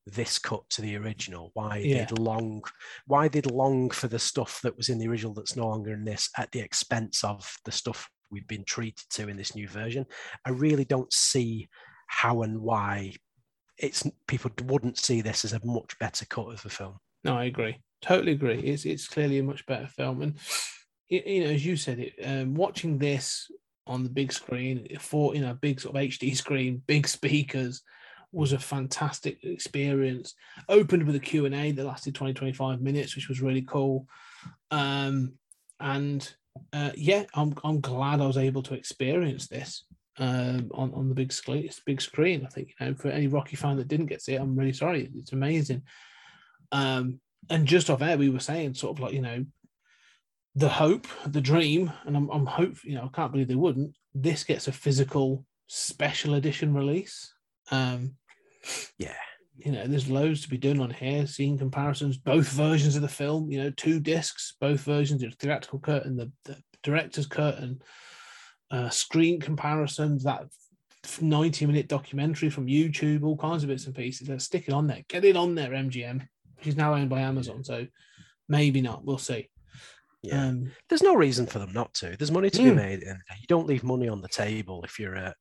this 0.05 0.39
cut 0.39 0.67
to 0.71 0.81
the 0.81 0.95
original. 0.97 1.51
Why 1.53 1.77
Yeah. 1.77 2.05
they'd 2.05 2.17
long, 2.17 2.63
why 3.05 3.27
they'd 3.27 3.49
long 3.51 3.89
for 3.91 4.07
the 4.07 4.19
stuff 4.19 4.61
that 4.63 4.75
was 4.77 4.89
in 4.89 4.97
the 4.97 5.07
original 5.07 5.33
that's 5.33 5.55
no 5.55 5.67
longer 5.67 5.93
in 5.93 6.03
this 6.03 6.29
at 6.37 6.51
the 6.51 6.59
expense 6.59 7.23
of 7.23 7.51
the 7.65 7.71
stuff 7.71 8.09
we've 8.31 8.47
been 8.47 8.63
treated 8.65 9.07
to 9.11 9.27
in 9.27 9.37
this 9.37 9.55
new 9.55 9.67
version. 9.67 10.05
I 10.45 10.51
really 10.51 10.85
don't 10.85 11.11
see 11.13 11.69
how 12.07 12.41
and 12.41 12.59
why 12.61 13.13
it's 13.77 14.03
people 14.27 14.51
wouldn't 14.65 14.97
see 14.97 15.21
this 15.21 15.45
as 15.45 15.53
a 15.53 15.65
much 15.65 15.97
better 15.99 16.25
cut 16.25 16.47
of 16.51 16.61
the 16.63 16.69
film. 16.69 16.97
No, 17.23 17.37
I 17.37 17.45
agree. 17.45 17.77
Totally 18.01 18.31
agree. 18.33 18.59
It's 18.59 18.85
it's 18.85 19.07
clearly 19.07 19.39
a 19.39 19.43
much 19.43 19.65
better 19.65 19.87
film, 19.87 20.21
and 20.21 20.35
y- 21.11 21.23
you 21.25 21.43
know, 21.43 21.51
as 21.51 21.65
you 21.65 21.75
said, 21.75 21.99
it 21.99 22.13
um, 22.23 22.55
watching 22.55 22.97
this 22.97 23.49
on 23.87 24.03
the 24.03 24.09
big 24.09 24.31
screen 24.31 24.87
for 24.99 25.35
you 25.35 25.41
know 25.41 25.53
big 25.53 25.79
sort 25.81 25.95
of 25.95 26.01
HD 26.01 26.35
screen, 26.35 26.81
big 26.87 27.07
speakers 27.17 27.81
was 28.31 28.53
a 28.53 28.59
fantastic 28.59 29.43
experience. 29.43 30.35
Opened 30.67 31.03
with 31.03 31.15
a 31.15 31.19
Q 31.19 31.45
and 31.45 31.55
A 31.55 31.71
that 31.71 31.85
lasted 31.85 32.15
20, 32.15 32.33
25 32.33 32.81
minutes, 32.81 33.15
which 33.15 33.29
was 33.29 33.41
really 33.41 33.63
cool. 33.63 34.07
Um, 34.71 35.33
and 35.79 36.31
uh, 36.73 36.91
yeah, 36.95 37.23
I'm 37.33 37.55
I'm 37.63 37.81
glad 37.81 38.21
I 38.21 38.27
was 38.27 38.37
able 38.37 38.63
to 38.63 38.73
experience 38.73 39.47
this 39.47 39.85
um, 40.17 40.69
on 40.73 40.93
on 40.93 41.09
the 41.09 41.15
big 41.15 41.31
screen. 41.31 41.69
Big 41.85 42.01
screen. 42.01 42.45
I 42.45 42.49
think 42.49 42.73
you 42.79 42.85
know 42.85 42.95
for 42.95 43.09
any 43.09 43.27
Rocky 43.27 43.55
fan 43.55 43.77
that 43.77 43.87
didn't 43.87 44.07
get 44.07 44.19
to 44.19 44.23
see 44.23 44.33
it, 44.33 44.41
I'm 44.41 44.55
really 44.55 44.73
sorry. 44.73 45.09
It's 45.15 45.33
amazing. 45.33 45.83
Um, 46.71 47.19
and 47.49 47.65
just 47.65 47.89
off 47.89 48.01
air, 48.01 48.17
we 48.17 48.29
were 48.29 48.39
saying 48.39 48.75
sort 48.75 48.97
of 48.97 49.03
like 49.03 49.13
you 49.13 49.21
know 49.21 49.45
the 50.55 50.69
hope, 50.69 51.07
the 51.25 51.41
dream, 51.41 51.91
and 52.05 52.15
I'm 52.17 52.29
I'm 52.29 52.45
hope 52.45 52.83
you 52.83 52.95
know 52.95 53.05
I 53.05 53.15
can't 53.15 53.31
believe 53.31 53.47
they 53.47 53.55
wouldn't. 53.55 53.95
This 54.13 54.43
gets 54.43 54.67
a 54.67 54.71
physical 54.71 55.45
special 55.67 56.33
edition 56.33 56.73
release. 56.73 57.33
Um, 57.71 58.15
Yeah. 58.97 59.15
you 59.57 59.71
know, 59.71 59.85
there's 59.87 60.09
loads 60.09 60.41
to 60.41 60.49
be 60.49 60.57
done 60.57 60.79
on 60.79 60.89
here. 60.91 61.27
Seeing 61.27 61.57
comparisons, 61.57 62.17
both 62.17 62.49
versions 62.49 62.95
of 62.95 63.01
the 63.01 63.07
film. 63.07 63.51
You 63.51 63.63
know, 63.63 63.71
two 63.71 63.99
discs, 63.99 64.55
both 64.59 64.81
versions, 64.81 65.21
the 65.21 65.29
theatrical 65.31 65.79
cut 65.79 66.05
and 66.05 66.17
the, 66.19 66.31
the 66.45 66.57
director's 66.83 67.27
cut, 67.27 67.57
and 67.59 67.81
uh, 68.71 68.89
screen 68.89 69.39
comparisons. 69.39 70.23
That 70.23 70.45
90 71.21 71.65
minute 71.65 71.87
documentary 71.87 72.49
from 72.49 72.67
YouTube, 72.67 73.23
all 73.23 73.37
kinds 73.37 73.63
of 73.63 73.69
bits 73.69 73.85
and 73.85 73.95
pieces. 73.95 74.29
Let's 74.29 74.45
stick 74.45 74.65
it 74.67 74.73
on 74.73 74.87
there. 74.87 75.03
Get 75.07 75.25
it 75.25 75.35
on 75.35 75.55
there, 75.55 75.71
MGM. 75.71 76.27
She's 76.61 76.75
now 76.75 76.93
owned 76.93 77.09
by 77.09 77.21
Amazon, 77.21 77.63
so 77.63 77.87
maybe 78.49 78.81
not. 78.81 79.05
We'll 79.05 79.17
see. 79.17 79.49
Yeah. 80.21 80.47
Um, 80.47 80.71
There's 80.89 81.01
no 81.01 81.15
reason 81.15 81.45
for 81.45 81.59
them 81.59 81.71
not 81.71 81.93
to. 81.95 82.17
There's 82.17 82.31
money 82.31 82.49
to 82.49 82.57
be 82.57 82.71
Mm. 82.71 82.75
made. 82.75 83.03
And 83.03 83.17
you 83.39 83.47
don't 83.47 83.67
leave 83.67 83.83
money 83.85 84.09
on 84.09 84.21
the 84.21 84.27
table 84.27 84.83
if 84.83 84.99
you're 84.99 85.15
a, 85.15 85.33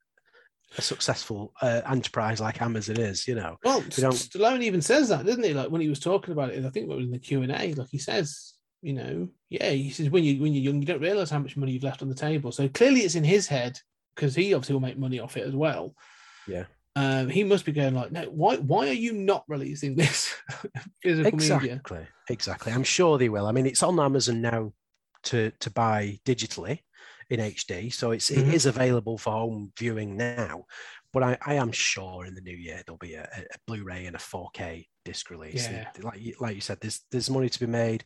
a 0.77 0.83
successful 0.83 1.53
uh, 1.63 1.81
enterprise 1.89 2.41
like 2.41 2.61
Amazon 2.61 2.99
is, 2.99 3.27
you 3.27 3.35
know. 3.35 3.57
well, 3.65 3.81
We 3.81 4.03
don't- 4.03 4.13
Stallone 4.13 4.63
even 4.63 4.83
says 4.83 5.09
that, 5.09 5.25
didn't 5.25 5.45
he? 5.45 5.55
Like 5.55 5.71
when 5.71 5.81
he 5.81 5.89
was 5.89 6.01
talking 6.01 6.33
about 6.33 6.51
it, 6.51 6.65
I 6.65 6.71
think 6.71 6.91
it 6.91 6.95
was 6.95 7.07
in 7.07 7.11
the 7.11 7.19
Q 7.19 7.43
and 7.43 7.53
A. 7.53 7.73
Like 7.75 7.89
he 7.91 7.99
says, 7.99 8.53
you 8.83 8.93
know, 8.93 9.29
yeah, 9.49 9.71
he 9.71 9.91
says 9.91 10.11
when 10.11 10.25
you 10.25 10.41
when 10.43 10.53
you're 10.53 10.63
young, 10.65 10.81
you 10.81 10.87
don't 10.87 11.01
realize 11.01 11.31
how 11.31 11.39
much 11.39 11.57
money 11.57 11.73
you've 11.73 11.83
left 11.85 12.03
on 12.03 12.09
the 12.09 12.15
table. 12.15 12.53
So 12.53 12.69
clearly, 12.69 13.01
it's 13.01 13.15
in 13.15 13.25
his 13.25 13.47
head 13.47 13.79
because 14.15 14.35
he 14.35 14.53
obviously 14.55 14.75
will 14.75 14.81
make 14.81 14.99
money 14.99 15.19
off 15.21 15.37
it 15.37 15.47
as 15.47 15.55
well. 15.57 15.95
Yeah. 16.47 16.65
Um, 16.97 17.29
he 17.29 17.45
must 17.45 17.65
be 17.65 17.73
going 17.73 17.95
like, 17.95 18.11
no, 18.13 18.23
why 18.25 18.57
why 18.57 18.89
are 18.89 18.93
you 18.93 19.13
not 19.13 19.45
releasing 19.49 19.95
this 19.97 20.35
physical 21.03 21.29
Exactly. 21.33 21.71
media? 21.71 22.09
Exactly. 22.29 22.73
I'm 22.73 22.85
sure 22.85 23.17
they 23.19 23.29
will. 23.29 23.47
I 23.47 23.53
mean, 23.53 23.67
it's 23.67 23.83
on 23.83 23.99
Amazon 24.01 24.41
now 24.43 24.73
to 25.25 25.51
to 25.61 25.71
buy 25.71 26.19
digitally 26.25 26.81
in 27.31 27.41
HD, 27.41 27.91
so 27.93 28.11
it's 28.13 28.31
Mhm. 28.31 28.49
it 28.49 28.55
is 28.55 28.67
available 28.67 29.19
for 29.19 29.33
home 29.33 29.73
viewing 29.79 30.17
now. 30.17 30.65
But 31.13 31.23
I, 31.23 31.39
I 31.45 31.55
am 31.55 31.73
sure 31.73 32.27
in 32.27 32.35
the 32.35 32.41
new 32.43 32.57
year 32.57 32.83
there'll 32.87 32.99
be 32.99 33.15
a, 33.15 33.23
a 33.25 33.59
Blu-ray 33.67 34.07
and 34.07 34.17
a 34.17 34.19
4K 34.19 34.87
disc 35.05 35.31
release. 35.31 35.67
And 35.67 35.77
Yeah. 35.77 36.03
Like 36.03 36.21
you, 36.21 36.35
like 36.41 36.55
you 36.55 36.61
said, 36.61 36.79
there's 36.81 37.01
there's 37.11 37.31
money 37.31 37.49
to 37.49 37.61
be 37.61 37.67
made. 37.67 38.05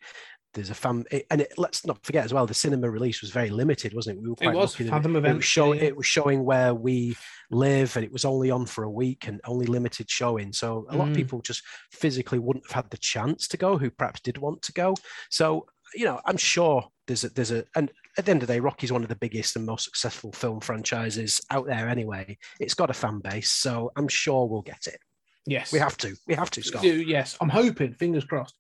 There's 0.55 0.69
a 0.71 0.75
fan, 0.75 1.05
it- 1.11 1.27
and 1.31 1.41
it, 1.41 1.53
let's 1.57 1.87
not 1.87 2.05
forget 2.05 2.27
as 2.27 2.35
well. 2.35 2.47
The 2.47 2.53
cinema 2.53 2.91
release 2.91 3.23
was 3.23 3.31
very 3.31 3.49
limited, 3.49 3.95
wasn't 3.95 4.19
it? 4.19 4.23
We 4.23 4.29
were 4.29 4.37
It 4.41 4.55
was 4.55 4.79
lucky 4.79 4.91
Fathom 4.91 5.15
it, 5.15 5.19
it 5.19 5.19
event. 5.21 5.37
was 5.37 5.45
showing. 5.47 5.79
yeah. 5.79 5.87
It 5.87 5.97
was 5.97 6.07
showing 6.07 6.45
where 6.45 6.75
we 6.75 7.17
live, 7.51 7.97
and 7.97 8.05
it 8.05 8.13
was 8.13 8.27
only 8.27 8.51
on 8.51 8.67
for 8.67 8.85
a 8.85 8.91
week 8.91 9.27
and 9.27 9.41
only 9.45 9.65
limited 9.67 10.11
showing. 10.11 10.53
So 10.53 10.85
a 10.91 10.97
lot 10.97 11.09
of 11.09 11.15
Mm. 11.15 11.17
people 11.17 11.41
just 11.41 11.63
physically 11.91 12.39
wouldn't 12.39 12.67
have 12.67 12.85
had 12.85 12.91
the 12.91 12.99
chance 12.99 13.49
to 13.49 13.57
go, 13.57 13.79
who 13.79 13.91
perhaps 13.91 14.21
did 14.21 14.37
want 14.37 14.61
to 14.63 14.73
go. 14.73 14.95
So 15.31 15.67
you 15.95 16.05
know, 16.05 16.21
I'm 16.27 16.37
sure 16.37 16.89
there's 17.07 17.25
a 17.25 17.29
there's 17.31 17.51
a 17.51 17.65
and 17.75 17.91
at 18.19 18.25
the 18.27 18.31
end 18.31 18.43
of 18.43 18.47
the 18.49 18.55
day, 18.55 18.61
Rocky's 18.61 18.93
one 18.93 19.03
of 19.03 19.09
the 19.09 19.17
biggest 19.17 19.57
and 19.57 19.65
most 19.67 19.85
successful 19.85 20.33
film 20.33 20.61
franchises 20.61 21.41
out 21.51 21.67
there. 21.67 21.89
Anyway, 21.89 22.37
it's 22.61 22.75
got 22.75 22.91
a 22.91 22.95
fan 22.95 23.21
base, 23.21 23.51
so 23.51 23.91
I'm 23.97 24.09
sure 24.09 24.47
we'll 24.47 24.63
get 24.63 24.87
it. 24.87 24.99
Yes, 25.47 25.73
We 25.73 25.79
have 25.81 25.97
to. 25.99 26.15
We 26.29 26.35
have 26.35 26.51
to, 26.53 26.63
Scott. 26.63 26.85
yes, 26.85 27.37
I'm 27.41 27.49
hoping. 27.49 27.95
Fingers 27.95 28.25
crossed. 28.25 28.55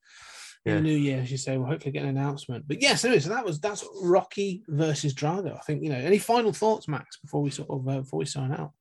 In 0.64 0.70
Yeah. 0.72 0.76
the 0.78 0.82
new 0.84 0.96
year, 0.96 1.20
as 1.20 1.30
you 1.30 1.36
say, 1.38 1.56
we'll 1.56 1.66
hopefully 1.68 1.92
get 1.92 2.02
an 2.04 2.08
announcement. 2.10 2.66
But 2.68 2.80
yes, 2.82 3.04
anyway, 3.04 3.20
so 3.20 3.28
that 3.30 3.44
was 3.44 3.60
that's 3.60 3.84
Rocky 4.02 4.62
versus 4.68 5.12
Drago. 5.14 5.56
I 5.56 5.60
think 5.60 5.82
you 5.82 5.90
know. 5.90 5.96
Any 5.96 6.18
final 6.18 6.52
thoughts, 6.52 6.88
Max, 6.88 7.18
before 7.18 7.42
we 7.42 7.50
sort 7.50 7.68
of 7.70 7.88
uh, 7.88 8.00
before 8.00 8.18
we 8.18 8.24
sign 8.26 8.52
out? 8.52 8.72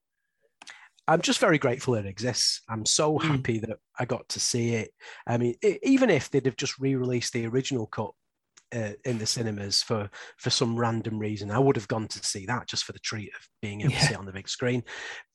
I'm 1.08 1.22
just 1.22 1.40
very 1.40 1.58
grateful 1.58 1.96
it 1.96 2.06
exists. 2.06 2.62
I'm 2.70 2.86
so 2.86 3.18
Mm. 3.18 3.24
happy 3.24 3.60
that 3.60 3.78
I 4.00 4.06
got 4.06 4.30
to 4.30 4.40
see 4.40 4.76
it. 4.76 4.92
I 5.28 5.38
mean, 5.38 5.56
e- 5.64 5.80
even 5.84 6.10
if 6.10 6.30
they'd 6.30 6.46
have 6.46 6.56
just 6.56 6.78
re-released 6.80 7.34
the 7.34 7.48
original 7.48 7.88
cut 7.88 8.12
uh, 8.74 8.92
in 9.06 9.18
the 9.18 9.26
cinemas 9.26 9.82
for 9.84 10.10
for 10.38 10.50
some 10.50 10.78
random 10.78 11.20
reason, 11.20 11.52
I 11.52 11.60
would 11.60 11.76
have 11.76 11.88
gone 11.88 12.08
to 12.08 12.24
see 12.26 12.46
that 12.46 12.68
just 12.68 12.84
for 12.86 12.94
the 12.94 13.00
treat 13.00 13.30
of 13.36 13.48
being 13.62 13.82
able 13.82 13.92
Yeah. 13.92 14.00
to 14.00 14.06
see 14.06 14.14
it 14.14 14.20
on 14.20 14.26
the 14.26 14.32
big 14.32 14.50
screen. 14.50 14.84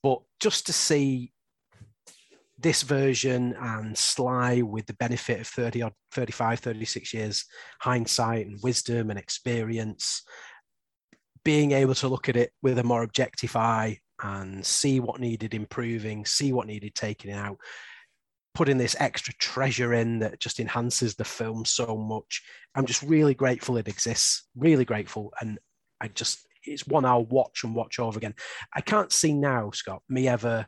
But 0.03 0.20
just 0.41 0.66
to 0.66 0.72
see 0.72 1.32
this 2.59 2.82
version 2.82 3.55
and 3.61 3.97
Sly 3.97 4.62
with 4.62 4.87
the 4.87 4.95
benefit 4.95 5.41
of 5.41 5.47
30 5.47 5.82
odd 5.82 5.93
35 6.12 6.61
36 6.61 7.12
years 7.12 7.45
hindsight 7.82 8.47
and 8.47 8.59
wisdom 8.62 9.11
and 9.11 9.18
experience 9.18 10.22
being 11.45 11.72
able 11.72 11.95
to 11.95 12.09
look 12.09 12.28
at 12.28 12.37
it 12.37 12.51
with 12.62 12.78
a 12.78 12.82
more 12.82 13.03
objective 13.03 13.55
eye 13.57 13.99
and 14.22 14.64
see 14.64 14.99
what 15.01 15.20
needed 15.20 15.53
improving, 15.55 16.24
see 16.24 16.53
what 16.53 16.66
needed 16.66 16.95
taking 16.95 17.30
out, 17.30 17.59
putting 18.57 18.78
this 18.78 18.96
extra 18.98 19.34
treasure 19.34 19.92
in 19.92 20.18
that 20.20 20.40
just 20.40 20.61
enhances 20.61 21.14
the 21.14 21.26
film 21.26 21.62
so 21.66 21.94
much. 21.94 22.42
I'm 22.74 22.86
just 22.86 23.02
really 23.02 23.35
grateful 23.35 23.76
it 23.76 23.86
exists, 23.86 24.48
really 24.56 24.86
grateful. 24.86 25.31
And 25.43 25.59
I 26.01 26.09
just, 26.09 26.47
it's 26.64 26.86
one 26.86 27.05
I'll 27.05 27.26
watch 27.26 27.64
and 27.64 27.74
watch 27.74 27.98
over 27.98 28.16
again. 28.16 28.35
I 28.74 28.81
can't 28.81 29.12
see 29.12 29.35
now, 29.35 29.72
Scott, 29.72 30.02
me 30.09 30.26
ever, 30.26 30.66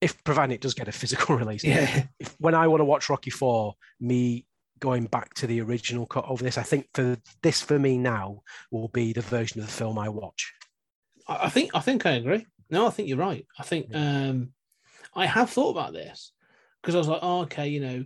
if 0.00 0.22
providing 0.22 0.54
it 0.54 0.60
does 0.60 0.74
get 0.74 0.86
a 0.86 0.92
physical 0.92 1.34
release, 1.36 1.64
Yeah, 1.64 2.04
if 2.20 2.36
when 2.38 2.54
I 2.54 2.68
want 2.68 2.80
to 2.80 2.84
watch 2.84 3.10
Rocky 3.10 3.30
Four, 3.30 3.74
me 3.98 4.46
going 4.78 5.06
back 5.06 5.34
to 5.34 5.48
the 5.48 5.60
original 5.60 6.06
cut 6.06 6.26
over 6.28 6.44
this, 6.44 6.58
I 6.58 6.62
think 6.62 6.86
for 6.94 7.16
this 7.42 7.60
for 7.60 7.76
me 7.76 7.98
now 7.98 8.42
will 8.70 8.88
be 8.88 9.12
the 9.12 9.20
version 9.20 9.60
of 9.60 9.66
the 9.66 9.72
film 9.72 9.98
I 9.98 10.10
watch. 10.10 10.52
I 11.26 11.46
I 11.46 11.48
think 11.48 11.72
I 11.74 11.80
think 11.80 12.06
I 12.06 12.12
agree. 12.12 12.46
No, 12.70 12.86
I 12.86 12.90
think 12.90 13.08
you're 13.08 13.18
right. 13.18 13.44
I 13.58 13.64
think 13.64 13.92
um, 13.92 14.52
I 15.12 15.26
have 15.26 15.50
thought 15.50 15.70
about 15.70 15.92
this 15.92 16.32
because 16.86 16.94
I 16.94 16.98
was 16.98 17.08
like, 17.08 17.18
oh, 17.20 17.40
okay, 17.40 17.66
you 17.66 17.80
know, 17.80 18.04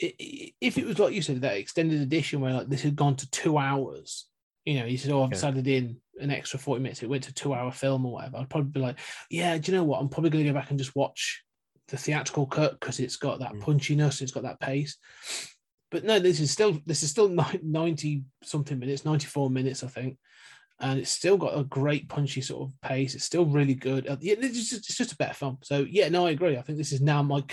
if 0.00 0.78
it 0.78 0.86
was 0.86 0.98
like 0.98 1.12
you 1.12 1.20
said 1.20 1.42
that 1.42 1.58
extended 1.58 2.00
edition 2.00 2.40
where 2.40 2.54
like 2.54 2.68
this 2.70 2.80
had 2.80 2.96
gone 2.96 3.14
to 3.16 3.30
two 3.30 3.58
hours, 3.58 4.26
you 4.64 4.80
know, 4.80 4.86
he 4.86 4.96
said, 4.96 5.12
oh, 5.12 5.22
I've 5.22 5.28
Yeah. 5.30 5.34
decided 5.34 5.68
in 5.68 5.98
an 6.18 6.30
extra 6.30 6.58
forty 6.58 6.82
minutes, 6.82 7.02
it 7.02 7.10
went 7.10 7.24
to 7.24 7.34
two 7.34 7.52
hour 7.52 7.70
film 7.70 8.06
or 8.06 8.14
whatever. 8.14 8.38
I'd 8.38 8.48
probably 8.48 8.70
be 8.70 8.80
like, 8.80 8.98
yeah, 9.28 9.58
do 9.58 9.70
you 9.70 9.76
know 9.76 9.84
what? 9.84 10.00
I'm 10.00 10.08
probably 10.08 10.30
going 10.30 10.44
to 10.46 10.50
go 10.50 10.58
back 10.58 10.70
and 10.70 10.78
just 10.78 10.96
watch 10.96 11.44
the 11.88 11.98
theatrical 11.98 12.46
cut 12.46 12.80
because 12.80 13.00
it's 13.00 13.16
got 13.16 13.40
that 13.40 13.52
Mm. 13.52 13.60
punchiness, 13.60 14.22
it's 14.22 14.32
got 14.32 14.44
that 14.44 14.60
pace. 14.60 14.96
But 15.90 16.04
no, 16.04 16.18
this 16.18 16.40
is 16.40 16.50
still 16.50 16.80
this 16.86 17.02
is 17.02 17.10
still 17.10 17.28
ninety 17.62 18.24
something 18.42 18.78
minutes, 18.78 19.04
ninety 19.04 19.26
four 19.26 19.50
minutes, 19.50 19.84
I 19.84 19.88
think 19.88 20.16
and 20.80 20.98
it's 20.98 21.10
still 21.10 21.36
got 21.36 21.56
a 21.56 21.64
great 21.64 22.08
punchy 22.08 22.40
sort 22.40 22.68
of 22.68 22.80
pace. 22.80 23.14
It's 23.14 23.24
still 23.24 23.44
really 23.44 23.74
good. 23.74 24.08
Uh, 24.08 24.16
yeah, 24.20 24.34
it's 24.38 24.70
just, 24.70 24.88
it's 24.88 24.96
just 24.96 25.12
a 25.12 25.16
better 25.16 25.34
film. 25.34 25.58
So 25.62 25.86
yeah, 25.88 26.08
no, 26.08 26.26
I 26.26 26.30
agree. 26.30 26.56
I 26.56 26.62
think 26.62 26.76
this 26.76 26.90
is 26.92 27.00
now 27.00 27.22
my 27.22 27.44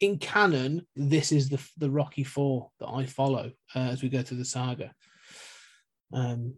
in 0.00 0.18
canon. 0.18 0.86
This 0.94 1.32
is 1.32 1.48
the 1.48 1.60
the 1.78 1.90
Rocky 1.90 2.24
Four 2.24 2.70
that 2.80 2.88
I 2.88 3.06
follow 3.06 3.52
uh, 3.74 3.78
as 3.78 4.02
we 4.02 4.08
go 4.08 4.22
through 4.22 4.38
the 4.38 4.44
saga. 4.44 4.92
Um, 6.12 6.54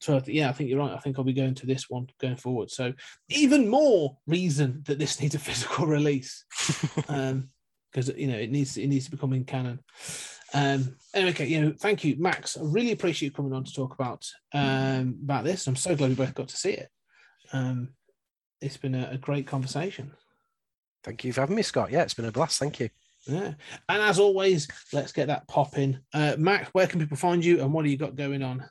so 0.00 0.22
yeah, 0.26 0.48
I 0.48 0.52
think 0.52 0.70
you're 0.70 0.78
right. 0.78 0.92
I 0.92 0.98
think 0.98 1.18
I'll 1.18 1.24
be 1.24 1.32
going 1.32 1.54
to 1.56 1.66
this 1.66 1.90
one 1.90 2.08
going 2.20 2.36
forward. 2.36 2.70
So 2.70 2.92
even 3.28 3.68
more 3.68 4.16
reason 4.26 4.82
that 4.86 4.98
this 4.98 5.20
needs 5.20 5.34
a 5.34 5.38
physical 5.48 5.86
release, 5.86 6.44
um, 7.08 7.50
because 7.90 8.08
you 8.16 8.28
know 8.28 8.38
it 8.38 8.50
needs 8.50 8.76
it 8.76 8.86
needs 8.86 9.06
to 9.06 9.10
become 9.10 9.32
in 9.32 9.44
canon. 9.44 9.80
Um, 10.54 10.96
anyway, 11.14 11.32
okay, 11.32 11.46
you 11.46 11.60
know, 11.60 11.74
thank 11.78 12.04
you, 12.04 12.16
Max. 12.18 12.56
I 12.56 12.62
really 12.62 12.92
appreciate 12.92 13.28
you 13.28 13.32
coming 13.32 13.52
on 13.52 13.64
to 13.64 13.72
talk 13.72 13.94
about 13.94 14.24
um 14.52 15.18
about 15.22 15.44
this. 15.44 15.66
I'm 15.66 15.76
so 15.76 15.94
glad 15.94 16.10
we 16.10 16.14
both 16.14 16.34
got 16.34 16.48
to 16.48 16.56
see 16.56 16.70
it. 16.70 16.88
Um, 17.52 17.90
it's 18.60 18.76
been 18.76 18.94
a, 18.94 19.10
a 19.12 19.18
great 19.18 19.46
conversation. 19.46 20.12
Thank 21.08 21.24
you 21.24 21.32
for 21.32 21.40
having 21.40 21.56
me, 21.56 21.62
Scott. 21.62 21.90
Yeah, 21.90 22.02
it's 22.02 22.12
been 22.12 22.26
a 22.26 22.30
blast. 22.30 22.58
Thank 22.58 22.80
you. 22.80 22.90
Yeah, 23.26 23.54
and 23.88 24.02
as 24.02 24.18
always, 24.18 24.68
let's 24.92 25.10
get 25.10 25.28
that 25.28 25.48
popping. 25.48 26.00
Uh, 26.12 26.34
Max, 26.36 26.68
where 26.72 26.86
can 26.86 27.00
people 27.00 27.16
find 27.16 27.42
you, 27.42 27.62
and 27.62 27.72
what 27.72 27.84
do 27.84 27.90
you 27.90 27.96
got 27.96 28.14
going 28.14 28.42
on? 28.42 28.62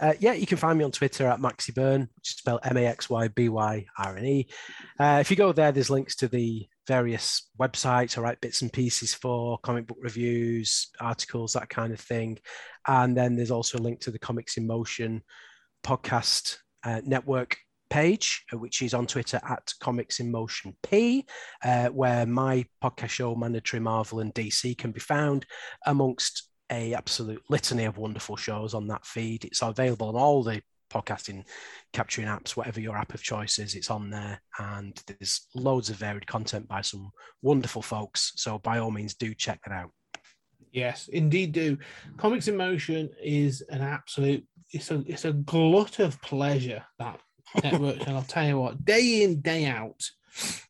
Uh, 0.00 0.14
yeah, 0.18 0.32
you 0.32 0.48
can 0.48 0.58
find 0.58 0.76
me 0.76 0.84
on 0.84 0.90
Twitter 0.90 1.28
at 1.28 1.40
Maxy 1.40 1.70
Byrne, 1.70 2.08
which 2.16 2.30
is 2.30 2.38
spelled 2.38 2.58
M 2.64 2.76
A 2.76 2.86
X 2.86 3.08
Y 3.08 3.28
B 3.28 3.48
Y 3.48 3.86
R 3.98 4.16
N 4.16 4.26
E. 4.26 4.48
Uh, 4.98 5.18
if 5.20 5.30
you 5.30 5.36
go 5.36 5.52
there, 5.52 5.70
there's 5.70 5.90
links 5.90 6.16
to 6.16 6.26
the 6.26 6.66
various 6.88 7.48
websites 7.60 8.18
I 8.18 8.22
write 8.22 8.40
bits 8.40 8.62
and 8.62 8.72
pieces 8.72 9.14
for, 9.14 9.58
comic 9.58 9.86
book 9.86 9.98
reviews, 10.00 10.88
articles, 11.00 11.52
that 11.52 11.68
kind 11.68 11.92
of 11.92 12.00
thing. 12.00 12.38
And 12.88 13.16
then 13.16 13.36
there's 13.36 13.52
also 13.52 13.78
a 13.78 13.80
link 13.80 14.00
to 14.00 14.10
the 14.10 14.18
Comics 14.18 14.56
in 14.56 14.66
Motion 14.66 15.22
podcast 15.84 16.56
uh, 16.82 17.00
network 17.04 17.58
page, 17.90 18.44
uh, 18.52 18.58
which 18.58 18.82
is 18.82 18.94
on 18.94 19.06
Twitter 19.06 19.40
at 19.48 19.72
Comics 19.80 20.20
in 20.20 20.30
Motion 20.30 20.76
P, 20.82 21.26
uh, 21.64 21.88
where 21.88 22.26
my 22.26 22.64
podcast 22.82 23.10
show, 23.10 23.34
Mandatory 23.34 23.80
Marvel 23.80 24.20
and 24.20 24.34
DC, 24.34 24.76
can 24.76 24.92
be 24.92 25.00
found 25.00 25.46
amongst 25.86 26.48
a 26.70 26.94
absolute 26.94 27.42
litany 27.48 27.84
of 27.84 27.98
wonderful 27.98 28.36
shows 28.36 28.74
on 28.74 28.86
that 28.88 29.06
feed. 29.06 29.44
It's 29.44 29.62
available 29.62 30.08
on 30.08 30.16
all 30.16 30.42
the 30.42 30.62
podcasting 30.90 31.44
capturing 31.92 32.28
apps, 32.28 32.50
whatever 32.50 32.80
your 32.80 32.96
app 32.96 33.14
of 33.14 33.22
choice 33.22 33.58
is, 33.58 33.74
it's 33.74 33.90
on 33.90 34.10
there. 34.10 34.40
And 34.58 35.00
there's 35.06 35.46
loads 35.54 35.90
of 35.90 35.96
varied 35.96 36.26
content 36.26 36.68
by 36.68 36.80
some 36.82 37.10
wonderful 37.42 37.82
folks. 37.82 38.32
So 38.36 38.58
by 38.58 38.78
all 38.78 38.90
means, 38.90 39.14
do 39.14 39.34
check 39.34 39.60
that 39.64 39.72
out. 39.72 39.90
Yes, 40.72 41.08
indeed 41.08 41.52
do. 41.52 41.78
Comics 42.18 42.48
in 42.48 42.56
Motion 42.56 43.08
is 43.22 43.62
an 43.70 43.80
absolute 43.80 44.46
it's 44.72 44.90
a 44.90 45.02
it's 45.06 45.24
a 45.24 45.32
glut 45.32 45.98
of 45.98 46.20
pleasure 46.20 46.84
that 46.98 47.18
network 47.62 48.06
and 48.06 48.16
I'll 48.16 48.22
tell 48.22 48.46
you 48.46 48.58
what, 48.58 48.84
day 48.84 49.22
in, 49.22 49.40
day 49.40 49.66
out, 49.66 50.08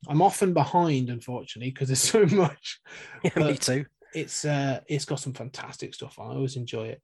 I'm 0.09 0.23
often 0.23 0.53
behind, 0.55 1.11
unfortunately, 1.11 1.71
because 1.71 1.89
there's 1.89 2.01
so 2.01 2.27
much. 2.27 2.81
Yeah, 3.23 3.33
me 3.37 3.57
too. 3.57 3.87
It's 4.15 4.47
uh 4.47 4.81
it's 4.87 5.05
got 5.05 5.21
some 5.21 5.35
fantastic 5.35 5.95
stuff. 5.95 6.19
I 6.19 6.25
always 6.25 6.57
enjoy 6.57 6.89
it. 6.89 7.03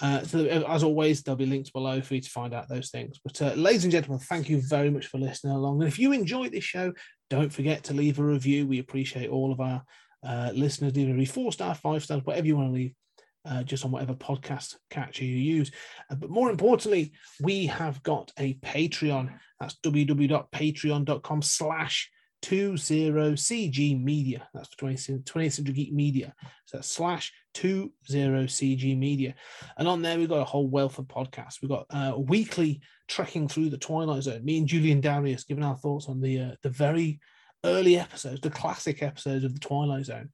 Uh, 0.00 0.22
so 0.22 0.44
as 0.44 0.84
always, 0.84 1.22
there'll 1.22 1.36
be 1.36 1.46
links 1.46 1.70
below 1.70 2.00
for 2.00 2.14
you 2.14 2.20
to 2.20 2.30
find 2.30 2.54
out 2.54 2.68
those 2.68 2.90
things. 2.90 3.18
But 3.24 3.42
uh, 3.42 3.54
ladies 3.54 3.82
and 3.82 3.90
gentlemen, 3.90 4.20
thank 4.20 4.48
you 4.48 4.62
very 4.62 4.90
much 4.90 5.08
for 5.08 5.18
listening 5.18 5.54
along. 5.54 5.80
And 5.80 5.88
if 5.88 5.98
you 5.98 6.12
enjoyed 6.12 6.52
this 6.52 6.62
show, 6.62 6.92
don't 7.30 7.52
forget 7.52 7.82
to 7.84 7.94
leave 7.94 8.20
a 8.20 8.22
review. 8.22 8.66
We 8.66 8.78
appreciate 8.78 9.28
all 9.28 9.50
of 9.50 9.60
our 9.60 9.82
uh, 10.22 10.52
listeners, 10.54 10.94
leave 10.94 11.18
a 11.18 11.24
four 11.24 11.50
star, 11.52 11.74
five 11.74 12.04
stars, 12.04 12.22
whatever 12.24 12.46
you 12.46 12.56
want 12.56 12.68
to 12.68 12.74
leave, 12.74 12.94
uh, 13.44 13.62
just 13.62 13.84
on 13.84 13.90
whatever 13.90 14.14
podcast 14.14 14.76
catcher 14.90 15.24
you 15.24 15.36
use. 15.36 15.70
Uh, 16.10 16.14
but 16.14 16.30
more 16.30 16.50
importantly, 16.50 17.12
we 17.40 17.66
have 17.66 18.02
got 18.02 18.32
a 18.38 18.54
Patreon. 18.54 19.32
That's 19.60 19.76
www.patreon.com 19.84 21.42
slash 21.42 22.10
20CG 22.42 24.02
Media. 24.02 24.48
That's 24.54 24.68
for 24.74 24.86
20th, 24.86 25.24
20th 25.24 25.52
Century 25.52 25.74
Geek 25.74 25.92
Media. 25.92 26.34
So 26.66 26.76
that's 26.76 26.88
slash 26.88 27.32
20CG 27.54 28.96
Media. 28.96 29.34
And 29.76 29.88
on 29.88 30.02
there, 30.02 30.18
we've 30.18 30.28
got 30.28 30.40
a 30.40 30.44
whole 30.44 30.68
wealth 30.68 30.98
of 30.98 31.06
podcasts. 31.06 31.60
We've 31.60 31.70
got 31.70 31.86
uh, 31.90 32.14
weekly 32.16 32.80
trekking 33.08 33.48
through 33.48 33.70
the 33.70 33.78
Twilight 33.78 34.22
Zone. 34.22 34.44
Me 34.44 34.58
and 34.58 34.68
Julian 34.68 35.00
Darius 35.00 35.44
giving 35.44 35.64
our 35.64 35.76
thoughts 35.76 36.08
on 36.08 36.20
the 36.20 36.40
uh, 36.40 36.50
the 36.62 36.70
very 36.70 37.20
early 37.64 37.98
episodes, 37.98 38.40
the 38.40 38.50
classic 38.50 39.02
episodes 39.02 39.44
of 39.44 39.52
the 39.52 39.60
Twilight 39.60 40.04
Zone. 40.04 40.28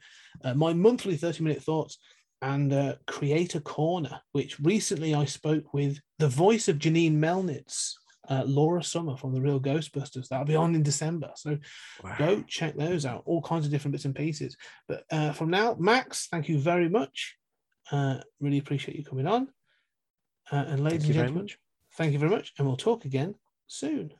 Uh, 0.44 0.54
my 0.54 0.72
monthly 0.74 1.16
30 1.16 1.42
minute 1.42 1.62
thoughts 1.62 1.98
and 2.44 2.72
uh, 2.72 2.94
Creator 3.06 3.60
Corner, 3.60 4.20
which 4.32 4.60
recently 4.60 5.14
I 5.14 5.24
spoke 5.24 5.72
with 5.72 5.98
the 6.18 6.28
voice 6.28 6.68
of 6.68 6.78
Janine 6.78 7.16
Melnitz, 7.16 7.94
uh, 8.28 8.44
Laura 8.46 8.82
Summer 8.82 9.16
from 9.16 9.32
the 9.32 9.40
Real 9.40 9.58
Ghostbusters. 9.58 10.28
That'll 10.28 10.44
be 10.44 10.54
on 10.54 10.74
in 10.74 10.82
December. 10.82 11.30
So 11.36 11.56
Wow. 12.02 12.16
go 12.18 12.42
check 12.42 12.76
those 12.76 13.06
out. 13.06 13.22
All 13.24 13.40
kinds 13.40 13.64
of 13.64 13.70
different 13.70 13.92
bits 13.92 14.04
and 14.04 14.14
pieces. 14.14 14.56
But 14.88 15.04
uh, 15.10 15.32
from 15.32 15.48
now, 15.50 15.74
Max, 15.78 16.26
thank 16.26 16.48
you 16.48 16.58
very 16.58 16.88
much. 16.88 17.36
Uh, 17.90 18.18
really 18.40 18.58
appreciate 18.58 18.96
you 18.98 19.04
coming 19.04 19.26
on. 19.26 19.48
Uh, 20.52 20.64
and 20.68 20.84
ladies 20.84 21.04
and 21.06 21.14
gentlemen, 21.14 21.48
thank 21.96 22.12
you 22.12 22.18
very 22.18 22.30
much. 22.30 22.52
And 22.58 22.66
we'll 22.66 22.76
talk 22.76 23.06
again 23.06 23.34
soon. 23.66 24.12